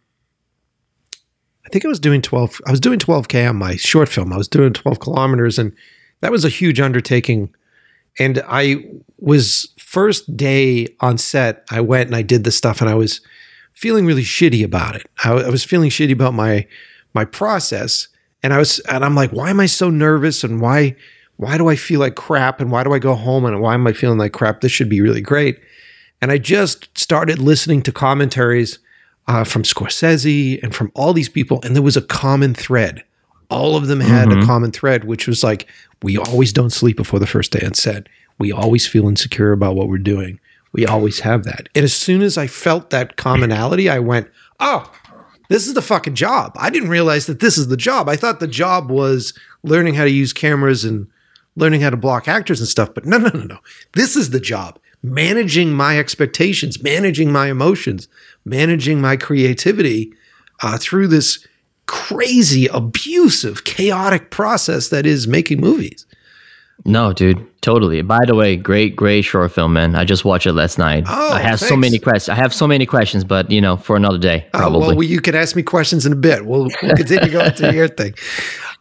I 1.65 1.69
think 1.69 1.83
I 1.85 1.87
was 1.87 1.99
doing 1.99 2.21
12 2.21 2.61
I 2.67 2.71
was 2.71 2.79
doing 2.79 2.99
12k 2.99 3.49
on 3.49 3.55
my 3.55 3.75
short 3.75 4.09
film 4.09 4.31
I 4.31 4.37
was 4.37 4.47
doing 4.47 4.73
12 4.73 4.99
kilometers 4.99 5.57
and 5.57 5.73
that 6.21 6.31
was 6.31 6.45
a 6.45 6.49
huge 6.49 6.79
undertaking 6.79 7.53
and 8.19 8.43
I 8.47 8.85
was 9.17 9.73
first 9.79 10.35
day 10.35 10.87
on 10.99 11.17
set. 11.17 11.63
I 11.71 11.81
went 11.81 12.07
and 12.07 12.15
I 12.15 12.21
did 12.21 12.43
the 12.43 12.51
stuff, 12.51 12.81
and 12.81 12.89
I 12.89 12.95
was 12.95 13.21
feeling 13.73 14.05
really 14.05 14.23
shitty 14.23 14.63
about 14.63 14.95
it. 14.95 15.05
I, 15.23 15.33
I 15.33 15.49
was 15.49 15.63
feeling 15.63 15.89
shitty 15.89 16.13
about 16.13 16.33
my 16.33 16.67
my 17.13 17.25
process, 17.25 18.07
and 18.41 18.53
I 18.53 18.57
was 18.57 18.79
and 18.81 19.03
I'm 19.03 19.15
like, 19.15 19.31
why 19.31 19.49
am 19.49 19.59
I 19.59 19.65
so 19.65 19.89
nervous? 19.89 20.43
And 20.43 20.61
why 20.61 20.95
why 21.37 21.57
do 21.57 21.69
I 21.69 21.75
feel 21.75 21.99
like 21.99 22.15
crap? 22.15 22.61
And 22.61 22.71
why 22.71 22.83
do 22.83 22.93
I 22.93 22.99
go 22.99 23.15
home? 23.15 23.45
And 23.45 23.59
why 23.61 23.73
am 23.73 23.87
I 23.87 23.93
feeling 23.93 24.19
like 24.19 24.33
crap? 24.33 24.61
This 24.61 24.71
should 24.71 24.89
be 24.89 25.01
really 25.01 25.21
great. 25.21 25.59
And 26.23 26.31
I 26.31 26.37
just 26.37 26.97
started 26.97 27.39
listening 27.39 27.81
to 27.81 27.91
commentaries 27.91 28.79
uh, 29.27 29.43
from 29.43 29.63
Scorsese 29.63 30.63
and 30.63 30.73
from 30.73 30.89
all 30.95 31.11
these 31.11 31.27
people, 31.27 31.59
and 31.63 31.75
there 31.75 31.83
was 31.83 31.97
a 31.97 32.01
common 32.01 32.53
thread. 32.53 33.03
All 33.49 33.75
of 33.75 33.87
them 33.87 33.99
had 33.99 34.31
a 34.31 34.45
common 34.45 34.71
thread, 34.71 35.03
which 35.03 35.27
was 35.27 35.43
like, 35.43 35.67
we 36.01 36.17
always 36.17 36.53
don't 36.53 36.69
sleep 36.69 36.95
before 36.95 37.19
the 37.19 37.27
first 37.27 37.51
day 37.51 37.65
on 37.65 37.73
set. 37.73 38.07
We 38.39 38.53
always 38.53 38.87
feel 38.87 39.09
insecure 39.09 39.51
about 39.51 39.75
what 39.75 39.89
we're 39.89 39.97
doing. 39.97 40.39
We 40.71 40.85
always 40.85 41.19
have 41.19 41.43
that. 41.43 41.67
And 41.75 41.83
as 41.83 41.93
soon 41.93 42.21
as 42.21 42.37
I 42.37 42.47
felt 42.47 42.89
that 42.91 43.17
commonality, 43.17 43.89
I 43.89 43.99
went, 43.99 44.29
oh, 44.61 44.89
this 45.49 45.67
is 45.67 45.73
the 45.73 45.81
fucking 45.81 46.15
job. 46.15 46.53
I 46.55 46.69
didn't 46.69 46.87
realize 46.87 47.25
that 47.25 47.41
this 47.41 47.57
is 47.57 47.67
the 47.67 47.75
job. 47.75 48.07
I 48.07 48.15
thought 48.15 48.39
the 48.39 48.47
job 48.47 48.89
was 48.89 49.37
learning 49.61 49.95
how 49.95 50.05
to 50.05 50.09
use 50.09 50.31
cameras 50.31 50.85
and 50.85 51.05
learning 51.57 51.81
how 51.81 51.89
to 51.89 51.97
block 51.97 52.29
actors 52.29 52.61
and 52.61 52.69
stuff. 52.69 52.93
But 52.93 53.05
no, 53.05 53.17
no, 53.17 53.29
no, 53.33 53.43
no. 53.43 53.57
This 53.91 54.15
is 54.15 54.29
the 54.29 54.39
job. 54.39 54.79
Managing 55.03 55.73
my 55.73 55.99
expectations, 55.99 56.81
managing 56.81 57.31
my 57.31 57.49
emotions, 57.49 58.07
managing 58.45 59.01
my 59.01 59.17
creativity 59.17 60.13
uh, 60.61 60.77
through 60.79 61.07
this 61.07 61.45
crazy, 61.87 62.67
abusive, 62.67 63.65
chaotic 63.65 64.31
process 64.31 64.87
that 64.89 65.05
is 65.05 65.27
making 65.27 65.59
movies. 65.59 66.05
No, 66.85 67.13
dude, 67.13 67.45
totally. 67.61 68.01
By 68.01 68.19
the 68.25 68.33
way, 68.35 68.55
great, 68.55 68.95
great 68.95 69.23
short 69.23 69.51
film, 69.51 69.73
man. 69.73 69.95
I 69.95 70.05
just 70.05 70.25
watched 70.25 70.47
it 70.47 70.53
last 70.53 70.77
night. 70.77 71.03
Oh, 71.07 71.33
I 71.33 71.39
have 71.41 71.59
so 71.59 71.75
many 71.75 71.99
questions. 71.99 72.29
I 72.29 72.35
have 72.35 72.53
so 72.53 72.65
many 72.65 72.85
questions, 72.85 73.23
but 73.25 73.51
you 73.51 73.61
know, 73.61 73.77
for 73.77 73.95
another 73.95 74.17
day, 74.17 74.47
Uh, 74.53 74.59
probably. 74.59 74.95
well, 74.95 75.03
you 75.03 75.19
can 75.21 75.35
ask 75.35 75.55
me 75.55 75.63
questions 75.63 76.05
in 76.05 76.13
a 76.13 76.15
bit. 76.17 76.45
We'll, 76.45 76.69
we'll 76.81 76.95
continue 76.95 77.29
going 77.29 77.51
through 77.51 77.71
your 77.71 77.87
thing. 77.89 78.13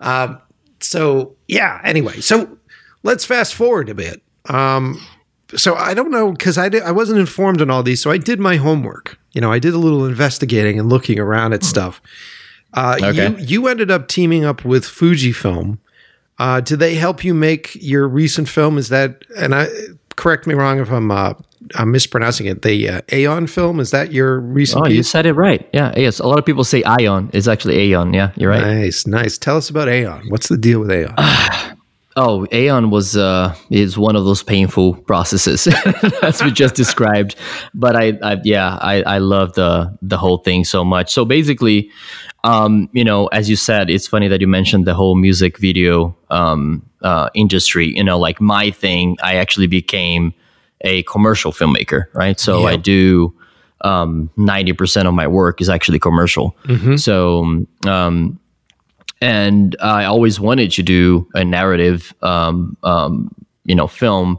Um, 0.01 0.41
so 0.81 1.37
yeah. 1.47 1.81
Anyway, 1.85 2.21
so 2.21 2.59
let's 3.05 3.25
fast 3.25 3.55
forward 3.55 3.89
a 3.89 3.95
bit. 3.95 4.21
Um, 4.47 5.01
so 5.57 5.75
I 5.75 5.95
don't 5.95 6.11
know 6.11 6.33
because 6.33 6.59
I 6.59 6.69
did, 6.69 6.83
I 6.83 6.93
wasn't 6.93 7.19
informed 7.21 7.61
on 7.61 7.71
all 7.71 7.83
these, 7.83 8.01
so 8.01 8.11
I 8.11 8.19
did 8.19 8.41
my 8.41 8.57
homework. 8.57 9.19
You 9.33 9.41
know, 9.41 9.53
I 9.53 9.59
did 9.59 9.75
a 9.75 9.79
little 9.79 10.05
investigating 10.05 10.79
and 10.79 10.89
looking 10.89 11.19
around 11.19 11.53
at 11.53 11.65
stuff. 11.65 12.01
Uh, 12.75 12.97
Okay. 13.03 13.31
You 13.31 13.37
you 13.39 13.69
ended 13.69 13.91
up 13.91 14.09
teaming 14.09 14.45
up 14.45 14.65
with 14.65 14.85
Fujifilm. 14.85 15.79
Uh, 16.39 16.61
did 16.61 16.79
they 16.79 16.95
help 16.95 17.23
you 17.25 17.35
make 17.35 17.77
your 17.81 18.09
recent 18.09 18.49
film? 18.49 18.79
Is 18.79 18.89
that 18.89 19.25
and 19.37 19.55
I 19.55 19.69
correct 20.17 20.47
me 20.47 20.55
wrong 20.55 20.79
if 20.81 20.91
I'm 20.91 21.11
uh, 21.11 21.35
I'm 21.75 21.93
mispronouncing 21.93 22.47
it. 22.47 22.63
The 22.63 22.89
uh, 22.89 23.01
Aeon 23.13 23.47
film 23.47 23.79
is 23.79 23.91
that 23.91 24.13
your 24.13 24.41
recent 24.41 24.87
oh, 24.87 24.89
you 24.89 25.03
said 25.03 25.27
it 25.27 25.35
right. 25.35 25.69
Yeah, 25.73 25.93
yes. 25.97 26.19
A 26.19 26.27
lot 26.27 26.39
of 26.39 26.47
people 26.47 26.65
say 26.65 26.83
Ion. 26.85 27.31
It's 27.33 27.47
actually 27.47 27.79
Aeon. 27.79 28.15
Yeah, 28.15 28.33
you're 28.37 28.51
right. 28.51 28.63
Nice, 28.63 29.07
nice. 29.07 29.39
Tell 29.39 29.57
us 29.57 29.69
about 29.71 29.89
Aeon. 29.89 30.29
What's 30.29 30.49
the 30.49 30.57
deal 30.57 30.81
with 30.81 30.91
Aeon? 30.91 31.15
Oh, 32.17 32.47
Aeon 32.53 32.91
was 32.91 33.17
uh 33.17 33.55
is 33.71 33.97
one 33.97 34.17
of 34.17 34.25
those 34.25 34.43
painful 34.43 34.95
processes 34.95 35.67
as 36.23 36.43
we 36.43 36.51
just 36.51 36.75
described. 36.75 37.37
But 37.75 37.97
I, 37.97 38.19
I 38.23 38.41
yeah, 38.45 38.77
I 38.81 39.03
I 39.03 39.19
love 39.19 39.55
the 39.55 39.97
the 40.03 40.19
whole 40.19 40.39
thing 40.39 40.65
so 40.65 40.85
much. 40.85 41.13
So 41.13 41.25
basically, 41.25 41.91
um, 42.45 42.89
you 42.93 43.05
know, 43.05 43.29
as 43.29 43.49
you 43.49 43.57
said, 43.57 43.89
it's 43.89 44.07
funny 44.07 44.29
that 44.29 44.41
you 44.41 44.47
mentioned 44.47 44.85
the 44.87 44.95
whole 44.95 45.15
music 45.15 45.59
video 45.59 46.15
um 46.31 46.83
uh 47.03 47.31
industry. 47.35 47.93
You 47.97 48.05
know, 48.05 48.19
like 48.19 48.41
my 48.41 48.71
thing, 48.71 49.17
I 49.23 49.37
actually 49.37 49.67
became 49.69 50.35
a 50.83 51.03
commercial 51.05 51.53
filmmaker, 51.53 52.07
right? 52.13 52.39
So 52.39 52.61
Yeah. 52.61 52.67
I 52.73 52.77
do 52.77 53.33
um 53.85 54.31
90% 54.37 55.07
of 55.09 55.15
my 55.15 55.27
work 55.27 55.61
is 55.61 55.69
actually 55.69 55.99
commercial. 55.99 56.57
So 56.97 57.65
um 57.87 58.39
and 59.23 59.77
I 59.81 60.05
always 60.05 60.41
wanted 60.41 60.73
to 60.73 60.83
do 60.83 61.29
a 61.35 61.45
narrative, 61.45 62.13
um, 62.23 62.77
um, 62.83 63.31
you 63.65 63.75
know, 63.75 63.87
film. 63.87 64.39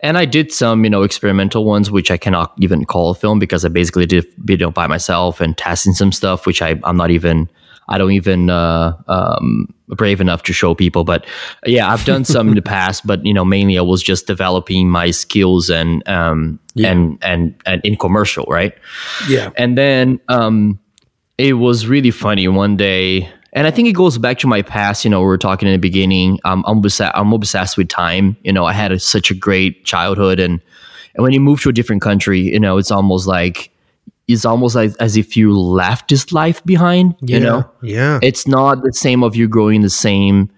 And 0.00 0.16
I 0.18 0.24
did 0.26 0.52
some, 0.52 0.84
you 0.84 0.90
know, 0.90 1.02
experimental 1.02 1.64
ones, 1.64 1.90
which 1.90 2.10
I 2.10 2.16
cannot 2.16 2.52
even 2.60 2.84
call 2.84 3.10
a 3.10 3.14
film 3.14 3.38
because 3.38 3.64
I 3.64 3.68
basically 3.68 4.06
did 4.06 4.24
video 4.38 4.70
by 4.70 4.86
myself 4.86 5.40
and 5.40 5.56
testing 5.56 5.94
some 5.94 6.12
stuff, 6.12 6.46
which 6.46 6.62
I, 6.62 6.78
I'm 6.84 6.96
not 6.96 7.10
even, 7.10 7.48
I 7.88 7.98
don't 7.98 8.12
even 8.12 8.50
uh, 8.50 8.92
um, 9.08 9.66
brave 9.88 10.20
enough 10.20 10.42
to 10.44 10.52
show 10.52 10.74
people. 10.74 11.04
But 11.04 11.26
yeah, 11.66 11.90
I've 11.90 12.04
done 12.04 12.24
some 12.24 12.48
in 12.50 12.54
the 12.54 12.62
past, 12.76 13.06
but 13.06 13.24
you 13.26 13.34
know, 13.34 13.44
mainly 13.44 13.78
I 13.78 13.82
was 13.82 14.02
just 14.02 14.26
developing 14.26 14.88
my 14.90 15.10
skills 15.10 15.70
and 15.70 16.06
um 16.08 16.58
Yeah. 16.74 16.90
and 16.92 17.18
and 17.22 17.54
and 17.66 17.80
in 17.84 17.96
commercial, 17.96 18.44
right? 18.48 18.74
Yeah. 19.28 19.50
And 19.56 19.76
then 19.76 20.20
um, 20.28 20.78
it 21.38 21.54
was 21.54 21.86
really 21.88 22.10
funny 22.12 22.46
one 22.48 22.76
day, 22.76 23.28
and 23.54 23.66
I 23.66 23.70
think 23.70 23.88
it 23.88 23.92
goes 23.92 24.18
back 24.18 24.38
to 24.40 24.46
my 24.46 24.62
past. 24.62 25.04
You 25.04 25.10
know, 25.10 25.20
we 25.20 25.26
were 25.26 25.38
talking 25.38 25.68
in 25.68 25.72
the 25.72 25.78
beginning. 25.78 26.38
Um, 26.44 26.64
I'm 26.66 26.78
obsessed. 26.78 27.12
I'm 27.16 27.32
obsessed 27.32 27.76
with 27.76 27.88
time. 27.88 28.36
You 28.42 28.52
know, 28.52 28.64
I 28.64 28.72
had 28.72 28.92
a, 28.92 28.98
such 28.98 29.30
a 29.30 29.34
great 29.34 29.84
childhood, 29.84 30.38
and 30.40 30.60
and 31.14 31.22
when 31.22 31.32
you 31.32 31.40
move 31.40 31.60
to 31.62 31.68
a 31.68 31.72
different 31.72 32.02
country, 32.02 32.40
you 32.40 32.60
know, 32.60 32.76
it's 32.78 32.90
almost 32.90 33.26
like 33.26 33.70
it's 34.26 34.44
almost 34.44 34.74
like 34.74 34.92
as 35.00 35.16
if 35.16 35.36
you 35.36 35.56
left 35.58 36.08
this 36.08 36.32
life 36.32 36.64
behind. 36.64 37.14
Yeah. 37.20 37.36
You 37.38 37.44
know, 37.44 37.70
Yeah. 37.82 38.18
it's 38.22 38.46
not 38.46 38.82
the 38.82 38.92
same 38.92 39.22
of 39.22 39.36
you 39.36 39.46
growing 39.48 39.82
the 39.82 39.90
same 39.90 40.50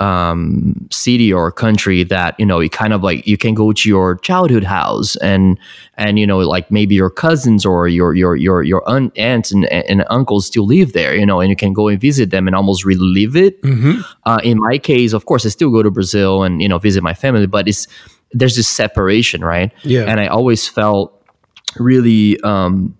um 0.00 0.74
city 0.90 1.32
or 1.32 1.52
country 1.52 2.02
that 2.02 2.34
you 2.38 2.44
know 2.44 2.58
you 2.58 2.68
kind 2.68 2.92
of 2.92 3.02
like 3.04 3.24
you 3.26 3.36
can 3.38 3.54
go 3.54 3.72
to 3.72 3.88
your 3.88 4.16
childhood 4.16 4.64
house 4.64 5.14
and 5.16 5.56
and 5.96 6.18
you 6.18 6.26
know 6.26 6.38
like 6.38 6.68
maybe 6.68 6.96
your 6.96 7.10
cousins 7.10 7.64
or 7.64 7.86
your 7.86 8.12
your 8.12 8.34
your 8.34 8.64
your 8.64 8.82
un- 8.90 9.12
aunts 9.16 9.52
and, 9.52 9.66
and 9.66 10.04
uncles 10.10 10.46
still 10.46 10.66
live 10.66 10.94
there 10.94 11.14
you 11.14 11.24
know 11.24 11.40
and 11.40 11.48
you 11.48 11.54
can 11.54 11.72
go 11.72 11.86
and 11.86 12.00
visit 12.00 12.30
them 12.30 12.48
and 12.48 12.56
almost 12.56 12.84
relive 12.84 13.36
it. 13.36 13.58
Hmm 13.62 14.00
uh, 14.26 14.40
in 14.42 14.58
my 14.58 14.78
case 14.78 15.12
of 15.12 15.26
course 15.26 15.46
i 15.46 15.48
still 15.48 15.70
go 15.70 15.82
to 15.82 15.90
brazil 15.90 16.42
and 16.42 16.60
you 16.60 16.68
know 16.68 16.78
visit 16.78 17.02
my 17.02 17.14
family 17.14 17.46
but 17.46 17.68
it's 17.68 17.86
there's 18.32 18.56
this 18.56 18.66
separation 18.66 19.44
right? 19.44 19.72
Yeah. 19.84 20.04
and 20.04 20.18
i 20.18 20.26
always 20.26 20.66
felt 20.68 21.24
really 21.78 22.40
um 22.40 22.96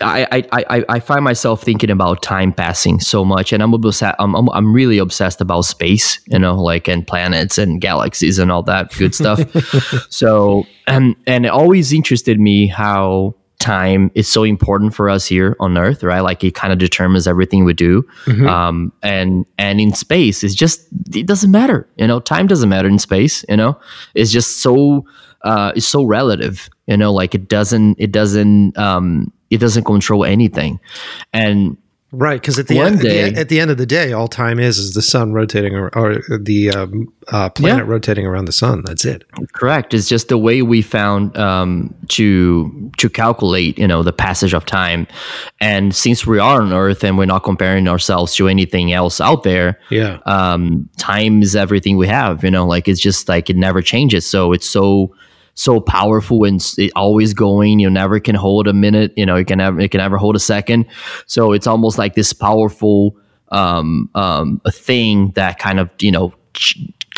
I, 0.00 0.26
I, 0.32 0.44
I, 0.52 0.84
I 0.88 1.00
find 1.00 1.24
myself 1.24 1.62
thinking 1.62 1.90
about 1.90 2.22
time 2.22 2.52
passing 2.52 3.00
so 3.00 3.24
much, 3.24 3.52
and 3.52 3.62
I'm 3.62 3.74
obsessed. 3.74 4.16
I'm, 4.18 4.34
I'm 4.34 4.48
I'm 4.50 4.72
really 4.72 4.98
obsessed 4.98 5.40
about 5.40 5.62
space, 5.62 6.20
you 6.26 6.38
know, 6.38 6.54
like 6.54 6.88
and 6.88 7.06
planets 7.06 7.58
and 7.58 7.80
galaxies 7.80 8.38
and 8.38 8.50
all 8.50 8.62
that 8.64 8.92
good 8.96 9.14
stuff. 9.14 9.40
so, 10.10 10.64
and 10.86 11.16
and 11.26 11.46
it 11.46 11.50
always 11.50 11.92
interested 11.92 12.40
me 12.40 12.66
how 12.66 13.34
time 13.60 14.10
is 14.14 14.26
so 14.26 14.42
important 14.42 14.94
for 14.94 15.08
us 15.08 15.26
here 15.26 15.54
on 15.60 15.76
Earth, 15.78 16.02
right? 16.02 16.20
Like 16.20 16.42
it 16.42 16.54
kind 16.54 16.72
of 16.72 16.78
determines 16.78 17.28
everything 17.28 17.64
we 17.64 17.74
do. 17.74 18.04
Um, 18.48 18.92
and 19.02 19.46
and 19.58 19.80
in 19.80 19.92
space, 19.92 20.42
it's 20.42 20.54
just 20.54 20.86
it 21.14 21.26
doesn't 21.26 21.50
matter, 21.50 21.88
you 21.96 22.06
know. 22.06 22.18
Time 22.20 22.46
doesn't 22.46 22.68
matter 22.68 22.88
in 22.88 22.98
space, 22.98 23.44
you 23.48 23.56
know. 23.56 23.78
It's 24.14 24.32
just 24.32 24.62
so 24.62 25.04
uh, 25.42 25.72
it's 25.76 25.86
so 25.86 26.04
relative, 26.04 26.68
you 26.86 26.96
know. 26.96 27.12
Like 27.12 27.34
it 27.34 27.48
doesn't 27.48 27.96
it 28.00 28.10
doesn't 28.10 28.76
um, 28.76 29.32
it 29.50 29.58
doesn't 29.58 29.84
control 29.84 30.24
anything, 30.24 30.80
and 31.32 31.76
Right, 32.12 32.40
because 32.40 32.58
at 32.58 32.66
the 32.66 32.80
end, 32.80 32.96
at 32.96 33.02
the 33.02 33.08
day- 33.08 33.22
end- 33.22 33.38
at 33.38 33.48
the 33.50 33.60
end 33.60 33.70
of 33.70 33.76
the 33.76 33.86
day, 33.86 34.12
all 34.12 34.26
time 34.26 34.58
is 34.58 34.78
is 34.78 34.94
the 34.94 35.00
sun 35.02 35.32
rotating 35.32 35.76
ar- 35.76 35.92
or 35.94 36.20
the 36.40 36.68
um, 36.70 37.06
uh, 37.28 37.50
planet 37.50 37.86
Yeah. 37.86 37.92
rotating 37.92 38.26
around 38.26 38.46
the 38.46 38.52
sun. 38.52 38.82
That's 38.84 39.04
it. 39.04 39.22
Correct. 39.52 39.94
It's 39.94 40.08
just 40.08 40.26
the 40.26 40.36
way 40.36 40.60
we 40.62 40.82
found 40.82 41.36
um, 41.36 41.94
to 42.08 42.90
to 42.96 43.08
calculate, 43.08 43.78
you 43.78 43.86
know, 43.86 44.02
the 44.02 44.12
passage 44.12 44.54
of 44.54 44.66
time. 44.66 45.06
And 45.60 45.94
since 45.94 46.26
we 46.26 46.40
are 46.40 46.60
on 46.60 46.72
Earth 46.72 47.04
and 47.04 47.16
we're 47.16 47.26
not 47.26 47.44
comparing 47.44 47.86
ourselves 47.86 48.34
to 48.34 48.48
anything 48.48 48.92
else 48.92 49.20
out 49.20 49.44
there, 49.44 49.78
Yeah. 49.90 50.18
um, 50.26 50.88
time 50.96 51.42
is 51.44 51.54
everything 51.54 51.96
we 51.96 52.08
have. 52.08 52.42
You 52.42 52.50
know, 52.50 52.66
like 52.66 52.88
it's 52.88 53.00
just 53.00 53.28
like 53.28 53.48
it 53.48 53.56
never 53.56 53.82
changes. 53.82 54.26
So 54.26 54.52
it's 54.52 54.68
so 54.68 55.14
so 55.54 55.80
powerful 55.80 56.44
and 56.44 56.64
always 56.96 57.34
going. 57.34 57.78
You 57.78 57.90
never 57.90 58.20
can 58.20 58.34
hold 58.34 58.66
a 58.68 58.72
minute. 58.72 59.12
You 59.16 59.26
know, 59.26 59.36
you 59.36 59.44
can 59.44 59.58
never 59.58 59.80
you 59.80 59.88
can 59.88 59.98
never 59.98 60.16
hold 60.16 60.36
a 60.36 60.40
second. 60.40 60.86
So 61.26 61.52
it's 61.52 61.66
almost 61.66 61.98
like 61.98 62.14
this 62.14 62.32
powerful 62.32 63.16
um, 63.48 64.10
um, 64.14 64.60
thing 64.68 65.30
that 65.32 65.58
kind 65.58 65.80
of 65.80 65.90
you 66.00 66.12
know. 66.12 66.32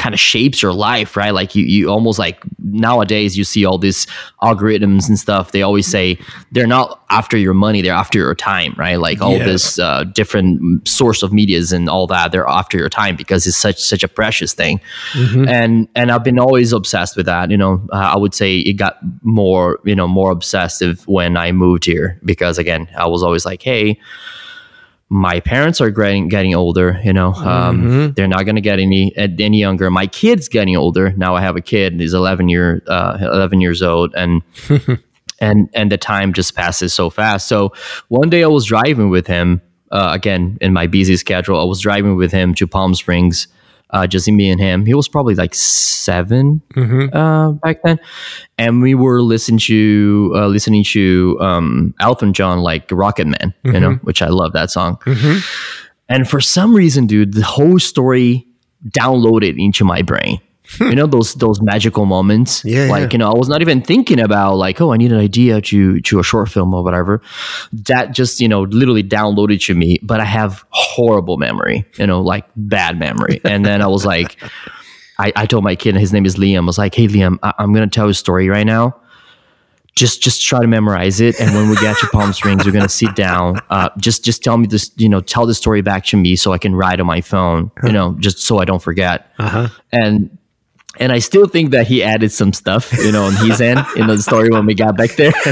Kind 0.02 0.14
of 0.14 0.20
shapes 0.20 0.58
your 0.62 0.72
life 0.90 1.16
right? 1.16 1.32
Like 1.40 1.54
you 1.56 1.64
you 1.64 1.88
almost 1.96 2.18
like 2.18 2.38
nowadays 2.58 3.36
you 3.38 3.44
see 3.44 3.64
all 3.68 3.78
these 3.78 4.06
algorithms 4.42 5.08
and 5.08 5.18
stuff 5.18 5.52
they 5.52 5.62
always 5.62 5.86
say 5.86 6.18
they're 6.52 6.66
not 6.78 6.86
after 7.10 7.36
your 7.36 7.54
money 7.54 7.82
they're 7.82 8.00
after 8.04 8.18
your 8.18 8.34
time 8.34 8.72
right? 8.76 8.98
Like 9.08 9.20
all 9.20 9.36
Yeah. 9.38 9.44
this 9.52 9.78
uh, 9.78 10.04
different 10.20 10.86
source 10.88 11.22
of 11.22 11.32
medias 11.32 11.72
and 11.72 11.88
all 11.88 12.06
that 12.08 12.32
they're 12.32 12.48
after 12.60 12.76
your 12.78 12.88
time 12.88 13.14
because 13.16 13.46
it's 13.46 13.56
such 13.66 13.78
such 13.92 14.02
a 14.02 14.08
precious 14.08 14.52
thing. 14.54 14.80
And 15.56 15.88
and 15.94 16.10
i've 16.10 16.24
been 16.24 16.38
always 16.38 16.72
obsessed 16.72 17.16
with 17.16 17.26
that 17.26 17.50
you 17.50 17.56
know? 17.62 17.74
Uh, 17.92 18.10
i 18.14 18.16
would 18.16 18.34
say 18.34 18.50
it 18.70 18.74
got 18.84 18.94
more 19.22 19.78
you 19.84 19.94
know 19.94 20.08
more 20.08 20.30
obsessive 20.38 21.06
when 21.06 21.36
i 21.36 21.52
moved 21.52 21.84
here 21.84 22.18
because 22.24 22.58
again 22.58 22.88
i 22.96 23.06
was 23.06 23.22
always 23.22 23.44
like 23.50 23.62
hey 23.62 23.98
my 25.14 25.40
parents 25.40 25.78
are 25.82 25.90
getting 25.90 26.28
getting 26.28 26.54
older 26.54 26.98
you 27.04 27.12
know 27.12 27.34
um, 27.34 28.14
they're 28.14 28.26
not 28.26 28.44
going 28.44 28.54
to 28.56 28.62
get 28.62 28.78
any 28.78 29.12
any 29.16 29.58
younger 29.58 29.90
my 29.90 30.06
kid's 30.06 30.48
getting 30.48 30.74
older 30.74 31.12
now 31.18 31.36
i 31.36 31.40
have 31.42 31.54
a 31.54 31.60
kid 31.60 32.00
he's 32.00 32.14
11 32.14 32.48
year 32.48 32.82
uh, 32.86 33.18
11 33.20 33.60
years 33.60 33.82
old 33.82 34.14
and 34.14 34.42
and 35.42 35.68
and 35.74 35.90
the 35.92 35.98
time 35.98 36.32
just 36.32 36.54
passes 36.54 36.94
so 36.94 37.10
fast. 37.10 37.48
So 37.48 37.72
one 38.08 38.30
day 38.30 38.44
I 38.44 38.46
was 38.46 38.64
driving 38.64 39.10
with 39.10 39.26
him 39.26 39.60
uh, 39.90 40.10
again 40.12 40.56
in 40.60 40.72
my 40.72 40.86
busy 40.86 41.16
schedule. 41.16 41.60
I 41.60 41.64
was 41.64 41.80
driving 41.80 42.16
with 42.16 42.32
him 42.32 42.54
to 42.54 42.66
Palm 42.66 42.94
Springs, 42.94 43.48
uh, 43.92 44.06
just 44.06 44.28
me 44.30 44.50
and 44.50 44.60
him. 44.60 44.86
He 44.86 44.94
was 44.94 45.08
probably 45.08 45.34
like 45.34 45.54
7 45.54 46.62
uh, 47.12 47.52
back 47.52 47.82
then, 47.82 47.98
and 48.58 48.82
we 48.82 48.94
were 48.94 49.20
listening 49.22 49.58
to 49.60 50.32
uh, 50.34 50.46
listening 50.46 50.84
to 50.84 51.38
um, 51.40 51.94
Elton 52.00 52.32
John 52.32 52.60
like 52.60 52.90
Rocket 52.90 53.26
Man, 53.26 53.54
you 53.64 53.72
know, 53.80 53.94
which 54.02 54.22
I 54.22 54.28
love 54.28 54.52
that 54.54 54.70
song. 54.70 54.98
And 56.08 56.28
for 56.28 56.40
some 56.40 56.74
reason, 56.74 57.06
dude, 57.06 57.34
the 57.34 57.44
whole 57.44 57.78
story 57.78 58.46
downloaded 58.88 59.62
into 59.62 59.84
my 59.84 60.02
brain. 60.02 60.40
you 60.80 60.94
know 60.94 61.06
those 61.06 61.34
those 61.34 61.60
magical 61.60 62.06
moments. 62.06 62.64
Yeah, 62.64 62.86
like 62.86 63.02
yeah. 63.02 63.08
you 63.12 63.18
know, 63.18 63.30
I 63.30 63.36
was 63.36 63.48
not 63.48 63.60
even 63.60 63.82
thinking 63.82 64.20
about 64.20 64.56
like, 64.56 64.80
oh, 64.80 64.92
I 64.92 64.96
need 64.96 65.12
an 65.12 65.18
idea 65.18 65.60
to 65.60 66.00
to 66.00 66.18
a 66.18 66.22
short 66.22 66.48
film 66.48 66.72
or 66.74 66.82
whatever. 66.82 67.20
That 67.72 68.12
just 68.12 68.40
you 68.40 68.48
know 68.48 68.62
literally 68.62 69.02
downloaded 69.02 69.64
to 69.66 69.74
me. 69.74 69.98
But 70.02 70.20
I 70.20 70.24
have 70.24 70.64
horrible 70.70 71.36
memory, 71.36 71.84
you 71.98 72.06
know, 72.06 72.20
like 72.20 72.44
bad 72.56 72.98
memory. 72.98 73.40
And 73.44 73.64
then 73.64 73.82
I 73.82 73.86
was 73.86 74.04
like, 74.06 74.36
I, 75.18 75.32
I 75.36 75.46
told 75.46 75.64
my 75.64 75.76
kid, 75.76 75.94
his 75.96 76.12
name 76.12 76.26
is 76.26 76.36
Liam. 76.36 76.62
I 76.62 76.66
was 76.66 76.78
like, 76.78 76.94
hey 76.94 77.06
Liam, 77.08 77.38
I, 77.42 77.52
I'm 77.58 77.72
gonna 77.72 77.86
tell 77.88 78.06
you 78.06 78.10
a 78.10 78.14
story 78.14 78.48
right 78.48 78.66
now 78.66 78.96
just 79.94 80.22
just 80.22 80.42
try 80.42 80.58
to 80.60 80.66
memorize 80.66 81.20
it 81.20 81.38
and 81.38 81.54
when 81.54 81.68
we 81.68 81.76
get 81.76 81.96
to 81.98 82.06
palm 82.06 82.32
springs 82.32 82.64
we're 82.64 82.72
going 82.72 82.82
to 82.82 82.88
sit 82.88 83.14
down 83.14 83.60
uh, 83.68 83.90
just 83.98 84.24
just 84.24 84.42
tell 84.42 84.56
me 84.56 84.66
this 84.66 84.90
you 84.96 85.08
know 85.08 85.20
tell 85.20 85.44
the 85.44 85.54
story 85.54 85.82
back 85.82 86.04
to 86.04 86.16
me 86.16 86.34
so 86.34 86.50
i 86.52 86.56
can 86.56 86.74
write 86.74 86.98
on 86.98 87.06
my 87.06 87.20
phone 87.20 87.70
you 87.84 87.92
know 87.92 88.16
just 88.18 88.38
so 88.38 88.58
i 88.58 88.64
don't 88.64 88.82
forget 88.82 89.30
Uh 89.38 89.48
huh. 89.48 89.68
and 89.92 90.36
and 91.00 91.10
i 91.12 91.18
still 91.18 91.46
think 91.46 91.70
that 91.70 91.86
he 91.86 92.02
added 92.02 92.30
some 92.30 92.52
stuff 92.52 92.92
you 93.04 93.10
know 93.12 93.24
on 93.24 93.34
his 93.36 93.60
end 93.60 93.80
in 93.96 94.06
the 94.08 94.18
story 94.18 94.48
when 94.50 94.66
we 94.66 94.74
got 94.74 94.96
back 94.96 95.10
there. 95.16 95.32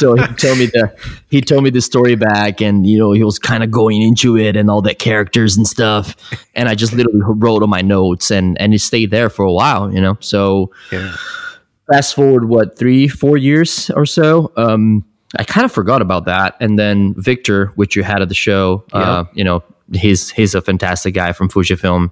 So 0.00 0.14
he 0.14 0.22
told 0.34 0.56
me 0.56 0.64
the 0.64 0.90
he 1.28 1.42
told 1.42 1.62
me 1.62 1.68
the 1.68 1.82
story 1.82 2.14
back 2.14 2.62
and 2.62 2.86
you 2.86 2.96
know 2.98 3.12
he 3.12 3.22
was 3.22 3.38
kind 3.38 3.62
of 3.62 3.70
going 3.70 4.00
into 4.00 4.38
it 4.38 4.56
and 4.56 4.70
all 4.70 4.80
the 4.80 4.94
characters 4.94 5.58
and 5.58 5.66
stuff. 5.66 6.16
And 6.54 6.70
i 6.70 6.74
just 6.74 6.94
literally 6.94 7.20
wrote 7.22 7.62
on 7.62 7.68
my 7.68 7.82
notes 7.82 8.30
and 8.30 8.58
and 8.58 8.72
it 8.72 8.78
stayed 8.78 9.10
there 9.10 9.28
for 9.28 9.44
a 9.44 9.52
while 9.52 9.92
you 9.92 10.00
know? 10.00 10.16
So 10.20 10.70
Yeah. 10.90 11.14
fast 11.92 12.14
forward 12.14 12.48
what 12.48 12.78
three 12.78 13.08
four 13.08 13.36
years 13.36 13.90
or 13.90 14.06
so? 14.06 14.50
Um 14.56 15.04
i 15.38 15.44
kind 15.44 15.66
of 15.66 15.72
forgot 15.72 16.00
about 16.00 16.24
that. 16.24 16.56
And 16.60 16.78
then 16.78 17.12
victor 17.18 17.66
which 17.74 17.94
you 17.94 18.02
had 18.02 18.22
at 18.22 18.28
the 18.30 18.34
show 18.34 18.84
uh 18.94 19.24
you 19.34 19.44
know 19.44 19.62
he's 19.92 20.30
he's 20.30 20.54
a 20.54 20.62
fantastic 20.62 21.12
guy 21.12 21.32
from 21.32 21.50
fujifilm. 21.50 22.10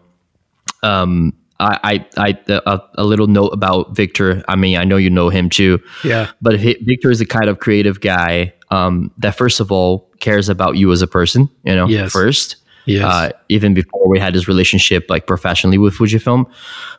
Um 0.82 1.32
i 1.60 1.78
i, 2.16 2.28
I 2.28 2.38
a, 2.48 2.80
a 2.94 3.04
little 3.04 3.26
note 3.26 3.48
about 3.52 3.94
victor 3.96 4.42
i 4.48 4.56
mean 4.56 4.76
i 4.76 4.84
know 4.84 4.96
you 4.96 5.10
know 5.10 5.28
him 5.28 5.48
too 5.50 5.78
Yeah. 6.04 6.30
but 6.40 6.58
he, 6.60 6.74
victor 6.82 7.10
is 7.10 7.20
a 7.20 7.26
kind 7.26 7.48
of 7.48 7.58
creative 7.58 8.00
guy 8.00 8.52
um 8.70 9.10
that 9.18 9.36
first 9.36 9.60
of 9.60 9.70
all 9.72 10.08
cares 10.20 10.48
about 10.48 10.76
you 10.76 10.92
as 10.92 11.02
a 11.02 11.06
person 11.06 11.48
you 11.64 11.74
know 11.74 11.88
Yes. 11.88 12.12
first 12.12 12.56
Yes. 12.86 13.04
uh, 13.04 13.30
even 13.50 13.74
before 13.74 14.08
we 14.08 14.18
had 14.18 14.32
this 14.32 14.48
relationship 14.48 15.10
like 15.10 15.26
professionally 15.26 15.76
with 15.76 15.92
Fujifilm. 15.92 16.46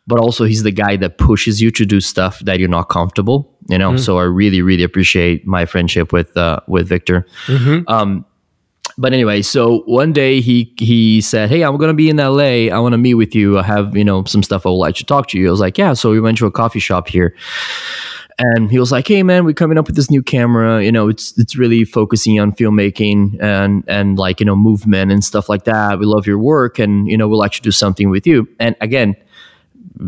But 0.06 0.20
also 0.20 0.46
he's 0.46 0.62
the 0.62 0.72
guy 0.72 0.98
that 0.98 1.18
pushes 1.18 1.64
you 1.64 1.72
to 1.72 1.84
do 1.84 2.00
stuff 2.00 2.38
that 2.46 2.60
you're 2.60 2.70
not 2.70 2.90
comfortable, 2.90 3.52
you 3.70 3.78
know. 3.80 3.98
So 3.98 4.20
I 4.20 4.24
really, 4.26 4.62
really 4.62 4.84
appreciate 4.84 5.48
my 5.48 5.66
friendship 5.66 6.14
with 6.14 6.38
uh, 6.38 6.60
with 6.68 6.88
Victor. 6.88 7.26
Um, 7.88 8.24
but 9.00 9.14
anyway, 9.14 9.42
so 9.42 9.80
one 9.86 10.12
day 10.12 10.42
he 10.42 10.74
he 10.78 11.22
said, 11.22 11.50
"Hey, 11.50 11.64
I'm 11.64 11.78
gonna 11.78 11.94
be 11.94 12.10
in 12.10 12.20
LA. 12.20 12.70
I 12.70 12.78
want 12.80 12.94
to 12.94 12.98
meet 12.98 13.14
with 13.14 13.34
you. 13.34 13.58
I 13.58 13.64
have 13.64 13.96
you 13.96 14.04
know 14.04 14.26
some 14.26 14.44
stuff 14.44 14.66
I 14.66 14.70
would 14.70 14.76
like 14.76 14.96
to 14.96 15.06
talk 15.06 15.30
to 15.30 15.40
you." 15.40 15.48
I 15.48 15.52
was 15.52 15.62
like, 15.62 15.78
"Yeah." 15.78 15.94
So 15.94 16.12
we 16.12 16.20
went 16.20 16.38
to 16.40 16.46
a 16.46 16.52
coffee 16.52 16.80
shop 16.80 17.08
here, 17.08 17.34
and 18.38 18.70
he 18.70 18.78
was 18.78 18.92
like, 18.92 19.08
"Hey, 19.08 19.24
man, 19.24 19.46
we're 19.46 19.54
coming 19.54 19.78
up 19.78 19.88
with 19.88 19.96
this 19.96 20.12
new 20.12 20.22
camera. 20.22 20.84
You 20.84 20.92
know, 20.92 21.08
it's 21.08 21.38
it's 21.38 21.56
really 21.56 21.86
focusing 21.86 22.40
on 22.40 22.52
filmmaking 22.52 23.42
and 23.42 23.84
and 23.88 24.20
like 24.20 24.42
you 24.42 24.46
know 24.46 24.56
movement 24.56 25.12
and 25.12 25.24
stuff 25.24 25.48
like 25.48 25.64
that. 25.64 25.98
We 26.00 26.06
love 26.06 26.28
your 26.28 26.38
work, 26.38 26.78
and 26.78 27.08
you 27.10 27.18
know, 27.18 27.30
like 27.30 27.54
to 27.54 27.62
do 27.62 27.72
something 27.72 28.10
with 28.10 28.28
you." 28.28 28.48
And 28.60 28.76
again, 28.82 29.16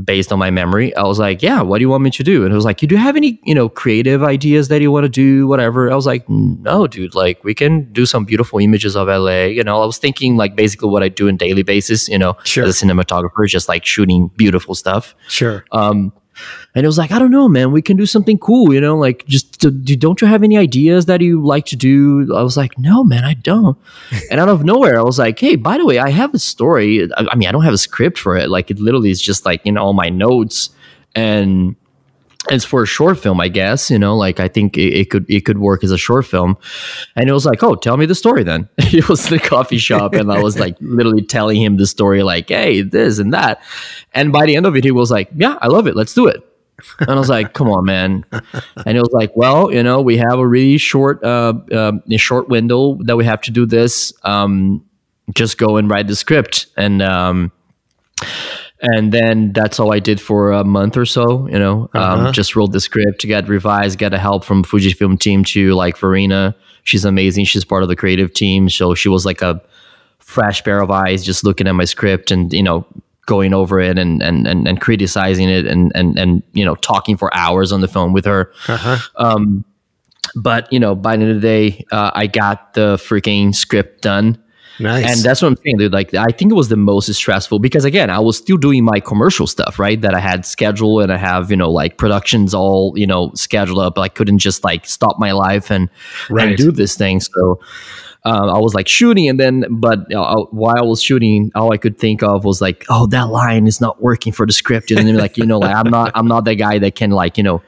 based 0.04 0.32
on 0.32 0.40
my 0.40 0.50
memory. 0.50 0.96
I 0.96 1.04
was 1.04 1.20
like, 1.20 1.42
yeah, 1.42 1.62
what 1.62 1.78
do 1.80 1.82
you 1.84 1.90
want 1.90 2.04
me 2.04 2.10
to 2.12 2.24
do? 2.24 2.44
And 2.44 2.52
it 2.52 2.56
was 2.56 2.66
like, 2.66 2.82
you 2.82 2.88
do 2.88 2.96
have 2.96 3.16
any, 3.16 3.40
you 3.44 3.54
know, 3.56 3.68
creative 3.70 4.24
ideas 4.24 4.68
that 4.70 4.82
you 4.82 4.92
want 4.92 5.04
to 5.06 5.10
do, 5.10 5.48
whatever. 5.48 5.92
I 5.92 5.96
was 5.96 6.06
like, 6.06 6.28
no, 6.30 6.88
dude, 6.88 7.16
like 7.16 7.44
we 7.44 7.54
can 7.54 7.92
do 7.92 8.06
some 8.06 8.24
beautiful 8.26 8.60
images 8.60 8.96
of 8.96 9.08
LA. 9.08 9.44
You 9.46 9.64
know, 9.64 9.82
I 9.82 9.86
was 9.86 9.98
thinking 9.98 10.38
like 10.38 10.56
basically 10.56 10.90
what 10.90 11.04
I 11.04 11.10
do 11.10 11.28
in 11.28 11.38
daily 11.38 11.64
basis, 11.64 12.08
you 12.08 12.18
know, 12.18 12.36
Sure. 12.44 12.64
as 12.66 12.82
a 12.82 12.86
cinematographer, 12.86 13.48
just 13.48 13.68
like 13.68 13.86
shooting 13.86 14.30
beautiful 14.38 14.76
stuff. 14.76 15.16
Sure. 15.28 15.66
Um, 15.72 16.14
and 16.74 16.86
it 16.86 16.88
was 16.88 16.98
like, 16.98 17.12
I 17.12 17.20
don't 17.20 17.32
know, 17.32 17.50
man, 17.50 17.72
we 17.72 17.82
can 17.82 17.98
do 17.98 18.06
something 18.06 18.38
cool, 18.38 18.74
you 18.74 18.80
know, 18.80 18.98
like 18.98 19.26
just 19.26 19.60
to, 19.62 19.72
do, 19.72 19.96
don't 19.96 20.22
you 20.22 20.28
have 20.28 20.44
any 20.44 20.58
ideas 20.58 21.06
that 21.08 21.22
you 21.22 21.44
like 21.44 21.66
to 21.68 21.76
do? 21.76 22.34
I 22.36 22.42
was 22.44 22.56
like, 22.56 22.78
no, 22.78 23.04
man, 23.04 23.26
I 23.26 23.34
don't. 23.34 23.78
and 24.32 24.40
out 24.40 24.50
of 24.50 24.64
nowhere, 24.64 24.98
I 24.98 25.04
was 25.04 25.20
like, 25.20 25.40
hey, 25.40 25.56
by 25.56 25.78
the 25.78 25.86
way, 25.86 26.00
I 26.00 26.10
have 26.10 26.34
a 26.34 26.40
story. 26.40 27.10
I, 27.18 27.26
I 27.32 27.36
mean, 27.36 27.50
I 27.50 27.52
don't 27.52 27.64
have 27.64 27.74
a 27.74 27.78
script 27.78 28.18
for 28.18 28.38
it. 28.38 28.50
Like, 28.50 28.72
it 28.72 28.80
literally 28.80 29.12
is 29.12 29.22
just 29.22 29.46
like, 29.46 29.66
know, 29.66 29.84
all 29.84 29.94
my 29.94 30.10
notes 30.10 30.70
and 31.14 31.76
it's 32.50 32.66
for 32.66 32.84
a 32.84 32.88
short 32.88 33.20
film, 33.20 33.40
I 33.40 33.48
guess. 33.48 33.92
You 33.92 34.00
know, 34.00 34.16
like 34.16 34.40
I 34.40 34.48
think 34.48 34.78
it, 34.78 34.94
it 34.94 35.10
could 35.10 35.30
it 35.30 35.46
could 35.46 35.60
work 35.60 35.84
as 35.84 35.92
a 35.92 35.98
short 35.98 36.26
film. 36.26 36.58
And 37.16 37.30
it 37.30 37.34
was 37.34 37.46
like, 37.46 37.62
oh, 37.64 37.76
tell 37.76 37.98
me 37.98 38.06
the 38.06 38.16
story 38.16 38.44
then. 38.44 38.68
it 38.78 39.08
was 39.10 39.30
the 39.30 39.40
coffee 39.40 39.78
shop, 39.78 40.14
and 40.14 40.32
I 40.32 40.42
was 40.42 40.60
like 40.60 40.76
literally 40.80 41.24
telling 41.24 41.62
him 41.62 41.78
the 41.78 41.88
story, 41.88 42.24
like, 42.24 42.50
hey, 42.50 42.82
this 42.82 43.20
and 43.20 43.34
that. 43.34 43.62
And 44.14 44.32
by 44.32 44.46
the 44.46 44.56
end 44.56 44.66
of 44.66 44.76
it, 44.76 44.84
he 44.84 44.92
was 44.92 45.12
like, 45.12 45.30
yeah, 45.36 45.58
I 45.62 45.68
love 45.68 45.88
it. 45.88 45.96
Let's 45.96 46.14
do 46.14 46.28
it. 46.28 46.44
And 47.00 47.12
I 47.12 47.16
was 47.16 47.30
like, 47.30 47.54
come 47.54 47.70
on, 47.70 47.86
man. 47.86 48.26
And 48.32 48.98
it 48.98 49.02
was 49.02 49.12
like, 49.12 49.36
well, 49.36 49.72
you 49.72 49.84
know, 49.84 50.02
we 50.02 50.18
have 50.18 50.40
a 50.40 50.48
really 50.48 50.80
short 50.80 51.24
uh, 51.24 51.54
uh, 51.72 51.92
short 52.18 52.50
window 52.50 52.98
that 53.04 53.16
we 53.16 53.26
have 53.26 53.42
to 53.42 53.52
do 53.52 53.68
this. 53.68 54.14
Um, 54.24 54.84
just 55.36 55.60
go 55.60 55.78
and 55.78 55.90
write 55.90 56.08
the 56.08 56.16
script 56.16 56.68
and. 56.76 57.02
Um, 57.02 57.52
and 58.82 59.12
then 59.12 59.52
that's 59.54 59.80
all 59.80 59.94
I 59.94 60.00
did 60.00 60.20
for 60.20 60.52
a 60.52 60.64
month 60.64 60.98
or 60.98 61.06
so. 61.06 61.48
You 61.48 61.60
know, 61.60 61.90
Uh-huh. 61.94 62.28
um, 62.28 62.34
just 62.34 62.56
wrote 62.56 62.72
the 62.72 62.80
script, 62.80 63.28
got 63.28 63.48
revised, 63.48 64.00
got 64.00 64.14
a 64.14 64.18
help 64.18 64.44
from 64.44 64.64
Fujifilm 64.64 65.20
team 65.20 65.44
to 65.46 65.74
like 65.74 65.98
Farina. 65.98 66.56
She's 66.84 67.06
amazing. 67.06 67.46
She's 67.46 67.64
part 67.64 67.84
of 67.84 67.90
the 67.90 67.96
creative 67.96 68.34
team, 68.34 68.70
so 68.70 68.96
she 68.96 69.08
was 69.10 69.26
like 69.26 69.42
a 69.42 69.62
fresh 70.20 70.64
pair 70.64 70.82
of 70.82 70.90
eyes, 70.90 71.24
just 71.24 71.44
looking 71.44 71.68
at 71.68 71.74
my 71.74 71.86
script 71.86 72.32
and 72.32 72.52
you 72.54 72.64
know 72.64 72.86
going 73.28 73.54
over 73.54 73.80
it 73.80 74.00
and 74.00 74.22
and 74.24 74.48
and, 74.48 74.68
and 74.68 74.82
criticizing 74.82 75.48
it 75.48 75.68
and 75.68 75.92
and 75.94 76.18
and 76.18 76.42
you 76.54 76.66
know 76.66 76.76
talking 76.76 77.18
for 77.18 77.32
hours 77.36 77.72
on 77.72 77.82
the 77.82 77.88
phone 77.88 78.14
with 78.14 78.26
her. 78.26 78.52
Uh-huh. 78.68 78.98
Um, 79.18 79.64
but 80.36 80.72
you 80.74 80.80
know, 80.80 80.96
by 80.96 81.18
the 81.18 81.24
end 81.24 81.32
of 81.36 81.42
the 81.42 81.48
day, 81.48 81.86
uh, 81.92 82.12
I 82.14 82.28
got 82.28 82.74
the 82.74 82.96
freaking 82.98 83.54
script 83.54 84.02
done. 84.02 84.42
Nice. 84.82 85.06
And 85.06 85.24
that's 85.24 85.42
what 85.42 85.50
I'm 85.50 85.58
saying, 85.58 85.78
dude. 85.78 85.94
Like, 85.94 86.14
I 86.14 86.28
think 86.32 86.52
it 86.52 86.56
was 86.56 86.70
the 86.70 86.76
most 86.78 87.14
stressful 87.14 87.60
because, 87.60 87.86
again, 87.86 88.10
I 88.10 88.20
was 88.20 88.38
still 88.38 88.58
doing 88.58 88.84
my 88.84 89.00
commercial 89.00 89.48
stuff, 89.48 89.80
right? 89.80 90.00
That 90.02 90.14
I 90.14 90.20
had 90.20 90.46
scheduled 90.46 91.04
and 91.04 91.14
I 91.14 91.18
have, 91.18 91.52
you 91.52 91.58
know, 91.58 91.70
like 91.72 91.98
productions 91.98 92.54
all, 92.54 92.94
you 92.98 93.08
know, 93.08 93.32
scheduled 93.36 93.80
up. 93.80 93.98
I 93.98 94.08
couldn't 94.08 94.40
just 94.40 94.64
like 94.64 94.86
stop 94.86 95.18
my 95.20 95.32
life 95.32 95.72
and, 95.72 95.90
Right. 96.30 96.50
and 96.50 96.58
do 96.58 96.72
this 96.72 96.96
thing. 96.98 97.20
So 97.20 97.60
um, 98.24 98.50
I 98.50 98.58
was 98.60 98.76
like 98.76 98.88
shooting, 98.88 99.28
and 99.30 99.40
then, 99.40 99.66
but 99.70 100.14
uh, 100.14 100.44
while 100.52 100.76
I 100.78 100.84
was 100.84 101.02
shooting, 101.02 101.52
all 101.56 101.74
I 101.74 101.78
could 101.78 101.98
think 101.98 102.22
of 102.22 102.46
was 102.46 102.62
like, 102.62 102.86
oh, 102.90 103.08
that 103.08 103.30
line 103.30 103.68
is 103.68 103.82
not 103.82 104.02
working 104.02 104.32
for 104.32 104.46
the 104.46 104.54
script. 104.54 104.92
And 104.92 105.08
then, 105.08 105.16
like, 105.18 105.38
you 105.38 105.46
know, 105.46 105.58
like 105.60 105.76
I'm 105.76 105.90
not, 105.90 106.12
I'm 106.14 106.28
not 106.28 106.46
the 106.46 106.56
guy 106.56 106.78
that 106.80 106.96
can, 106.96 107.10
like, 107.12 107.38
you 107.38 107.44
know, 107.44 107.64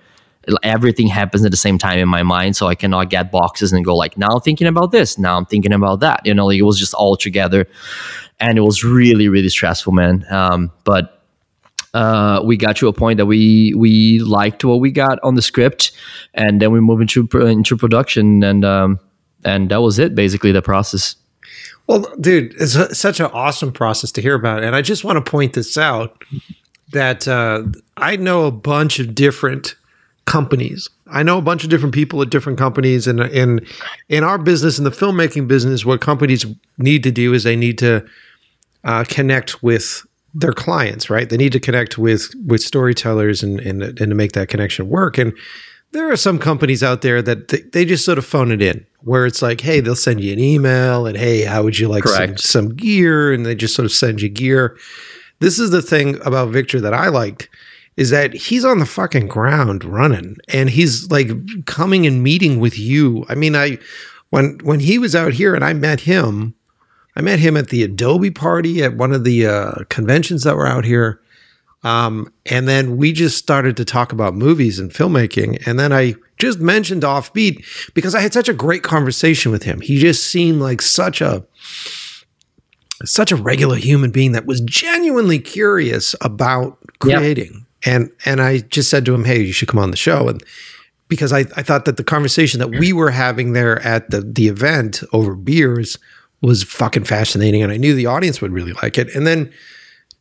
everything 0.61 1.07
happens 1.07 1.45
at 1.45 1.51
the 1.51 1.57
same 1.57 1.77
time 1.77 1.99
in 1.99 2.07
my 2.07 2.23
mind 2.23 2.55
so 2.55 2.67
i 2.67 2.75
cannot 2.75 3.09
get 3.09 3.31
boxes 3.31 3.71
and 3.71 3.85
go 3.85 3.95
like 3.95 4.17
now 4.17 4.27
i'm 4.27 4.41
thinking 4.41 4.67
about 4.67 4.91
this 4.91 5.17
now 5.17 5.37
i'm 5.37 5.45
thinking 5.45 5.73
about 5.73 5.99
that 5.99 6.21
you 6.25 6.33
know 6.33 6.45
like 6.45 6.59
it 6.59 6.63
was 6.63 6.79
just 6.79 6.93
all 6.93 7.15
together 7.15 7.65
and 8.39 8.57
it 8.57 8.61
was 8.61 8.83
really 8.83 9.27
really 9.27 9.49
stressful 9.49 9.93
man 9.93 10.25
um, 10.29 10.71
but 10.83 11.19
uh, 11.93 12.41
we 12.43 12.57
got 12.57 12.75
to 12.75 12.87
a 12.87 12.93
point 12.93 13.17
that 13.17 13.27
we 13.27 13.71
we 13.77 14.17
liked 14.19 14.65
what 14.65 14.79
we 14.79 14.91
got 14.91 15.19
on 15.21 15.35
the 15.35 15.43
script 15.43 15.91
and 16.33 16.59
then 16.59 16.71
we 16.71 16.79
moved 16.79 17.01
into 17.01 17.45
into 17.45 17.77
production 17.77 18.43
and 18.43 18.65
um, 18.65 18.99
and 19.45 19.69
that 19.69 19.81
was 19.81 19.99
it 19.99 20.15
basically 20.15 20.51
the 20.51 20.61
process 20.61 21.15
Well, 21.87 22.01
dude, 22.19 22.53
it's 22.59 22.75
a, 22.75 22.95
such 22.95 23.19
an 23.19 23.27
awesome 23.27 23.71
process 23.71 24.11
to 24.13 24.21
hear 24.21 24.35
about. 24.35 24.63
And 24.63 24.75
I 24.75 24.81
just 24.81 25.03
want 25.03 25.23
to 25.23 25.31
point 25.31 25.53
this 25.53 25.77
out 25.77 26.23
that 26.91 27.27
uh, 27.27 27.63
I 27.97 28.15
know 28.15 28.45
a 28.45 28.51
bunch 28.51 28.99
of 28.99 29.13
different 29.13 29.75
companies. 30.25 30.89
I 31.07 31.23
know 31.23 31.37
a 31.37 31.41
bunch 31.41 31.63
of 31.63 31.69
different 31.69 31.93
people 31.93 32.21
at 32.21 32.29
different 32.29 32.57
companies. 32.57 33.07
And 33.07 33.19
in, 33.19 33.65
in 34.09 34.23
our 34.23 34.37
business, 34.37 34.77
in 34.77 34.83
the 34.83 34.89
filmmaking 34.89 35.47
business, 35.47 35.85
what 35.85 36.01
companies 36.01 36.45
need 36.77 37.03
to 37.03 37.11
do 37.11 37.33
is 37.33 37.43
they 37.43 37.55
need 37.55 37.77
to 37.79 38.05
uh, 38.83 39.03
connect 39.07 39.61
with 39.61 40.05
their 40.33 40.53
clients, 40.53 41.09
right? 41.09 41.29
They 41.29 41.37
need 41.37 41.51
to 41.51 41.59
connect 41.59 41.97
with 41.97 42.33
with 42.45 42.61
storytellers 42.61 43.43
and, 43.43 43.59
and, 43.59 43.83
and 43.83 43.97
to 43.97 44.15
make 44.15 44.31
that 44.31 44.49
connection 44.49 44.89
work. 44.89 45.17
And 45.17 45.33
there 45.93 46.11
are 46.11 46.17
some 46.17 46.39
companies 46.39 46.83
out 46.83 47.01
there 47.01 47.21
that 47.21 47.47
th- 47.47 47.71
they 47.71 47.85
just 47.85 48.03
sort 48.03 48.17
of 48.17 48.25
phone 48.25 48.51
it 48.51 48.61
in 48.61 48.85
where 49.01 49.25
it's 49.25 49.41
like 49.41 49.61
hey 49.61 49.79
they'll 49.79 49.95
send 49.95 50.21
you 50.21 50.33
an 50.33 50.39
email 50.39 51.05
and 51.05 51.15
hey 51.15 51.43
how 51.43 51.63
would 51.63 51.77
you 51.77 51.87
like 51.87 52.05
some, 52.07 52.37
some 52.37 52.75
gear 52.75 53.31
and 53.31 53.45
they 53.45 53.55
just 53.55 53.75
sort 53.75 53.85
of 53.85 53.91
send 53.91 54.21
you 54.21 54.27
gear 54.27 54.77
this 55.39 55.59
is 55.59 55.69
the 55.69 55.81
thing 55.81 56.19
about 56.25 56.49
victor 56.49 56.81
that 56.81 56.93
i 56.93 57.07
liked 57.07 57.47
is 57.95 58.09
that 58.09 58.33
he's 58.33 58.65
on 58.65 58.79
the 58.79 58.85
fucking 58.85 59.27
ground 59.27 59.83
running 59.83 60.37
and 60.51 60.69
he's 60.71 61.09
like 61.11 61.29
coming 61.65 62.05
and 62.05 62.23
meeting 62.23 62.59
with 62.59 62.77
you 62.77 63.25
i 63.29 63.35
mean 63.35 63.55
i 63.55 63.77
when 64.29 64.57
when 64.63 64.79
he 64.79 64.97
was 64.97 65.15
out 65.15 65.33
here 65.33 65.53
and 65.53 65.63
i 65.63 65.73
met 65.73 66.01
him 66.01 66.55
i 67.15 67.21
met 67.21 67.39
him 67.39 67.55
at 67.55 67.69
the 67.69 67.83
adobe 67.83 68.31
party 68.31 68.83
at 68.83 68.97
one 68.97 69.11
of 69.13 69.23
the 69.23 69.45
uh, 69.45 69.73
conventions 69.89 70.43
that 70.43 70.55
were 70.55 70.67
out 70.67 70.85
here 70.85 71.21
um, 71.83 72.31
and 72.45 72.67
then 72.67 72.97
we 72.97 73.11
just 73.11 73.37
started 73.37 73.75
to 73.77 73.85
talk 73.85 74.13
about 74.13 74.33
movies 74.33 74.79
and 74.79 74.91
filmmaking. 74.91 75.65
And 75.67 75.77
then 75.77 75.91
I 75.91 76.15
just 76.37 76.59
mentioned 76.59 77.03
Offbeat 77.03 77.93
because 77.93 78.15
I 78.15 78.21
had 78.21 78.33
such 78.33 78.47
a 78.47 78.53
great 78.53 78.83
conversation 78.83 79.51
with 79.51 79.63
him. 79.63 79.81
He 79.81 79.97
just 79.97 80.23
seemed 80.25 80.61
like 80.61 80.81
such 80.81 81.21
a 81.21 81.45
such 83.05 83.33
a 83.33 83.35
regular 83.35 83.75
human 83.75 84.11
being 84.11 84.31
that 84.31 84.45
was 84.45 84.61
genuinely 84.61 85.39
curious 85.39 86.15
about 86.21 86.77
creating. 86.99 87.62
And 87.85 88.11
and 88.25 88.41
I 88.41 88.59
just 88.59 88.89
said 88.89 89.05
to 89.05 89.13
him, 89.13 89.25
Hey, 89.25 89.41
you 89.41 89.53
should 89.53 89.67
come 89.67 89.79
on 89.79 89.91
the 89.91 89.97
show. 89.97 90.27
And 90.27 90.43
because 91.07 91.33
I, 91.33 91.39
I 91.39 91.63
thought 91.63 91.85
that 91.85 91.97
the 91.97 92.03
conversation 92.03 92.59
that 92.59 92.79
we 92.79 92.93
were 92.93 93.11
having 93.11 93.53
there 93.53 93.79
at 93.81 94.09
the 94.09 94.21
the 94.21 94.47
event 94.47 95.03
over 95.11 95.35
beers 95.35 95.97
was 96.41 96.63
fucking 96.63 97.05
fascinating. 97.05 97.63
And 97.63 97.71
I 97.71 97.77
knew 97.77 97.95
the 97.95 98.05
audience 98.05 98.41
would 98.41 98.51
really 98.51 98.73
like 98.73 98.97
it. 98.97 99.13
And 99.15 99.25
then 99.25 99.51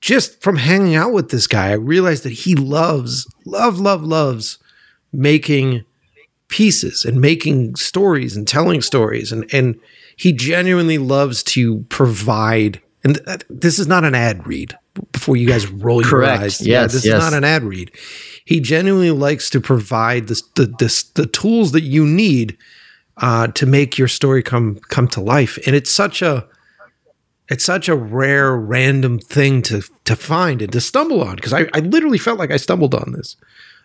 just 0.01 0.41
from 0.41 0.57
hanging 0.57 0.95
out 0.95 1.13
with 1.13 1.31
this 1.31 1.47
guy, 1.47 1.71
I 1.71 1.75
realized 1.75 2.25
that 2.25 2.33
he 2.33 2.55
loves, 2.55 3.27
love, 3.45 3.79
love, 3.79 4.03
loves 4.03 4.59
making 5.13 5.85
pieces 6.49 7.05
and 7.05 7.21
making 7.21 7.77
stories 7.77 8.37
and 8.37 8.47
telling 8.47 8.83
stories. 8.83 9.33
And, 9.33 9.53
and 9.53 9.79
he 10.17 10.33
genuinely 10.33 10.99
loves 10.99 11.43
to 11.45 11.85
provide. 11.89 12.81
And 13.05 13.17
this 13.49 13.79
is 13.79 13.87
not 13.87 14.05
an 14.05 14.15
ad 14.15 14.47
read 14.47 14.77
before 15.23 15.37
you 15.37 15.47
guys 15.47 15.69
roll 15.69 16.03
your 16.03 16.11
Correct. 16.11 16.43
eyes. 16.43 16.61
Yes, 16.61 16.93
this 16.93 17.05
yes. 17.05 17.15
is 17.15 17.21
not 17.21 17.33
an 17.33 17.45
ad 17.45 17.63
read. 17.63 17.93
He 18.45 18.59
genuinely 18.59 19.13
likes 19.13 19.49
to 19.51 19.61
provide 19.61 20.27
the, 20.27 20.43
the, 20.57 20.67
the, 20.67 21.05
the 21.15 21.27
tools 21.27 21.71
that 21.73 21.83
you 21.83 22.05
need 22.05 22.59
uh, 23.19 23.47
to 23.47 23.65
make 23.65 23.97
your 23.97 24.09
story 24.09 24.43
come 24.43 24.81
come 24.89 25.07
to 25.07 25.21
life. 25.21 25.61
And 25.65 25.77
it's 25.77 25.93
such 25.93 26.23
a 26.23 26.45
it's 27.49 27.65
such 27.65 27.89
a 27.89 27.95
rare 27.95 28.57
random 28.57 29.21
thing 29.21 29.63
to 29.63 29.83
to 30.07 30.17
find 30.17 30.61
and 30.61 30.73
to 30.73 30.81
stumble 30.81 31.23
on 31.23 31.37
because 31.37 31.53
I, 31.53 31.69
I 31.73 31.79
literally 31.79 32.19
felt 32.19 32.41
like 32.41 32.51
I 32.51 32.57
stumbled 32.57 32.95
on 32.95 33.13
this. 33.13 33.37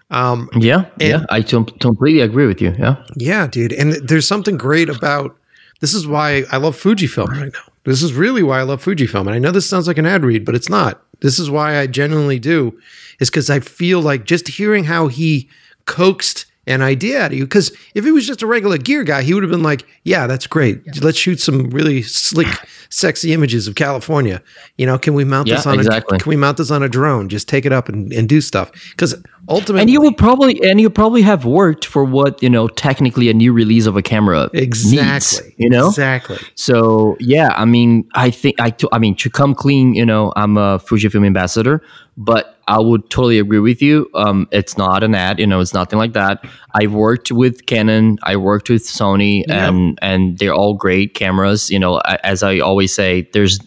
Um, 0.09 0.49
yeah 0.57 0.85
yeah 0.99 1.25
i 1.29 1.41
completely 1.41 2.21
agree 2.21 2.47
with 2.47 2.61
you 2.61 2.73
yeah 2.79 3.03
yeah, 3.17 3.45
dude. 3.45 3.73
And 3.73 3.91
there's 3.91 4.25
something 4.25 4.55
great 4.55 4.87
about 4.87 5.37
this 5.81 5.93
is 5.93 6.07
why 6.07 6.45
I 6.51 6.57
love 6.57 6.81
Fujifilm 6.81 7.27
right 7.27 7.53
now. 7.53 7.73
This 7.83 8.03
is 8.03 8.13
really 8.13 8.43
why 8.43 8.59
I 8.59 8.63
love 8.63 8.83
Fujifilm. 8.83 9.21
And 9.21 9.31
I 9.31 9.39
know 9.39 9.51
this 9.51 9.69
sounds 9.69 9.87
like 9.87 9.97
an 9.97 10.05
ad 10.05 10.25
read, 10.25 10.45
but 10.45 10.55
it's 10.55 10.69
not. 10.69 11.03
This 11.19 11.39
is 11.39 11.49
why 11.49 11.77
I 11.77 11.87
genuinely 11.87 12.39
do, 12.39 12.79
is 13.19 13.29
because 13.29 13.49
I 13.49 13.59
feel 13.59 14.01
like 14.01 14.25
just 14.25 14.47
hearing 14.47 14.85
how 14.85 15.07
he 15.07 15.49
coaxed 15.85 16.45
an 16.67 16.81
idea 16.81 17.21
out 17.21 17.31
of 17.31 17.37
you. 17.37 17.45
Because 17.45 17.75
if 17.95 18.03
he 18.05 18.11
was 18.11 18.27
just 18.27 18.41
a 18.41 18.47
regular 18.47 18.77
gear 18.77 19.03
guy, 19.03 19.23
he 19.23 19.33
would 19.33 19.43
have 19.43 19.51
been 19.51 19.63
like, 19.63 19.85
yeah, 20.03 20.27
that's 20.27 20.47
great. 20.47 21.01
Let's 21.01 21.17
shoot 21.17 21.39
some 21.39 21.69
really 21.69 22.01
slick, 22.01 22.47
sexy 22.89 23.33
images 23.33 23.67
of 23.67 23.75
California. 23.75 24.41
You 24.77 24.85
know, 24.85 24.97
can 24.97 25.13
we 25.13 25.23
mount 25.23 25.49
this 25.49 25.65
on 25.65 25.79
exactly. 25.79 26.17
a 26.17 26.19
can 26.19 26.29
we 26.29 26.35
mount 26.35 26.57
this 26.57 26.71
on 26.71 26.83
a 26.83 26.89
drone? 26.89 27.29
Just 27.29 27.47
take 27.47 27.65
it 27.65 27.73
up 27.73 27.89
and, 27.89 28.13
and 28.13 28.29
do 28.29 28.41
stuff. 28.41 28.71
Because 28.91 29.15
ultimately 29.49 29.81
and 29.81 29.89
you 29.89 30.01
will 30.01 30.13
probably 30.13 30.61
and 30.69 30.79
you 30.79 30.89
probably 30.89 31.21
have 31.21 31.45
worked 31.45 31.85
for 31.85 32.03
what 32.03 32.41
you 32.43 32.49
know 32.49 32.67
technically 32.67 33.29
a 33.29 33.33
new 33.33 33.53
release 33.53 33.85
of 33.85 33.95
a 33.95 34.01
camera 34.01 34.49
exactly. 34.53 35.47
needs, 35.47 35.53
you 35.57 35.69
know 35.69 35.87
Exactly. 35.87 36.37
So 36.55 37.17
yeah, 37.19 37.49
I 37.55 37.65
mean, 37.65 38.07
I 38.13 38.29
think 38.29 38.59
I, 38.59 38.69
to, 38.71 38.89
I 38.91 38.99
mean, 38.99 39.15
to 39.15 39.29
come 39.29 39.55
clean, 39.55 39.93
you 39.93 40.05
know, 40.05 40.33
I'm 40.35 40.57
a 40.57 40.79
Fujifilm 40.79 41.25
ambassador, 41.25 41.81
but 42.17 42.57
I 42.67 42.79
would 42.79 43.09
totally 43.09 43.39
agree 43.39 43.59
with 43.59 43.81
you. 43.81 44.09
Um, 44.13 44.47
it's 44.51 44.77
not 44.77 45.03
an 45.03 45.15
ad, 45.15 45.39
you 45.39 45.47
know, 45.47 45.59
it's 45.61 45.73
nothing 45.73 45.99
like 45.99 46.13
that. 46.13 46.43
I've 46.73 46.93
worked 46.93 47.31
with 47.31 47.65
Canon, 47.67 48.17
I 48.23 48.35
worked 48.35 48.69
with 48.69 48.83
Sony, 48.83 49.43
Yeah. 49.47 49.67
and 49.67 49.97
and 50.01 50.37
they're 50.39 50.53
all 50.53 50.73
great 50.73 51.13
cameras. 51.13 51.69
You 51.69 51.79
know, 51.79 51.97
as 52.23 52.43
I 52.43 52.59
always 52.59 52.93
say, 52.93 53.29
there's 53.33 53.59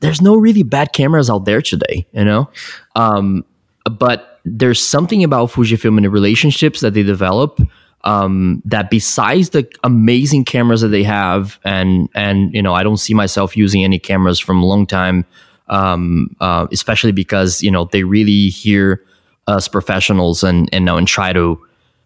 there's 0.00 0.20
no 0.20 0.34
really 0.36 0.62
bad 0.62 0.92
cameras 0.92 1.30
out 1.30 1.44
there 1.44 1.62
today, 1.62 2.06
you 2.12 2.24
know. 2.24 2.48
Um, 2.96 3.44
but 3.90 4.40
there's 4.44 4.80
something 4.82 5.22
about 5.24 5.50
Fujifilm 5.50 5.96
and 5.96 6.04
the 6.04 6.10
relationships 6.10 6.80
that 6.80 6.94
they 6.94 7.02
develop 7.02 7.60
um, 8.04 8.62
that 8.64 8.88
besides 8.90 9.50
the 9.50 9.68
amazing 9.82 10.44
cameras 10.44 10.80
that 10.80 10.88
they 10.88 11.02
have, 11.02 11.58
and 11.64 12.08
and 12.14 12.52
you 12.54 12.62
know, 12.62 12.72
I 12.74 12.82
don't 12.82 12.98
see 12.98 13.14
myself 13.14 13.56
using 13.56 13.84
any 13.84 13.98
cameras 13.98 14.38
from 14.38 14.62
a 14.62 14.66
long 14.66 14.86
time, 14.86 15.24
um, 15.68 16.34
uh, 16.40 16.66
especially 16.72 17.12
because 17.12 17.62
you 17.62 17.70
know 17.70 17.86
they 17.86 18.04
really 18.04 18.48
hear 18.48 19.04
us 19.46 19.68
professionals 19.68 20.42
and 20.42 20.68
and 20.72 20.84
know 20.84 20.96
and 20.96 21.08
try 21.08 21.32
to 21.32 21.60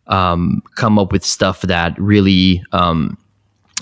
um, 0.07 0.63
come 0.75 0.99
up 0.99 1.13
with 1.13 1.25
stuff 1.25 1.63
that 1.63 1.99
really 1.99 2.63
um, 2.73 3.17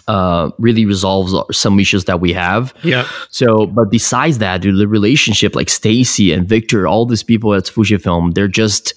uh, 0.09 0.50
really 0.59 0.84
resolves 0.84 1.34
some 1.52 1.78
issues 1.78 2.05
that 2.06 2.20
we 2.20 2.32
have. 2.32 2.74
Yeah. 2.82 3.06
So, 3.30 3.66
but 3.66 3.90
besides 3.90 4.38
that, 4.38 4.62
dude, 4.62 4.78
the 4.78 4.88
relationship 4.88 5.55
like 5.55 5.68
Stacy 5.68 6.32
and 6.32 6.48
Victor, 6.48 6.86
all 6.86 7.06
these 7.06 7.22
people 7.22 7.55
at 7.55 7.64
Fujifilm, 7.64 8.34
they're 8.34 8.48
just 8.48 8.94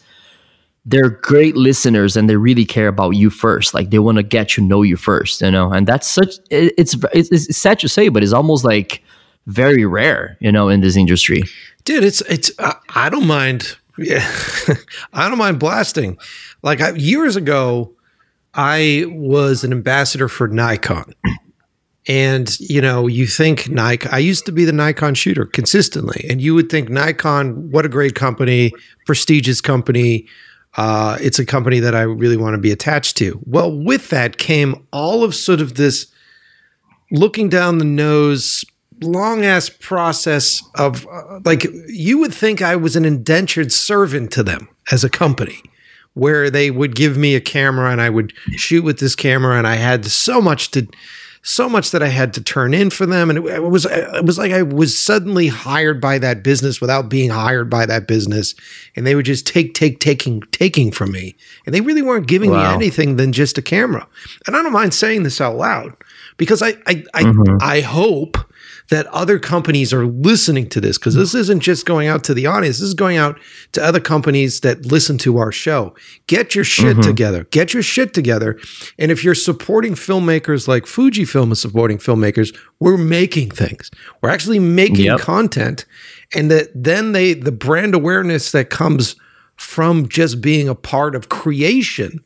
they're 0.86 1.10
great 1.10 1.56
listeners 1.56 2.18
and 2.18 2.30
they 2.30 2.36
really 2.36 2.66
care 2.66 2.88
about 2.88 3.12
you 3.12 3.30
first. 3.30 3.74
Like 3.74 3.91
they 3.91 3.99
want 3.99 4.18
to 4.18 4.24
get 4.24 4.49
to 4.49 4.62
know 4.62 4.82
you 4.82 4.98
first, 4.98 5.41
you 5.41 5.52
know. 5.52 5.72
And 5.72 5.88
that's 5.88 6.08
such 6.08 6.36
it, 6.49 6.74
it's, 6.78 6.95
it's 7.14 7.30
it's 7.32 7.58
sad 7.58 7.80
to 7.80 7.90
say, 7.90 8.10
but 8.10 8.24
it's 8.24 8.34
almost 8.34 8.64
like 8.64 9.03
very 9.48 9.86
rare, 9.86 10.38
you 10.40 10.52
know, 10.52 10.70
in 10.70 10.82
this 10.82 10.96
industry. 10.96 11.44
dude 11.84 12.04
it's 12.04 12.22
it's 12.22 12.52
I, 12.60 12.76
I 12.96 13.10
don't 13.10 13.26
mind 13.26 13.76
yeah 13.98 14.26
i 15.14 15.28
don't 15.28 15.38
mind 15.38 15.60
blasting. 15.60 16.18
Like 16.64 16.80
I, 16.82 16.92
years 16.92 17.36
ago 17.36 17.92
i 18.54 19.06
was 19.08 19.64
an 19.64 19.72
ambassador 19.72 20.28
for 20.28 20.48
nikon. 20.48 21.14
And 22.08 22.60
you 22.60 22.82
know 22.82 23.08
you 23.08 23.26
think 23.28 23.70
nikon 23.70 24.14
i 24.14 24.20
used 24.20 24.46
to 24.46 24.52
be 24.52 24.66
the 24.66 24.72
nikon 24.74 25.16
shooter 25.16 25.46
consistently. 25.46 26.26
And 26.30 26.40
you 26.42 26.54
would 26.56 26.70
think 26.70 26.90
nikon 26.90 27.72
what 27.72 27.86
a 27.86 27.90
great 27.90 28.16
company 28.16 28.72
prestigious 29.06 29.62
company. 29.62 30.28
Uh, 30.78 31.18
it's 31.20 31.38
a 31.40 31.46
company 31.46 31.80
that 31.82 31.96
i 31.96 32.02
really 32.02 32.38
want 32.38 32.54
to 32.54 32.62
be 32.62 32.72
attached 32.72 33.18
to. 33.18 33.40
Well 33.46 33.72
with 33.72 34.10
that 34.10 34.38
came 34.38 34.88
all 34.92 35.24
of 35.24 35.34
sort 35.36 35.62
of 35.62 35.76
this 35.76 36.08
looking 37.12 37.50
down 37.50 37.78
the 37.80 37.86
nose 37.86 38.64
long 39.02 39.44
ass 39.45 39.69
process 39.69 40.64
of 40.76 41.07
uh, 41.07 41.40
like 41.44 41.65
you 41.88 42.19
would 42.19 42.34
think 42.34 42.61
I 42.61 42.76
was 42.76 42.95
an 42.95 43.06
indentured 43.06 43.72
servant 43.72 44.32
to 44.34 44.44
them 44.44 44.69
as 44.91 45.03
a 45.03 45.10
company 45.10 45.61
where 46.14 46.49
they 46.49 46.69
would 46.72 46.95
give 46.95 47.18
me 47.18 47.36
a 47.36 47.41
camera 47.41 47.91
and 47.91 48.02
I 48.02 48.10
would 48.10 48.34
shoot 48.57 48.84
with 48.84 48.99
this 48.99 49.15
camera 49.15 49.57
and 49.57 49.68
I 49.68 49.76
had 49.76 50.06
so 50.06 50.41
much 50.41 50.72
to 50.72 50.88
so 51.44 51.68
much 51.68 51.90
that 51.90 52.03
I 52.03 52.07
had 52.07 52.34
to 52.36 52.44
turn 52.44 52.73
in 52.73 52.91
for 52.91 53.06
them. 53.06 53.30
And 53.30 53.40
it, 53.40 53.45
it 53.45 53.64
was 53.64 53.86
it 53.86 54.26
was 54.26 54.38
like 54.38 54.52
I 54.52 54.61
was 54.61 54.98
suddenly 54.98 55.48
hired 55.48 55.99
by 55.99 56.19
that 56.19 56.44
business 56.44 56.80
without 56.80 57.10
being 57.10 57.32
hired 57.32 57.69
by 57.69 57.86
that 57.88 58.07
business. 58.07 58.53
And 58.95 59.07
they 59.07 59.15
would 59.15 59.26
just 59.26 59.48
take 59.48 59.73
take 59.73 59.99
taking 59.99 60.41
taking 60.52 60.91
from 60.91 61.11
me. 61.11 61.36
And 61.65 61.73
they 61.73 61.82
really 61.82 62.03
weren't 62.03 62.28
giving 62.28 62.52
me 62.52 62.61
anything 62.61 63.15
than 63.15 63.34
just 63.34 63.57
a 63.57 63.61
camera. 63.61 64.07
And 64.45 64.56
I 64.56 64.61
don't 64.61 64.73
mind 64.73 64.94
saying 64.94 65.23
this 65.23 65.41
out 65.41 65.56
loud 65.56 65.95
because 66.38 66.61
I 66.61 66.76
I 66.86 67.03
I, 67.14 67.23
Mm-hmm. 67.23 67.57
I 67.61 67.82
hope 67.82 68.38
that 68.92 69.08
other 69.08 69.40
companies 69.40 69.94
are 69.94 70.06
listening 70.06 70.68
to 70.68 70.82
this 70.82 70.98
because 70.98 71.16
this 71.16 71.34
isn't 71.34 71.62
just 71.62 71.86
going 71.86 72.10
out 72.10 72.26
to 72.26 72.34
the 72.34 72.46
audience. 72.46 72.80
This 72.80 72.90
is 72.90 72.94
going 72.94 73.16
out 73.16 73.40
to 73.72 73.82
other 73.82 74.02
companies 74.02 74.60
that 74.60 74.86
listen 74.86 75.18
to 75.20 75.38
our 75.38 75.52
show. 75.52 75.96
Get 76.28 76.56
your 76.56 76.66
shit 76.66 77.02
together. 77.02 77.46
Get 77.52 77.74
your 77.74 77.84
shit 77.84 78.14
together. 78.14 78.60
And 79.00 79.10
if 79.10 79.24
you're 79.24 79.34
supporting 79.34 79.94
filmmakers 79.94 80.68
like 80.68 80.84
Fujifilm 80.84 81.54
is 81.54 81.62
supporting 81.62 82.00
filmmakers, 82.00 82.54
we're 82.82 82.98
making 82.98 83.52
things. 83.52 83.90
We're 84.22 84.30
actually 84.30 84.60
making 84.60 85.06
Yep. 85.06 85.20
content. 85.22 85.86
And 86.36 86.52
that 86.52 86.70
then 86.76 87.14
they 87.14 87.34
the 87.34 87.52
brand 87.54 87.96
awareness 87.96 88.52
that 88.52 88.70
comes 88.70 89.16
from 89.56 90.10
just 90.10 90.42
being 90.42 90.68
a 90.68 90.76
part 90.76 91.16
of 91.16 91.30
creation 91.30 92.20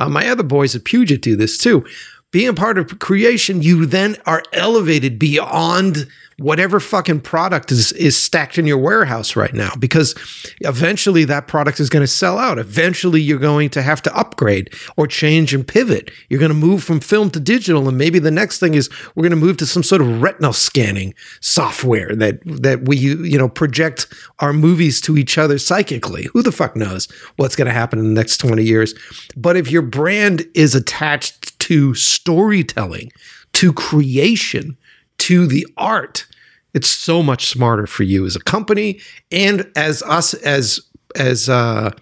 uh, 0.00 0.08
my 0.08 0.28
other 0.28 0.42
boys 0.42 0.74
at 0.74 0.82
Puget 0.84 1.22
do 1.22 1.36
this 1.36 1.56
too. 1.56 1.84
Being 2.32 2.48
a 2.48 2.54
part 2.54 2.78
of 2.78 2.98
creation, 2.98 3.62
you 3.62 3.86
then 3.86 4.16
are 4.26 4.42
elevated 4.52 5.18
beyond 5.18 6.08
whatever 6.38 6.80
fucking 6.80 7.20
product 7.20 7.70
is 7.70 7.92
is 7.92 8.16
stacked 8.16 8.58
in 8.58 8.66
your 8.66 8.78
warehouse 8.78 9.36
right 9.36 9.54
now 9.54 9.74
because 9.78 10.14
eventually 10.60 11.24
that 11.24 11.46
product 11.46 11.78
is 11.78 11.88
going 11.88 12.02
to 12.02 12.06
sell 12.06 12.38
out. 12.38 12.58
Eventually 12.58 13.20
you're 13.20 13.38
going 13.38 13.70
to 13.70 13.82
have 13.82 14.02
to 14.02 14.16
upgrade 14.16 14.72
or 14.96 15.06
change 15.06 15.54
and 15.54 15.66
pivot. 15.66 16.10
You're 16.28 16.40
going 16.40 16.50
to 16.50 16.54
move 16.54 16.82
from 16.82 17.00
film 17.00 17.30
to 17.30 17.40
digital 17.40 17.88
and 17.88 17.96
maybe 17.96 18.18
the 18.18 18.30
next 18.30 18.58
thing 18.58 18.74
is 18.74 18.90
we're 19.14 19.22
going 19.22 19.30
to 19.30 19.36
move 19.36 19.56
to 19.58 19.66
some 19.66 19.82
sort 19.82 20.02
of 20.02 20.22
retinal 20.22 20.52
scanning 20.52 21.14
software 21.40 22.14
that 22.16 22.40
that 22.44 22.86
we 22.86 22.96
you 22.96 23.38
know 23.38 23.48
project 23.48 24.06
our 24.40 24.52
movies 24.52 25.00
to 25.02 25.16
each 25.16 25.38
other 25.38 25.58
psychically. 25.58 26.28
Who 26.32 26.42
the 26.42 26.52
fuck 26.52 26.76
knows 26.76 27.08
what's 27.36 27.56
going 27.56 27.68
to 27.68 27.74
happen 27.74 27.98
in 27.98 28.06
the 28.06 28.20
next 28.20 28.38
20 28.38 28.62
years? 28.62 28.94
But 29.36 29.56
if 29.56 29.70
your 29.70 29.82
brand 29.82 30.46
is 30.54 30.74
attached 30.74 31.51
to 31.62 31.94
storytelling, 31.94 33.12
to 33.52 33.72
creation, 33.72 34.76
to 35.18 35.46
the 35.46 35.64
art, 35.76 36.26
it's 36.74 36.88
so 36.88 37.22
much 37.22 37.46
smarter 37.46 37.86
for 37.86 38.02
you 38.02 38.26
as 38.26 38.34
a 38.34 38.40
company 38.40 39.00
and 39.30 39.70
as 39.76 40.02
us 40.02 40.34
as 40.34 40.80
as 41.14 41.48
uh 41.48 41.92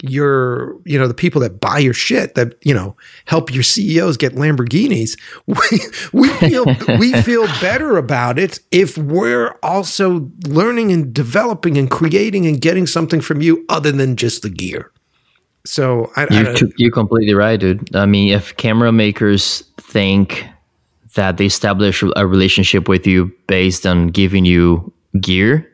your 0.00 0.76
you 0.84 0.96
know 0.96 1.08
the 1.08 1.14
people 1.14 1.40
that 1.40 1.58
buy 1.60 1.78
your 1.78 1.94
shit 1.94 2.36
that 2.36 2.54
you 2.64 2.72
know 2.72 2.96
help 3.24 3.52
your 3.52 3.64
CEOs 3.64 4.16
get 4.16 4.34
Lamborghinis. 4.34 5.18
We, 5.48 5.80
we 6.12 6.28
feel 6.34 6.66
we 7.00 7.12
feel 7.22 7.46
better 7.60 7.96
about 7.96 8.38
it 8.38 8.60
if 8.70 8.96
we're 8.96 9.58
also 9.64 10.30
learning 10.46 10.92
and 10.92 11.12
developing 11.12 11.76
and 11.76 11.90
creating 11.90 12.46
and 12.46 12.60
getting 12.60 12.86
something 12.86 13.20
from 13.20 13.42
you 13.42 13.64
other 13.68 13.90
than 13.90 14.14
just 14.14 14.42
the 14.42 14.50
gear 14.50 14.92
so 15.66 16.10
I, 16.16 16.22
I 16.30 16.38
You, 16.38 16.44
don't- 16.44 16.74
you're 16.78 16.90
completely 16.90 17.34
right, 17.34 17.58
dude. 17.58 17.94
I 17.94 18.06
mean, 18.06 18.32
if 18.32 18.56
camera 18.56 18.92
makers 18.92 19.62
think 19.78 20.46
that 21.14 21.36
they 21.36 21.46
establish 21.46 22.02
a 22.16 22.26
relationship 22.26 22.88
with 22.88 23.06
you 23.06 23.32
based 23.46 23.86
on 23.86 24.08
giving 24.08 24.44
you 24.44 24.92
gear, 25.20 25.70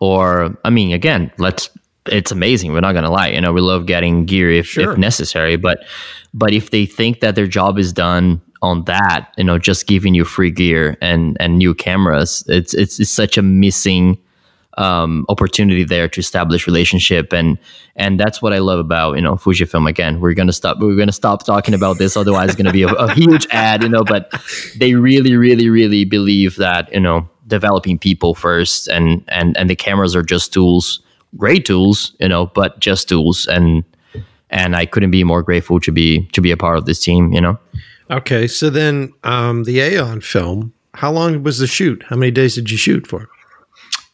or 0.00 0.56
I 0.64 0.70
mean, 0.70 0.92
again, 0.92 1.30
let's. 1.38 1.70
It's 2.08 2.30
amazing. 2.30 2.72
We're 2.72 2.80
not 2.80 2.92
gonna 2.92 3.10
lie. 3.10 3.28
You 3.30 3.40
know, 3.40 3.52
we 3.52 3.60
love 3.60 3.86
getting 3.86 4.26
gear 4.26 4.48
if, 4.50 4.66
Sure. 4.66 4.92
if 4.92 4.98
necessary. 4.98 5.56
But 5.56 5.84
but 6.32 6.52
if 6.52 6.70
they 6.70 6.86
think 6.86 7.18
that 7.20 7.34
their 7.34 7.48
job 7.48 7.78
is 7.80 7.92
done 7.92 8.40
on 8.62 8.84
that, 8.84 9.32
you 9.36 9.42
know, 9.42 9.58
just 9.58 9.88
giving 9.88 10.14
you 10.14 10.24
free 10.24 10.52
gear 10.52 10.96
and 11.00 11.36
and 11.40 11.58
new 11.58 11.74
cameras, 11.74 12.44
it's 12.46 12.74
it's, 12.74 13.00
it's 13.00 13.10
such 13.10 13.36
a 13.36 13.42
missing 13.42 14.18
um, 14.76 15.24
opportunity 15.28 15.84
there 15.84 16.08
to 16.08 16.20
establish 16.20 16.66
relationship. 16.66 17.32
And 17.32 17.58
and 17.96 18.20
that's 18.20 18.42
what 18.42 18.52
I 18.52 18.58
love 18.58 18.78
about 18.78 19.16
you 19.16 19.22
know 19.22 19.34
Fujifilm. 19.34 19.88
Again 19.88 20.20
we're 20.20 20.34
gonna 20.34 20.52
stop 20.52 20.78
we're 20.78 20.96
gonna 20.96 21.12
stop 21.12 21.44
talking 21.44 21.74
about 21.74 21.98
this. 21.98 22.16
Otherwise 22.16 22.50
it's 22.50 22.56
gonna 22.56 22.72
be 22.72 22.82
a, 22.82 22.88
a 22.88 23.12
huge 23.14 23.46
ad 23.50 23.82
you 23.82 23.88
know 23.88 24.04
but 24.04 24.32
they 24.76 24.94
really 24.94 25.36
really 25.36 25.68
really 25.68 26.04
believe 26.04 26.56
that 26.56 26.92
you 26.92 27.00
know 27.00 27.28
developing 27.46 27.98
people 27.98 28.34
first 28.34 28.88
and 28.88 29.24
and 29.28 29.56
and 29.56 29.70
the 29.70 29.76
cameras 29.76 30.16
are 30.16 30.22
just 30.22 30.52
tools 30.52 31.00
great 31.36 31.64
tools 31.64 32.12
you 32.20 32.28
know 32.28 32.46
but 32.46 32.78
just 32.80 33.08
tools. 33.08 33.46
And 33.46 33.84
and 34.50 34.76
I 34.76 34.86
couldn't 34.86 35.10
be 35.10 35.24
more 35.24 35.42
grateful 35.42 35.80
to 35.80 35.90
be 35.90 36.26
to 36.32 36.40
be 36.40 36.50
a 36.50 36.56
part 36.56 36.76
of 36.78 36.84
this 36.84 37.00
team 37.00 37.32
you 37.32 37.40
know. 37.40 37.58
Okay 38.10 38.46
so 38.46 38.68
then 38.68 39.12
um 39.24 39.64
the 39.64 39.80
Aeon 39.80 40.20
film 40.20 40.74
how 40.96 41.12
long 41.12 41.42
was 41.42 41.58
the 41.58 41.66
shoot? 41.66 42.02
How 42.08 42.16
many 42.16 42.30
days 42.30 42.54
did 42.54 42.70
you 42.70 42.78
shoot 42.78 43.06
for 43.06 43.28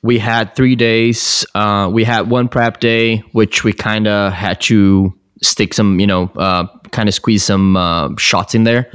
we 0.03 0.19
had 0.19 0.55
three 0.57 0.77
days. 0.77 1.47
Uh, 1.55 1.89
we 1.93 2.05
had 2.05 2.29
one 2.29 2.49
prep 2.49 2.81
day, 2.81 3.19
which 3.33 3.65
we 3.65 3.73
kind 3.73 4.07
of 4.07 4.33
had 4.33 4.61
to 4.63 5.15
stick 5.43 5.75
some, 5.75 5.99
you 6.01 6.07
know, 6.07 6.31
uh, 6.37 6.67
kind 6.91 7.09
of 7.09 7.15
squeeze 7.15 7.45
some 7.45 7.77
uh, 7.77 8.09
shots 8.17 8.55
in 8.55 8.65
there. 8.65 8.89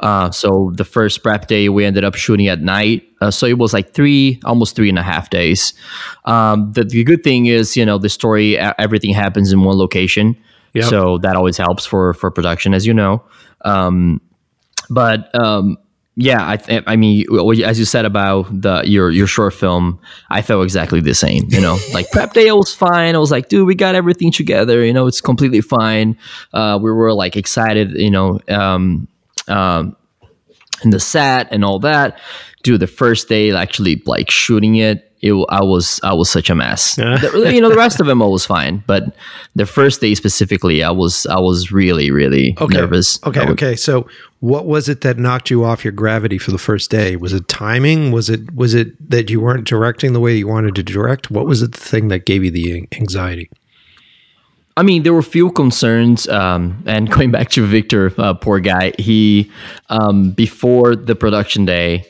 Uh, 0.00 0.30
so 0.30 0.70
the 0.74 0.84
first 0.84 1.22
prep 1.22 1.46
day, 1.46 1.68
we 1.68 1.84
ended 1.84 2.04
up 2.04 2.14
shooting 2.14 2.48
at 2.48 2.60
night. 2.60 3.02
Uh, 3.20 3.30
so 3.30 3.46
it 3.46 3.58
was 3.58 3.72
like 3.72 3.92
three, 3.92 4.40
almost 4.44 4.76
three 4.76 4.88
and 4.88 4.98
a 4.98 5.02
half 5.02 5.30
days. 5.30 5.74
Um, 6.24 6.72
the, 6.72 6.84
the 6.84 7.04
good 7.04 7.22
thing 7.22 7.46
is, 7.46 7.76
you 7.76 7.84
know, 7.84 7.98
the 7.98 8.08
story, 8.08 8.58
everything 8.58 9.12
happens 9.14 9.52
in 9.52 9.62
one 9.62 9.76
location. 9.76 10.36
Yep. 10.74 10.84
So 10.84 11.18
that 11.18 11.36
always 11.36 11.56
helps 11.56 11.84
for 11.84 12.14
for 12.14 12.30
production, 12.30 12.74
as 12.74 12.86
you 12.86 12.94
know. 12.94 13.24
Um, 13.64 14.20
but 14.88 15.34
um, 15.38 15.76
yeah, 16.20 16.46
I 16.46 16.58
th- 16.58 16.84
I 16.86 16.96
mean, 16.96 17.24
as 17.64 17.78
you 17.78 17.86
said 17.86 18.04
about 18.04 18.46
the 18.60 18.82
your 18.84 19.10
your 19.10 19.26
short 19.26 19.54
film, 19.54 19.98
I 20.28 20.42
felt 20.42 20.62
exactly 20.64 21.00
the 21.00 21.14
same. 21.14 21.44
You 21.48 21.62
know, 21.62 21.78
like 21.94 22.10
prep 22.12 22.34
day 22.34 22.52
was 22.52 22.74
fine. 22.74 23.14
I 23.14 23.18
was 23.18 23.30
like, 23.30 23.48
dude, 23.48 23.66
we 23.66 23.74
got 23.74 23.94
everything 23.94 24.30
together. 24.30 24.84
You 24.84 24.92
know, 24.92 25.06
it's 25.06 25.22
completely 25.22 25.62
fine. 25.62 26.18
Uh, 26.52 26.78
we 26.80 26.92
were 26.92 27.14
like 27.14 27.36
excited. 27.36 27.92
You 27.92 28.10
know, 28.10 28.38
um, 28.48 29.08
um, 29.48 29.96
in 30.84 30.90
the 30.90 31.00
set 31.00 31.48
and 31.52 31.64
all 31.64 31.78
that. 31.80 32.18
Dude, 32.62 32.80
the 32.80 32.86
first 32.86 33.30
day 33.30 33.50
actually 33.54 34.02
like 34.04 34.30
shooting 34.30 34.74
it, 34.74 35.09
it 35.20 35.32
I 35.50 35.62
was 35.62 36.00
I 36.02 36.12
was 36.14 36.30
such 36.30 36.50
a 36.50 36.54
mess. 36.54 36.96
The- 36.96 37.50
you 37.54 37.60
know, 37.60 37.68
the 37.68 37.76
rest 37.76 38.00
of 38.00 38.06
them 38.06 38.22
I 38.22 38.26
was 38.26 38.46
fine, 38.46 38.82
but 38.86 39.14
the 39.54 39.66
first 39.66 40.00
day 40.00 40.14
specifically, 40.14 40.82
I 40.82 40.90
was 40.90 41.26
I 41.26 41.38
was 41.38 41.70
really 41.72 42.10
really 42.10 42.56
okay 42.60 42.78
nervous. 42.78 43.18
okay 43.24 43.40
was- 43.40 43.50
okay 43.50 43.76
so 43.76 44.06
what 44.40 44.64
was 44.64 44.88
it 44.88 45.02
that 45.02 45.18
knocked 45.18 45.50
you 45.50 45.64
off 45.64 45.84
your 45.84 45.92
gravity 45.92 46.38
for 46.38 46.50
the 46.50 46.58
first 46.58 46.90
day 46.90 47.14
was 47.16 47.34
it 47.34 47.46
timing 47.46 48.10
was 48.10 48.30
it 48.30 48.54
was 48.54 48.72
it 48.72 48.88
that 49.10 49.28
you 49.28 49.38
weren't 49.38 49.66
directing 49.66 50.14
the 50.14 50.20
way 50.20 50.34
you 50.34 50.48
wanted 50.48 50.74
to 50.74 50.82
direct 50.82 51.30
what 51.30 51.44
was 51.44 51.60
it 51.60 51.72
the 51.72 51.80
thing 51.80 52.08
that 52.08 52.24
gave 52.24 52.42
you 52.42 52.50
the 52.50 52.86
anxiety 52.92 53.50
I 54.76 54.82
mean, 54.82 55.02
there 55.02 55.12
were 55.12 55.20
few 55.20 55.50
concerns, 55.50 56.26
um, 56.28 56.82
and 56.86 57.10
going 57.14 57.30
back 57.30 57.50
to 57.50 57.66
Victor, 57.66 58.14
uh, 58.16 58.32
poor 58.34 58.60
guy. 58.60 58.92
He 58.98 59.50
um, 59.90 60.30
before 60.30 60.96
the 60.96 61.14
production 61.14 61.66
day, 61.66 62.06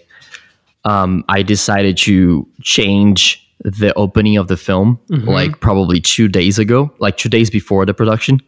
um, 0.84 1.24
I 1.28 1.42
decided 1.42 1.96
to 1.98 2.46
change 2.62 3.46
the 3.62 3.92
opening 3.94 4.38
of 4.38 4.48
the 4.48 4.56
film, 4.56 4.98
like 5.26 5.60
probably 5.60 6.00
two 6.00 6.28
days 6.28 6.58
ago, 6.58 6.90
like 6.98 7.18
two 7.18 7.28
days 7.28 7.50
before 7.50 7.84
the 7.84 7.92
production. 7.92 8.40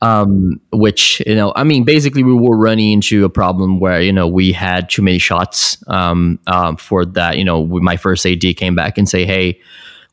Um, 0.00 0.58
which 0.72 1.22
you 1.26 1.34
know, 1.34 1.52
I 1.54 1.64
mean, 1.64 1.84
basically, 1.84 2.22
we 2.22 2.32
were 2.32 2.56
running 2.56 2.92
into 2.92 3.24
a 3.24 3.28
problem 3.28 3.78
where 3.78 4.00
you 4.00 4.12
know 4.12 4.26
we 4.26 4.52
had 4.52 4.88
too 4.88 5.02
many 5.02 5.18
shots. 5.18 5.76
Um, 5.86 6.38
um, 6.46 6.76
for 6.76 7.04
that, 7.04 7.36
you 7.36 7.44
know, 7.44 7.66
my 7.66 7.96
first 7.96 8.24
AD 8.24 8.42
came 8.56 8.74
back 8.74 8.96
and 8.96 9.08
say, 9.08 9.26
hey 9.26 9.60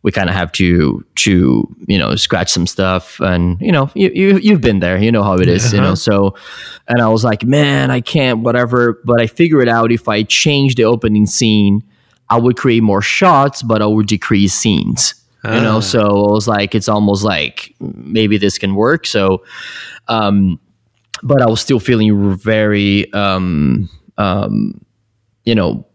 we 0.02 0.12
kind 0.12 0.30
of 0.30 0.36
have 0.36 0.52
to 0.54 1.06
to 1.16 1.68
you 1.88 1.98
know 1.98 2.16
scratch 2.16 2.50
some 2.50 2.66
stuff 2.66 3.20
and 3.20 3.60
you 3.60 3.72
know 3.72 3.90
you, 3.96 4.10
you 4.14 4.38
you've 4.38 4.62
been 4.62 4.80
there 4.80 4.98
you 4.98 5.12
know 5.12 5.24
how 5.24 5.34
it 5.34 5.48
is, 5.48 5.74
you 5.74 5.82
know 5.82 5.96
so 5.96 6.36
and 6.88 7.02
i 7.02 7.08
was 7.08 7.24
like 7.24 7.44
man 7.44 7.92
i 7.92 8.00
can't 8.00 8.40
whatever 8.40 9.02
but 9.04 9.20
i 9.22 9.28
figured 9.28 9.68
out 9.68 9.92
if 9.92 10.08
i 10.08 10.24
change 10.24 10.76
the 10.76 10.84
opening 10.84 11.26
scene 11.26 11.84
i 12.30 12.38
would 12.38 12.56
create 12.56 12.82
more 12.82 13.02
shots 13.02 13.62
but 13.62 13.82
i 13.82 13.86
would 13.86 14.08
decrease 14.08 14.54
scenes 14.54 15.16
you 15.46 15.62
know 15.62 15.80
so 15.80 16.02
i 16.02 16.32
was 16.32 16.48
like 16.48 16.76
it's 16.76 16.90
almost 16.90 17.24
like 17.24 17.74
maybe 17.80 18.38
this 18.38 18.58
can 18.58 18.76
work 18.76 19.06
so 19.06 19.44
um 20.08 20.60
but 21.24 21.42
i 21.42 21.46
was 21.46 21.62
still 21.62 21.80
feeling 21.80 22.36
very 22.36 23.12
um 23.14 23.90
um 24.18 24.80
you 25.46 25.56
know 25.56 25.86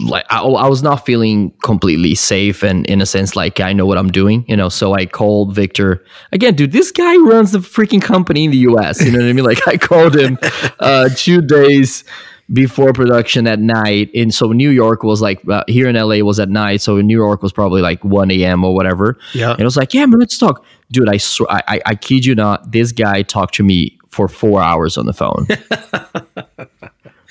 like 0.00 0.26
I, 0.30 0.40
I 0.40 0.68
was 0.68 0.82
not 0.82 1.06
feeling 1.06 1.52
completely 1.62 2.14
safe 2.14 2.62
and 2.62 2.86
in 2.86 3.00
a 3.00 3.06
sense 3.06 3.34
like 3.34 3.60
I 3.60 3.72
know 3.72 3.86
what 3.86 3.98
I'm 3.98 4.10
doing, 4.10 4.44
you 4.46 4.56
know. 4.56 4.68
So 4.68 4.92
I 4.94 5.06
called 5.06 5.54
Victor 5.54 6.04
again, 6.32 6.54
dude. 6.54 6.72
This 6.72 6.90
guy 6.90 7.16
runs 7.16 7.52
the 7.52 7.60
freaking 7.60 8.02
company 8.02 8.44
in 8.44 8.50
the 8.50 8.58
U.S. 8.58 9.02
You 9.02 9.12
know 9.12 9.18
what 9.18 9.28
I 9.28 9.32
mean? 9.32 9.44
Like 9.44 9.66
I 9.66 9.76
called 9.78 10.14
him 10.16 10.38
uh, 10.80 11.08
two 11.16 11.40
days 11.40 12.04
before 12.52 12.92
production 12.92 13.46
at 13.46 13.58
night, 13.58 14.10
and 14.14 14.32
so 14.32 14.52
New 14.52 14.70
York 14.70 15.02
was 15.02 15.22
like 15.22 15.40
uh, 15.48 15.64
here 15.66 15.88
in 15.88 15.96
LA 15.96 16.18
was 16.18 16.38
at 16.38 16.48
night, 16.48 16.80
so 16.80 17.00
New 17.00 17.16
York 17.16 17.42
was 17.42 17.52
probably 17.52 17.80
like 17.80 18.04
1 18.04 18.30
a.m. 18.30 18.64
or 18.64 18.74
whatever. 18.74 19.18
Yeah. 19.34 19.52
and 19.52 19.60
I 19.60 19.64
was 19.64 19.76
like, 19.76 19.94
yeah, 19.94 20.06
man, 20.06 20.20
let's 20.20 20.38
talk, 20.38 20.64
dude. 20.92 21.08
I 21.08 21.16
swear, 21.16 21.50
I, 21.50 21.62
I 21.68 21.80
I 21.86 21.94
kid 21.94 22.26
you 22.26 22.34
not, 22.34 22.70
this 22.70 22.92
guy 22.92 23.22
talked 23.22 23.54
to 23.54 23.62
me 23.64 23.98
for 24.10 24.28
four 24.28 24.62
hours 24.62 24.96
on 24.96 25.06
the 25.06 25.12
phone. 25.12 25.46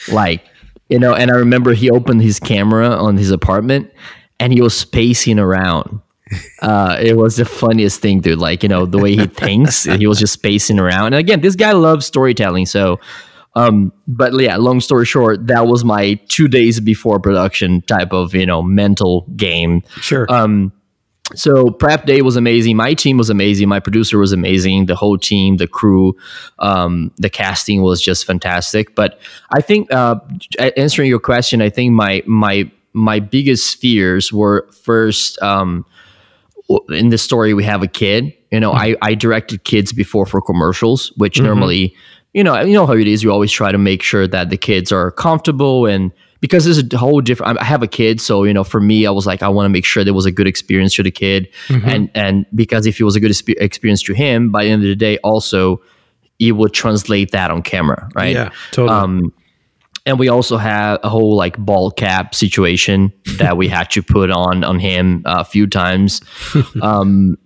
like 0.12 0.44
you 0.90 0.99
know 0.99 1.14
and 1.14 1.32
i 1.32 1.36
remember 1.36 1.74
he 1.74 1.90
opened 1.90 2.22
his 2.22 2.40
camera 2.40 2.90
on 2.90 3.18
his 3.18 3.32
apartment 3.32 3.91
and 4.40 4.53
he 4.53 4.62
was 4.62 4.86
pacing 4.86 5.40
around. 5.40 6.02
Uh 6.62 6.98
it 6.99 7.18
was 7.18 7.38
the 7.38 7.45
funniest 7.45 8.02
thing 8.02 8.20
dude. 8.20 8.40
Like 8.40 8.64
you 8.64 8.70
know 8.70 8.86
the 8.86 8.98
way 8.98 9.16
he 9.16 9.28
thinks 9.45 9.84
he 9.84 10.07
was 10.07 10.20
just 10.20 10.41
pacing 10.41 10.80
around. 10.80 11.07
And 11.07 11.16
again 11.16 11.41
this 11.41 11.56
guy 11.56 11.72
loves 11.72 12.06
storytelling 12.06 12.66
so 12.66 12.99
um 13.56 13.94
but 14.07 14.34
yeah 14.40 14.57
long 14.57 14.82
story 14.82 15.06
short 15.06 15.48
that 15.48 15.66
was 15.68 15.86
my 15.86 16.16
two 16.28 16.48
days 16.48 16.80
before 16.80 17.20
production 17.20 17.82
type 17.84 18.12
of 18.12 18.34
you 18.34 18.45
know 18.45 18.62
mental 18.62 19.26
game. 19.36 19.84
Sure. 20.02 20.26
um, 20.32 20.72
so 21.34 21.72
prep 21.72 22.06
day 22.06 22.22
was 22.22 22.35
amazing. 22.35 22.76
My 22.76 22.93
team 22.93 23.18
was 23.18 23.31
amazing. 23.31 23.68
My 23.68 23.80
producer 23.80 24.19
was 24.19 24.31
amazing. 24.31 24.85
The 24.85 24.95
whole 24.95 25.18
team, 25.18 25.57
the 25.57 25.68
crew, 25.68 26.15
um, 26.60 27.11
the 27.18 27.30
casting 27.30 27.81
was 27.81 27.99
just 28.02 28.26
fantastic. 28.26 28.93
But 28.93 29.19
I 29.52 29.61
think 29.61 29.91
uh, 29.91 30.19
answering 30.77 31.10
your 31.10 31.19
question, 31.19 31.61
I 31.61 31.69
think 31.69 31.93
my 31.93 32.22
my 32.27 32.69
my 32.93 33.19
biggest 33.19 33.80
fears 33.80 34.31
were 34.31 34.69
first 34.84 35.41
um, 35.41 35.85
in 36.89 37.10
the 37.10 37.18
story 37.18 37.53
we 37.56 37.64
have 37.64 37.81
a 37.81 37.88
kid. 37.88 38.31
You 38.52 38.60
know, 38.60 38.72
I 38.72 38.95
I 39.02 39.15
directed 39.15 39.64
kids 39.64 39.93
before 39.93 40.27
for 40.27 40.41
commercials, 40.41 41.11
which 41.18 41.41
normally, 41.41 41.95
you 42.34 42.43
know, 42.43 42.61
you 42.61 42.73
know 42.73 42.85
how 42.85 42.93
it 42.93 43.07
is. 43.07 43.23
You 43.23 43.31
always 43.31 43.52
try 43.52 43.72
to 43.72 43.80
make 43.80 44.03
sure 44.03 44.27
that 44.27 44.52
the 44.52 44.57
kids 44.57 44.91
are 44.91 45.10
comfortable 45.10 45.88
and 45.88 46.11
because 46.45 46.65
there's 46.65 46.77
a 46.93 46.97
whole 46.97 47.22
different. 47.22 47.59
I 47.59 47.63
have 47.63 47.81
a 47.84 47.88
kid, 47.88 48.22
so 48.22 48.43
you 48.43 48.53
know, 48.53 48.63
for 48.63 48.80
me, 48.80 49.05
I 49.07 49.11
was 49.11 49.26
like, 49.26 49.41
I 49.41 49.49
want 49.49 49.65
to 49.65 49.69
make 49.69 49.85
sure 49.85 50.03
there 50.03 50.13
was 50.13 50.26
a 50.26 50.31
good 50.31 50.47
experience 50.47 50.93
to 50.95 51.03
the 51.03 51.11
kid, 51.11 51.49
and 51.69 52.09
and 52.13 52.45
because 52.53 52.85
if 52.85 52.99
it 52.99 53.03
was 53.03 53.15
a 53.15 53.19
good 53.19 53.31
expe- 53.31 53.59
experience 53.59 54.01
to 54.03 54.13
him, 54.13 54.51
by 54.51 54.63
the 54.65 54.69
end 54.69 54.84
of 54.84 54.88
the 54.89 54.95
day, 54.95 55.17
also, 55.23 55.81
it 56.39 56.51
would 56.53 56.73
translate 56.73 57.31
that 57.31 57.49
on 57.51 57.61
camera, 57.61 58.07
right? 58.15 58.34
yeah, 58.34 58.49
totally. 58.72 58.89
Um, 58.97 59.34
and 60.05 60.19
we 60.19 60.30
also 60.30 60.57
had 60.57 60.97
a 61.03 61.09
whole 61.09 61.35
like 61.35 61.57
ball 61.57 61.89
cap 61.89 62.35
situation 62.35 63.11
that 63.39 63.57
we 63.57 63.67
had 63.67 63.89
to 63.91 64.03
put 64.03 64.30
on 64.30 64.63
on 64.63 64.80
him 64.80 65.23
a 65.26 65.43
few 65.43 65.67
times. 65.67 66.22
Um, 66.81 67.38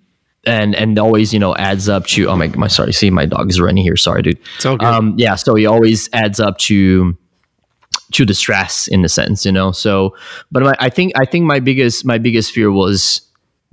and 0.46 0.74
and 0.74 0.98
always 0.98 1.34
you 1.34 1.40
know 1.40 1.54
adds 1.58 1.90
up 1.90 2.06
to 2.08 2.26
oh 2.30 2.36
my 2.38 2.48
my 2.56 2.68
sorry 2.70 2.94
see 2.94 3.10
my 3.12 3.26
dog 3.26 3.50
is 3.50 3.60
running 3.60 3.84
here 3.84 3.98
sorry 3.98 4.22
dude 4.22 4.40
It's 4.56 4.64
good. 4.64 4.82
um 4.82 5.14
yeah 5.18 5.36
so 5.36 5.54
he 5.56 5.66
always 5.66 6.10
adds 6.14 6.40
up 6.40 6.58
to 6.70 7.16
to 8.12 8.26
the 8.26 8.34
stress 8.34 8.88
in 8.88 9.06
a 9.06 9.10
sense 9.10 9.46
you 9.46 9.52
know? 9.52 9.72
So 9.72 10.16
but 10.52 10.64
my, 10.64 10.76
i 10.80 10.90
think 10.90 11.12
i 11.16 11.26
think 11.26 11.46
my 11.46 11.60
biggest 11.60 12.06
my 12.06 12.18
biggest 12.18 12.52
fear 12.52 12.72
was 12.72 13.22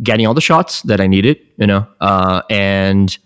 getting 0.03 0.27
all 0.27 0.35
the 0.35 0.41
shots 0.41 0.83
that 0.83 1.01
i 1.01 1.07
needed 1.07 1.39
you 1.57 1.67
know? 1.67 1.87
Uh 2.01 2.43
and 2.51 3.17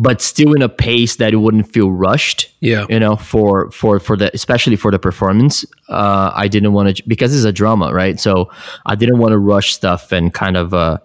but 0.00 0.22
still 0.22 0.52
in 0.54 0.62
a 0.62 0.68
pace 0.68 1.16
that 1.16 1.32
it 1.32 1.36
wouldn't 1.38 1.72
feel 1.72 1.90
rushed 1.90 2.52
Yeah. 2.60 2.86
you 2.88 3.00
know 3.00 3.16
for 3.16 3.70
for 3.72 3.98
for 3.98 4.16
the 4.16 4.30
especially 4.34 4.76
for 4.76 4.90
the 4.92 4.98
performance. 4.98 5.64
Uh 5.88 6.30
i 6.34 6.46
didn't 6.46 6.72
want 6.72 6.96
to 6.96 7.02
because 7.08 7.34
it's 7.34 7.44
a 7.44 7.52
drama 7.52 7.92
right? 7.92 8.20
So 8.20 8.50
i 8.86 8.94
didn't 8.94 9.18
want 9.18 9.32
to 9.32 9.38
rush 9.38 9.74
stuff 9.74 10.12
and 10.12 10.32
kind 10.32 10.56
of 10.56 10.72
uh 10.74 10.98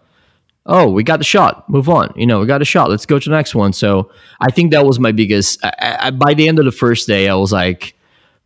oh 0.65 0.89
we 0.89 1.03
got 1.03 1.17
the 1.17 1.23
shot 1.25 1.67
move 1.69 1.89
on 1.89 2.13
you 2.15 2.25
know 2.25 2.39
we 2.39 2.45
got 2.45 2.61
a 2.61 2.65
shot 2.65 2.89
let's 2.89 3.05
go 3.05 3.17
to 3.19 3.29
the 3.29 3.35
next 3.35 3.55
one. 3.55 3.73
So 3.73 4.11
i 4.39 4.51
think 4.51 4.71
that 4.71 4.85
was 4.85 4.99
my 4.99 5.11
biggest 5.11 5.63
I, 5.63 5.97
I, 6.07 6.11
by 6.11 6.33
the 6.33 6.47
end 6.47 6.59
of 6.59 6.65
the 6.65 6.71
first 6.71 7.07
day 7.07 7.27
i 7.29 7.35
was 7.35 7.51
like 7.51 7.95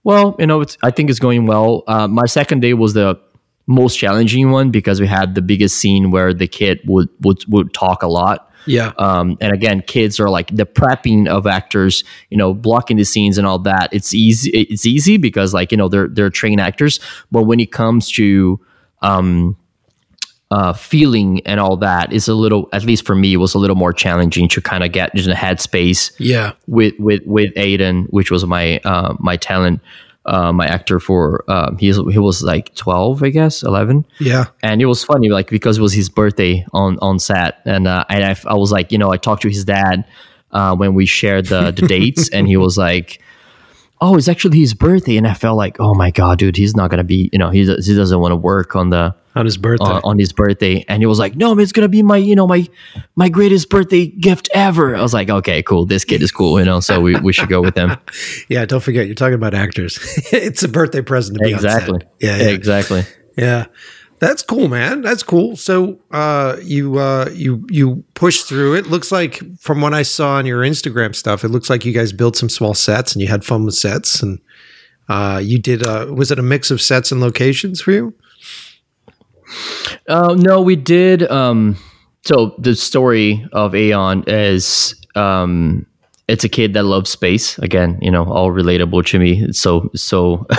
well 0.07 0.35
you 0.39 0.47
know 0.47 0.61
it's, 0.61 0.77
i 0.81 0.89
think 0.89 1.09
it's 1.11 1.19
going 1.19 1.45
well. 1.45 1.83
Uh, 1.87 2.07
my 2.07 2.25
second 2.25 2.61
day 2.61 2.73
was 2.73 2.93
the 2.93 3.19
most 3.67 3.97
challenging 3.99 4.49
one 4.49 4.71
because 4.71 5.01
we 5.01 5.07
had 5.07 5.35
the 5.35 5.41
biggest 5.41 5.77
scene 5.77 6.09
where 6.09 6.33
the 6.33 6.47
kid 6.47 6.79
would 6.85 7.09
would, 7.21 7.39
would 7.49 7.73
talk 7.73 8.01
a 8.01 8.07
lot. 8.07 8.45
Yeah. 8.65 8.91
um, 8.97 9.37
and 9.39 9.53
again 9.53 9.81
kids 9.81 10.19
are 10.19 10.29
like 10.29 10.53
the 10.53 10.65
prepping 10.65 11.27
of 11.29 11.47
actors 11.47 12.03
you 12.29 12.37
know 12.37 12.53
blocking 12.53 12.97
the 12.97 13.05
scenes 13.05 13.37
and 13.37 13.47
all 13.47 13.59
that 13.59 13.87
it's 13.93 14.13
easy 14.13 14.49
it's 14.51 14.85
easy 14.85 15.15
because 15.15 15.53
like 15.53 15.71
you 15.71 15.77
know 15.77 15.87
they're 15.87 16.09
they're 16.09 16.29
trained 16.29 16.59
actors. 16.59 16.99
But 17.31 17.43
when 17.43 17.59
it 17.59 17.71
comes 17.71 18.11
to 18.13 18.59
um 19.01 19.57
uh 20.49 20.71
feeling 20.71 21.41
and 21.45 21.59
all 21.59 21.75
that 21.75 22.13
is 22.13 22.29
a 22.29 22.33
little 22.33 22.69
at 22.71 22.83
least 22.85 23.05
for 23.05 23.15
me 23.15 23.33
it 23.33 23.37
was 23.37 23.53
a 23.53 23.59
little 23.59 23.75
more 23.75 23.91
challenging 23.91 24.47
to 24.47 24.61
kind 24.61 24.81
of 24.83 24.93
get 24.93 25.13
in 25.13 25.25
the 25.25 25.33
headspace 25.33 26.11
yeah. 26.19 26.53
with 26.67 26.93
with 26.99 27.21
with 27.25 27.53
Aiden, 27.55 28.07
which 28.11 28.31
was 28.31 28.45
my 28.45 28.79
uh, 28.85 29.13
my 29.19 29.35
talent, 29.35 29.81
uh, 30.25 30.53
my 30.53 30.65
actor 30.65 31.01
for 31.01 31.43
um, 31.51 31.77
he's 31.77 31.97
he 31.97 32.17
was 32.19 32.43
like 32.43 32.73
twelve, 32.75 33.23
I 33.23 33.29
guess, 33.29 33.61
eleven, 33.61 34.05
Yeah. 34.21 34.45
and 34.63 34.81
it 34.81 34.85
was 34.85 35.03
funny 35.03 35.27
like 35.29 35.49
because 35.49 35.79
it 35.79 35.81
was 35.81 35.91
his 35.93 36.07
birthday 36.07 36.65
on 36.71 36.97
on 37.01 37.19
set, 37.19 37.59
and 37.65 37.85
uh, 37.85 38.05
and 38.09 38.23
I, 38.23 38.35
I 38.49 38.53
was 38.55 38.71
like, 38.71 38.91
you 38.93 38.97
know, 38.97 39.11
I 39.11 39.17
talked 39.17 39.41
to 39.41 39.49
his 39.49 39.65
dad 39.65 40.05
uh, 40.51 40.75
when 40.77 40.93
we 40.93 41.05
shared 41.05 41.47
the 41.47 41.71
the 41.71 41.87
dates, 41.87 42.29
and 42.29 42.47
he 42.47 42.55
was 42.57 42.77
like. 42.77 43.21
Oh, 43.99 44.15
it's 44.15 44.27
actually 44.27 44.59
his 44.59 44.75
birthday, 44.75 45.17
and 45.17 45.25
I 45.25 45.33
felt 45.33 45.57
like, 45.57 45.77
oh 45.79 45.95
my 45.95 46.11
god, 46.11 46.37
dude, 46.37 46.55
he's 46.55 46.75
not 46.75 46.91
gonna 46.91 47.03
be, 47.03 47.31
you 47.33 47.39
know, 47.39 47.49
he 47.49 47.61
he 47.65 47.95
doesn't 47.95 48.19
want 48.19 48.31
to 48.31 48.35
work 48.35 48.75
on 48.75 48.91
the 48.91 49.15
On 49.37 49.45
his 49.45 49.57
birthday. 49.57 49.85
on, 49.85 50.01
on 50.03 50.19
his 50.19 50.33
birthday 50.33 50.83
and 50.87 51.01
he 51.01 51.05
was 51.05 51.19
like 51.19 51.35
no 51.35 51.57
it's 51.57 51.71
gonna 51.71 51.87
be 51.87 52.03
my 52.03 52.17
you 52.17 52.35
know 52.35 52.47
my 52.47 52.67
my 53.15 53.29
greatest 53.29 53.69
birthday 53.69 54.07
gift 54.07 54.49
ever 54.53 54.95
i 54.95 55.01
was 55.01 55.13
like 55.13 55.29
okay 55.29 55.63
cool 55.63 55.85
this 55.85 56.03
kid 56.03 56.21
is 56.21 56.31
cool 56.31 56.59
you 56.59 56.65
know 56.65 56.79
so 56.79 56.99
we, 56.99 57.15
we 57.21 57.31
should 57.31 57.49
go 57.49 57.61
with 57.61 57.75
him 57.75 57.97
yeah. 58.49 58.65
Don't 58.65 58.81
forget, 58.81 59.05
you're 59.05 59.15
talking 59.15 59.35
about 59.35 59.53
actors. 59.53 59.97
it's 60.31 60.63
a 60.63 60.67
birthday 60.67 61.01
present 61.01 61.37
to 61.37 61.43
be 61.43 61.53
on 61.53 61.59
set. 61.59 61.77
exactly 61.77 62.01
Yeah. 62.19 62.37
Yeah. 62.37 62.49
exactly 62.49 63.03
Yeah. 63.37 63.65
That's 64.19 64.41
cool, 64.41 64.67
man. 64.67 65.01
That's 65.01 65.21
cool. 65.21 65.55
So 65.55 65.99
uh, 66.09 66.57
you 66.63 66.97
uh, 66.97 67.29
you 67.33 67.65
you 67.69 68.03
push 68.15 68.41
through 68.41 68.75
it. 68.75 68.87
Looks 68.87 69.11
like 69.11 69.41
from 69.59 69.79
what 69.79 69.93
I 69.93 70.01
saw 70.01 70.37
on 70.37 70.47
your 70.47 70.61
Instagram 70.63 71.13
stuff, 71.13 71.43
it 71.43 71.49
looks 71.49 71.69
like 71.69 71.85
you 71.85 71.93
guys 71.93 72.13
built 72.13 72.35
some 72.35 72.49
small 72.49 72.73
sets 72.73 73.13
and 73.13 73.21
you 73.21 73.27
had 73.27 73.45
fun 73.45 73.63
with 73.63 73.75
sets 73.75 74.23
and 74.23 74.39
uh, 75.07 75.39
you 75.43 75.59
did. 75.59 75.83
Uh, 75.83 76.07
was 76.09 76.31
it 76.31 76.39
a 76.39 76.41
mix 76.41 76.71
of 76.71 76.81
sets 76.81 77.11
and 77.11 77.21
locations 77.21 77.79
for 77.79 77.91
you? 77.91 78.13
Uh, 80.07 80.35
no 80.37 80.61
we 80.61 80.75
did 80.75 81.23
um 81.31 81.75
so 82.25 82.55
the 82.57 82.75
story 82.75 83.47
of 83.51 83.75
aeon 83.75 84.23
is 84.27 84.95
um 85.15 85.85
it's 86.27 86.43
a 86.43 86.49
kid 86.49 86.73
that 86.73 86.83
loves 86.83 87.09
space. 87.09 87.57
Again 87.59 87.97
you 88.01 88.11
know 88.11 88.25
all 88.25 88.51
relatable 88.51 89.05
to 89.07 89.19
me. 89.19 89.43
It's 89.43 89.59
so 89.59 89.89
so 89.95 90.45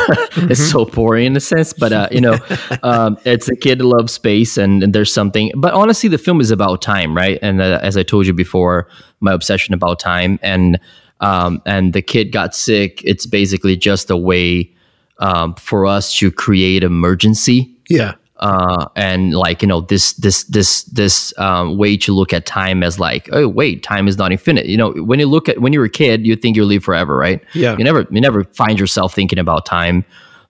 it's 0.48 0.64
so 0.64 0.86
boring 0.86 1.26
in 1.26 1.36
a 1.36 1.40
sense 1.40 1.72
but 1.72 1.92
uh 1.92 2.08
you 2.10 2.20
know 2.20 2.38
um 2.82 3.18
it's 3.24 3.48
a 3.48 3.56
kid 3.56 3.78
that 3.78 3.84
loves 3.84 4.12
space 4.12 4.56
and, 4.56 4.82
and 4.82 4.94
there's 4.94 5.12
something 5.12 5.52
but 5.56 5.74
honestly 5.74 6.08
the 6.08 6.18
film 6.18 6.40
is 6.40 6.50
about 6.50 6.80
time 6.80 7.14
right? 7.14 7.38
And 7.42 7.60
uh, 7.60 7.80
as 7.82 7.96
i 7.96 8.02
told 8.02 8.26
you 8.26 8.32
before 8.32 8.88
my 9.20 9.32
obsession 9.32 9.74
about 9.74 10.00
time 10.00 10.38
and 10.42 10.80
um 11.20 11.60
and 11.66 11.92
the 11.92 12.02
kid 12.02 12.32
got 12.32 12.54
sick. 12.54 13.02
It's 13.04 13.26
basically 13.26 13.76
just 13.76 14.10
a 14.10 14.16
way 14.16 14.74
um 15.18 15.54
for 15.56 15.84
us 15.84 16.16
to 16.18 16.30
create 16.30 16.82
emergency. 16.82 17.76
Yeah. 17.90 18.14
Uh, 18.40 18.86
and 18.94 19.34
like 19.34 19.62
you 19.62 19.68
know 19.68 19.80
this 19.80 20.12
this 20.14 20.44
this 20.44 20.84
this 20.84 21.36
um, 21.38 21.76
way 21.76 21.96
to 21.96 22.12
look 22.12 22.32
at 22.32 22.46
time 22.46 22.82
as 22.82 22.98
like 22.98 23.28
oh 23.32 23.48
wait 23.48 23.82
time 23.82 24.06
is 24.06 24.16
not 24.16 24.30
infinite. 24.30 24.66
You 24.66 24.76
know 24.76 24.92
when 24.92 25.18
you 25.18 25.26
look 25.26 25.48
at 25.48 25.60
when 25.60 25.72
you're 25.72 25.84
a 25.84 25.90
kid 25.90 26.26
you 26.26 26.36
think 26.36 26.56
you 26.56 26.64
live 26.64 26.84
forever 26.84 27.16
right? 27.16 27.42
Yeah. 27.54 27.76
you 27.76 27.84
never 27.84 28.06
you 28.10 28.20
never 28.20 28.44
find 28.44 28.78
yourself 28.78 29.14
thinking 29.14 29.38
about 29.38 29.66
time. 29.66 30.04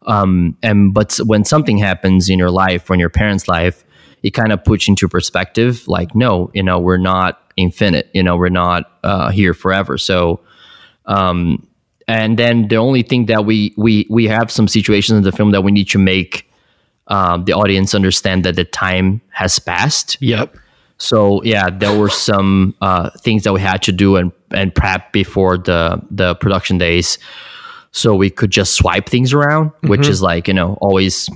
Um, 0.06 0.56
and 0.62 0.92
but 0.92 1.16
when 1.24 1.44
something 1.44 1.78
happens 1.78 2.28
in 2.28 2.38
your 2.38 2.50
life 2.50 2.88
or 2.88 2.94
in 2.94 3.00
your 3.00 3.10
parents 3.10 3.48
life 3.48 3.84
it 4.22 4.30
kind 4.30 4.52
of 4.52 4.64
puts 4.64 4.88
into 4.88 5.08
perspective 5.08 5.86
like 5.86 6.14
no 6.14 6.50
you 6.54 6.62
know 6.62 6.78
we're 6.78 6.96
not 6.96 7.52
infinite 7.56 8.08
you 8.14 8.22
know 8.22 8.36
we're 8.36 8.48
not 8.48 8.90
uh, 9.02 9.30
here 9.30 9.54
forever. 9.54 9.96
So 9.98 10.40
um, 11.06 11.66
and 12.06 12.38
then 12.38 12.68
the 12.68 12.76
only 12.76 13.02
thing 13.02 13.26
that 13.26 13.44
we 13.44 13.72
we 13.76 14.06
we 14.10 14.26
have 14.26 14.50
some 14.50 14.68
situations 14.68 15.16
in 15.16 15.22
the 15.22 15.32
film 15.32 15.52
that 15.52 15.62
we 15.62 15.72
need 15.72 15.88
to 15.88 15.98
make 15.98 16.48
um, 17.08 17.44
the 17.44 17.52
audience 17.52 17.94
understand 17.94 18.44
that 18.44 18.56
the 18.56 18.64
time 18.64 19.20
has 19.30 19.58
passed. 19.58 20.16
Yep. 20.20 20.56
So 20.98 21.42
yeah, 21.42 21.70
there 21.70 21.96
were 21.96 22.10
some 22.10 22.74
uh, 22.80 23.10
things 23.20 23.44
that 23.44 23.52
we 23.52 23.60
had 23.60 23.82
to 23.82 23.92
do 23.92 24.16
and 24.16 24.32
and 24.50 24.74
prep 24.74 25.12
before 25.12 25.58
the 25.58 26.02
the 26.10 26.34
production 26.36 26.78
days, 26.78 27.18
so 27.92 28.14
we 28.14 28.30
could 28.30 28.50
just 28.50 28.74
swipe 28.74 29.08
things 29.08 29.32
around, 29.32 29.70
which 29.82 30.08
is 30.08 30.22
like 30.22 30.48
you 30.48 30.54
know 30.54 30.76
always 30.80 31.28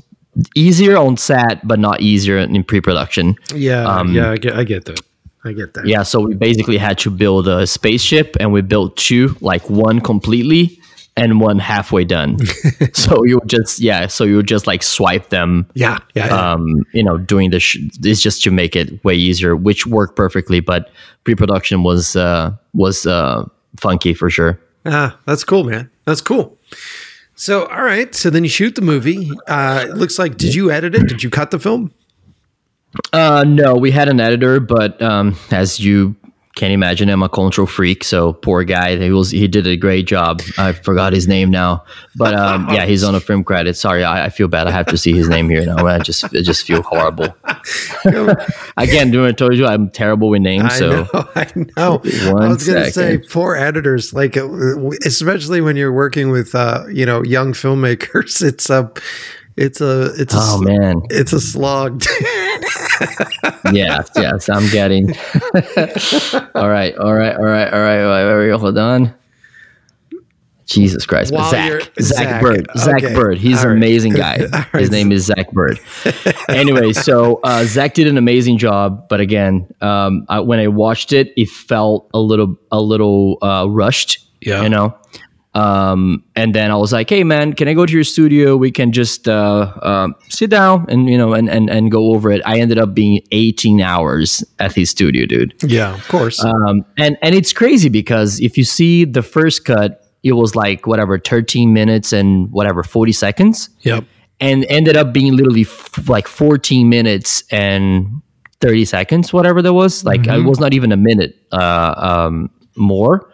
easier 0.57 0.97
on 0.97 1.17
set, 1.17 1.67
but 1.67 1.79
not 1.79 2.01
easier 2.01 2.39
in 2.39 2.65
pre-production. 2.65 3.37
Yeah. 3.55 3.85
Um, 3.85 4.15
yeah. 4.15 4.31
I 4.31 4.37
get. 4.37 4.55
I 4.55 4.65
get 4.65 4.85
that. 4.87 5.01
I 5.45 5.53
get 5.53 5.75
that. 5.75 5.87
Yeah, 5.87 6.05
so 6.05 6.21
we 6.21 6.35
basically 6.35 6.79
had 6.79 6.99
to 6.99 7.11
build 7.11 7.49
a 7.49 7.67
spaceship, 7.67 8.37
and 8.39 8.53
we 8.53 8.63
built 8.63 8.97
two, 8.97 9.37
like 9.41 9.69
one 9.69 10.01
completely 10.01 10.81
and 11.17 11.41
one 11.41 11.59
halfway 11.59 12.05
done. 12.05 12.39
so 12.93 13.25
you 13.25 13.39
would 13.39 13.49
just 13.49 13.81
yeah, 13.81 14.07
so 14.07 14.25
you 14.25 14.37
would 14.37 14.49
just 14.49 14.67
like 14.67 14.83
swipe 14.83 15.29
them. 15.29 15.67
Yeah. 15.75 15.99
Yeah. 16.15 16.27
yeah. 16.27 16.53
Um, 16.53 16.85
you 16.93 17.03
know, 17.03 17.19
doing 17.19 17.51
this 17.51 17.63
sh- 17.63 17.79
it's 18.03 18.21
just 18.21 18.43
to 18.45 18.51
make 18.51 18.75
it 18.77 19.03
way 19.05 19.15
easier, 19.15 19.55
which 19.57 19.87
worked 19.87 20.17
perfectly. 20.17 20.61
But 20.61 20.91
pre-production 21.25 21.83
was 21.83 22.17
uh, 22.17 22.55
was 22.73 23.07
uh, 23.07 23.47
funky 23.77 24.15
for 24.15 24.31
sure. 24.31 24.61
Ah, 24.85 25.19
that's 25.27 25.45
cool, 25.45 25.65
man. 25.65 25.91
That's 26.05 26.21
cool. 26.21 26.59
So, 27.35 27.67
all 27.67 27.83
right. 27.83 28.15
So 28.15 28.31
then 28.31 28.45
you 28.45 28.51
shoot 28.51 28.75
the 28.75 28.83
movie. 28.83 29.31
Uh, 29.47 29.87
it 29.89 29.97
looks 29.97 30.19
like, 30.19 30.37
did 30.37 30.55
you 30.55 30.71
edit 30.71 30.95
it? 30.95 31.09
Did 31.09 31.23
you 31.23 31.31
cut 31.31 31.51
the 31.51 31.59
film? 31.59 31.93
Uh, 33.13 33.45
no, 33.47 33.75
we 33.75 33.91
had 33.91 34.09
an 34.09 34.21
editor, 34.21 34.61
but 34.61 35.01
um, 35.01 35.37
as 35.51 35.81
you 35.81 36.15
can 36.55 36.71
imagine, 36.71 37.09
I'm 37.09 37.23
a 37.23 37.29
control 37.29 37.67
freak. 37.67 38.05
So 38.05 38.35
poor 38.35 38.65
guy, 38.65 38.97
he 38.97 39.11
was 39.11 39.31
he 39.31 39.49
did 39.49 39.67
a 39.67 39.77
great 39.77 40.07
job. 40.07 40.43
I 40.59 40.73
forgot 40.73 41.13
his 41.13 41.27
name 41.27 41.51
now, 41.51 41.85
but 42.15 42.35
um, 42.35 42.69
yeah, 42.73 42.85
he's 42.85 43.03
on 43.03 43.15
a 43.15 43.21
film 43.21 43.43
credit. 43.43 43.77
Sorry, 43.77 44.05
I, 44.05 44.27
I 44.27 44.29
feel 44.29 44.49
bad. 44.49 44.67
I 44.67 44.71
have 44.71 44.87
to 44.87 44.99
see 44.99 45.13
his 45.13 45.29
name 45.29 45.49
here 45.49 45.65
now. 45.65 45.87
I 45.87 45.99
just 46.01 46.25
I 46.25 46.43
just 46.43 46.67
feel 46.67 46.83
horrible. 46.83 47.35
Again, 48.77 49.17
I 49.17 49.33
told 49.33 49.57
you 49.57 49.67
I'm 49.67 49.91
terrible 49.91 50.29
with 50.29 50.43
names. 50.43 50.65
I 50.65 50.79
so 50.79 50.91
know. 50.91 51.09
I 51.35 51.53
know. 51.77 51.99
One 52.33 52.43
I 52.43 52.49
was 52.49 52.67
going 52.67 52.85
to 52.85 52.93
say, 52.93 53.19
poor 53.19 53.55
editors, 53.55 54.13
like, 54.13 54.37
uh, 54.37 54.91
especially 55.05 55.61
when 55.61 55.77
you're 55.77 55.93
working 55.93 56.31
with, 56.31 56.55
uh, 56.55 56.85
you 56.91 57.07
know, 57.07 57.23
young 57.23 57.53
filmmakers, 57.53 58.43
it's 58.43 58.71
a, 58.71 58.93
it's 59.57 59.81
a, 59.81 60.13
it's 60.17 60.35
a, 60.35 60.39
oh 60.41 60.61
man, 60.61 61.03
it's 61.11 61.33
a 61.33 61.41
slog. 61.41 62.03
Yes, 63.73 64.11
yes, 64.17 64.49
I'm 64.49 64.69
getting. 64.71 65.11
all 66.55 66.69
right, 66.69 66.97
all 66.97 67.15
right, 67.15 67.35
all 67.37 67.45
right, 67.45 67.73
all 67.73 67.81
right. 67.81 68.25
Wait, 68.25 68.35
wait, 68.37 68.51
wait, 68.51 68.61
hold 68.61 68.79
on. 68.79 69.15
Jesus 70.67 71.05
Christ, 71.05 71.33
While 71.35 71.51
Zach, 71.51 71.83
Zach, 72.01 72.29
Zach, 72.29 72.43
Bird, 72.43 72.67
Zach. 72.79 73.03
Bird. 73.15 73.37
He's 73.39 73.63
All 73.65 73.71
an 73.73 73.77
amazing 73.77 74.13
guy. 74.15 74.39
All 74.41 74.49
right. 74.73 74.81
His 74.81 74.91
name 74.91 75.13
is 75.13 75.27
Zach 75.27 75.51
Bird. 75.53 75.79
anyway, 76.49 76.93
so 76.93 77.41
uh, 77.45 77.65
Zach 77.65 77.95
did 77.95 78.07
an 78.07 78.17
amazing 78.17 78.57
job, 78.59 79.09
but 79.09 79.21
again, 79.21 79.69
um, 79.81 80.25
I, 80.29 80.41
when 80.41 80.61
I 80.61 80.69
watched 80.69 81.13
it, 81.13 81.33
it 81.37 81.49
felt 81.51 82.09
a 82.15 82.21
little, 82.21 82.57
a 82.71 82.81
little 82.81 83.39
uh, 83.43 83.67
rushed. 83.69 84.19
Yeah. 84.41 84.63
you 84.63 84.69
know. 84.69 84.97
Um, 85.55 86.25
and 86.35 86.55
then 86.55 86.71
I 86.71 86.77
was 86.77 86.93
like, 86.93 87.11
"Hey, 87.11 87.25
man, 87.25 87.53
can 87.53 87.69
I 87.69 87.75
go 87.75 87.85
to 87.85 87.93
your 87.93 88.05
studio? 88.05 88.57
We 88.57 88.71
can 88.71 88.91
just 88.91 89.29
uh, 89.29 89.73
um 89.83 90.15
sit 90.29 90.49
down 90.49 90.87
and 90.89 91.11
you 91.11 91.19
know 91.19 91.35
and, 91.35 91.49
and 91.51 91.69
and 91.69 91.91
go 91.91 92.13
over 92.15 92.31
it." 92.31 92.41
I 92.47 92.59
ended 92.59 92.79
up 92.79 92.95
being 92.95 93.21
18 93.33 93.81
hours 93.81 94.43
at 94.59 94.73
his 94.75 94.91
studio, 94.91 95.27
dude. 95.27 95.55
yeah, 95.63 95.95
of 95.95 96.09
course. 96.09 96.43
Um, 96.43 96.85
and 96.97 97.19
and 97.21 97.35
it's 97.35 97.53
crazy 97.53 97.91
because 97.91 98.41
if 98.41 98.57
you 98.57 98.65
see 98.65 99.05
the 99.05 99.23
first 99.23 99.67
cut, 99.67 100.03
it 100.23 100.33
was 100.33 100.57
like 100.57 100.87
whatever 100.87 101.19
13 101.19 101.73
minutes 101.73 102.13
and 102.13 102.51
whatever 102.51 102.83
40 102.83 103.13
seconds, 103.13 103.69
yep. 103.83 104.05
and 104.41 104.65
ended 104.69 104.97
up 104.97 105.13
being 105.13 105.37
literally 105.37 105.63
f- 105.63 106.09
like 106.09 106.29
14 106.29 106.89
minutes 106.89 107.45
and 107.51 108.23
30 108.63 108.85
seconds, 108.87 109.33
whatever 109.33 109.61
that 109.61 109.75
was. 109.75 110.05
Like 110.05 110.27
it 110.27 110.45
was 110.45 110.61
not 110.61 110.73
even 110.73 110.93
a 110.93 110.97
minute 110.97 111.37
uh, 111.53 111.95
um, 111.97 112.51
more. 112.77 113.32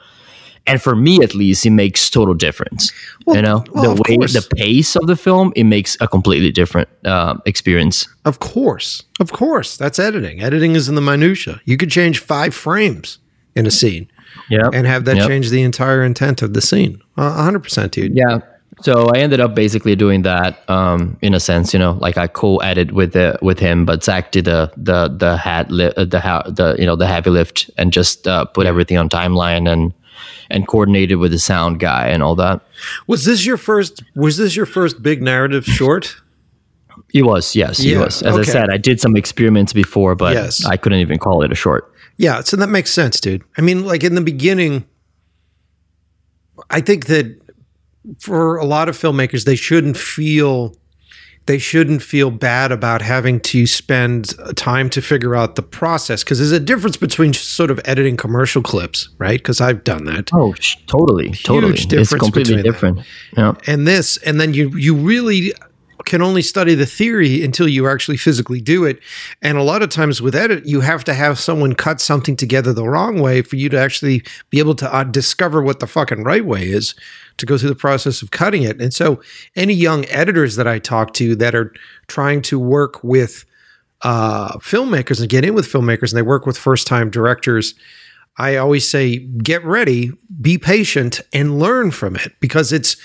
And 0.69 0.81
for 0.83 0.95
me, 0.95 1.19
at 1.23 1.35
least, 1.35 1.65
it 1.67 1.71
makes 1.71 2.11
total 2.11 2.35
difference. 2.35 2.93
you 3.27 3.43
know, 3.43 3.65
well, 3.73 3.95
the 3.95 4.03
way, 4.09 4.17
course. 4.19 4.35
the 4.35 4.47
pace 4.57 4.95
of 4.97 5.07
the 5.07 5.17
film, 5.17 5.53
it 5.57 5.65
makes 5.65 5.97
a 6.01 6.07
completely 6.09 6.53
different 6.53 6.89
um, 7.07 7.41
experience. 7.47 8.07
Of 8.25 8.39
course. 8.41 9.03
Of 9.21 9.33
course. 9.33 9.77
That's 9.77 9.99
editing. 9.99 10.41
Editing 10.41 10.75
is 10.77 10.89
in 10.89 10.95
the 10.95 11.01
minutia. 11.01 11.61
You 11.65 11.77
could 11.77 11.91
change 11.91 12.19
five 12.21 12.55
frames 12.55 13.19
in 13.55 13.67
a 13.67 13.71
scene 13.71 14.07
Yeah, 14.51 14.69
and 14.73 14.87
have 14.87 15.05
that 15.07 15.17
Yep. 15.17 15.29
change 15.29 15.51
the 15.51 15.63
entire 15.63 16.03
intent 16.05 16.43
of 16.43 16.53
the 16.53 16.61
scene. 16.61 17.01
Uh, 17.17 17.31
100%, 17.51 17.91
dude. 17.91 18.15
Yeah. 18.15 18.41
So 18.83 19.09
I 19.13 19.19
ended 19.19 19.41
up 19.41 19.57
basically 19.57 19.97
doing 19.97 20.23
that 20.23 20.63
um, 20.71 21.17
in 21.21 21.35
a 21.35 21.41
sense, 21.41 21.73
you 21.73 21.81
know, 21.81 21.99
like 22.01 22.17
I 22.17 22.29
co-edited 22.29 22.93
with 22.93 23.13
the 23.13 23.37
with 23.43 23.59
him, 23.59 23.85
but 23.85 24.05
Zach 24.05 24.31
did 24.31 24.45
the 24.45 24.71
the 24.77 25.09
the 25.09 25.37
hat 25.37 25.73
li- 25.73 25.93
uh, 25.97 26.05
the 26.05 26.21
ha- 26.21 26.45
the 26.47 26.77
you 26.79 26.87
know 26.87 26.95
the 26.95 27.09
heavy 27.09 27.31
lift 27.31 27.69
and 27.77 27.93
just 27.93 28.29
uh, 28.29 28.45
put 28.45 28.67
everything 28.67 28.97
on 28.97 29.09
timeline 29.09 29.69
and 29.69 29.93
and 30.51 30.67
coordinated 30.67 31.19
with 31.19 31.33
the 31.33 31.39
sound 31.39 31.81
guy 31.81 32.09
and 32.09 32.23
all 32.23 32.35
that. 32.37 32.61
Was 33.07 33.25
this 33.25 33.45
your 33.47 33.57
first 33.57 34.03
was 34.15 34.37
this 34.37 34.57
your 34.57 34.67
first 34.67 35.03
big 35.03 35.23
narrative 35.23 35.65
short? 35.65 36.17
He 37.13 37.23
was, 37.23 37.55
yes, 37.57 37.83
Yeah, 37.83 38.01
was. 38.01 38.23
As 38.23 38.35
okay. 38.35 38.41
I 38.51 38.53
said, 38.53 38.71
I 38.71 38.77
did 38.77 39.01
some 39.01 39.17
experiments 39.17 39.73
before, 39.73 40.15
but 40.15 40.35
Yes. 40.35 40.65
I 40.65 40.77
couldn't 40.77 40.99
even 40.99 41.19
call 41.19 41.43
it 41.43 41.53
a 41.53 41.55
short. 41.55 41.93
Yeah, 42.17 42.41
so 42.41 42.57
that 42.57 42.69
makes 42.69 42.91
sense, 42.93 43.21
dude. 43.21 43.45
I 43.57 43.61
mean, 43.63 43.87
like 43.87 44.03
in 44.05 44.15
the 44.15 44.21
beginning, 44.21 44.85
I 46.71 46.81
think 46.81 47.07
that 47.07 47.41
for 48.19 48.57
a 48.57 48.65
lot 48.65 48.89
of 48.89 48.97
filmmakers, 48.97 49.45
they 49.45 49.55
shouldn't 49.57 49.97
feel 49.97 50.75
they 51.49 51.59
shouldn't 51.59 52.03
feel 52.03 52.31
bad 52.31 52.71
about 52.71 53.01
having 53.01 53.41
to 53.41 53.67
spend 53.67 54.35
time 54.55 54.91
to 54.91 55.01
figure 55.01 55.35
out 55.35 55.57
the 55.57 55.63
process 55.63 56.23
because 56.23 56.39
there's 56.39 56.53
a 56.53 56.61
difference 56.61 56.99
between 56.99 57.33
sort 57.33 57.71
of 57.71 57.81
editing 57.87 58.19
commercial 58.19 58.61
clips, 58.63 59.09
right? 59.17 59.39
Because 59.39 59.59
I've 59.59 59.83
done 59.83 60.05
that. 60.05 60.29
Oh, 60.35 60.53
sh- 60.53 60.77
totally, 60.87 61.31
totally. 61.31 61.73
It's 61.73 62.11
completely 62.11 62.43
between 62.43 62.57
that. 62.59 62.63
different. 62.65 63.01
Yeah. 63.35 63.55
and 63.67 63.89
this 63.89 64.19
and 64.19 64.39
then 64.39 64.53
you 64.53 64.69
you 64.77 64.95
really 64.95 65.55
can 66.05 66.21
only 66.21 66.43
study 66.43 66.75
the 66.75 66.87
theory 66.87 67.43
until 67.43 67.67
you 67.67 67.89
actually 67.89 68.17
physically 68.17 68.61
do 68.61 68.85
it 68.85 69.01
and 69.43 69.59
a 69.59 69.63
lot 69.63 69.83
of 69.83 69.91
times 69.91 70.23
with 70.23 70.35
edit 70.35 70.65
you 70.65 70.81
have 70.81 71.03
to 71.05 71.13
have 71.13 71.39
someone 71.39 71.75
cut 71.75 72.01
something 72.01 72.37
together 72.37 72.73
the 72.73 72.89
wrong 72.89 73.21
way 73.21 73.43
for 73.43 73.57
you 73.57 73.69
to 73.69 73.79
actually 73.79 74.23
be 74.49 74.59
able 74.59 74.75
to 74.75 74.95
uh, 74.95 75.05
discover 75.05 75.61
what 75.61 75.81
the 75.81 75.87
fucking 75.87 76.23
right 76.23 76.47
way 76.47 76.63
is 76.63 76.95
to 77.39 77.47
go 77.47 77.57
through 77.57 77.71
the 77.71 77.75
process 77.75 78.23
of 78.23 78.31
cutting 78.31 78.63
it. 78.63 78.81
And 78.81 78.93
so 78.93 79.21
any 79.57 79.75
young 79.75 80.05
editors 80.07 80.57
that 80.57 80.67
i 80.67 80.79
talk 80.79 81.15
to 81.15 81.35
that 81.37 81.55
are 81.55 81.73
trying 82.07 82.43
to 82.43 82.59
work 82.59 83.03
with 83.03 83.45
uh, 84.03 84.59
filmmakers 84.59 85.21
and 85.21 85.29
get 85.29 85.45
in 85.45 85.55
with 85.55 85.67
filmmakers 85.67 86.11
and 86.11 86.19
they 86.19 86.23
work 86.23 86.47
with 86.47 86.57
first 86.57 86.87
time 86.87 87.11
directors 87.11 87.75
I 88.39 88.57
always 88.57 88.89
say, 88.89 89.19
get 89.19 89.65
ready, 89.65 90.13
be 90.41 90.59
patient, 90.59 91.21
and 91.33 91.59
learn 91.59 91.91
from 91.91 92.15
it 92.15 92.35
because 92.41 92.73
it's 92.73 92.97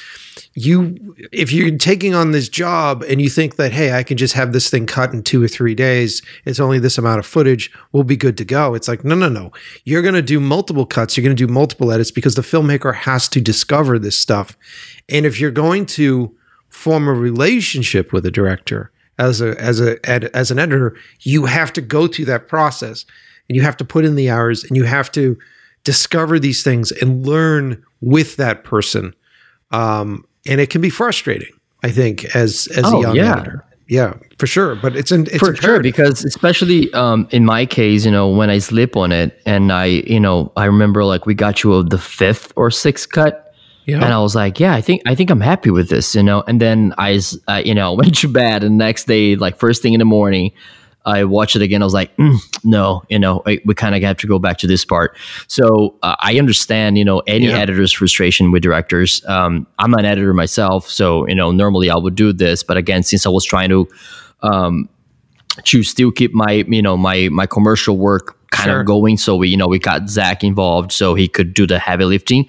you. 0.54 1.16
If 1.32 1.52
you're 1.52 1.78
taking 1.78 2.14
on 2.14 2.32
this 2.32 2.50
job 2.50 3.04
and 3.04 3.22
you 3.22 3.30
think 3.30 3.56
that, 3.58 3.72
hey, 3.72 3.94
I 3.94 4.04
can 4.04 4.18
just 4.18 4.34
have 4.34 4.54
this 4.54 4.70
thing 4.70 4.86
cut 4.86 5.14
in 5.14 5.24
two 5.24 5.44
or 5.44 5.48
three 5.48 5.76
days, 5.76 6.22
it's 6.46 6.60
only 6.60 6.80
this 6.80 6.98
amount 6.98 7.20
of 7.20 7.26
footage, 7.26 7.72
we'll 7.92 8.04
be 8.04 8.18
good 8.18 8.38
to 8.38 8.46
go. 8.46 8.74
It's 8.74 8.88
like, 8.88 9.04
no, 9.04 9.16
no, 9.16 9.30
no. 9.30 9.52
You're 9.84 10.02
going 10.02 10.14
to 10.16 10.22
do 10.22 10.40
multiple 10.40 10.86
cuts, 10.86 11.18
you're 11.18 11.24
going 11.24 11.36
to 11.36 11.48
do 11.48 11.52
multiple 11.52 11.92
edits 11.92 12.12
because 12.12 12.36
the 12.36 12.42
filmmaker 12.42 12.94
has 12.94 13.28
to 13.30 13.42
discover 13.42 14.00
this 14.00 14.18
stuff. 14.18 14.58
And 15.10 15.26
if 15.26 15.40
you're 15.40 15.52
going 15.52 15.86
to 15.88 16.36
form 16.70 17.08
a 17.08 17.14
relationship 17.14 18.12
with 18.12 18.26
a 18.26 18.32
director, 18.32 18.92
as 19.20 19.42
a 19.42 19.60
as 19.62 19.80
a 19.80 20.04
as 20.36 20.52
an 20.52 20.60
editor, 20.60 20.96
you 21.22 21.46
have 21.46 21.72
to 21.74 21.82
go 21.82 22.08
through 22.08 22.26
that 22.26 22.48
process, 22.48 23.06
and 23.48 23.56
you 23.56 23.62
have 23.62 23.78
to 23.78 23.86
put 23.86 24.06
in 24.06 24.16
the 24.16 24.30
hours, 24.30 24.64
and 24.64 24.76
you 24.76 24.84
have 24.86 25.12
to 25.12 25.38
discover 25.84 26.40
these 26.40 26.64
things 26.64 26.92
and 26.92 27.26
learn 27.26 27.84
with 28.02 28.38
that 28.38 28.64
person. 28.64 29.14
Um, 29.74 30.26
and 30.48 30.62
it 30.62 30.70
can 30.70 30.82
be 30.82 30.90
frustrating, 30.90 31.52
I 31.84 31.90
think, 31.92 32.24
as 32.36 32.68
as 32.78 32.84
Oh, 32.86 33.00
a 33.00 33.02
young 33.02 33.16
yeah. 33.16 33.34
editor. 33.34 33.66
Yeah, 33.90 34.14
for 34.40 34.48
sure. 34.48 34.76
But 34.76 34.96
it's 34.96 35.12
in 35.12 35.26
it's 35.28 35.38
for 35.40 35.54
sure 35.56 35.82
because 35.82 36.24
especially 36.24 36.92
um, 36.94 37.28
in 37.32 37.44
my 37.46 37.66
case 37.66 38.06
you 38.06 38.12
know 38.12 38.30
when 38.30 38.50
i 38.50 38.58
slip 38.60 38.96
on 38.96 39.12
it 39.12 39.38
and 39.46 39.72
i 39.74 39.86
you 39.86 40.20
know 40.22 40.52
i 40.56 40.66
remember 40.66 41.04
like 41.04 41.26
we 41.26 41.34
got 41.36 41.64
you 41.64 41.74
of 41.74 41.90
the 41.90 41.98
fifth 41.98 42.54
or 42.56 42.72
sixth 42.72 43.10
cut 43.10 43.54
Yeah. 43.86 44.00
And 44.02 44.14
I 44.14 44.20
was 44.24 44.34
like, 44.36 44.62
yeah, 44.64 44.74
I 44.80 44.82
think 44.82 45.02
I 45.06 45.14
think 45.16 45.30
I'm 45.30 45.42
happy 45.44 45.70
with 45.70 45.90
this, 45.90 46.16
you 46.16 46.24
know. 46.24 46.42
And 46.48 46.62
then 46.62 46.94
I, 46.98 47.20
uh, 47.52 47.62
you 47.66 47.76
know, 47.76 47.92
went 48.00 48.16
to 48.24 48.30
bed, 48.30 48.64
and 48.64 48.80
the 48.80 48.86
next 48.86 49.08
day, 49.08 49.36
like 49.36 49.58
first 49.60 49.82
thing 49.84 49.94
in 49.94 50.00
the 50.00 50.06
morning, 50.08 50.52
I 51.06 51.24
watched 51.26 51.56
it 51.56 51.62
again. 51.62 51.82
I 51.82 51.86
was 51.86 51.94
like, 51.94 52.16
mm, 52.18 52.38
no, 52.64 53.04
you 53.10 53.20
know, 53.20 53.42
I, 53.46 53.60
we 53.66 53.74
kind 53.76 53.94
of 53.96 54.02
have 54.04 54.18
to 54.18 54.28
go 54.28 54.40
back 54.40 54.58
to 54.60 54.68
this 54.68 54.86
part. 54.86 55.18
So 55.48 55.96
uh, 56.02 56.16
I 56.20 56.40
understand, 56.40 56.98
you 56.98 57.04
know, 57.06 57.20
any 57.28 57.48
Yeah. 57.48 57.58
editor's 57.60 57.92
frustration 57.92 58.52
with 58.52 58.64
directors. 58.64 59.24
Um, 59.26 59.68
I'm 59.80 59.94
an 59.96 60.06
editor 60.06 60.34
myself, 60.34 60.88
so 60.90 61.28
you 61.28 61.36
know, 61.36 61.52
normally 61.52 61.90
I 61.90 61.96
would 61.98 62.16
do 62.16 62.32
this, 62.34 62.64
but 62.64 62.78
again, 62.78 63.04
since 63.04 63.26
I 63.26 63.30
was 63.30 63.44
trying 63.44 63.70
to 63.70 63.88
um, 64.42 64.88
to 65.66 65.84
still 65.84 66.12
keep 66.12 66.34
my 66.34 66.52
you 66.68 66.82
know 66.82 66.98
my 66.98 67.30
my 67.30 67.46
commercial 67.46 67.98
work 67.98 68.38
kind 68.50 68.70
Sure. 68.70 68.80
of 68.82 68.86
going 68.88 69.18
so 69.18 69.36
we 69.36 69.50
you 69.50 69.58
know 69.58 69.68
we 69.68 69.80
got 69.80 70.10
zach 70.10 70.44
involved 70.44 70.92
so 70.92 71.16
he 71.16 71.28
could 71.28 71.54
do 71.56 71.66
the 71.68 71.80
heavy 71.80 72.06
lifting 72.06 72.46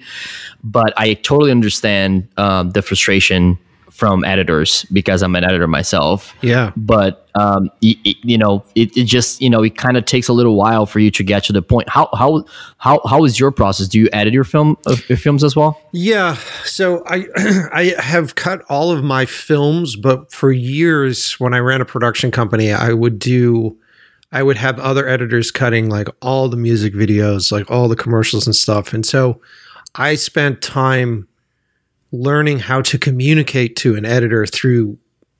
but 0.63 0.93
i 0.97 1.13
totally 1.15 1.49
understand 1.51 2.27
um, 2.37 2.71
the 2.71 2.81
frustration 2.83 3.57
from 3.95 4.25
editors 4.25 4.83
because 4.91 5.23
i'm 5.23 5.35
an 5.35 5.43
editor 5.45 5.67
myself. 5.67 6.33
Yeah. 6.41 6.71
but 6.75 7.21
um, 7.35 7.69
y- 7.81 7.95
y- 8.05 8.13
you 8.23 8.37
know 8.37 8.63
it, 8.75 8.95
it 8.95 9.05
just 9.05 9.41
you 9.41 9.49
know 9.49 9.61
it 9.63 9.77
kind 9.77 9.97
of 9.97 10.05
takes 10.05 10.27
a 10.29 10.33
little 10.33 10.55
while 10.55 10.85
for 10.85 10.99
you 10.99 11.11
to 11.11 11.23
get 11.23 11.43
to 11.45 11.53
the 11.53 11.61
point. 11.61 11.89
How 11.89 12.07
how 12.13 12.45
how, 12.77 13.01
how 13.05 13.25
is 13.25 13.39
your 13.39 13.51
process? 13.51 13.87
Do 13.89 13.99
you 13.99 14.07
edit 14.13 14.33
your 14.33 14.43
film 14.45 14.77
uh, 14.85 14.95
your 15.09 15.17
films 15.17 15.43
as 15.43 15.53
well? 15.55 15.79
Yeah, 15.91 16.35
so 16.63 17.03
I 17.07 17.25
I 17.73 17.93
have 17.99 18.35
cut 18.35 18.61
all 18.69 18.91
of 18.91 19.03
my 19.03 19.25
films, 19.25 19.95
but 19.97 20.31
for 20.31 20.51
years 20.51 21.33
when 21.39 21.53
I 21.53 21.59
ran 21.59 21.81
a 21.81 21.85
production 21.85 22.31
company, 22.31 22.71
I 22.71 22.93
would 22.93 23.19
do 23.19 23.77
I 24.31 24.41
would 24.43 24.57
have 24.57 24.79
other 24.79 25.07
editors 25.07 25.51
cutting 25.51 25.89
like 25.89 26.07
all 26.21 26.47
the 26.49 26.57
music 26.57 26.93
videos, 26.93 27.51
like 27.51 27.69
all 27.71 27.87
the 27.89 27.95
commercials 27.95 28.45
and 28.47 28.55
stuff. 28.55 28.93
And 28.93 29.05
so 29.05 29.41
I 29.95 30.15
spent 30.15 30.61
time 30.61 31.27
learning 32.11 32.59
how 32.59 32.81
to 32.81 32.97
communicate 32.97 33.75
to 33.77 33.95
an 33.95 34.05
editor 34.05 34.45
through 34.45 34.97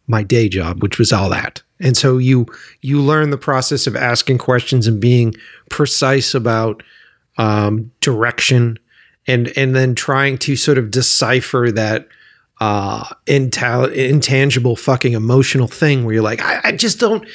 my 0.07 0.23
day 0.23 0.49
job, 0.49 0.81
which 0.81 0.99
was 0.99 1.11
all 1.11 1.29
that. 1.29 1.63
And 1.79 1.97
so 1.97 2.17
you 2.17 2.45
you 2.81 3.01
learn 3.01 3.31
the 3.31 3.37
process 3.37 3.87
of 3.87 3.95
asking 3.95 4.37
questions 4.37 4.87
and 4.87 4.99
being 4.99 5.35
precise 5.69 6.33
about 6.33 6.83
um, 7.37 7.91
direction 8.01 8.79
and 9.27 9.51
and 9.57 9.75
then 9.75 9.95
trying 9.95 10.37
to 10.39 10.55
sort 10.55 10.77
of 10.77 10.91
decipher 10.91 11.71
that 11.71 12.07
uh 12.61 13.03
intal- 13.25 13.91
intangible 13.91 14.77
fucking 14.77 15.11
emotional 15.11 15.67
thing 15.67 16.05
where 16.05 16.13
you're 16.13 16.23
like 16.23 16.41
I, 16.41 16.61
I 16.63 16.71
just 16.71 16.99
don't 17.01 17.27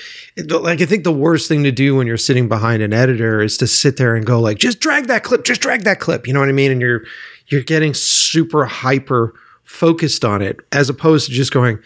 like 0.49 0.81
i 0.81 0.87
think 0.87 1.05
the 1.05 1.13
worst 1.13 1.47
thing 1.47 1.63
to 1.65 1.73
do 1.73 1.95
when 1.95 2.07
you're 2.07 2.17
sitting 2.17 2.49
behind 2.49 2.83
an 2.83 2.95
editor 2.95 3.43
is 3.43 3.59
to 3.59 3.67
sit 3.67 3.99
there 3.99 4.17
and 4.17 4.25
go 4.25 4.41
like 4.41 4.57
just 4.57 4.81
drag 4.81 5.09
that 5.09 5.23
clip 5.23 5.45
just 5.45 5.61
drag 5.61 5.83
that 5.83 6.01
clip 6.01 6.27
you 6.27 6.33
know 6.33 6.41
what 6.41 6.49
i 6.49 6.53
mean 6.53 6.71
and 6.71 6.81
you're 6.81 7.03
you're 7.51 7.63
getting 7.63 7.95
super 7.95 8.65
hyper 8.65 9.35
focused 9.65 10.25
on 10.25 10.43
it 10.43 10.61
as 10.73 10.89
opposed 10.89 11.27
to 11.27 11.33
just 11.33 11.53
going 11.53 11.79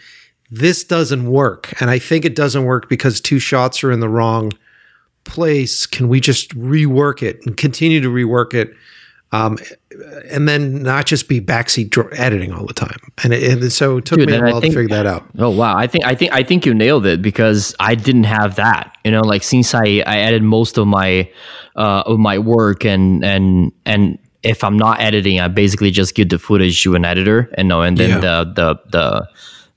this 0.51 0.83
doesn't 0.83 1.29
work 1.29 1.73
and 1.81 1.89
i 1.89 1.99
think 1.99 2.25
it 2.25 2.35
doesn't 2.35 2.65
work 2.65 2.89
because 2.89 3.19
two 3.21 3.39
shots 3.39 3.83
are 3.83 3.91
in 3.91 3.99
the 3.99 4.09
wrong 4.09 4.51
place 5.23 5.85
can 5.85 6.07
we 6.07 6.19
just 6.19 6.55
rework 6.55 7.21
it 7.21 7.39
and 7.45 7.57
continue 7.57 8.01
to 8.01 8.09
rework 8.09 8.53
it 8.53 8.73
um, 9.31 9.57
and 10.31 10.47
then 10.47 10.81
not 10.83 11.05
just 11.05 11.27
be 11.27 11.41
backseat 11.41 11.97
editing 12.17 12.53
all 12.53 12.65
the 12.65 12.73
time 12.73 12.99
and, 13.23 13.33
it, 13.33 13.51
and 13.51 13.71
so 13.71 13.97
it 13.97 14.05
took 14.05 14.19
Dude, 14.19 14.29
me 14.29 14.35
a 14.35 14.41
while 14.41 14.61
think- 14.61 14.73
to 14.73 14.79
figure 14.81 14.95
that 14.95 15.05
out 15.05 15.25
Oh 15.37 15.49
wow! 15.49 15.75
I 15.75 15.87
think 15.87 16.05
I 16.05 16.15
think 16.15 16.31
I 16.31 16.43
think 16.43 16.65
you 16.65 16.73
nailed 16.73 17.05
it 17.05 17.21
because 17.21 17.75
I 17.79 17.95
didn't 17.95 18.23
have 18.23 18.55
that. 18.55 18.95
You 19.03 19.11
know, 19.11 19.21
like 19.21 19.43
since 19.43 19.73
I 19.73 20.01
I 20.05 20.19
edited 20.19 20.43
most 20.43 20.77
of 20.77 20.87
my 20.87 21.29
uh 21.75 22.03
of 22.05 22.19
my 22.19 22.39
work 22.39 22.85
and 22.85 23.23
and 23.25 23.73
and 23.85 24.17
if 24.45 24.63
I'm 24.63 24.77
not 24.77 24.99
editing, 25.01 25.39
I 25.41 25.47
basically 25.49 25.91
just 25.91 26.15
give 26.15 26.29
the 26.29 26.37
footage 26.39 26.81
to 26.83 26.95
an 26.95 27.03
editor 27.05 27.49
and 27.57 27.67
no, 27.67 27.81
and 27.81 27.97
then 27.97 28.09
Yeah. 28.09 28.19
the 28.19 28.35
the 28.55 28.79
the 28.91 29.27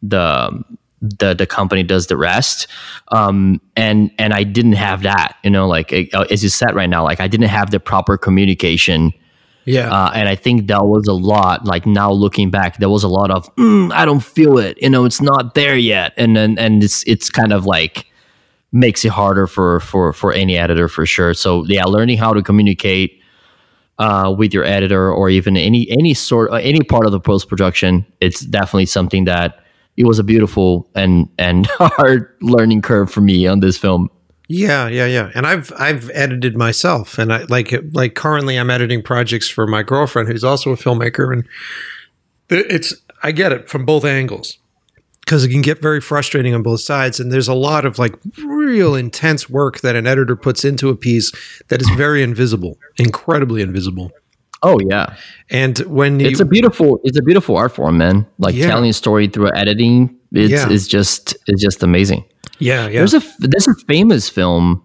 the 0.02 0.64
the 1.00 1.34
the 1.34 1.46
company 1.46 1.82
does 1.82 2.06
the 2.06 2.16
rest. 2.16 2.66
Um 3.08 3.60
and 3.76 4.10
and 4.18 4.32
I 4.32 4.44
didn't 4.44 4.74
have 4.74 5.02
that. 5.02 5.36
You 5.44 5.50
know, 5.50 5.66
like 5.68 5.92
uh, 6.14 6.24
as 6.30 6.42
you 6.42 6.48
said 6.50 6.74
right 6.74 6.90
now, 6.90 7.04
like 7.04 7.20
I 7.20 7.28
didn't 7.28 7.48
have 7.48 7.70
the 7.70 7.80
proper 7.80 8.16
communication. 8.18 9.12
yeah 9.64 9.90
Uh, 9.92 10.10
and 10.14 10.28
I 10.28 10.36
think 10.36 10.66
that 10.68 10.84
was 10.86 11.06
a 11.08 11.12
lot. 11.14 11.64
Like 11.66 11.86
now 11.86 12.10
looking 12.12 12.50
back, 12.50 12.78
there 12.78 12.88
was 12.90 13.04
a 13.04 13.08
lot 13.08 13.30
of 13.30 13.54
mm, 13.56 13.92
I 13.92 14.04
don't 14.04 14.24
feel 14.24 14.58
it. 14.58 14.76
You 14.82 14.90
know, 14.90 15.04
it's 15.06 15.20
not 15.20 15.54
there 15.54 15.76
yet, 15.76 16.12
and 16.16 16.34
then 16.36 16.58
and 16.58 16.82
it's 16.82 17.02
it's 17.06 17.30
kind 17.30 17.52
of 17.52 17.64
like 17.66 18.06
makes 18.72 19.04
it 19.04 19.12
harder 19.12 19.46
for 19.46 19.80
for 19.80 20.12
for 20.12 20.32
any 20.32 20.56
editor 20.58 20.88
for 20.88 21.06
sure. 21.06 21.32
So 21.34 21.64
yeah, 21.66 21.84
learning 21.84 22.18
how 22.18 22.34
to 22.34 22.42
communicate 22.42 23.17
uh, 23.98 24.34
with 24.36 24.54
your 24.54 24.64
editor 24.64 25.12
or 25.12 25.28
even 25.28 25.56
any 25.56 25.88
any 25.90 26.14
sort 26.14 26.50
uh, 26.50 26.56
any 26.56 26.80
part 26.80 27.06
of 27.06 27.12
the 27.12 27.20
post 27.20 27.48
production, 27.48 28.06
it's 28.20 28.40
definitely 28.40 28.86
something 28.86 29.24
that 29.24 29.60
it 29.96 30.04
was 30.04 30.18
a 30.18 30.24
beautiful 30.24 30.88
and 30.94 31.28
and 31.38 31.66
hard 31.78 32.32
learning 32.40 32.82
curve 32.82 33.10
for 33.10 33.20
me 33.20 33.46
on 33.46 33.60
this 33.60 33.76
film. 33.76 34.10
Yeah, 34.50 34.88
yeah, 34.88 35.06
yeah. 35.06 35.30
And 35.34 35.46
I've 35.46 35.72
I've 35.78 36.10
edited 36.14 36.56
myself, 36.56 37.18
and 37.18 37.32
I 37.32 37.44
like 37.44 37.74
like 37.92 38.14
currently 38.14 38.56
I'm 38.56 38.70
editing 38.70 39.02
projects 39.02 39.48
for 39.48 39.66
my 39.66 39.82
girlfriend 39.82 40.28
who's 40.28 40.44
also 40.44 40.70
a 40.70 40.76
filmmaker, 40.76 41.32
and 41.32 41.44
it's 42.48 42.94
I 43.22 43.32
get 43.32 43.52
it 43.52 43.68
from 43.68 43.84
both 43.84 44.04
angles 44.04 44.58
because 45.28 45.44
it 45.44 45.50
can 45.50 45.60
get 45.60 45.82
very 45.82 46.00
frustrating 46.00 46.54
on 46.54 46.62
both 46.62 46.80
sides, 46.80 47.20
and 47.20 47.30
there's 47.30 47.48
a 47.48 47.54
lot 47.54 47.84
of 47.84 47.98
like 47.98 48.14
real 48.42 48.94
intense 48.94 49.50
work 49.50 49.80
that 49.82 49.94
an 49.94 50.06
editor 50.06 50.34
puts 50.34 50.64
into 50.64 50.88
a 50.88 50.96
piece 50.96 51.32
that 51.68 51.82
is 51.82 51.88
very 51.90 52.22
invisible, 52.22 52.78
incredibly 52.96 53.60
invisible. 53.60 54.10
Oh 54.62 54.78
yeah, 54.88 55.14
And 55.50 55.78
when 55.80 56.18
you 56.18 56.28
it's 56.28 56.40
a 56.40 56.46
beautiful 56.46 56.98
it's 57.04 57.18
a 57.18 57.22
beautiful 57.22 57.58
art 57.58 57.72
form, 57.74 57.98
man. 57.98 58.26
Like 58.38 58.54
Yeah. 58.54 58.68
telling 58.68 58.88
a 58.88 58.92
story 58.94 59.28
through 59.28 59.52
editing, 59.54 60.16
it's 60.32 60.50
Yeah. 60.50 60.70
is 60.70 60.88
just 60.88 61.36
it's 61.46 61.62
just 61.62 61.82
amazing. 61.82 62.24
yeah 62.58 62.86
yeah 62.88 63.00
There's 63.04 63.12
a 63.14 63.22
there's 63.38 63.68
a 63.68 63.74
famous 63.86 64.30
film. 64.30 64.82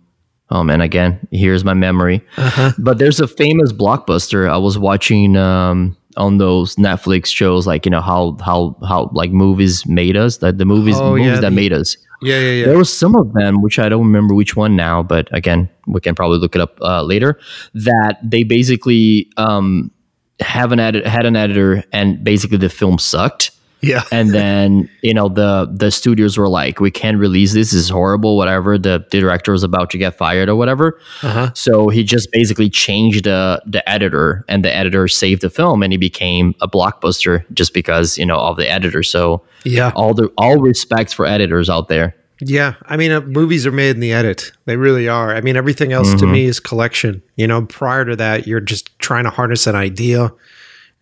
Oh 0.49 0.61
man, 0.61 0.82
again, 0.82 1.26
here's 1.32 1.64
my 1.64 1.74
memory. 1.74 2.22
Uh-huh. 2.38 2.74
But 2.78 2.98
there's 2.99 3.20
a 3.22 3.28
famous 3.28 3.72
blockbuster 3.72 4.48
I 4.48 4.57
was 4.57 4.78
watching 4.78 5.38
um, 5.38 5.95
on 6.18 6.38
those 6.38 6.76
Netflix 6.77 7.27
shows, 7.27 7.65
like 7.68 7.85
you 7.85 7.91
know 7.91 8.02
how 8.02 8.38
how 8.44 8.76
how 8.88 9.10
like 9.14 9.31
movies 9.31 9.85
made 9.85 10.15
us, 10.18 10.38
that 10.38 10.57
the 10.57 10.65
movies 10.65 10.95
Oh, 10.99 11.11
movies 11.11 11.26
yeah, 11.27 11.34
that 11.41 11.49
the- 11.49 11.52
made 11.56 11.73
us. 11.73 11.98
yeah 12.22 12.40
yeah 12.40 12.52
yeah 12.52 12.65
There 12.68 12.77
was 12.77 12.91
some 12.91 13.15
of 13.15 13.34
them, 13.34 13.61
which 13.61 13.80
I 13.80 13.90
don't 13.90 14.06
remember 14.06 14.34
which 14.34 14.56
one 14.56 14.76
now, 14.76 15.03
but 15.03 15.27
again, 15.35 15.69
we 15.88 15.99
can 16.02 16.15
probably 16.15 16.38
look 16.38 16.56
it 16.56 16.61
up 16.61 16.80
uh, 16.81 17.03
later. 17.03 17.40
That 17.73 18.18
they 18.23 18.44
basically 18.44 19.27
um, 19.38 19.91
have 20.40 20.72
an 20.72 20.80
edit 20.80 21.06
had 21.06 21.26
an 21.26 21.35
editor, 21.35 21.84
and 21.91 22.23
basically 22.23 22.57
the 22.57 22.69
film 22.69 22.98
sucked. 22.99 23.52
Yeah 23.84 24.04
And 24.12 24.32
then 24.32 24.90
you 25.02 25.14
know 25.14 25.30
the 25.30 25.70
the 25.72 25.92
studios 25.92 26.38
were 26.38 26.50
like, 26.50 26.80
we 26.80 26.92
can't 26.92 27.18
release 27.18 27.54
this. 27.54 27.72
This 27.72 27.82
is 27.82 27.90
horrible. 27.90 28.38
Whatever. 28.38 28.78
The, 28.78 29.06
the 29.12 29.20
director 29.20 29.52
was 29.52 29.64
about 29.64 29.90
to 29.92 29.98
get 29.98 30.18
fired 30.18 30.50
or 30.50 30.56
whatever. 30.56 31.00
uh-huh. 31.22 31.52
So 31.54 31.90
he 31.90 32.04
just 32.04 32.32
basically 32.32 32.70
changed 32.70 33.26
the 33.26 33.62
the 33.66 33.88
editor, 33.90 34.46
and 34.48 34.64
the 34.66 34.74
editor 34.74 35.08
saved 35.08 35.42
the 35.42 35.50
film, 35.50 35.84
and 35.84 35.94
he 35.94 35.98
became 35.98 36.56
a 36.62 36.68
blockbuster 36.68 37.46
just 37.54 37.74
because 37.74 38.18
you 38.18 38.26
know 38.26 38.40
of 38.40 38.58
the 38.58 38.70
editor. 38.70 39.04
So 39.04 39.44
yeah 39.64 39.92
all 39.96 40.14
the 40.14 40.28
all 40.38 40.58
respects 40.60 41.14
for 41.14 41.26
editors 41.26 41.70
out 41.70 41.88
there. 41.88 42.16
Yeah, 42.42 42.76
I 42.84 42.98
mean, 42.98 43.12
uh, 43.12 43.22
movies 43.22 43.66
are 43.66 43.72
made 43.72 43.92
in 43.92 44.00
the 44.00 44.12
edit. 44.12 44.52
They 44.66 44.76
really 44.76 45.08
are. 45.08 45.34
I 45.34 45.40
mean, 45.42 45.56
everything 45.56 45.94
else 45.94 46.14
to 46.16 46.28
me 46.28 46.46
is 46.46 46.60
collection. 46.60 47.22
You 47.36 47.48
know, 47.48 47.66
prior 47.66 48.04
to 48.06 48.16
that, 48.18 48.48
you're 48.48 48.60
just 48.60 48.98
trying 49.00 49.24
to 49.26 49.30
harness 49.30 49.68
an 49.68 49.76
idea, 49.76 50.32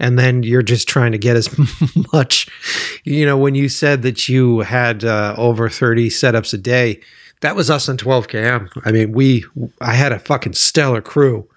and 0.02 0.20
then 0.20 0.44
you're 0.44 0.64
just 0.64 0.90
trying 0.90 1.14
to 1.14 1.18
get 1.18 1.38
as 1.38 1.48
much. 2.14 2.48
You 3.06 3.26
know, 3.26 3.38
when 3.38 3.56
you 3.56 3.70
said 3.70 4.02
that 4.02 4.28
you 4.28 4.60
had 4.60 5.06
uh, 5.06 5.36
over 5.38 5.70
thirty 5.70 6.10
setups 6.10 6.54
a 6.54 6.58
day, 6.58 7.00
that 7.40 7.56
was 7.56 7.70
us 7.70 7.88
on 7.88 7.98
12km. 7.98 8.70
I 8.84 8.92
mean, 8.92 9.14
we, 9.14 9.46
I 9.80 9.94
had 9.94 10.12
a 10.12 10.20
fucking 10.20 10.54
stellar 10.54 11.02
crew, 11.02 11.48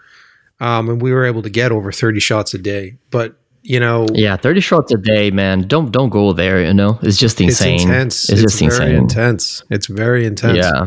um, 0.60 0.88
and 0.88 1.02
we 1.02 1.12
were 1.12 1.24
able 1.24 1.42
to 1.42 1.50
get 1.50 1.72
over 1.72 1.90
thirty 1.90 2.20
shots 2.20 2.54
a 2.54 2.58
day. 2.58 2.96
But 3.10 3.36
you 3.62 3.80
know, 3.80 4.06
Yeah, 4.12 4.36
thirty 4.36 4.60
shots 4.60 4.92
a 4.92 4.98
day, 4.98 5.30
man. 5.30 5.62
Don't 5.66 5.90
don't 5.90 6.10
go 6.10 6.32
there. 6.34 6.62
You 6.64 6.74
know, 6.74 6.98
it's 7.02 7.16
just 7.18 7.40
insane 7.40 7.74
it's 7.76 7.82
intense. 7.84 8.24
It's, 8.24 8.32
It's, 8.32 8.42
just 8.42 8.58
very 8.60 8.90
insane. 8.90 8.94
intense. 8.96 9.62
It's 9.70 9.86
very 9.86 10.26
intense. 10.26 10.58
Yeah, 10.58 10.86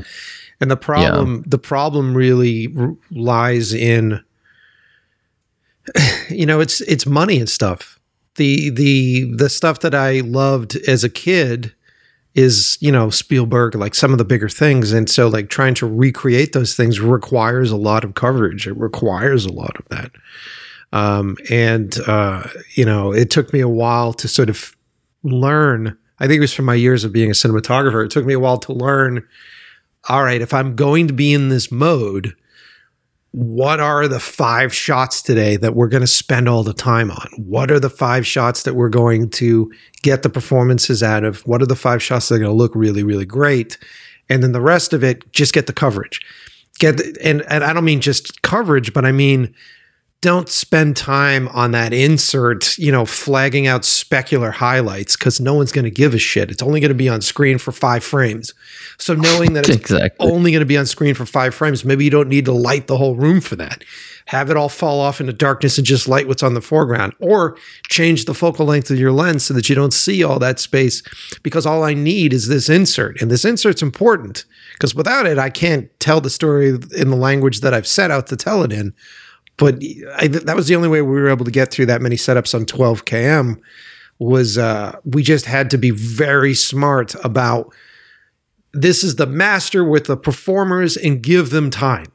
And 0.62 0.70
the 0.70 0.78
problem, 0.78 1.44
the 1.48 1.58
problem 1.58 2.16
really 2.16 2.72
r- 2.78 2.96
lies 3.10 3.74
in, 3.74 4.24
you 6.30 6.46
know, 6.46 6.60
it's 6.60 6.82
it's 6.82 7.06
money 7.06 7.40
and 7.40 7.50
stuff. 7.50 8.00
The 8.36 8.70
the 8.70 9.34
the 9.36 9.50
stuff 9.50 9.80
that 9.82 9.96
I 9.96 10.20
loved 10.22 10.76
as 10.88 11.04
a 11.04 11.10
kid 11.10 11.74
is 12.36 12.78
you 12.82 12.92
know 12.92 13.10
Spielberg, 13.10 13.76
like 13.76 13.96
some 13.96 14.12
of 14.12 14.18
the 14.18 14.26
bigger 14.26 14.50
things, 14.50 14.92
and 14.92 15.10
so 15.10 15.28
like 15.28 15.50
trying 15.50 15.74
to 15.76 15.88
recreate 15.88 16.54
those 16.54 16.76
things 16.76 17.00
requires 17.00 17.72
a 17.72 17.78
lot 17.78 18.04
of 18.04 18.14
coverage. 18.14 18.68
It 18.68 18.78
requires 18.78 19.46
a 19.46 19.54
lot 19.54 19.78
of 19.78 19.88
that. 19.90 20.12
Um, 20.94 21.38
and 21.50 21.98
uh, 22.08 22.48
you 22.76 22.86
know, 22.86 23.12
it 23.12 23.30
took 23.30 23.54
me 23.54 23.60
a 23.60 23.70
while 23.70 24.14
to 24.14 24.28
sort 24.28 24.50
of 24.50 24.76
learn. 25.24 25.98
I 26.20 26.28
think 26.28 26.38
it 26.38 26.42
was 26.42 26.54
from 26.54 26.66
my 26.66 26.76
years 26.76 27.04
of 27.04 27.12
being 27.12 27.30
a 27.30 27.34
cinematographer. 27.34 28.06
It 28.06 28.12
took 28.12 28.26
me 28.26 28.34
a 28.34 28.40
while 28.40 28.58
to 28.60 28.74
learn 28.74 29.28
all 30.10 30.24
right, 30.24 30.42
if 30.42 30.54
I'm 30.54 30.76
going 30.76 31.08
to 31.08 31.14
be 31.14 31.34
in 31.34 31.50
this 31.50 31.72
mode, 31.72 32.36
what 33.32 33.80
are 33.80 34.08
the 34.08 34.20
five 34.20 34.74
shots 34.74 35.22
today 35.22 35.58
that 35.58 35.76
we're 35.76 35.90
going 35.90 36.02
to 36.02 36.08
spend 36.08 36.48
all 36.48 36.64
the 36.64 36.74
time 36.74 37.12
on? 37.12 37.28
What 37.38 37.70
are 37.72 37.80
the 37.80 37.90
five 37.90 38.26
shots 38.26 38.64
that 38.64 38.74
we're 38.74 38.90
going 38.90 39.30
to 39.32 39.72
get 40.02 40.24
the 40.24 40.30
performances 40.30 41.04
out 41.04 41.24
of? 41.24 41.42
What 41.46 41.62
are 41.62 41.68
the 41.68 41.76
five 41.76 42.02
shots 42.02 42.30
that 42.30 42.36
are 42.36 42.40
going 42.40 42.52
to 42.52 42.56
look 42.56 42.74
really, 42.74 43.04
really 43.04 43.26
great? 43.26 43.78
And 44.30 44.42
then 44.42 44.54
the 44.54 44.62
rest 44.62 44.94
of 44.94 45.04
it, 45.04 45.32
just 45.34 45.54
get 45.54 45.68
the 45.68 45.74
coverage. 45.74 46.22
Get 46.80 46.98
the, 46.98 47.18
and 47.24 47.42
and 47.44 47.64
I 47.64 47.74
don't 47.74 47.86
mean 47.86 48.02
just 48.02 48.42
coverage, 48.44 48.94
but 48.94 49.06
I 49.06 49.12
mean 49.12 49.54
don't 50.22 50.50
spend 50.50 50.98
time 50.98 51.48
on 51.50 51.72
that 51.72 51.94
insert, 51.94 52.76
you 52.78 52.92
know, 52.92 53.06
flagging 53.06 53.68
out 53.68 53.84
specular 53.84 54.52
highlights 54.52 55.16
because 55.16 55.40
no 55.40 55.54
one's 55.54 55.72
going 55.72 55.86
to 55.86 55.92
give 55.92 56.16
a 56.16 56.18
shit. 56.18 56.50
It's 56.50 56.64
only 56.64 56.80
going 56.80 56.90
to 56.90 56.96
be 56.96 57.08
on 57.08 57.22
screen 57.22 57.60
for 57.60 57.72
five 57.72 58.04
frames. 58.04 58.54
So 58.98 59.14
knowing 59.14 59.54
that 59.54 59.70
it's 59.70 59.78
Exactly. 59.78 60.28
only 60.28 60.52
going 60.52 60.62
to 60.62 60.66
be 60.66 60.78
on 60.78 60.88
screen 60.88 61.14
for 61.14 61.26
five 61.28 61.54
frames, 61.54 61.86
maybe 61.86 62.04
you 62.04 62.10
don't 62.10 62.30
need 62.30 62.46
to 62.46 62.52
light 62.52 62.88
the 62.88 62.98
whole 62.98 63.16
room 63.16 63.42
for 63.42 63.56
that. 63.58 63.84
Have 64.26 64.50
it 64.50 64.58
all 64.58 64.70
fall 64.70 65.00
off 65.00 65.22
into 65.22 65.32
darkness 65.34 65.78
and 65.78 65.86
just 65.88 66.08
light 66.08 66.28
what's 66.28 66.44
on 66.44 66.54
the 66.56 66.62
foreground, 66.62 67.14
or 67.20 67.56
change 67.88 68.26
the 68.26 68.34
focal 68.34 68.66
length 68.66 68.90
of 68.90 69.00
your 69.00 69.14
lens 69.14 69.46
so 69.46 69.54
that 69.54 69.70
you 69.70 69.76
don't 69.76 69.94
see 69.94 70.22
all 70.24 70.40
that 70.40 70.60
space. 70.60 71.02
Because 71.44 71.66
all 71.66 71.84
I 71.84 71.94
need 71.94 72.34
is 72.34 72.50
this 72.50 72.68
insert, 72.70 73.22
and 73.22 73.32
this 73.32 73.46
insert's 73.46 73.82
important 73.82 74.44
because 74.74 74.94
without 74.94 75.26
it, 75.28 75.38
I 75.38 75.50
can't 75.50 75.90
tell 76.02 76.20
the 76.20 76.30
story 76.30 76.70
in 76.98 77.10
the 77.10 77.16
language 77.16 77.62
that 77.62 77.74
I've 77.74 77.88
set 77.88 78.12
out 78.12 78.28
to 78.28 78.36
tell 78.36 78.64
it 78.64 78.74
in 78.74 78.94
but 79.58 79.82
I, 80.16 80.28
that 80.28 80.56
was 80.56 80.68
the 80.68 80.76
only 80.76 80.90
way 80.90 81.02
we 81.02 81.20
were 81.20 81.30
able 81.30 81.46
to 81.46 81.52
get 81.52 81.72
through 81.72 81.88
that 81.88 82.02
many 82.02 82.16
setups 82.16 82.54
on 82.54 82.66
12 82.66 83.06
km 83.06 83.60
was 84.20 84.58
uh, 84.58 84.98
we 85.04 85.24
just 85.24 85.46
had 85.46 85.70
to 85.72 85.78
be 85.78 85.92
very 85.92 86.54
smart 86.54 87.16
about 87.24 87.74
this 88.74 89.04
is 89.04 89.16
the 89.16 89.26
master 89.26 89.84
with 89.84 90.06
the 90.06 90.18
performers 90.18 90.98
and 90.98 91.22
give 91.22 91.50
them 91.50 91.70
time 91.70 92.08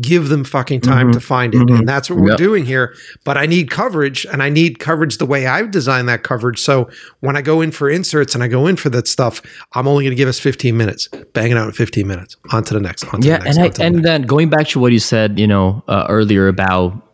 give 0.00 0.28
them 0.28 0.44
fucking 0.44 0.80
time 0.80 1.12
to 1.12 1.20
find 1.20 1.54
it. 1.54 1.68
And 1.70 1.88
that's 1.88 2.08
what 2.08 2.18
we're 2.18 2.36
doing 2.36 2.64
here. 2.64 2.94
But 3.24 3.36
i 3.36 3.46
need 3.46 3.70
coverage 3.70 4.24
and 4.26 4.42
i 4.42 4.48
need 4.48 4.78
coverage 4.78 5.18
the 5.18 5.26
way 5.26 5.46
i've 5.46 5.70
designed 5.70 6.08
that 6.08 6.22
coverage. 6.22 6.60
So 6.60 6.88
when 7.20 7.36
i 7.36 7.42
go 7.42 7.60
in 7.60 7.70
for 7.70 7.90
inserts 7.90 8.34
and 8.34 8.44
i 8.44 8.48
go 8.48 8.66
in 8.66 8.76
for 8.76 8.90
that 8.90 9.08
stuff 9.08 9.42
i'm 9.74 9.88
only 9.88 10.04
going 10.04 10.12
to 10.12 10.16
give 10.16 10.28
us 10.28 10.38
15 10.38 10.76
minutes. 10.76 11.08
Bang 11.32 11.50
it 11.50 11.56
out 11.56 11.66
in 11.66 11.72
15 11.72 12.06
minutes. 12.06 12.36
On 12.52 12.62
to 12.64 12.74
the 12.74 12.80
next 12.80 13.04
on 13.12 13.20
to 13.20 13.28
yeah 13.28 13.38
the 13.38 13.44
next, 13.44 13.56
and 13.56 13.64
I, 13.64 13.68
the 13.68 13.84
and 13.84 14.04
then 14.04 14.22
going 14.22 14.50
back 14.50 14.68
to 14.68 14.80
what 14.80 14.92
you 14.92 15.00
said 15.00 15.38
you 15.38 15.46
know 15.46 15.82
uh, 15.88 16.06
earlier 16.08 16.48
about 16.48 17.07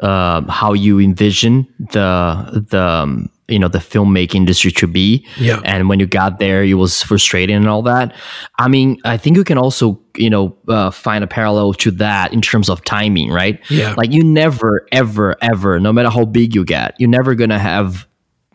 um 0.00 0.46
how 0.48 0.72
you 0.72 1.00
envision 1.00 1.66
the 1.92 2.64
the 2.70 2.80
um, 2.80 3.28
you 3.48 3.58
know 3.58 3.68
the 3.68 3.78
filmmaking 3.78 4.34
industry 4.36 4.70
to 4.70 4.86
be 4.86 5.26
Yeah. 5.38 5.60
and 5.64 5.88
when 5.88 5.98
you 5.98 6.06
got 6.06 6.38
there 6.38 6.62
it 6.62 6.74
was 6.74 7.02
frustrating 7.02 7.56
and 7.56 7.68
all 7.68 7.82
that 7.82 8.14
i 8.58 8.68
mean 8.68 9.00
i 9.04 9.16
think 9.16 9.36
you 9.36 9.44
can 9.44 9.58
also 9.58 9.98
you 10.16 10.30
know 10.30 10.56
uh, 10.68 10.90
find 10.90 11.24
a 11.24 11.26
parallel 11.26 11.72
to 11.74 11.90
that 11.92 12.32
in 12.32 12.40
terms 12.42 12.68
of 12.68 12.84
timing 12.84 13.30
right 13.30 13.58
Yeah. 13.70 13.94
like 13.96 14.12
you 14.12 14.22
never 14.22 14.86
ever 14.92 15.34
ever 15.40 15.80
no 15.80 15.92
matter 15.92 16.10
how 16.10 16.24
big 16.26 16.54
you 16.54 16.64
get 16.64 16.94
you're 16.98 17.08
never 17.08 17.34
gonna 17.34 17.58
have 17.58 18.06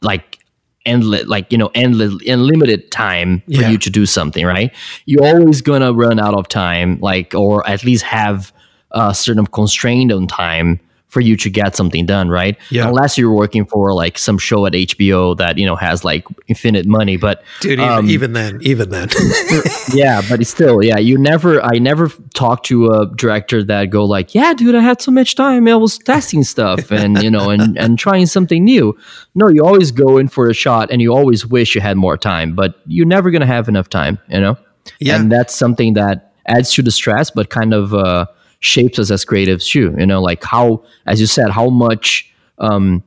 like 0.02 0.38
endless 0.86 1.26
like 1.28 1.52
you 1.52 1.58
know 1.58 1.72
endless 1.76 2.14
unlimited 2.28 2.92
time 2.92 3.40
for 3.48 3.62
Yeah. 3.62 3.70
you 3.70 3.78
to 3.80 3.90
do 3.90 4.06
something 4.06 4.46
right 4.46 4.72
you're 5.06 5.26
always 5.26 5.62
gonna 5.62 5.92
run 5.92 6.20
out 6.20 6.36
of 6.36 6.48
time 6.48 7.00
like 7.02 7.34
or 7.34 7.68
at 7.68 7.84
least 7.84 8.04
have 8.04 8.54
a 8.92 9.14
certain 9.16 9.46
constraint 9.48 10.12
on 10.12 10.28
time 10.28 10.80
for 11.14 11.22
you 11.22 11.36
to 11.38 11.50
get 11.50 11.76
something 11.76 12.06
done 12.08 12.28
right 12.30 12.58
Yeah. 12.72 12.88
unless 12.88 13.18
you're 13.18 13.34
working 13.34 13.66
for 13.66 13.94
like 13.94 14.18
some 14.18 14.38
show 14.40 14.66
at 14.66 14.74
hbo 14.74 15.38
that 15.38 15.58
you 15.60 15.66
know 15.66 15.76
has 15.76 16.04
like 16.04 16.26
infinite 16.48 16.86
money 16.88 17.18
but 17.18 17.44
dude 17.62 17.74
even, 17.74 17.86
um, 17.88 18.10
even 18.10 18.34
then 18.34 18.58
even 18.62 18.90
then 18.90 19.08
yeah 19.94 20.22
but 20.30 20.42
it's 20.42 20.50
still 20.50 20.84
yeah 20.84 20.98
you 20.98 21.18
never 21.18 21.62
i 21.62 21.78
never 21.78 22.10
talked 22.34 22.66
to 22.66 22.88
a 22.88 23.06
director 23.16 23.64
that 23.64 23.90
go 23.92 24.04
like 24.06 24.34
yeah 24.34 24.54
dude 24.54 24.76
i 24.76 24.82
had 24.82 25.02
so 25.02 25.12
much 25.12 25.36
time 25.36 25.68
i 25.68 25.76
was 25.76 25.98
testing 26.00 26.44
stuff 26.44 26.92
and 26.92 27.22
you 27.22 27.30
know 27.30 27.50
and 27.52 27.78
and 27.78 28.00
trying 28.00 28.26
something 28.26 28.64
new 28.64 28.98
no 29.36 29.48
you 29.50 29.64
always 29.64 29.92
go 29.92 30.18
in 30.18 30.28
for 30.28 30.50
a 30.50 30.54
shot 30.54 30.90
and 30.92 31.02
you 31.02 31.14
always 31.14 31.46
wish 31.46 31.76
you 31.76 31.82
had 31.82 31.96
more 31.98 32.18
time 32.18 32.56
but 32.56 32.76
you're 32.88 33.06
never 33.06 33.30
going 33.32 33.42
to 33.42 33.46
have 33.56 33.70
enough 33.70 33.88
time 33.90 34.18
you 34.30 34.40
know 34.40 34.58
Yeah. 35.00 35.16
and 35.18 35.32
that's 35.32 35.54
something 35.56 35.94
that 35.94 36.34
adds 36.48 36.74
to 36.74 36.82
the 36.82 36.92
stress 36.92 37.30
but 37.32 37.50
kind 37.50 37.74
of 37.74 37.94
uh 37.94 38.26
shapes 38.64 38.98
us 38.98 39.12
as 39.12 39.26
creatives 39.26 39.70
too 39.70 39.94
you 39.98 40.06
know 40.06 40.22
like 40.22 40.44
how 40.44 40.84
as 41.06 41.20
you 41.20 41.28
said 41.28 41.50
how 41.50 41.70
much 41.70 42.32
um 42.60 43.04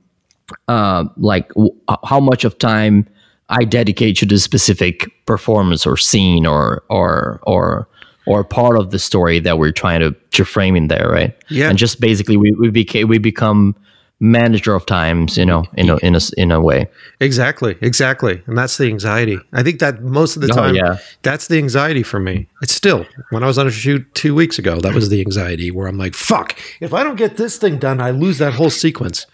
uh, 0.69 1.05
like 1.17 1.49
w- 1.51 1.75
how 2.05 2.21
much 2.21 2.45
of 2.45 2.59
time 2.59 3.07
I 3.49 3.65
dedicate 3.65 4.17
to 4.19 4.27
this 4.27 4.43
specific 4.43 5.11
performance 5.27 5.87
or 5.87 5.97
scene 5.97 6.47
or 6.47 6.85
or 6.89 7.41
or 7.43 7.89
or 8.27 8.43
part 8.45 8.77
of 8.77 8.91
the 8.91 8.99
story 8.99 9.39
that 9.41 9.59
we're 9.59 9.73
trying 9.73 10.01
to 10.01 10.13
to 10.33 10.45
frame 10.45 10.77
in 10.77 10.89
there, 10.89 11.09
right? 11.09 11.35
Yeah. 11.49 11.69
and 11.69 11.79
just 11.79 12.01
basically 12.01 12.37
we 12.37 12.53
we 12.53 12.71
became 12.71 13.09
we 13.09 13.19
become 13.19 13.75
manager 14.19 14.75
of 14.75 14.87
times, 14.87 15.37
you 15.37 15.45
know, 15.45 15.65
in 15.75 15.91
a 15.91 15.97
in 15.99 16.15
a 16.15 16.21
in 16.39 16.51
a 16.51 16.61
way. 16.61 16.89
Exactly, 17.21 17.77
exactly. 17.83 18.43
And 18.47 18.57
that's 18.57 18.79
the 18.79 18.87
anxiety. 18.87 19.39
I 19.53 19.63
think 19.63 19.79
that 19.81 20.03
most 20.03 20.37
of 20.37 20.43
the 20.43 20.49
Oh, 20.53 20.57
time, 20.57 20.75
yeah. 20.75 20.99
that's 21.23 21.49
the 21.49 21.59
anxiety 21.59 22.03
for 22.03 22.19
me. 22.19 22.49
It's 22.63 22.75
still, 22.75 23.05
when 23.31 23.43
I 23.43 23.47
was 23.47 23.59
on 23.59 23.67
a 23.67 23.71
shoot 23.71 24.07
two 24.15 24.35
weeks 24.35 24.59
ago, 24.59 24.81
that 24.81 24.95
was 24.95 25.11
the 25.11 25.21
anxiety 25.21 25.71
where 25.71 25.87
I'm 25.87 25.99
like, 25.99 26.15
fuck, 26.15 26.59
if 26.81 26.95
I 26.95 27.05
don't 27.05 27.17
get 27.17 27.37
this 27.37 27.59
thing 27.59 27.79
done, 27.79 28.01
I 28.01 28.11
lose 28.11 28.39
that 28.39 28.55
whole 28.55 28.71
sequence. 28.71 29.27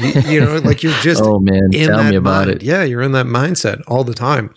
you, 0.00 0.20
you 0.34 0.40
know, 0.40 0.58
like 0.58 0.82
you're 0.84 0.92
just 1.00 1.20
Oh 1.22 1.40
man, 1.40 1.70
in 1.72 1.88
tell 1.88 2.04
me 2.04 2.14
about 2.16 2.46
mind. 2.46 2.50
it. 2.58 2.62
Yeah, 2.62 2.84
you're 2.84 3.02
in 3.02 3.12
that 3.12 3.26
mindset 3.26 3.82
all 3.88 4.04
the 4.04 4.14
time. 4.14 4.54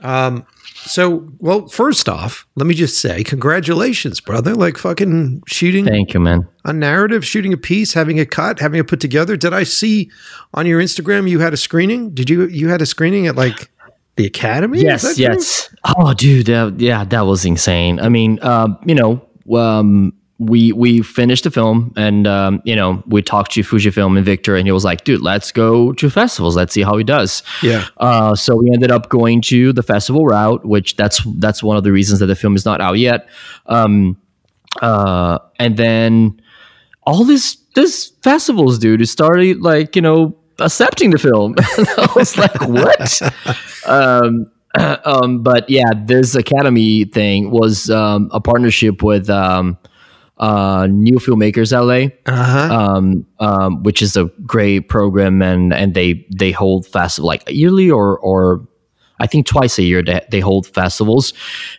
Um, 0.00 0.44
so, 0.84 1.28
well, 1.38 1.68
first 1.68 2.08
off, 2.08 2.46
let 2.56 2.66
me 2.66 2.74
just 2.74 3.00
say, 3.00 3.22
congratulations, 3.24 4.20
brother. 4.20 4.54
Like 4.54 4.76
fucking 4.78 5.42
shooting 5.46 5.84
Thank 5.84 6.14
you, 6.14 6.20
man. 6.20 6.48
a 6.64 6.72
narrative, 6.72 7.24
shooting 7.24 7.52
a 7.52 7.56
piece, 7.56 7.92
having 7.94 8.18
it 8.18 8.30
cut, 8.30 8.58
having 8.60 8.80
it 8.80 8.86
put 8.88 9.00
together. 9.00 9.36
Did 9.36 9.52
I 9.52 9.62
see 9.64 10.10
on 10.54 10.66
your 10.66 10.80
Instagram 10.80 11.28
you 11.28 11.40
had 11.40 11.52
a 11.52 11.56
screening? 11.56 12.10
Did 12.14 12.30
you 12.30 12.46
you 12.48 12.68
had 12.68 12.80
a 12.82 12.86
screening 12.86 13.26
at 13.26 13.36
like 13.36 13.70
the 14.16 14.26
Academy? 14.26 14.78
Is 14.78 14.84
Yes, 14.84 15.02
true? 15.02 15.12
yes. 15.24 15.74
Oh, 15.84 16.14
dude, 16.14 16.46
that, 16.46 16.74
yeah, 16.78 17.04
that 17.04 17.22
was 17.26 17.44
insane. 17.44 18.00
I 18.00 18.08
mean, 18.08 18.38
um, 18.42 18.78
you 18.84 18.94
know, 18.94 19.24
um, 19.54 20.12
we 20.40 20.72
we 20.72 21.02
finished 21.02 21.44
the 21.44 21.50
film, 21.50 21.92
and 21.96 22.26
um, 22.26 22.62
you 22.64 22.74
know, 22.74 23.02
we 23.06 23.20
talked 23.20 23.52
to 23.52 23.60
Fujifilm 23.60 24.16
and 24.16 24.24
Victor, 24.24 24.56
and 24.56 24.66
he 24.66 24.72
was 24.72 24.84
like, 24.84 25.04
"Dude, 25.04 25.20
let's 25.20 25.52
go 25.52 25.92
to 25.92 26.08
festivals. 26.08 26.56
Let's 26.56 26.72
see 26.72 26.82
how 26.82 26.96
he 26.96 27.04
does." 27.04 27.42
Yeah. 27.62 27.86
Uh, 27.98 28.34
so 28.34 28.56
we 28.56 28.72
ended 28.72 28.90
up 28.90 29.10
going 29.10 29.42
to 29.42 29.74
the 29.74 29.82
festival 29.82 30.24
route, 30.24 30.64
which 30.64 30.96
that's 30.96 31.22
that's 31.36 31.62
one 31.62 31.76
of 31.76 31.84
the 31.84 31.92
reasons 31.92 32.20
that 32.20 32.26
the 32.26 32.34
film 32.34 32.56
is 32.56 32.64
not 32.64 32.80
out 32.80 32.98
yet. 32.98 33.28
Um, 33.66 34.16
uh, 34.80 35.40
and 35.58 35.76
then 35.76 36.40
all 37.02 37.24
this 37.24 37.56
this 37.74 38.12
festivals, 38.22 38.78
dude, 38.78 39.06
started 39.06 39.60
like 39.60 39.94
you 39.94 40.02
know 40.02 40.38
accepting 40.58 41.10
the 41.10 41.18
film. 41.18 41.54
I 41.58 42.12
was 42.16 42.38
like, 42.38 42.60
what? 42.66 43.22
um, 43.86 44.50
um, 45.04 45.42
but 45.42 45.68
yeah, 45.68 45.90
this 45.94 46.34
Academy 46.34 47.04
thing 47.04 47.50
was 47.50 47.90
um, 47.90 48.30
a 48.32 48.40
partnership 48.40 49.02
with 49.02 49.28
um, 49.28 49.76
uh, 50.40 50.88
New 50.90 51.18
Filmmakers 51.18 51.70
LA 51.72 52.10
Uh 52.26 52.44
huh. 52.44 52.74
um, 52.74 53.26
um, 53.38 53.82
which 53.84 54.02
is 54.02 54.16
a 54.16 54.24
great 54.46 54.88
program, 54.88 55.42
and 55.42 55.72
and 55.72 55.94
they 55.94 56.26
they 56.36 56.50
hold 56.50 56.86
festival 56.86 57.28
like 57.28 57.44
yearly 57.48 57.90
or 57.90 58.18
or 58.18 58.66
I 59.22 59.26
think 59.26 59.44
twice 59.46 59.78
a 59.78 59.82
year 59.82 60.02
they, 60.02 60.18
they 60.30 60.40
hold 60.40 60.66
festivals, 60.66 61.34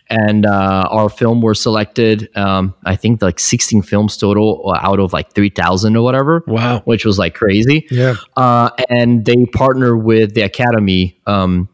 and 0.08 0.46
uh, 0.46 0.86
our 0.90 1.08
film 1.08 1.42
were 1.42 1.54
selected. 1.54 2.28
Um, 2.36 2.72
I 2.84 2.94
think 2.94 3.20
like 3.20 3.40
sixteen 3.40 3.82
films 3.82 4.16
total 4.16 4.72
out 4.80 5.00
of 5.00 5.12
like 5.12 5.32
three 5.34 5.50
thousand 5.50 5.96
or 5.96 6.04
whatever. 6.04 6.44
Wow. 6.46 6.82
which 6.84 7.04
was 7.04 7.18
like 7.18 7.34
crazy. 7.34 7.84
Yeah. 7.90 8.14
Uh, 8.36 8.70
and 8.88 9.24
they 9.24 9.44
partner 9.46 9.96
with 9.96 10.34
the 10.34 10.42
Academy 10.42 11.20
um, 11.26 11.68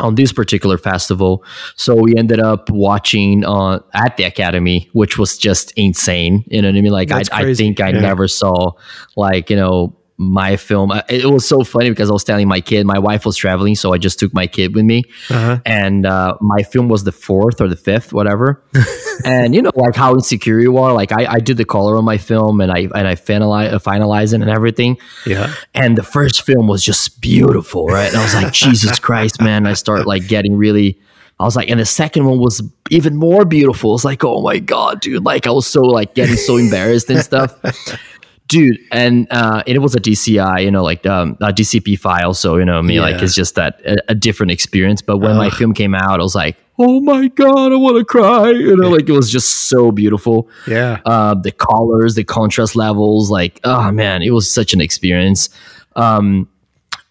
on 0.00 0.14
this 0.16 0.32
particular 0.32 0.78
festival. 0.78 1.44
So 1.76 1.94
we 1.94 2.16
ended 2.16 2.40
up 2.40 2.68
watching 2.70 3.44
uh, 3.44 3.80
at 3.94 4.16
the 4.16 4.24
Academy, 4.24 4.88
which 4.92 5.18
was 5.18 5.36
just 5.38 5.72
insane. 5.76 6.44
You 6.48 6.62
know 6.62 6.68
what 6.68 6.76
I 6.76 6.80
mean? 6.80 6.92
Like 6.92 7.10
I, 7.12 7.22
I 7.32 7.54
think 7.54 7.80
I 7.80 7.90
Yeah. 7.90 8.00
never 8.00 8.26
saw 8.28 8.72
like 9.16 9.50
you 9.50 9.56
know 9.56 9.94
my 10.22 10.54
film. 10.56 10.90
Uh, 10.90 11.00
It 11.08 11.24
was 11.24 11.48
so 11.48 11.64
funny 11.64 11.88
because 11.88 12.10
I 12.10 12.12
was 12.12 12.24
telling 12.24 12.46
my 12.46 12.60
kid, 12.60 12.84
my 12.86 12.98
wife 12.98 13.24
was 13.24 13.36
traveling, 13.38 13.74
so 13.74 13.94
I 13.94 13.98
just 13.98 14.18
took 14.18 14.34
my 14.34 14.46
kid 14.46 14.74
with 14.74 14.84
me, 14.84 15.04
Uh-huh. 15.30 15.58
and 15.64 16.04
uh, 16.04 16.36
my 16.42 16.62
film 16.62 16.88
was 16.88 17.04
the 17.04 17.12
fourth 17.12 17.58
or 17.60 17.68
the 17.68 17.76
fifth, 17.76 18.12
whatever. 18.12 18.62
and 19.24 19.54
you 19.54 19.62
know, 19.62 19.70
like 19.74 19.96
how 19.96 20.12
insecure 20.12 20.60
you 20.60 20.76
are. 20.76 20.92
Like 20.92 21.10
I, 21.10 21.24
I 21.26 21.38
did 21.40 21.56
the 21.56 21.64
color 21.64 21.96
on 21.96 22.04
my 22.04 22.18
film, 22.18 22.60
and 22.60 22.70
I 22.70 22.80
and 22.94 23.08
I 23.08 23.14
finalize, 23.14 23.72
finalize 23.82 24.34
it 24.34 24.42
and 24.42 24.50
everything 24.50 24.98
Yeah. 25.24 25.54
and 25.74 25.96
the 25.96 26.02
first 26.02 26.42
film 26.42 26.68
was 26.68 26.84
just 26.84 27.20
beautiful, 27.22 27.86
right? 27.86 28.08
And 28.08 28.16
I 28.18 28.22
was 28.22 28.34
like, 28.34 28.52
Jesus 28.52 28.98
Christ, 29.08 29.40
man! 29.40 29.66
I 29.66 29.72
start 29.72 30.06
like 30.06 30.28
getting 30.28 30.54
really. 30.56 31.00
I 31.38 31.44
was 31.44 31.56
like, 31.56 31.70
and 31.70 31.80
the 31.80 31.86
second 31.86 32.26
one 32.26 32.38
was 32.38 32.60
even 32.90 33.16
more 33.16 33.46
beautiful. 33.46 33.94
It's 33.94 34.04
like, 34.04 34.22
oh 34.22 34.42
my 34.42 34.58
god, 34.58 35.00
dude! 35.00 35.24
Like 35.24 35.46
I 35.46 35.50
was 35.50 35.66
so 35.66 35.80
like 35.80 36.14
getting 36.14 36.36
so 36.36 36.58
embarrassed 36.58 37.08
and 37.08 37.20
stuff, 37.20 37.56
dude. 38.50 38.78
And 38.90 39.26
uh, 39.30 39.62
it 39.66 39.78
was 39.80 39.94
a 39.94 40.00
DCI, 40.00 40.64
you 40.64 40.70
know, 40.70 40.82
like 40.82 41.06
um, 41.06 41.38
a 41.40 41.52
DCP 41.52 41.98
file. 41.98 42.34
So 42.34 42.56
you 42.58 42.64
know, 42.66 42.82
me 42.82 43.00
like 43.00 43.16
Yeah. 43.18 43.24
it's 43.24 43.34
just 43.34 43.54
that 43.54 43.80
a, 43.86 43.96
a 44.08 44.14
different 44.14 44.52
experience. 44.52 45.00
But 45.00 45.18
when 45.18 45.36
my 45.36 45.48
film 45.50 45.72
came 45.72 45.94
out, 45.94 46.20
I 46.20 46.22
was 46.22 46.34
like, 46.34 46.56
oh 46.78 47.00
my 47.00 47.28
god, 47.28 47.72
I 47.72 47.76
want 47.76 47.96
to 47.98 48.04
cry. 48.04 48.50
You 48.50 48.76
know, 48.76 48.90
like 48.90 49.08
it 49.08 49.12
was 49.12 49.30
just 49.30 49.68
so 49.70 49.90
beautiful. 49.92 50.48
Yeah. 50.66 51.00
Uh, 51.06 51.34
the 51.34 51.52
colors, 51.52 52.14
the 52.16 52.24
contrast 52.24 52.76
levels, 52.76 53.30
like 53.30 53.60
oh 53.64 53.90
man, 53.92 54.20
it 54.22 54.30
was 54.30 54.50
such 54.50 54.74
an 54.74 54.80
experience. 54.80 55.48
Um, 55.96 56.48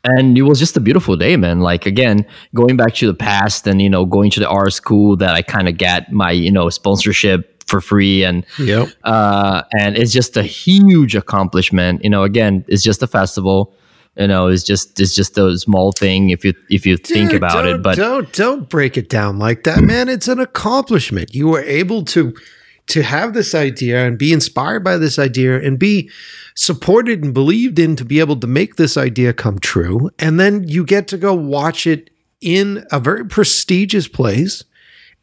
and 0.04 0.38
it 0.38 0.44
was 0.44 0.60
just 0.60 0.78
a 0.78 0.80
beautiful 0.80 1.16
day, 1.18 1.36
man. 1.38 1.60
Like 1.60 1.86
again, 1.86 2.26
going 2.56 2.78
back 2.78 2.94
to 2.96 3.08
the 3.08 3.14
past 3.14 3.66
and 3.68 3.82
you 3.82 3.90
know 3.90 4.06
going 4.06 4.30
to 4.32 4.40
the 4.40 4.48
art 4.50 4.74
school 4.74 5.16
that 5.18 5.36
I 5.36 5.42
kind 5.42 5.68
of 5.70 5.78
got 5.78 6.12
my 6.12 6.32
you 6.32 6.52
know 6.52 6.70
sponsorship 6.70 7.49
for 7.70 7.80
free 7.82 8.24
and 8.24 8.46
Yep. 8.58 8.90
uh, 9.04 9.62
and 9.80 9.96
it's 9.98 10.12
just 10.12 10.36
a 10.36 10.44
huge 10.44 11.16
accomplishment. 11.16 12.04
You 12.04 12.10
know, 12.10 12.24
again, 12.24 12.66
it's 12.68 12.84
just 12.84 13.02
a 13.04 13.08
festival. 13.08 13.74
You 14.18 14.28
know, 14.28 14.48
it's 14.48 14.64
just 14.64 15.00
it's 15.00 15.16
just 15.16 15.38
a 15.38 15.58
small 15.58 15.92
thing 15.94 16.32
if 16.32 16.44
you 16.44 16.54
if 16.70 16.86
you 16.86 16.98
think 16.98 17.32
about 17.32 17.66
it. 17.66 17.82
But 17.82 17.96
don't 17.96 18.32
don't 18.34 18.68
break 18.68 18.98
it 18.98 19.08
down 19.08 19.40
like 19.40 19.64
that, 19.64 19.82
man. 19.82 20.10
It's 20.10 20.28
an 20.28 20.40
accomplishment. 20.40 21.34
You 21.34 21.48
were 21.48 21.64
able 21.64 22.04
to 22.06 22.34
to 22.88 23.04
have 23.04 23.34
this 23.34 23.54
idea 23.54 24.06
and 24.06 24.18
be 24.18 24.34
inspired 24.34 24.84
by 24.84 24.98
this 24.98 25.20
idea 25.20 25.62
and 25.62 25.78
be 25.78 26.10
supported 26.56 27.24
and 27.24 27.34
believed 27.36 27.78
in 27.78 27.96
to 27.96 28.04
be 28.04 28.20
able 28.20 28.36
to 28.40 28.48
make 28.48 28.76
this 28.76 28.98
idea 28.98 29.32
come 29.32 29.60
true. 29.60 30.10
And 30.18 30.40
then 30.40 30.68
you 30.68 30.84
get 30.84 31.08
to 31.10 31.18
go 31.18 31.34
watch 31.36 31.86
it 31.86 32.10
in 32.42 32.84
a 32.92 33.00
very 33.00 33.26
prestigious 33.26 34.08
place 34.08 34.64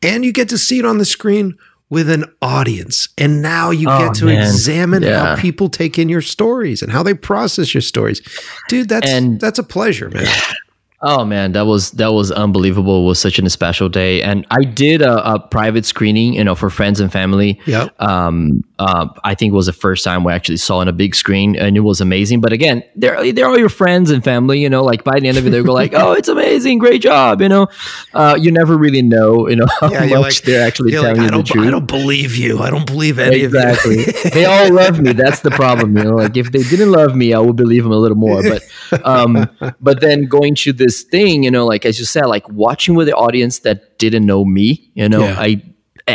and 0.00 0.24
you 0.24 0.32
get 0.32 0.48
to 0.50 0.58
see 0.58 0.78
it 0.78 0.84
on 0.84 0.98
the 0.98 1.04
screen 1.04 1.58
with 1.88 2.10
an 2.10 2.24
audience. 2.42 3.08
And 3.16 3.40
now 3.42 3.70
you 3.70 3.88
Oh, 3.88 3.98
get 3.98 4.14
to 4.16 4.24
man. 4.26 4.40
examine 4.42 5.02
how 5.04 5.36
people 5.36 5.68
take 5.68 5.98
in 5.98 6.08
your 6.08 6.20
stories 6.22 6.82
and 6.82 6.90
how 6.90 7.02
they 7.02 7.14
process 7.14 7.74
your 7.74 7.80
stories. 7.82 8.20
Dude, 8.68 8.88
that's 8.88 9.08
And- 9.08 9.40
that's 9.40 9.58
a 9.58 9.62
pleasure, 9.64 10.10
man. 10.10 10.26
Oh 11.02 11.26
man, 11.26 11.52
that 11.52 11.66
was 11.66 11.90
that 11.92 12.12
was 12.12 12.32
unbelievable. 12.32 13.02
It 13.04 13.06
was 13.06 13.18
such 13.18 13.38
an 13.38 13.48
special 13.50 13.88
day, 13.90 14.22
and 14.22 14.46
I 14.50 14.62
did 14.64 15.02
a, 15.02 15.34
a 15.34 15.38
private 15.38 15.84
screening, 15.84 16.32
you 16.34 16.42
know, 16.42 16.54
for 16.54 16.70
friends 16.70 17.00
and 17.00 17.12
family. 17.12 17.60
Yep. 17.66 18.00
Um, 18.00 18.64
uh, 18.78 19.08
I 19.22 19.34
think 19.34 19.52
it 19.52 19.56
was 19.56 19.66
the 19.66 19.72
first 19.74 20.04
time 20.04 20.24
we 20.24 20.32
actually 20.32 20.56
saw 20.56 20.78
on 20.78 20.88
a 20.88 20.92
big 20.94 21.14
screen, 21.14 21.54
and 21.54 21.76
it 21.76 21.80
was 21.80 22.00
amazing. 22.00 22.40
But 22.40 22.52
again, 22.54 22.82
they're 22.94 23.30
they're 23.32 23.46
all 23.46 23.58
your 23.58 23.68
friends 23.68 24.10
and 24.10 24.24
family, 24.24 24.58
you 24.60 24.70
know. 24.70 24.84
Like 24.84 25.04
by 25.04 25.20
the 25.20 25.28
end 25.28 25.36
of 25.36 25.46
it, 25.46 25.50
they 25.50 25.62
go 25.62 25.74
like, 25.74 25.92
"Oh, 25.94 26.12
it's 26.12 26.28
amazing, 26.28 26.78
great 26.78 27.02
job," 27.02 27.42
you 27.42 27.48
know. 27.50 27.66
Uh, 28.14 28.36
you 28.40 28.50
never 28.50 28.76
really 28.78 29.02
know, 29.02 29.48
you 29.48 29.56
know, 29.56 29.66
how 29.80 29.90
Yeah, 29.90 30.06
much 30.06 30.22
like- 30.22 30.42
they're 30.44 30.66
actually 30.66 30.92
telling 30.92 31.16
like, 31.18 31.30
you 31.30 31.36
the 31.36 31.42
truth. 31.42 31.66
I 31.66 31.70
don't 31.70 31.86
believe 31.86 32.36
you. 32.36 32.58
I 32.60 32.70
don't 32.70 32.86
believe 32.86 33.18
any 33.18 33.40
exactly. 33.42 34.00
of 34.00 34.06
you. 34.24 34.30
they 34.30 34.44
all 34.46 34.72
love 34.72 34.98
me. 34.98 35.12
That's 35.12 35.40
the 35.40 35.50
problem. 35.50 35.94
You 35.98 36.04
know, 36.04 36.14
like 36.16 36.38
if 36.38 36.52
they 36.52 36.62
didn't 36.62 36.90
love 36.90 37.14
me, 37.14 37.34
I 37.34 37.38
would 37.38 37.56
believe 37.56 37.82
them 37.82 37.92
a 37.92 37.96
little 37.98 38.16
more. 38.16 38.42
But, 38.42 38.62
um, 39.04 39.48
but 39.80 40.00
then 40.00 40.24
going 40.26 40.54
to 40.56 40.72
this 40.86 41.02
thing, 41.02 41.42
you 41.42 41.50
know, 41.50 41.66
like 41.66 41.84
as 41.84 41.98
you 41.98 42.04
said, 42.04 42.26
like 42.26 42.48
watching 42.48 42.94
with 42.94 43.06
the 43.08 43.14
audience 43.14 43.60
that 43.60 43.98
didn't 43.98 44.24
know 44.24 44.44
me, 44.44 44.90
you 44.94 45.08
know, 45.08 45.24
Yeah. 45.26 45.36
I 45.38 45.62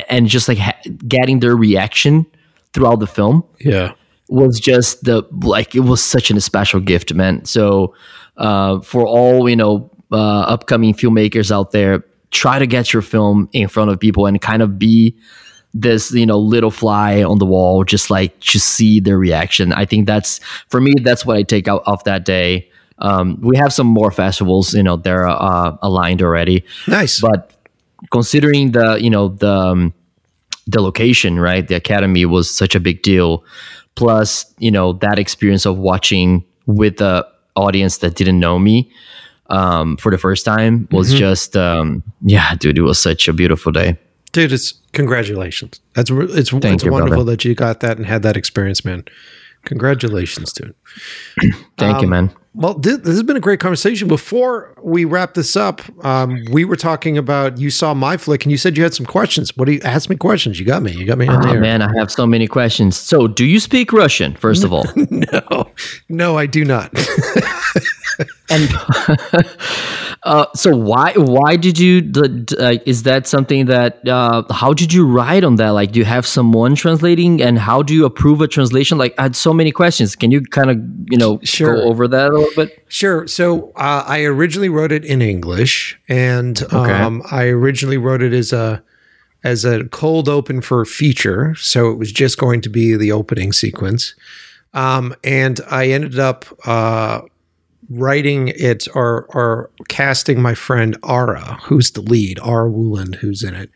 and 0.09 0.27
just 0.27 0.47
like 0.47 0.57
ha- 0.57 0.79
getting 1.07 1.39
their 1.39 1.55
reaction 1.55 2.25
throughout 2.73 2.99
the 2.99 3.07
film 3.07 3.43
yeah. 3.59 3.91
was 4.29 4.59
just 4.59 5.03
the 5.03 5.23
like 5.41 5.75
it 5.75 5.81
was 5.81 6.03
such 6.03 6.31
a 6.31 6.39
special 6.41 6.79
gift, 6.79 7.13
man. 7.13 7.43
So 7.45 7.93
uh, 8.37 8.79
for 8.79 9.05
all 9.05 9.49
you 9.49 9.55
know, 9.55 9.91
uh, 10.11 10.41
upcoming 10.41 10.93
filmmakers 10.93 11.51
out 11.51 11.71
there, 11.71 12.05
try 12.31 12.59
to 12.59 12.67
get 12.67 12.93
your 12.93 13.01
film 13.01 13.49
in 13.51 13.67
front 13.67 13.91
of 13.91 13.99
people 13.99 14.25
and 14.25 14.41
kind 14.41 14.61
of 14.61 14.79
be 14.79 15.17
this 15.73 16.11
you 16.11 16.25
know 16.25 16.39
little 16.39 16.71
fly 16.71 17.23
on 17.23 17.39
the 17.39 17.45
wall, 17.45 17.83
just 17.83 18.09
like 18.09 18.39
to 18.41 18.59
see 18.59 18.99
their 19.01 19.17
reaction. 19.17 19.73
I 19.73 19.85
think 19.85 20.07
that's 20.07 20.39
for 20.69 20.79
me. 20.79 20.93
That's 21.03 21.25
what 21.25 21.37
I 21.37 21.43
take 21.43 21.67
out 21.67 21.83
of 21.85 22.03
that 22.05 22.23
day. 22.25 22.69
Um, 23.01 23.37
we 23.41 23.57
have 23.57 23.73
some 23.73 23.87
more 23.87 24.11
festivals, 24.11 24.73
you 24.73 24.83
know, 24.83 24.95
they're 24.95 25.27
uh, 25.27 25.75
aligned 25.81 26.21
already, 26.21 26.63
Nice. 26.87 27.19
but 27.19 27.51
considering 28.11 28.71
the 28.71 28.97
you 29.01 29.09
know 29.09 29.29
the 29.29 29.51
um, 29.51 29.93
the 30.67 30.81
location 30.81 31.39
right 31.39 31.67
the 31.67 31.75
academy 31.75 32.25
was 32.25 32.49
such 32.49 32.75
a 32.75 32.79
big 32.79 33.01
deal 33.03 33.43
plus 33.95 34.45
you 34.59 34.71
know 34.71 34.93
that 34.93 35.19
experience 35.19 35.65
of 35.65 35.77
watching 35.77 36.43
with 36.65 36.97
the 36.97 37.27
audience 37.55 37.97
that 37.99 38.15
didn't 38.15 38.39
know 38.39 38.57
me 38.59 38.89
um, 39.49 39.97
for 39.97 40.11
the 40.11 40.17
first 40.17 40.45
time 40.45 40.87
was 40.91 41.09
Mm-hmm. 41.09 41.17
just 41.17 41.57
um, 41.57 42.01
yeah 42.21 42.55
dude 42.55 42.77
it 42.77 42.81
was 42.81 42.99
such 42.99 43.27
a 43.27 43.33
beautiful 43.33 43.71
day 43.71 43.97
Dude, 44.33 44.53
it's 44.53 44.71
congratulations. 44.93 45.81
That's 45.93 46.09
it's 46.09 46.53
it's 46.53 46.83
you, 46.85 46.91
wonderful 46.91 47.17
brother. 47.17 47.31
that 47.31 47.43
you 47.43 47.53
got 47.53 47.81
that 47.81 47.97
and 47.97 48.05
had 48.05 48.23
that 48.23 48.37
experience, 48.37 48.85
man. 48.85 49.03
Congratulations, 49.65 50.53
dude. 50.53 50.73
thank 51.77 51.97
you 52.01 52.05
Um, 52.05 52.09
man 52.09 52.31
Well, 52.53 52.73
this, 52.73 52.97
this 52.97 53.13
has 53.13 53.23
been 53.23 53.37
a 53.37 53.41
great 53.41 53.61
conversation. 53.61 54.09
Before 54.09 54.73
we 54.83 55.05
wrap 55.05 55.35
this 55.35 55.55
up, 55.55 55.81
um, 56.05 56.43
we 56.51 56.65
were 56.65 56.75
talking 56.75 57.17
about 57.17 57.57
you 57.57 57.69
saw 57.69 57.93
my 57.93 58.17
flick 58.17 58.43
and 58.43 58.51
you 58.51 58.57
said 58.57 58.75
you 58.75 58.83
had 58.83 58.93
some 58.93 59.05
questions. 59.05 59.55
What 59.55 59.65
do 59.65 59.71
you 59.71 59.81
ask 59.83 60.09
me 60.09 60.17
questions? 60.17 60.59
You 60.59 60.65
got 60.65 60.83
me. 60.83 60.91
You 60.91 61.05
got 61.05 61.17
me 61.17 61.27
on 61.27 61.45
oh 61.45 61.51
there. 61.51 61.61
man 61.61 61.81
i 61.81 61.89
have 61.97 62.11
so 62.11 62.25
many 62.27 62.47
questions 62.47 62.97
so 62.97 63.27
do 63.27 63.45
you 63.45 63.59
speak 63.59 63.93
russian 63.93 64.35
first 64.35 64.63
of 64.63 64.73
all 64.73 64.85
No, 64.95 65.71
no, 66.09 66.37
I 66.37 66.45
do 66.45 66.65
not. 66.65 66.93
and 68.49 68.69
uh, 70.23 70.45
so 70.55 70.75
why 70.75 71.13
why 71.15 71.55
did 71.55 71.79
you 71.79 72.11
uh, 72.59 72.75
is 72.85 73.03
that 73.03 73.27
something 73.27 73.65
that 73.65 74.07
uh, 74.07 74.43
how 74.51 74.73
did 74.73 74.93
you 74.93 75.05
write 75.05 75.43
on 75.43 75.55
that 75.55 75.69
like 75.71 75.91
do 75.91 75.99
you 75.99 76.05
have 76.05 76.25
someone 76.25 76.75
translating 76.75 77.41
and 77.41 77.59
how 77.59 77.81
do 77.81 77.93
you 77.93 78.05
approve 78.05 78.41
a 78.41 78.47
translation 78.47 78.97
like 78.97 79.13
i 79.17 79.23
had 79.23 79.35
so 79.35 79.53
many 79.53 79.71
questions 79.71 80.15
can 80.15 80.31
you 80.31 80.41
kind 80.41 80.69
of 80.69 80.77
you 81.09 81.17
know 81.17 81.39
Sure. 81.43 81.75
go 81.75 81.83
over 81.83 82.07
that 82.07 82.31
a 82.31 82.33
little 82.33 82.55
bit 82.55 82.77
Sure. 82.91 83.25
So 83.25 83.71
uh, 83.77 84.03
I 84.05 84.23
originally 84.23 84.67
wrote 84.67 84.91
it 84.91 85.05
in 85.05 85.21
English, 85.21 85.97
and 86.09 86.61
um, 86.73 87.23
I 87.31 87.45
originally 87.45 87.97
wrote 87.97 88.21
it 88.21 88.33
as 88.33 88.51
a 88.51 88.83
as 89.45 89.63
a 89.63 89.85
cold 89.85 90.27
open 90.27 90.59
for 90.59 90.81
a 90.81 90.85
feature. 90.85 91.55
So 91.55 91.89
it 91.89 91.97
was 91.97 92.11
just 92.11 92.37
going 92.37 92.59
to 92.61 92.69
be 92.69 92.97
the 92.97 93.13
opening 93.13 93.53
sequence, 93.53 94.13
um, 94.73 95.15
and 95.23 95.61
I 95.69 95.87
ended 95.87 96.19
up 96.19 96.43
uh, 96.65 97.21
writing 97.91 98.49
it 98.49 98.87
or 98.95 99.25
or 99.29 99.69
casting 99.89 100.41
my 100.41 100.53
friend 100.53 100.97
Ara, 101.03 101.59
who's 101.63 101.91
the 101.91 102.01
lead, 102.01 102.39
Ara 102.39 102.69
Wooland, 102.69 103.15
who's 103.15 103.43
in 103.43 103.55
it, 103.55 103.69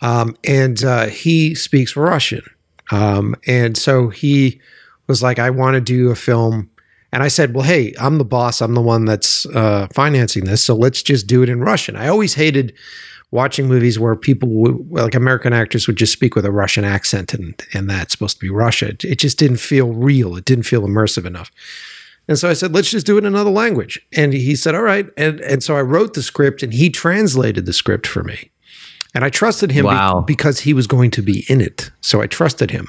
um, 0.00 0.36
and 0.44 0.84
uh, 0.84 1.06
he 1.06 1.54
speaks 1.54 1.96
Russian, 1.96 2.42
um, 2.90 3.34
and 3.46 3.76
so 3.76 4.08
he 4.08 4.60
was 5.08 5.22
like, 5.22 5.38
I 5.38 5.50
want 5.50 5.74
to 5.74 5.80
do 5.80 6.10
a 6.10 6.14
film. 6.14 6.70
And 7.10 7.22
I 7.22 7.28
said, 7.28 7.54
Well, 7.54 7.64
hey, 7.64 7.94
I'm 7.98 8.18
the 8.18 8.24
boss. 8.24 8.60
I'm 8.60 8.74
the 8.74 8.82
one 8.82 9.06
that's 9.06 9.46
uh, 9.46 9.88
financing 9.94 10.44
this. 10.44 10.62
So 10.62 10.76
let's 10.76 11.02
just 11.02 11.26
do 11.26 11.42
it 11.42 11.48
in 11.48 11.60
Russian. 11.60 11.96
I 11.96 12.08
always 12.08 12.34
hated 12.34 12.74
watching 13.30 13.66
movies 13.66 13.98
where 13.98 14.14
people, 14.14 14.48
would, 14.48 14.90
like 14.90 15.14
American 15.14 15.52
actors, 15.52 15.86
would 15.86 15.96
just 15.96 16.12
speak 16.12 16.34
with 16.34 16.44
a 16.44 16.52
Russian 16.52 16.84
accent 16.84 17.34
and, 17.34 17.60
and 17.72 17.88
that's 17.88 18.12
supposed 18.12 18.36
to 18.36 18.40
be 18.40 18.50
Russia. 18.50 18.88
It, 18.88 19.04
it 19.04 19.18
just 19.18 19.38
didn't 19.38 19.58
feel 19.58 19.92
real. 19.92 20.36
It 20.36 20.44
didn't 20.44 20.64
feel 20.64 20.82
immersive 20.82 21.24
enough. 21.24 21.50
And 22.28 22.38
so 22.38 22.48
I 22.48 22.52
said, 22.52 22.74
let's 22.74 22.90
just 22.90 23.06
do 23.06 23.16
it 23.16 23.20
in 23.20 23.26
another 23.26 23.50
language. 23.50 24.00
And 24.14 24.32
he 24.32 24.54
said, 24.54 24.74
all 24.74 24.82
right. 24.82 25.08
And, 25.16 25.40
and 25.40 25.62
so 25.62 25.76
I 25.76 25.82
wrote 25.82 26.14
the 26.14 26.22
script 26.22 26.62
and 26.62 26.72
he 26.72 26.90
translated 26.90 27.64
the 27.64 27.72
script 27.72 28.06
for 28.06 28.22
me. 28.22 28.50
And 29.14 29.24
I 29.24 29.30
trusted 29.30 29.72
him 29.72 29.86
be- 29.86 30.34
because 30.34 30.60
he 30.60 30.74
was 30.74 30.86
going 30.86 31.10
to 31.12 31.22
be 31.22 31.44
in 31.48 31.60
it. 31.60 31.90
So 32.02 32.20
I 32.20 32.26
trusted 32.26 32.70
him. 32.70 32.86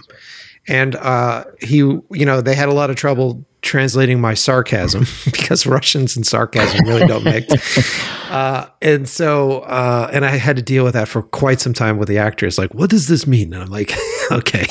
And 0.67 0.95
uh, 0.97 1.45
he, 1.61 1.77
you 1.77 2.25
know, 2.25 2.41
they 2.41 2.53
had 2.53 2.69
a 2.69 2.73
lot 2.73 2.89
of 2.89 2.97
trouble 2.97 3.45
translating 3.61 4.21
my 4.21 4.33
sarcasm 4.33 5.05
because 5.25 5.65
Russians 5.65 6.15
and 6.15 6.25
sarcasm 6.25 6.85
really 6.87 7.07
don't 7.07 7.23
mix. 7.23 8.05
Uh, 8.29 8.69
and 8.83 9.09
so, 9.09 9.61
uh, 9.61 10.07
and 10.13 10.23
I 10.23 10.29
had 10.37 10.55
to 10.57 10.61
deal 10.61 10.83
with 10.83 10.93
that 10.93 11.07
for 11.07 11.23
quite 11.23 11.59
some 11.59 11.73
time 11.73 11.97
with 11.97 12.07
the 12.07 12.19
actors. 12.19 12.59
Like, 12.59 12.71
what 12.75 12.91
does 12.91 13.07
this 13.07 13.25
mean? 13.25 13.55
And 13.55 13.63
I'm 13.63 13.69
like, 13.69 13.91
okay. 14.31 14.67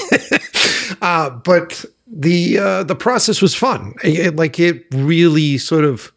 uh, 1.03 1.31
but 1.31 1.85
the 2.11 2.59
uh, 2.59 2.83
the 2.85 2.97
process 2.97 3.43
was 3.43 3.55
fun. 3.55 3.95
It, 4.03 4.37
like, 4.37 4.59
it 4.59 4.87
really 4.93 5.59
sort 5.59 5.85
of 5.85 6.13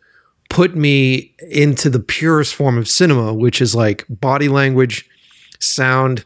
put 0.49 0.75
me 0.75 1.33
into 1.49 1.89
the 1.89 1.99
purest 1.99 2.55
form 2.55 2.77
of 2.77 2.87
cinema, 2.87 3.33
which 3.33 3.61
is 3.61 3.73
like 3.73 4.05
body 4.09 4.49
language, 4.49 5.09
sound, 5.59 6.25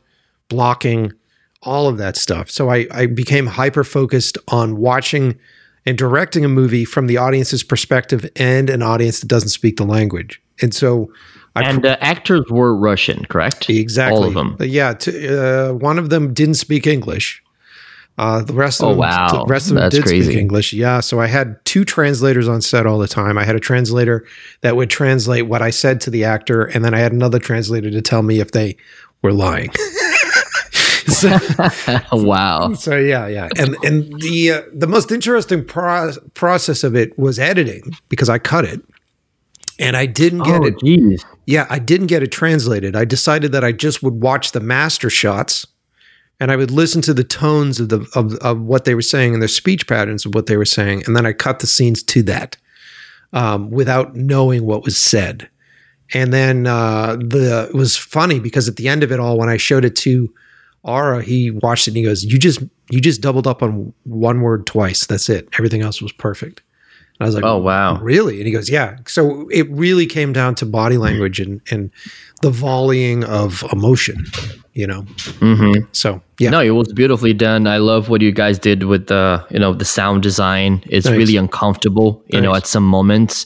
blocking, 0.49 1.13
all 1.61 1.87
of 1.87 1.97
that 1.97 2.15
stuff. 2.17 2.49
So 2.49 2.69
I, 2.69 2.87
I 2.91 3.05
became 3.05 3.47
hyper 3.47 3.83
focused 3.83 4.37
on 4.47 4.77
watching 4.77 5.37
and 5.85 5.97
directing 5.97 6.43
a 6.43 6.49
movie 6.49 6.85
from 6.85 7.07
the 7.07 7.17
audience's 7.17 7.63
perspective 7.63 8.29
and 8.35 8.69
an 8.69 8.81
audience 8.81 9.19
that 9.19 9.27
doesn't 9.27 9.49
speak 9.49 9.77
the 9.77 9.85
language. 9.85 10.41
And 10.61 10.73
so 10.73 11.11
I 11.55 11.63
and 11.63 11.83
the 11.83 12.01
actors 12.03 12.45
were 12.49 12.75
russian 12.75 13.25
correct 13.25 13.69
exactly 13.69 14.17
all 14.17 14.25
of 14.25 14.33
them 14.33 14.57
Yeah, 14.59 14.93
t- 14.93 15.27
uh, 15.27 15.73
one 15.73 15.97
of 15.97 16.09
them 16.09 16.33
didn't 16.33 16.55
speak 16.55 16.85
English. 16.85 17.41
Uh, 18.17 18.41
the 18.41 18.53
rest 18.53 18.81
of 18.81 18.87
Oh, 18.87 18.89
them, 18.91 18.99
wow. 18.99 19.43
the 19.43 19.51
rest 19.51 19.67
of 19.67 19.75
them 19.75 19.83
That's 19.89 19.95
did 19.97 20.07
speak. 20.07 20.37
English. 20.37 20.71
Yeah, 20.71 21.01
so 21.01 21.19
I 21.19 21.27
had 21.27 21.63
two 21.65 21.83
translators 21.83 22.47
on 22.47 22.61
set 22.61 22.85
all 22.85 22.97
the 22.97 23.09
time. 23.09 23.37
I 23.37 23.43
had 23.43 23.55
a 23.57 23.59
translator 23.59 24.25
that 24.61 24.77
would 24.77 24.89
translate 24.89 25.47
what 25.47 25.61
I 25.61 25.69
said 25.69 25.99
to 26.01 26.09
the 26.09 26.23
actor, 26.23 26.63
and 26.63 26.85
then 26.85 26.93
I 26.93 26.99
had 26.99 27.11
another 27.11 27.39
translator 27.39 27.91
to 27.91 28.01
tell 28.01 28.21
me 28.21 28.39
if 28.39 28.51
they 28.51 28.77
were 29.21 29.33
lying. 29.33 29.69
so, 31.07 31.37
wow 32.13 32.73
so 32.73 32.95
yeah, 32.97 33.27
yeah, 33.27 33.49
and 33.57 33.75
and 33.83 34.21
the 34.21 34.51
uh, 34.51 34.61
the 34.73 34.87
most 34.87 35.11
interesting 35.11 35.65
pro- 35.65 36.13
process 36.33 36.83
of 36.83 36.95
it 36.95 37.17
was 37.19 37.37
editing 37.37 37.83
because 38.09 38.29
I 38.29 38.37
cut 38.39 38.65
it, 38.65 38.81
and 39.77 39.97
I 39.97 40.05
didn't 40.05 40.43
get 40.43 40.61
oh, 40.61 40.65
it. 40.65 40.75
jeez. 40.77 41.23
Yeah, 41.45 41.67
I 41.69 41.79
didn't 41.79 42.07
get 42.07 42.23
it 42.23 42.31
translated. 42.31 42.95
I 42.95 43.05
decided 43.05 43.51
that 43.51 43.63
I 43.63 43.71
just 43.71 44.01
would 44.01 44.21
watch 44.21 44.51
the 44.53 44.59
master 44.61 45.09
shots 45.09 45.67
and 46.39 46.51
I 46.51 46.55
would 46.55 46.71
listen 46.71 47.01
to 47.03 47.13
the 47.13 47.23
tones 47.23 47.79
of 47.79 47.89
the 47.89 48.07
of, 48.13 48.35
of 48.35 48.61
what 48.61 48.85
they 48.85 48.95
were 48.95 49.01
saying 49.01 49.33
and 49.33 49.41
their 49.41 49.47
speech 49.47 49.87
patterns 49.87 50.25
of 50.25 50.35
what 50.35 50.47
they 50.47 50.57
were 50.57 50.65
saying, 50.65 51.03
and 51.05 51.15
then 51.15 51.25
I 51.25 51.33
cut 51.33 51.59
the 51.59 51.67
scenes 51.67 52.03
to 52.03 52.23
that 52.23 52.57
um, 53.33 53.69
without 53.69 54.15
knowing 54.15 54.65
what 54.65 54.83
was 54.83 54.97
said. 54.97 55.49
And 56.13 56.31
then 56.31 56.67
uh, 56.67 57.15
the 57.15 57.67
it 57.69 57.75
was 57.75 57.97
funny 57.97 58.39
because 58.39 58.67
at 58.67 58.75
the 58.75 58.87
end 58.87 59.03
of 59.03 59.11
it 59.11 59.19
all, 59.19 59.37
when 59.37 59.49
I 59.49 59.57
showed 59.57 59.85
it 59.85 59.95
to 59.97 60.33
Ara, 60.85 61.23
he 61.23 61.51
watched 61.51 61.87
it 61.87 61.91
and 61.91 61.97
he 61.97 62.03
goes, 62.03 62.23
"You 62.23 62.37
just 62.37 62.61
you 62.89 63.01
just 63.01 63.21
doubled 63.21 63.47
up 63.47 63.63
on 63.63 63.93
one 64.03 64.41
word 64.41 64.67
twice. 64.67 65.05
That's 65.05 65.29
it. 65.29 65.49
Everything 65.53 65.81
else 65.81 66.01
was 66.01 66.11
perfect." 66.11 66.61
And 67.19 67.25
I 67.25 67.25
was 67.25 67.35
like, 67.35 67.45
Oh, 67.45 67.57
wow. 67.57 67.99
really?" 68.01 68.37
And 68.37 68.45
he 68.45 68.51
goes, 68.51 68.69
"Yeah." 68.69 68.97
So 69.07 69.47
it 69.49 69.69
really 69.69 70.05
came 70.05 70.33
down 70.33 70.55
to 70.55 70.65
body 70.65 70.97
language 70.97 71.39
and 71.39 71.61
and 71.71 71.91
the 72.41 72.49
volleying 72.51 73.23
of 73.23 73.63
emotion, 73.71 74.25
you 74.73 74.85
know. 74.85 75.03
Mm-hmm. 75.39 75.85
So 75.93 76.21
yeah, 76.39 76.49
No, 76.49 76.59
it 76.59 76.71
was 76.71 76.91
beautifully 76.93 77.33
done. 77.33 77.67
I 77.67 77.77
love 77.77 78.09
what 78.09 78.21
you 78.21 78.31
guys 78.31 78.59
did 78.59 78.83
with 78.83 79.07
the, 79.07 79.45
you 79.49 79.59
know, 79.59 79.73
the 79.73 79.85
sound 79.85 80.21
design. 80.21 80.83
It's 80.87 81.09
really 81.09 81.37
uncomfortable, 81.37 82.21
you 82.27 82.41
know, 82.41 82.53
at 82.53 82.67
some 82.67 82.83
moments. 82.85 83.45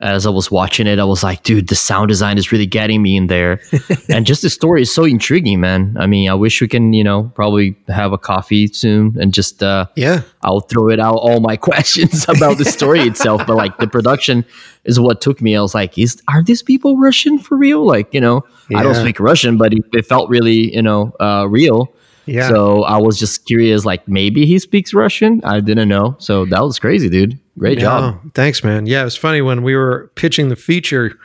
As 0.00 0.26
I 0.26 0.30
was 0.30 0.50
watching 0.50 0.86
it, 0.86 0.98
I 0.98 1.04
was 1.04 1.22
like, 1.22 1.44
dude, 1.44 1.68
the 1.68 1.76
sound 1.76 2.08
design 2.08 2.36
is 2.36 2.52
really 2.52 2.66
getting 2.66 3.00
me 3.00 3.16
in 3.16 3.28
there. 3.28 3.60
and 4.08 4.26
just 4.26 4.42
the 4.42 4.50
story 4.50 4.82
is 4.82 4.92
so 4.92 5.04
intriguing, 5.04 5.60
man. 5.60 5.96
I 5.98 6.06
mean, 6.06 6.28
I 6.28 6.34
wish 6.34 6.60
we 6.60 6.68
can, 6.68 6.92
you 6.92 7.04
know, 7.04 7.30
probably 7.34 7.76
have 7.88 8.12
a 8.12 8.18
coffee 8.18 8.66
soon 8.66 9.16
and 9.20 9.32
just 9.32 9.62
uh 9.62 9.86
yeah, 9.94 10.22
I'll 10.42 10.60
throw 10.60 10.88
it 10.90 11.00
out 11.00 11.14
all 11.16 11.40
my 11.40 11.56
questions 11.70 12.24
about 12.28 12.58
the 12.58 12.64
story 12.64 13.00
itself, 13.00 13.46
but 13.46 13.56
like 13.56 13.78
the 13.78 13.86
production 13.86 14.44
is 14.84 15.00
what 15.00 15.20
took 15.20 15.40
me. 15.40 15.56
I 15.56 15.62
was 15.62 15.74
like, 15.74 15.96
is 15.96 16.20
are 16.28 16.42
these 16.42 16.62
people 16.62 16.98
Russian 16.98 17.38
for 17.38 17.56
real? 17.56 17.86
Like, 17.86 18.12
you 18.12 18.20
know, 18.20 18.44
I 18.74 18.82
don't 18.82 18.94
speak 18.94 19.20
Russian, 19.20 19.56
but 19.56 19.72
it, 19.72 19.84
it 19.92 20.06
felt 20.06 20.28
really, 20.28 20.74
you 20.74 20.82
know, 20.82 21.12
uh, 21.20 21.46
real. 21.48 21.94
Yeah. 22.26 22.48
So 22.48 22.84
I 22.84 22.98
was 22.98 23.18
just 23.18 23.46
curious, 23.46 23.84
like 23.84 24.06
maybe 24.08 24.46
he 24.46 24.58
speaks 24.58 24.94
Russian. 24.94 25.40
I 25.44 25.60
didn't 25.60 25.88
know. 25.88 26.16
So 26.18 26.44
that 26.46 26.62
was 26.62 26.78
crazy, 26.78 27.08
dude. 27.08 27.38
Great 27.58 27.78
job. 27.78 28.20
Thanks, 28.34 28.64
man. 28.64 28.86
Yeah, 28.86 29.02
it 29.02 29.04
was 29.04 29.16
funny 29.16 29.42
when 29.42 29.62
we 29.62 29.76
were 29.76 30.10
pitching 30.16 30.48
the 30.48 30.56
feature 30.56 31.18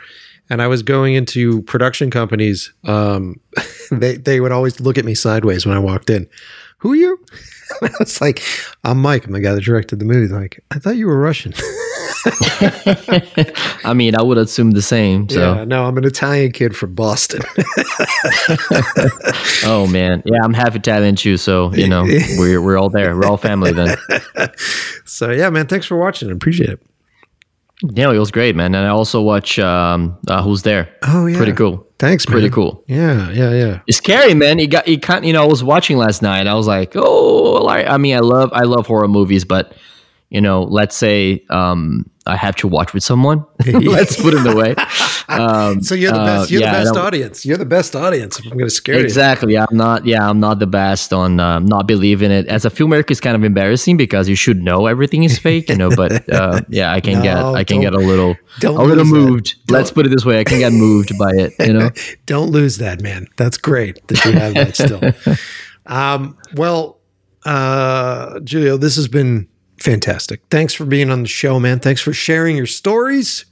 and 0.49 0.61
I 0.61 0.67
was 0.67 0.83
going 0.83 1.13
into 1.13 1.61
production 1.63 2.09
companies. 2.09 2.73
Um, 2.83 3.39
they 3.91 4.17
they 4.17 4.39
would 4.39 4.51
always 4.51 4.79
look 4.79 4.97
at 4.97 5.05
me 5.05 5.15
sideways 5.15 5.65
when 5.65 5.75
I 5.75 5.79
walked 5.79 6.09
in. 6.09 6.27
Who 6.79 6.93
are 6.93 6.95
you? 6.95 7.25
I 7.81 7.91
was 7.99 8.19
like, 8.21 8.41
I'm 8.83 8.99
Mike. 8.99 9.25
I'm 9.25 9.31
the 9.31 9.39
guy 9.39 9.53
that 9.53 9.63
directed 9.63 9.99
the 9.99 10.05
movie. 10.05 10.27
They're 10.27 10.39
like, 10.39 10.63
I 10.71 10.79
thought 10.79 10.95
you 10.95 11.07
were 11.07 11.19
Russian. 11.19 11.53
I 13.83 13.93
mean, 13.93 14.15
I 14.15 14.21
would 14.21 14.37
assume 14.37 14.71
the 14.71 14.81
same. 14.81 15.29
So, 15.29 15.55
yeah, 15.55 15.63
no, 15.65 15.85
I'm 15.85 15.97
an 15.97 16.05
Italian 16.05 16.51
kid 16.51 16.75
from 16.75 16.93
Boston. 16.95 17.41
oh 19.65 19.87
man, 19.89 20.21
yeah, 20.25 20.39
I'm 20.43 20.53
half 20.53 20.75
Italian 20.75 21.15
too. 21.15 21.37
So 21.37 21.73
you 21.73 21.87
know, 21.87 22.03
we're 22.37 22.61
we're 22.61 22.77
all 22.77 22.89
there. 22.89 23.15
We're 23.15 23.25
all 23.25 23.37
family 23.37 23.71
then. 23.71 23.97
so 25.05 25.31
yeah, 25.31 25.49
man, 25.49 25.67
thanks 25.67 25.85
for 25.85 25.97
watching. 25.97 26.29
I 26.29 26.33
appreciate 26.33 26.69
it. 26.69 26.81
Yeah, 27.81 28.11
it 28.11 28.17
was 28.17 28.31
great, 28.31 28.57
man. 28.57 28.75
And 28.75 28.85
I 28.85 28.89
also 28.89 29.21
watch 29.21 29.57
um, 29.57 30.17
uh, 30.27 30.43
Who's 30.43 30.63
There. 30.63 30.93
Oh 31.03 31.27
yeah, 31.27 31.37
Pretty 31.37 31.53
cool. 31.53 31.87
Thanks, 31.97 32.27
man. 32.27 32.33
Pretty 32.33 32.49
cool. 32.49 32.83
Yeah, 32.87 33.29
yeah, 33.31 33.51
yeah. 33.51 33.79
It's 33.87 33.97
scary, 33.97 34.33
man. 34.33 34.59
It 34.59 34.67
got 34.67 34.87
it 34.87 35.01
kind. 35.01 35.25
You 35.25 35.33
know, 35.33 35.43
I 35.43 35.47
was 35.47 35.63
watching 35.63 35.97
last 35.97 36.21
night. 36.21 36.47
I 36.47 36.55
was 36.55 36.67
like, 36.67 36.95
oh, 36.95 37.61
like 37.63 37.87
I 37.87 37.97
mean, 37.97 38.15
I 38.15 38.19
love 38.19 38.51
I 38.53 38.63
love 38.63 38.87
horror 38.87 39.07
movies, 39.07 39.45
but 39.45 39.73
you 40.29 40.41
know, 40.41 40.63
let's 40.63 40.95
say 40.95 41.43
um, 41.49 42.09
I 42.27 42.35
have 42.35 42.55
to 42.57 42.67
watch 42.67 42.93
with 42.93 43.03
someone. 43.03 43.45
let's 43.65 44.21
put 44.21 44.33
it 44.33 44.45
away. 44.45 44.75
Um, 45.29 45.83
So 45.83 45.93
you're 45.93 46.11
the 46.11 46.19
uh, 46.19 46.25
best. 46.25 46.49
You're 46.49 46.61
yeah, 46.61 46.71
the 46.79 46.85
best 46.85 46.97
audience. 46.97 47.45
You're 47.45 47.57
the 47.57 47.65
best 47.65 47.95
audience. 47.95 48.39
If 48.39 48.45
I'm 48.45 48.57
going 48.57 48.65
to 48.65 48.71
scare 48.71 48.97
you. 48.97 49.03
Exactly. 49.03 49.59
I'm 49.59 49.67
not. 49.77 50.03
Yeah, 50.03 50.27
I'm 50.27 50.39
not 50.39 50.57
the 50.57 50.65
best 50.65 51.13
on 51.13 51.39
um, 51.39 51.65
not 51.65 51.87
believing 51.87 52.31
it. 52.31 52.47
As 52.47 52.65
a 52.65 52.71
filmmaker, 52.71 53.11
it's 53.11 53.19
kind 53.19 53.35
of 53.35 53.43
embarrassing 53.43 53.95
because 53.95 54.27
you 54.27 54.33
should 54.33 54.63
know 54.63 54.87
everything 54.87 55.23
is 55.23 55.37
fake, 55.37 55.69
you 55.69 55.75
know. 55.75 55.91
But 55.95 56.27
uh, 56.33 56.61
yeah, 56.69 56.91
I 56.91 56.99
can 56.99 57.21
get 57.21 57.37
I 57.37 57.63
can 57.63 57.79
get 57.79 57.93
a 57.93 57.99
little 57.99 58.35
don't 58.59 58.77
a 58.77 58.83
little 58.83 59.05
moved. 59.05 59.55
Let's 59.69 59.91
put 59.91 60.07
it 60.07 60.09
this 60.09 60.25
way: 60.25 60.39
I 60.39 60.43
can 60.43 60.57
get 60.57 60.73
moved 60.73 61.15
by 61.19 61.31
it, 61.33 61.53
you 61.59 61.73
know. 61.73 61.91
Don't 62.25 62.49
lose 62.49 62.79
that, 62.79 62.99
man. 63.01 63.27
That's 63.37 63.59
great 63.59 64.07
that 64.07 64.25
you 64.25 64.31
have 64.31 64.55
that 64.55 64.75
still. 64.75 65.37
um, 65.85 66.39
well, 66.55 66.97
uh, 67.45 68.39
Julio, 68.39 68.77
this 68.77 68.95
has 68.95 69.07
been 69.07 69.47
fantastic. 69.79 70.41
Thanks 70.49 70.73
for 70.73 70.85
being 70.85 71.09
on 71.09 71.23
the 71.23 71.27
show, 71.27 71.59
man. 71.59 71.79
Thanks 71.79 72.01
for 72.01 72.13
sharing 72.13 72.55
your 72.57 72.65
stories. 72.65 73.45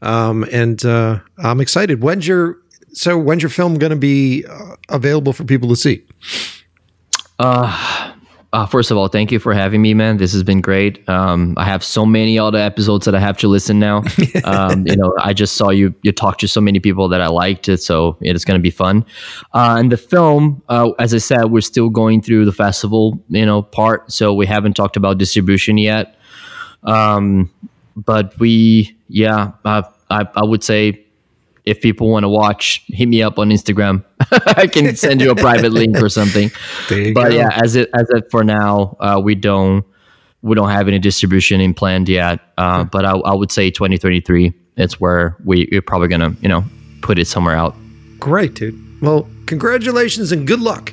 Um, 0.00 0.44
and 0.50 0.84
uh, 0.84 1.20
I'm 1.38 1.60
excited. 1.60 2.02
When's 2.02 2.26
your 2.26 2.58
so 2.92 3.16
when's 3.16 3.42
your 3.42 3.50
film 3.50 3.78
going 3.78 3.90
to 3.90 3.96
be 3.96 4.44
uh, 4.44 4.76
available 4.88 5.32
for 5.32 5.44
people 5.44 5.68
to 5.70 5.76
see? 5.76 6.04
Uh, 7.38 8.11
first 8.66 8.90
of 8.90 8.98
all, 8.98 9.08
thank 9.08 9.32
you 9.32 9.38
for 9.38 9.54
having 9.54 9.80
me, 9.80 9.94
man. 9.94 10.18
This 10.18 10.32
has 10.34 10.42
been 10.42 10.60
great. 10.60 11.08
Um, 11.08 11.54
I 11.56 11.64
have 11.64 11.82
so 11.82 12.04
many 12.04 12.38
other 12.38 12.58
episodes 12.58 13.06
that 13.06 13.14
I 13.14 13.20
have 13.20 13.38
to 13.38 13.48
listen 13.48 13.78
now. 13.78 14.02
um, 14.44 14.86
you 14.86 14.96
know, 14.96 15.14
I 15.18 15.32
just 15.32 15.56
saw 15.56 15.70
you 15.70 15.94
you 16.02 16.12
talked 16.12 16.40
to 16.40 16.48
so 16.48 16.60
many 16.60 16.78
people 16.78 17.08
that 17.08 17.22
I 17.22 17.28
liked 17.28 17.68
it, 17.68 17.78
so 17.78 18.18
it's 18.20 18.44
going 18.44 18.58
to 18.58 18.62
be 18.62 18.70
fun. 18.70 19.06
Uh, 19.54 19.76
and 19.78 19.90
the 19.90 19.96
film, 19.96 20.62
uh, 20.68 20.90
as 20.98 21.14
I 21.14 21.18
said, 21.18 21.46
we're 21.46 21.62
still 21.62 21.88
going 21.88 22.20
through 22.20 22.44
the 22.44 22.52
festival, 22.52 23.18
you 23.30 23.46
know, 23.46 23.62
part, 23.62 24.12
so 24.12 24.34
we 24.34 24.46
haven't 24.46 24.74
talked 24.74 24.96
about 24.96 25.16
distribution 25.16 25.78
yet. 25.78 26.16
Um, 26.82 27.50
but 27.96 28.38
we, 28.38 28.96
yeah, 29.08 29.52
uh, 29.64 29.82
I 30.10 30.28
I 30.34 30.44
would 30.44 30.62
say 30.62 31.06
if 31.64 31.80
people 31.80 32.10
want 32.10 32.24
to 32.24 32.28
watch, 32.28 32.84
hit 32.88 33.06
me 33.06 33.22
up 33.22 33.38
on 33.38 33.50
Instagram. 33.50 34.04
I 34.30 34.66
can 34.66 34.94
send 34.96 35.20
you 35.20 35.30
a 35.30 35.36
private 35.36 35.72
link 35.72 36.00
or 36.00 36.08
something. 36.08 36.50
But 36.88 37.14
go. 37.14 37.28
yeah, 37.28 37.50
as 37.52 37.76
it 37.76 37.88
as 37.94 38.08
it 38.10 38.30
for 38.30 38.44
now, 38.44 38.96
uh, 39.00 39.20
we 39.22 39.34
don't 39.34 39.84
we 40.42 40.54
don't 40.56 40.70
have 40.70 40.88
any 40.88 40.98
distribution 40.98 41.60
in 41.60 41.72
planned 41.74 42.08
yet. 42.08 42.40
Uh, 42.58 42.84
but 42.84 43.04
I, 43.04 43.12
I 43.12 43.34
would 43.34 43.52
say 43.52 43.70
2023. 43.70 44.52
It's 44.76 45.00
where 45.00 45.36
we, 45.44 45.68
we're 45.70 45.82
probably 45.82 46.08
gonna 46.08 46.34
you 46.40 46.48
know 46.48 46.64
put 47.00 47.18
it 47.18 47.26
somewhere 47.26 47.54
out. 47.54 47.74
Great, 48.18 48.54
dude. 48.54 48.78
Well, 49.00 49.28
congratulations 49.46 50.32
and 50.32 50.46
good 50.46 50.60
luck 50.60 50.92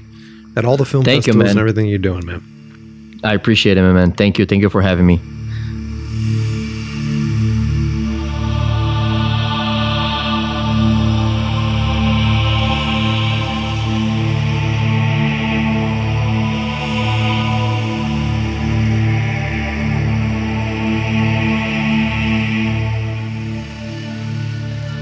at 0.55 0.65
all 0.65 0.77
the 0.77 0.85
film 0.85 1.03
Thank 1.03 1.27
you, 1.27 1.33
festivals 1.33 1.51
and 1.51 1.55
man. 1.57 1.61
everything 1.61 1.87
you're 1.87 1.99
doing, 1.99 2.25
man. 2.25 3.19
I 3.23 3.33
appreciate 3.33 3.77
it, 3.77 3.81
man. 3.81 4.11
Thank 4.13 4.39
you. 4.39 4.45
Thank 4.45 4.61
you 4.61 4.69
for 4.69 4.81
having 4.81 5.05
me. 5.05 5.19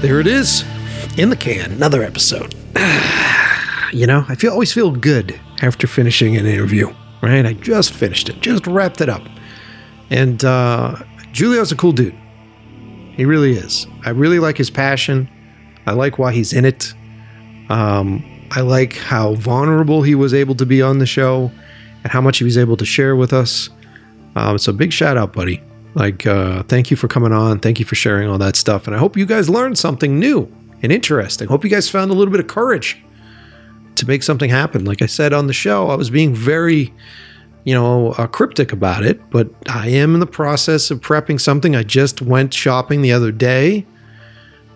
There 0.00 0.20
it 0.20 0.28
is, 0.28 0.64
in 1.16 1.28
the 1.28 1.34
can. 1.34 1.72
Another 1.72 2.04
episode. 2.04 2.54
you 3.92 4.06
know, 4.06 4.24
I 4.28 4.36
feel 4.36 4.52
always 4.52 4.72
feel 4.72 4.92
good 4.92 5.38
after 5.60 5.88
finishing 5.88 6.36
an 6.36 6.46
interview. 6.46 6.94
Right? 7.20 7.44
I 7.44 7.54
just 7.54 7.92
finished 7.92 8.28
it, 8.28 8.40
just 8.40 8.64
wrapped 8.68 9.00
it 9.00 9.08
up, 9.08 9.22
and 10.08 10.44
uh, 10.44 10.94
Julio's 11.32 11.72
a 11.72 11.76
cool 11.76 11.90
dude. 11.90 12.14
He 13.16 13.24
really 13.24 13.54
is. 13.54 13.88
I 14.04 14.10
really 14.10 14.38
like 14.38 14.56
his 14.56 14.70
passion. 14.70 15.28
I 15.84 15.94
like 15.94 16.16
why 16.16 16.32
he's 16.32 16.52
in 16.52 16.64
it. 16.64 16.94
Um, 17.68 18.24
I 18.52 18.60
like 18.60 18.94
how 18.94 19.34
vulnerable 19.34 20.02
he 20.02 20.14
was 20.14 20.32
able 20.32 20.54
to 20.54 20.64
be 20.64 20.80
on 20.80 21.00
the 21.00 21.06
show, 21.06 21.50
and 22.04 22.12
how 22.12 22.20
much 22.20 22.38
he 22.38 22.44
was 22.44 22.56
able 22.56 22.76
to 22.76 22.84
share 22.84 23.16
with 23.16 23.32
us. 23.32 23.68
Um, 24.36 24.58
so 24.58 24.72
big 24.72 24.92
shout 24.92 25.16
out, 25.16 25.32
buddy. 25.32 25.60
Like, 25.94 26.26
uh, 26.26 26.62
thank 26.64 26.90
you 26.90 26.96
for 26.96 27.08
coming 27.08 27.32
on. 27.32 27.58
Thank 27.60 27.78
you 27.78 27.84
for 27.84 27.94
sharing 27.94 28.28
all 28.28 28.38
that 28.38 28.56
stuff. 28.56 28.86
And 28.86 28.94
I 28.94 28.98
hope 28.98 29.16
you 29.16 29.26
guys 29.26 29.48
learned 29.48 29.78
something 29.78 30.18
new 30.18 30.52
and 30.82 30.92
interesting. 30.92 31.48
Hope 31.48 31.64
you 31.64 31.70
guys 31.70 31.88
found 31.88 32.10
a 32.10 32.14
little 32.14 32.30
bit 32.30 32.40
of 32.40 32.46
courage 32.46 33.02
to 33.96 34.06
make 34.06 34.22
something 34.22 34.48
happen. 34.48 34.84
Like 34.84 35.02
I 35.02 35.06
said 35.06 35.32
on 35.32 35.46
the 35.46 35.52
show, 35.52 35.88
I 35.88 35.96
was 35.96 36.10
being 36.10 36.34
very, 36.34 36.94
you 37.64 37.74
know, 37.74 38.12
uh, 38.12 38.26
cryptic 38.26 38.72
about 38.72 39.04
it, 39.04 39.28
but 39.30 39.50
I 39.68 39.88
am 39.88 40.14
in 40.14 40.20
the 40.20 40.26
process 40.26 40.90
of 40.90 41.00
prepping 41.00 41.40
something. 41.40 41.74
I 41.74 41.82
just 41.82 42.22
went 42.22 42.54
shopping 42.54 43.02
the 43.02 43.12
other 43.12 43.32
day 43.32 43.86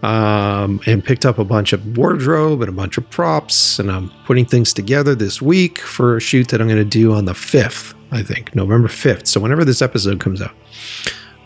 um, 0.02 0.80
and 0.86 1.04
picked 1.04 1.24
up 1.24 1.38
a 1.38 1.44
bunch 1.44 1.72
of 1.72 1.96
wardrobe 1.96 2.60
and 2.60 2.68
a 2.68 2.72
bunch 2.72 2.98
of 2.98 3.08
props, 3.10 3.78
and 3.78 3.90
I'm 3.90 4.10
putting 4.24 4.44
things 4.44 4.72
together 4.72 5.14
this 5.14 5.40
week 5.40 5.78
for 5.78 6.16
a 6.16 6.20
shoot 6.20 6.48
that 6.48 6.60
I'm 6.60 6.66
going 6.66 6.78
to 6.78 6.84
do 6.84 7.12
on 7.12 7.24
the 7.24 7.32
5th, 7.32 7.94
I 8.12 8.22
think, 8.22 8.54
November 8.54 8.88
5th. 8.88 9.26
So 9.26 9.40
whenever 9.40 9.64
this 9.64 9.82
episode 9.82 10.20
comes 10.20 10.40
out. 10.40 10.54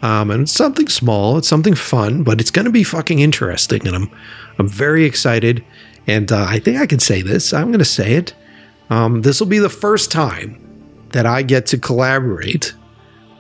Um, 0.03 0.31
and 0.31 0.43
it's 0.43 0.53
something 0.53 0.89
small, 0.89 1.39
it's 1.39 1.49
something 1.49 1.75
fun, 1.75 2.23
but 2.23 2.41
it's 2.41 2.51
going 2.51 2.67
to 2.67 2.71
be 2.71 2.85
fucking 2.85 3.19
interesting, 3.19 3.87
and 3.87 3.97
I'm 3.97 4.11
I'm 4.59 4.69
very 4.69 5.05
excited. 5.05 5.65
And 6.07 6.31
uh, 6.31 6.47
I 6.49 6.59
think 6.59 6.79
I 6.79 6.87
can 6.87 6.99
say 6.99 7.23
this. 7.23 7.53
I'm 7.53 7.69
going 7.69 7.79
to 7.79 7.85
say 7.85 8.13
it. 8.15 8.35
Um, 8.91 9.23
this 9.23 9.41
will 9.41 9.49
be 9.49 9.59
the 9.59 9.69
first 9.69 10.13
time 10.13 10.63
that 11.13 11.27
I 11.27 11.43
get 11.43 11.67
to 11.67 11.79
collaborate 11.79 12.75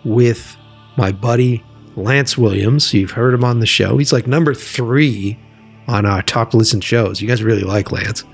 with 0.04 0.56
my 0.96 1.12
buddy 1.12 1.62
Lance 1.94 2.36
Williams. 2.36 2.92
You've 2.92 3.12
heard 3.12 3.34
him 3.34 3.44
on 3.44 3.60
the 3.60 3.66
show. 3.66 3.98
He's 3.98 4.12
like 4.12 4.26
number 4.26 4.54
three 4.54 5.38
on 5.86 6.06
our 6.06 6.22
top 6.22 6.54
listen 6.54 6.80
shows. 6.80 7.20
You 7.20 7.28
guys 7.28 7.42
really 7.42 7.62
like 7.62 7.92
Lance. 7.92 8.24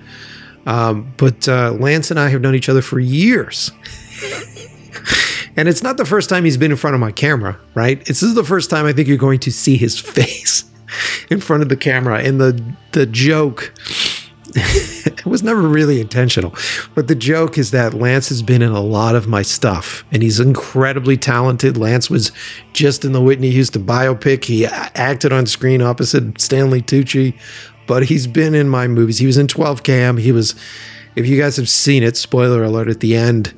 Um, 0.64 1.12
but 1.16 1.48
uh, 1.48 1.73
Lance 1.73 2.10
and 2.10 2.19
I 2.20 2.28
have 2.28 2.40
known 2.40 2.55
each 2.55 2.69
other 2.69 2.82
for 2.82 3.01
years. 3.01 3.73
and 5.56 5.69
it's 5.69 5.82
not 5.82 5.97
the 5.97 6.05
first 6.05 6.28
time 6.28 6.44
he's 6.44 6.56
been 6.56 6.70
in 6.70 6.77
front 6.77 6.94
of 6.94 7.01
my 7.01 7.12
camera, 7.12 7.59
right? 7.74 8.05
This 8.05 8.23
is 8.23 8.35
the 8.35 8.44
first 8.44 8.70
time 8.70 8.86
I 8.86 8.93
think 8.93 9.09
you're 9.09 9.16
going 9.16 9.40
to 9.40 9.52
see 9.52 9.77
his 9.77 9.98
face 10.01 10.64
in 11.31 11.40
front 11.40 11.62
of 11.62 11.69
the 11.69 11.77
camera. 11.77 12.20
And 12.20 12.40
the 12.40 12.62
the 12.93 13.06
joke 13.06 13.73
it 14.55 15.24
was 15.24 15.43
never 15.43 15.62
really 15.62 16.01
intentional. 16.01 16.55
But 16.94 17.09
the 17.09 17.14
joke 17.14 17.56
is 17.56 17.70
that 17.70 17.94
Lance 17.94 18.28
has 18.28 18.43
been 18.43 18.60
in 18.60 18.73
a 18.73 18.82
lot 18.82 19.14
of 19.14 19.27
my 19.27 19.40
stuff 19.40 20.05
and 20.12 20.23
he's 20.23 20.40
incredibly 20.40 21.16
talented. 21.16 21.78
Lance 21.78 22.10
was 22.10 22.32
just 22.74 23.05
in 23.05 23.12
the 23.12 23.20
Whitney 23.23 23.51
Houston 23.51 23.86
biopic. 23.86 24.44
He 24.44 24.66
acted 24.66 25.32
on 25.32 25.47
screen 25.47 25.81
opposite 25.81 26.39
Stanley 26.39 26.82
Tucci, 26.82 27.35
but 27.86 28.05
he's 28.05 28.27
been 28.27 28.55
in 28.55 28.69
my 28.69 28.86
movies. 28.89 29.19
He 29.19 29.27
was 29.27 29.39
in 29.39 29.48
12 29.48 29.82
Cam. 29.85 30.19
He 30.19 30.32
was, 30.32 30.55
if 31.16 31.27
you 31.27 31.40
guys 31.40 31.56
have 31.56 31.69
seen 31.69 32.02
it, 32.02 32.19
spoiler 32.19 32.62
alert 32.62 32.89
at 32.89 33.01
the 33.01 33.16
end, 33.16 33.55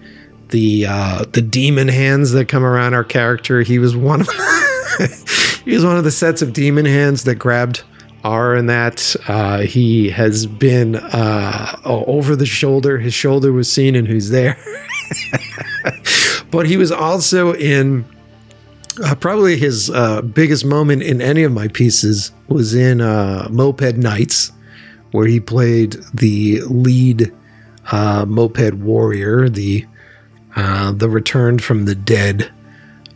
the 0.55 0.87
uh, 0.89 1.25
the 1.33 1.43
demon 1.43 1.89
hands 1.89 2.31
that 2.31 2.47
come 2.47 2.63
around 2.63 2.95
our 2.95 3.03
character. 3.03 3.63
He 3.63 3.81
was 3.81 3.97
one 3.97 4.21
of 4.21 4.29
he 5.65 5.75
was 5.75 5.85
one 5.85 5.97
of 5.97 6.05
the 6.05 6.13
sets 6.13 6.43
of 6.43 6.53
demon 6.53 6.87
hands 6.87 7.25
that 7.25 7.35
grabbed 7.35 7.83
R 8.23 8.55
in 8.55 8.67
that. 8.67 9.17
Uh, 9.27 9.63
he 9.63 10.11
has 10.11 10.47
been 10.47 10.95
uh, 10.95 11.77
over 11.85 12.37
the 12.37 12.47
shoulder. 12.47 12.99
His 12.99 13.13
shoulder 13.13 13.53
was 13.53 13.71
seen 13.71 13.97
and 13.97 14.07
who's 14.07 14.31
there. 14.31 14.57
but 16.53 16.67
he 16.67 16.77
was 16.77 16.93
also 16.93 17.53
in 17.55 18.05
uh, 19.05 19.17
probably 19.17 19.57
his 19.57 19.91
uh, 19.91 20.23
biggest 20.23 20.65
moment 20.65 21.03
in 21.03 21.21
any 21.21 21.43
of 21.43 21.51
my 21.51 21.67
pieces 21.67 22.31
was 22.47 22.77
in 22.77 23.01
uh, 23.01 23.49
Moped 23.51 23.97
Knights, 23.97 24.53
where 25.11 25.27
he 25.27 25.41
played 25.41 25.97
the 26.15 26.61
lead 26.61 27.33
uh, 27.91 28.25
moped 28.29 28.75
warrior, 28.75 29.49
the 29.49 29.85
the 30.55 31.09
returned 31.09 31.63
from 31.63 31.85
the 31.85 31.95
dead 31.95 32.51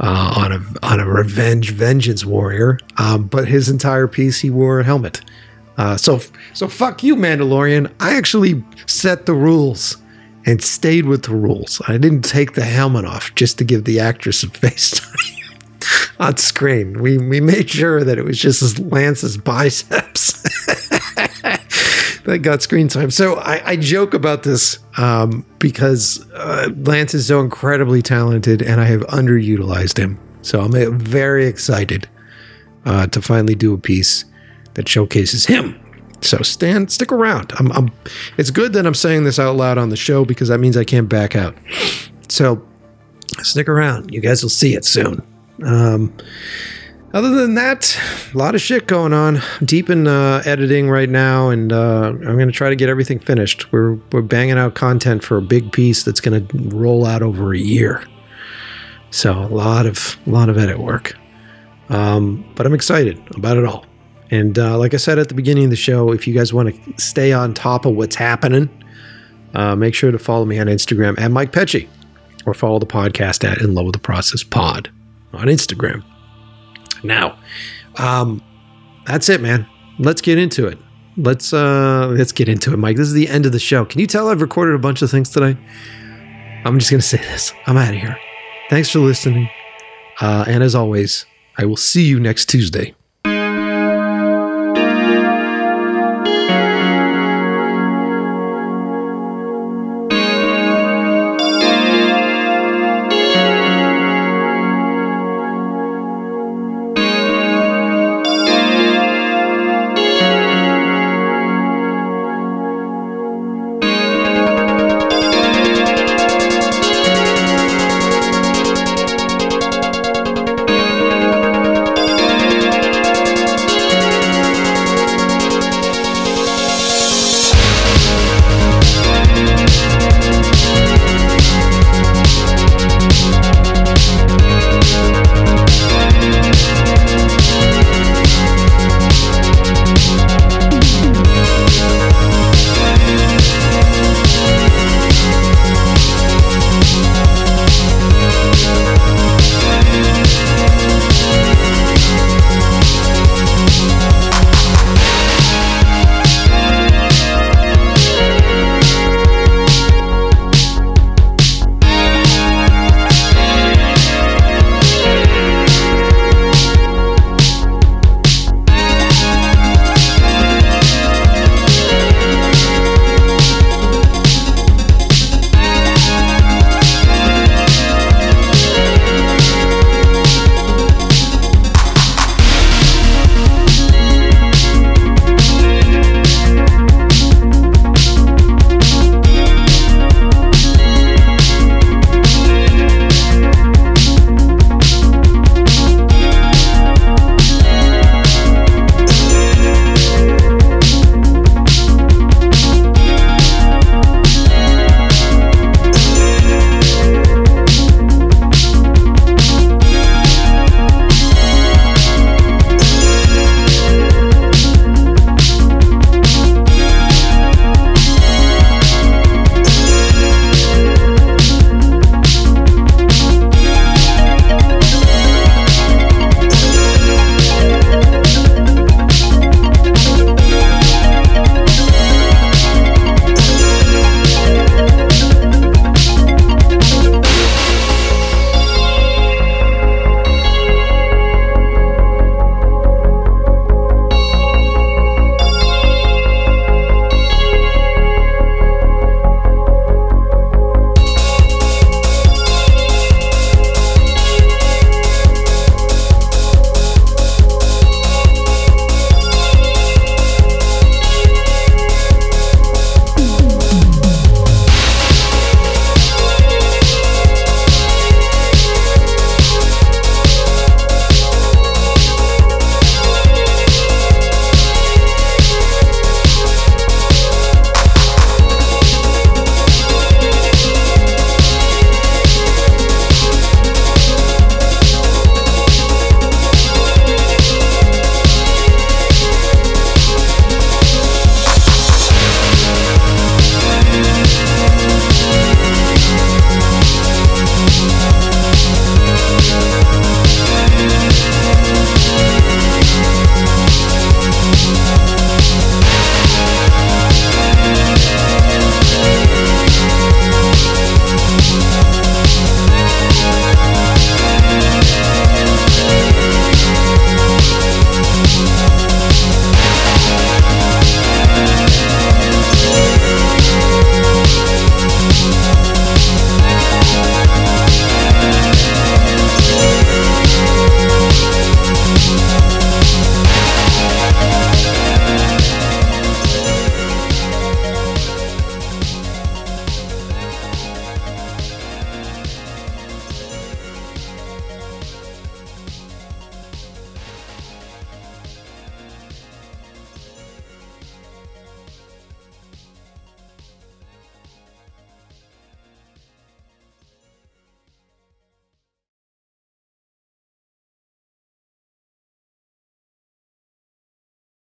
uh, 0.01 0.35
on 0.36 0.52
a 0.52 0.86
on 0.86 1.01
a 1.01 1.06
revenge 1.06 1.70
vengeance 1.70 2.24
warrior. 2.24 2.78
Um, 2.97 3.24
but 3.27 3.48
his 3.48 3.69
entire 3.69 4.09
piece, 4.09 4.40
he 4.40 4.51
wore 4.51 4.81
a 4.81 4.85
helmet. 4.85 5.20
Uh, 5.77 5.97
so 5.97 6.20
so 6.55 6.69
fuck 6.69 7.02
you, 7.02 7.16
Mandalorian. 7.16 7.93
I 8.01 8.16
actually 8.16 8.65
set 8.86 9.27
the 9.27 9.35
rules 9.35 9.97
and 10.47 10.62
stayed 10.62 11.06
with 11.06 11.24
the 11.24 11.35
rules. 11.35 11.82
I 11.89 11.98
didn't 11.98 12.23
take 12.23 12.55
the 12.55 12.65
helmet 12.65 13.05
off 13.05 13.35
just 13.35 13.59
to 13.59 13.65
give 13.65 13.85
the 13.85 14.01
actress 14.01 14.40
some 14.40 14.51
face 14.62 14.90
time 14.93 15.39
on 16.19 16.36
screen. 16.36 17.01
We 17.01 17.19
we 17.19 17.40
made 17.40 17.70
sure 17.70 18.05
that 18.05 18.19
it 18.19 18.24
was 18.24 18.39
just 18.39 18.78
Lance's 18.78 19.36
biceps. 19.36 20.43
that 22.29 22.41
got 22.41 22.61
screen 22.61 22.89
time. 22.89 23.11
So 23.11 23.37
I, 23.37 23.71
I 23.71 23.77
joke 23.77 24.13
about 24.13 24.43
this 24.43 24.79
um, 24.99 25.47
because 25.59 26.31
uh, 26.33 26.69
Lance 26.77 27.15
is 27.15 27.27
so 27.27 27.41
incredibly 27.41 28.03
talented, 28.03 28.61
and 28.61 28.81
I 28.81 28.85
have 28.85 29.01
underutilized 29.07 29.99
him. 29.99 30.19
So 30.43 30.61
I'm 30.61 30.75
uh, 30.75 30.91
very 30.91 31.47
excited 31.47 32.07
uh, 32.85 33.07
to 33.09 33.23
finally 33.23 33.55
do 33.55 33.73
a 33.73 33.79
piece 33.79 34.27
that 34.75 34.89
showcases 34.89 35.47
him. 35.47 35.81
So 36.21 36.43
stand, 36.43 36.93
stick 36.93 37.13
around. 37.13 37.53
I'm, 37.59 37.73
I'm, 37.73 37.91
it's 38.37 38.51
good 38.51 38.75
that 38.75 38.87
I'm 38.87 38.95
saying 38.95 39.25
this 39.25 39.39
out 39.39 39.57
loud 39.57 39.79
on 39.79 39.89
the 39.89 39.97
show 39.97 40.25
because 40.25 40.49
that 40.49 40.59
means 40.59 40.77
I 40.77 40.85
can't 40.85 41.09
back 41.09 41.35
out. 41.35 41.57
So 42.29 42.63
stick 43.41 43.69
around. 43.69 44.13
You 44.13 44.21
guys 44.21 44.43
will 44.43 44.51
see 44.51 44.75
it 44.75 44.85
soon. 44.85 45.23
Um, 45.65 46.13
other 47.13 47.31
than 47.31 47.55
that, 47.55 47.99
a 48.35 48.39
lot 48.39 48.55
of 48.55 48.61
shit 48.61 48.87
going 48.87 49.13
on. 49.13 49.41
Deep 49.65 49.89
in 49.89 50.07
uh, 50.07 50.43
editing 50.45 50.91
right 50.91 51.09
now, 51.09 51.49
and 51.49 51.73
uh, 51.73 52.09
I'm 52.09 52.37
going 52.37 52.49
to 52.49 52.53
try 52.53 52.69
to 52.69 52.77
get 52.77 52.89
everything 52.89 53.19
finished. 53.19 53.73
We're 53.73 53.95
we're 54.13 54.23
banging 54.23 54.59
out 54.59 54.75
content 54.75 55.25
for 55.25 55.37
a 55.37 55.43
big 55.43 55.73
piece 55.73 56.03
that's 56.03 56.21
going 56.21 56.47
to 56.47 56.77
roll 56.77 57.07
out 57.07 57.23
over 57.23 57.55
a 57.55 57.59
year. 57.59 58.05
So 59.11 59.33
a 59.33 59.49
lot 59.49 59.87
of 59.87 60.19
a 60.27 60.31
lot 60.31 60.49
of 60.49 60.59
edit 60.59 60.79
work. 60.79 61.17
Um, 61.89 62.45
but 62.55 62.67
I'm 62.67 62.75
excited 62.75 63.19
about 63.35 63.57
it 63.57 63.65
all. 63.65 63.87
And 64.31 64.59
uh, 64.59 64.77
like 64.77 64.93
I 64.93 64.99
said 64.99 65.19
at 65.19 65.29
the 65.29 65.35
beginning 65.35 65.65
of 65.65 65.71
the 65.71 65.77
show, 65.77 66.13
if 66.13 66.27
you 66.27 66.35
guys 66.35 66.53
want 66.53 66.75
to 66.75 67.03
stay 67.03 67.33
on 67.33 67.55
top 67.55 67.87
of 67.87 67.95
what's 67.95 68.17
happening, 68.17 68.69
uh, 69.55 69.75
make 69.75 69.95
sure 69.95 70.11
to 70.11 70.19
follow 70.19 70.45
me 70.45 70.59
on 70.59 70.67
Instagram 70.67 71.19
at 71.19 71.31
Mike 71.31 71.51
Pecci, 71.53 71.89
or 72.45 72.53
follow 72.53 72.79
the 72.79 72.87
podcast 72.87 73.51
at 73.51 73.63
In 73.63 73.75
Love 73.75 73.87
with 73.87 73.95
the 73.95 74.01
Process 74.01 74.43
Pod 74.43 74.91
on 75.33 75.47
Instagram. 75.47 76.05
Now, 77.03 77.39
um, 77.97 78.43
that's 79.07 79.29
it, 79.29 79.41
man. 79.41 79.66
Let's 79.99 80.20
get 80.20 80.39
into 80.39 80.66
it. 80.66 80.79
Let's 81.16 81.53
uh, 81.53 82.09
let's 82.09 82.33
get 82.33 82.49
into 82.49 82.73
it, 82.73 82.77
Mike. 82.77 82.97
This 82.97 83.09
is 83.09 83.15
the 83.15 83.29
end 83.29 83.47
of 83.47 83.53
the 83.53 83.59
show. 83.59 83.85
Can 83.85 84.01
you 84.01 84.07
tell 84.07 84.29
I've 84.29 84.41
recorded 84.41 84.75
a 84.75 84.79
bunch 84.79 85.03
of 85.03 85.11
things 85.11 85.31
today? 85.31 85.59
I'm 86.65 86.79
just 86.79 86.91
gonna 86.91 87.03
say 87.03 87.19
this. 87.19 87.53
I'm 87.66 87.77
out 87.77 87.95
of 87.95 88.01
here. 88.01 88.19
Thanks 88.70 88.91
for 88.91 89.01
listening, 89.01 89.49
uh, 90.20 90.45
and 90.47 90.62
as 90.62 90.75
always, 90.75 91.27
I 91.57 91.65
will 91.65 91.77
see 91.77 92.05
you 92.05 92.20
next 92.20 92.49
Tuesday. 92.49 92.95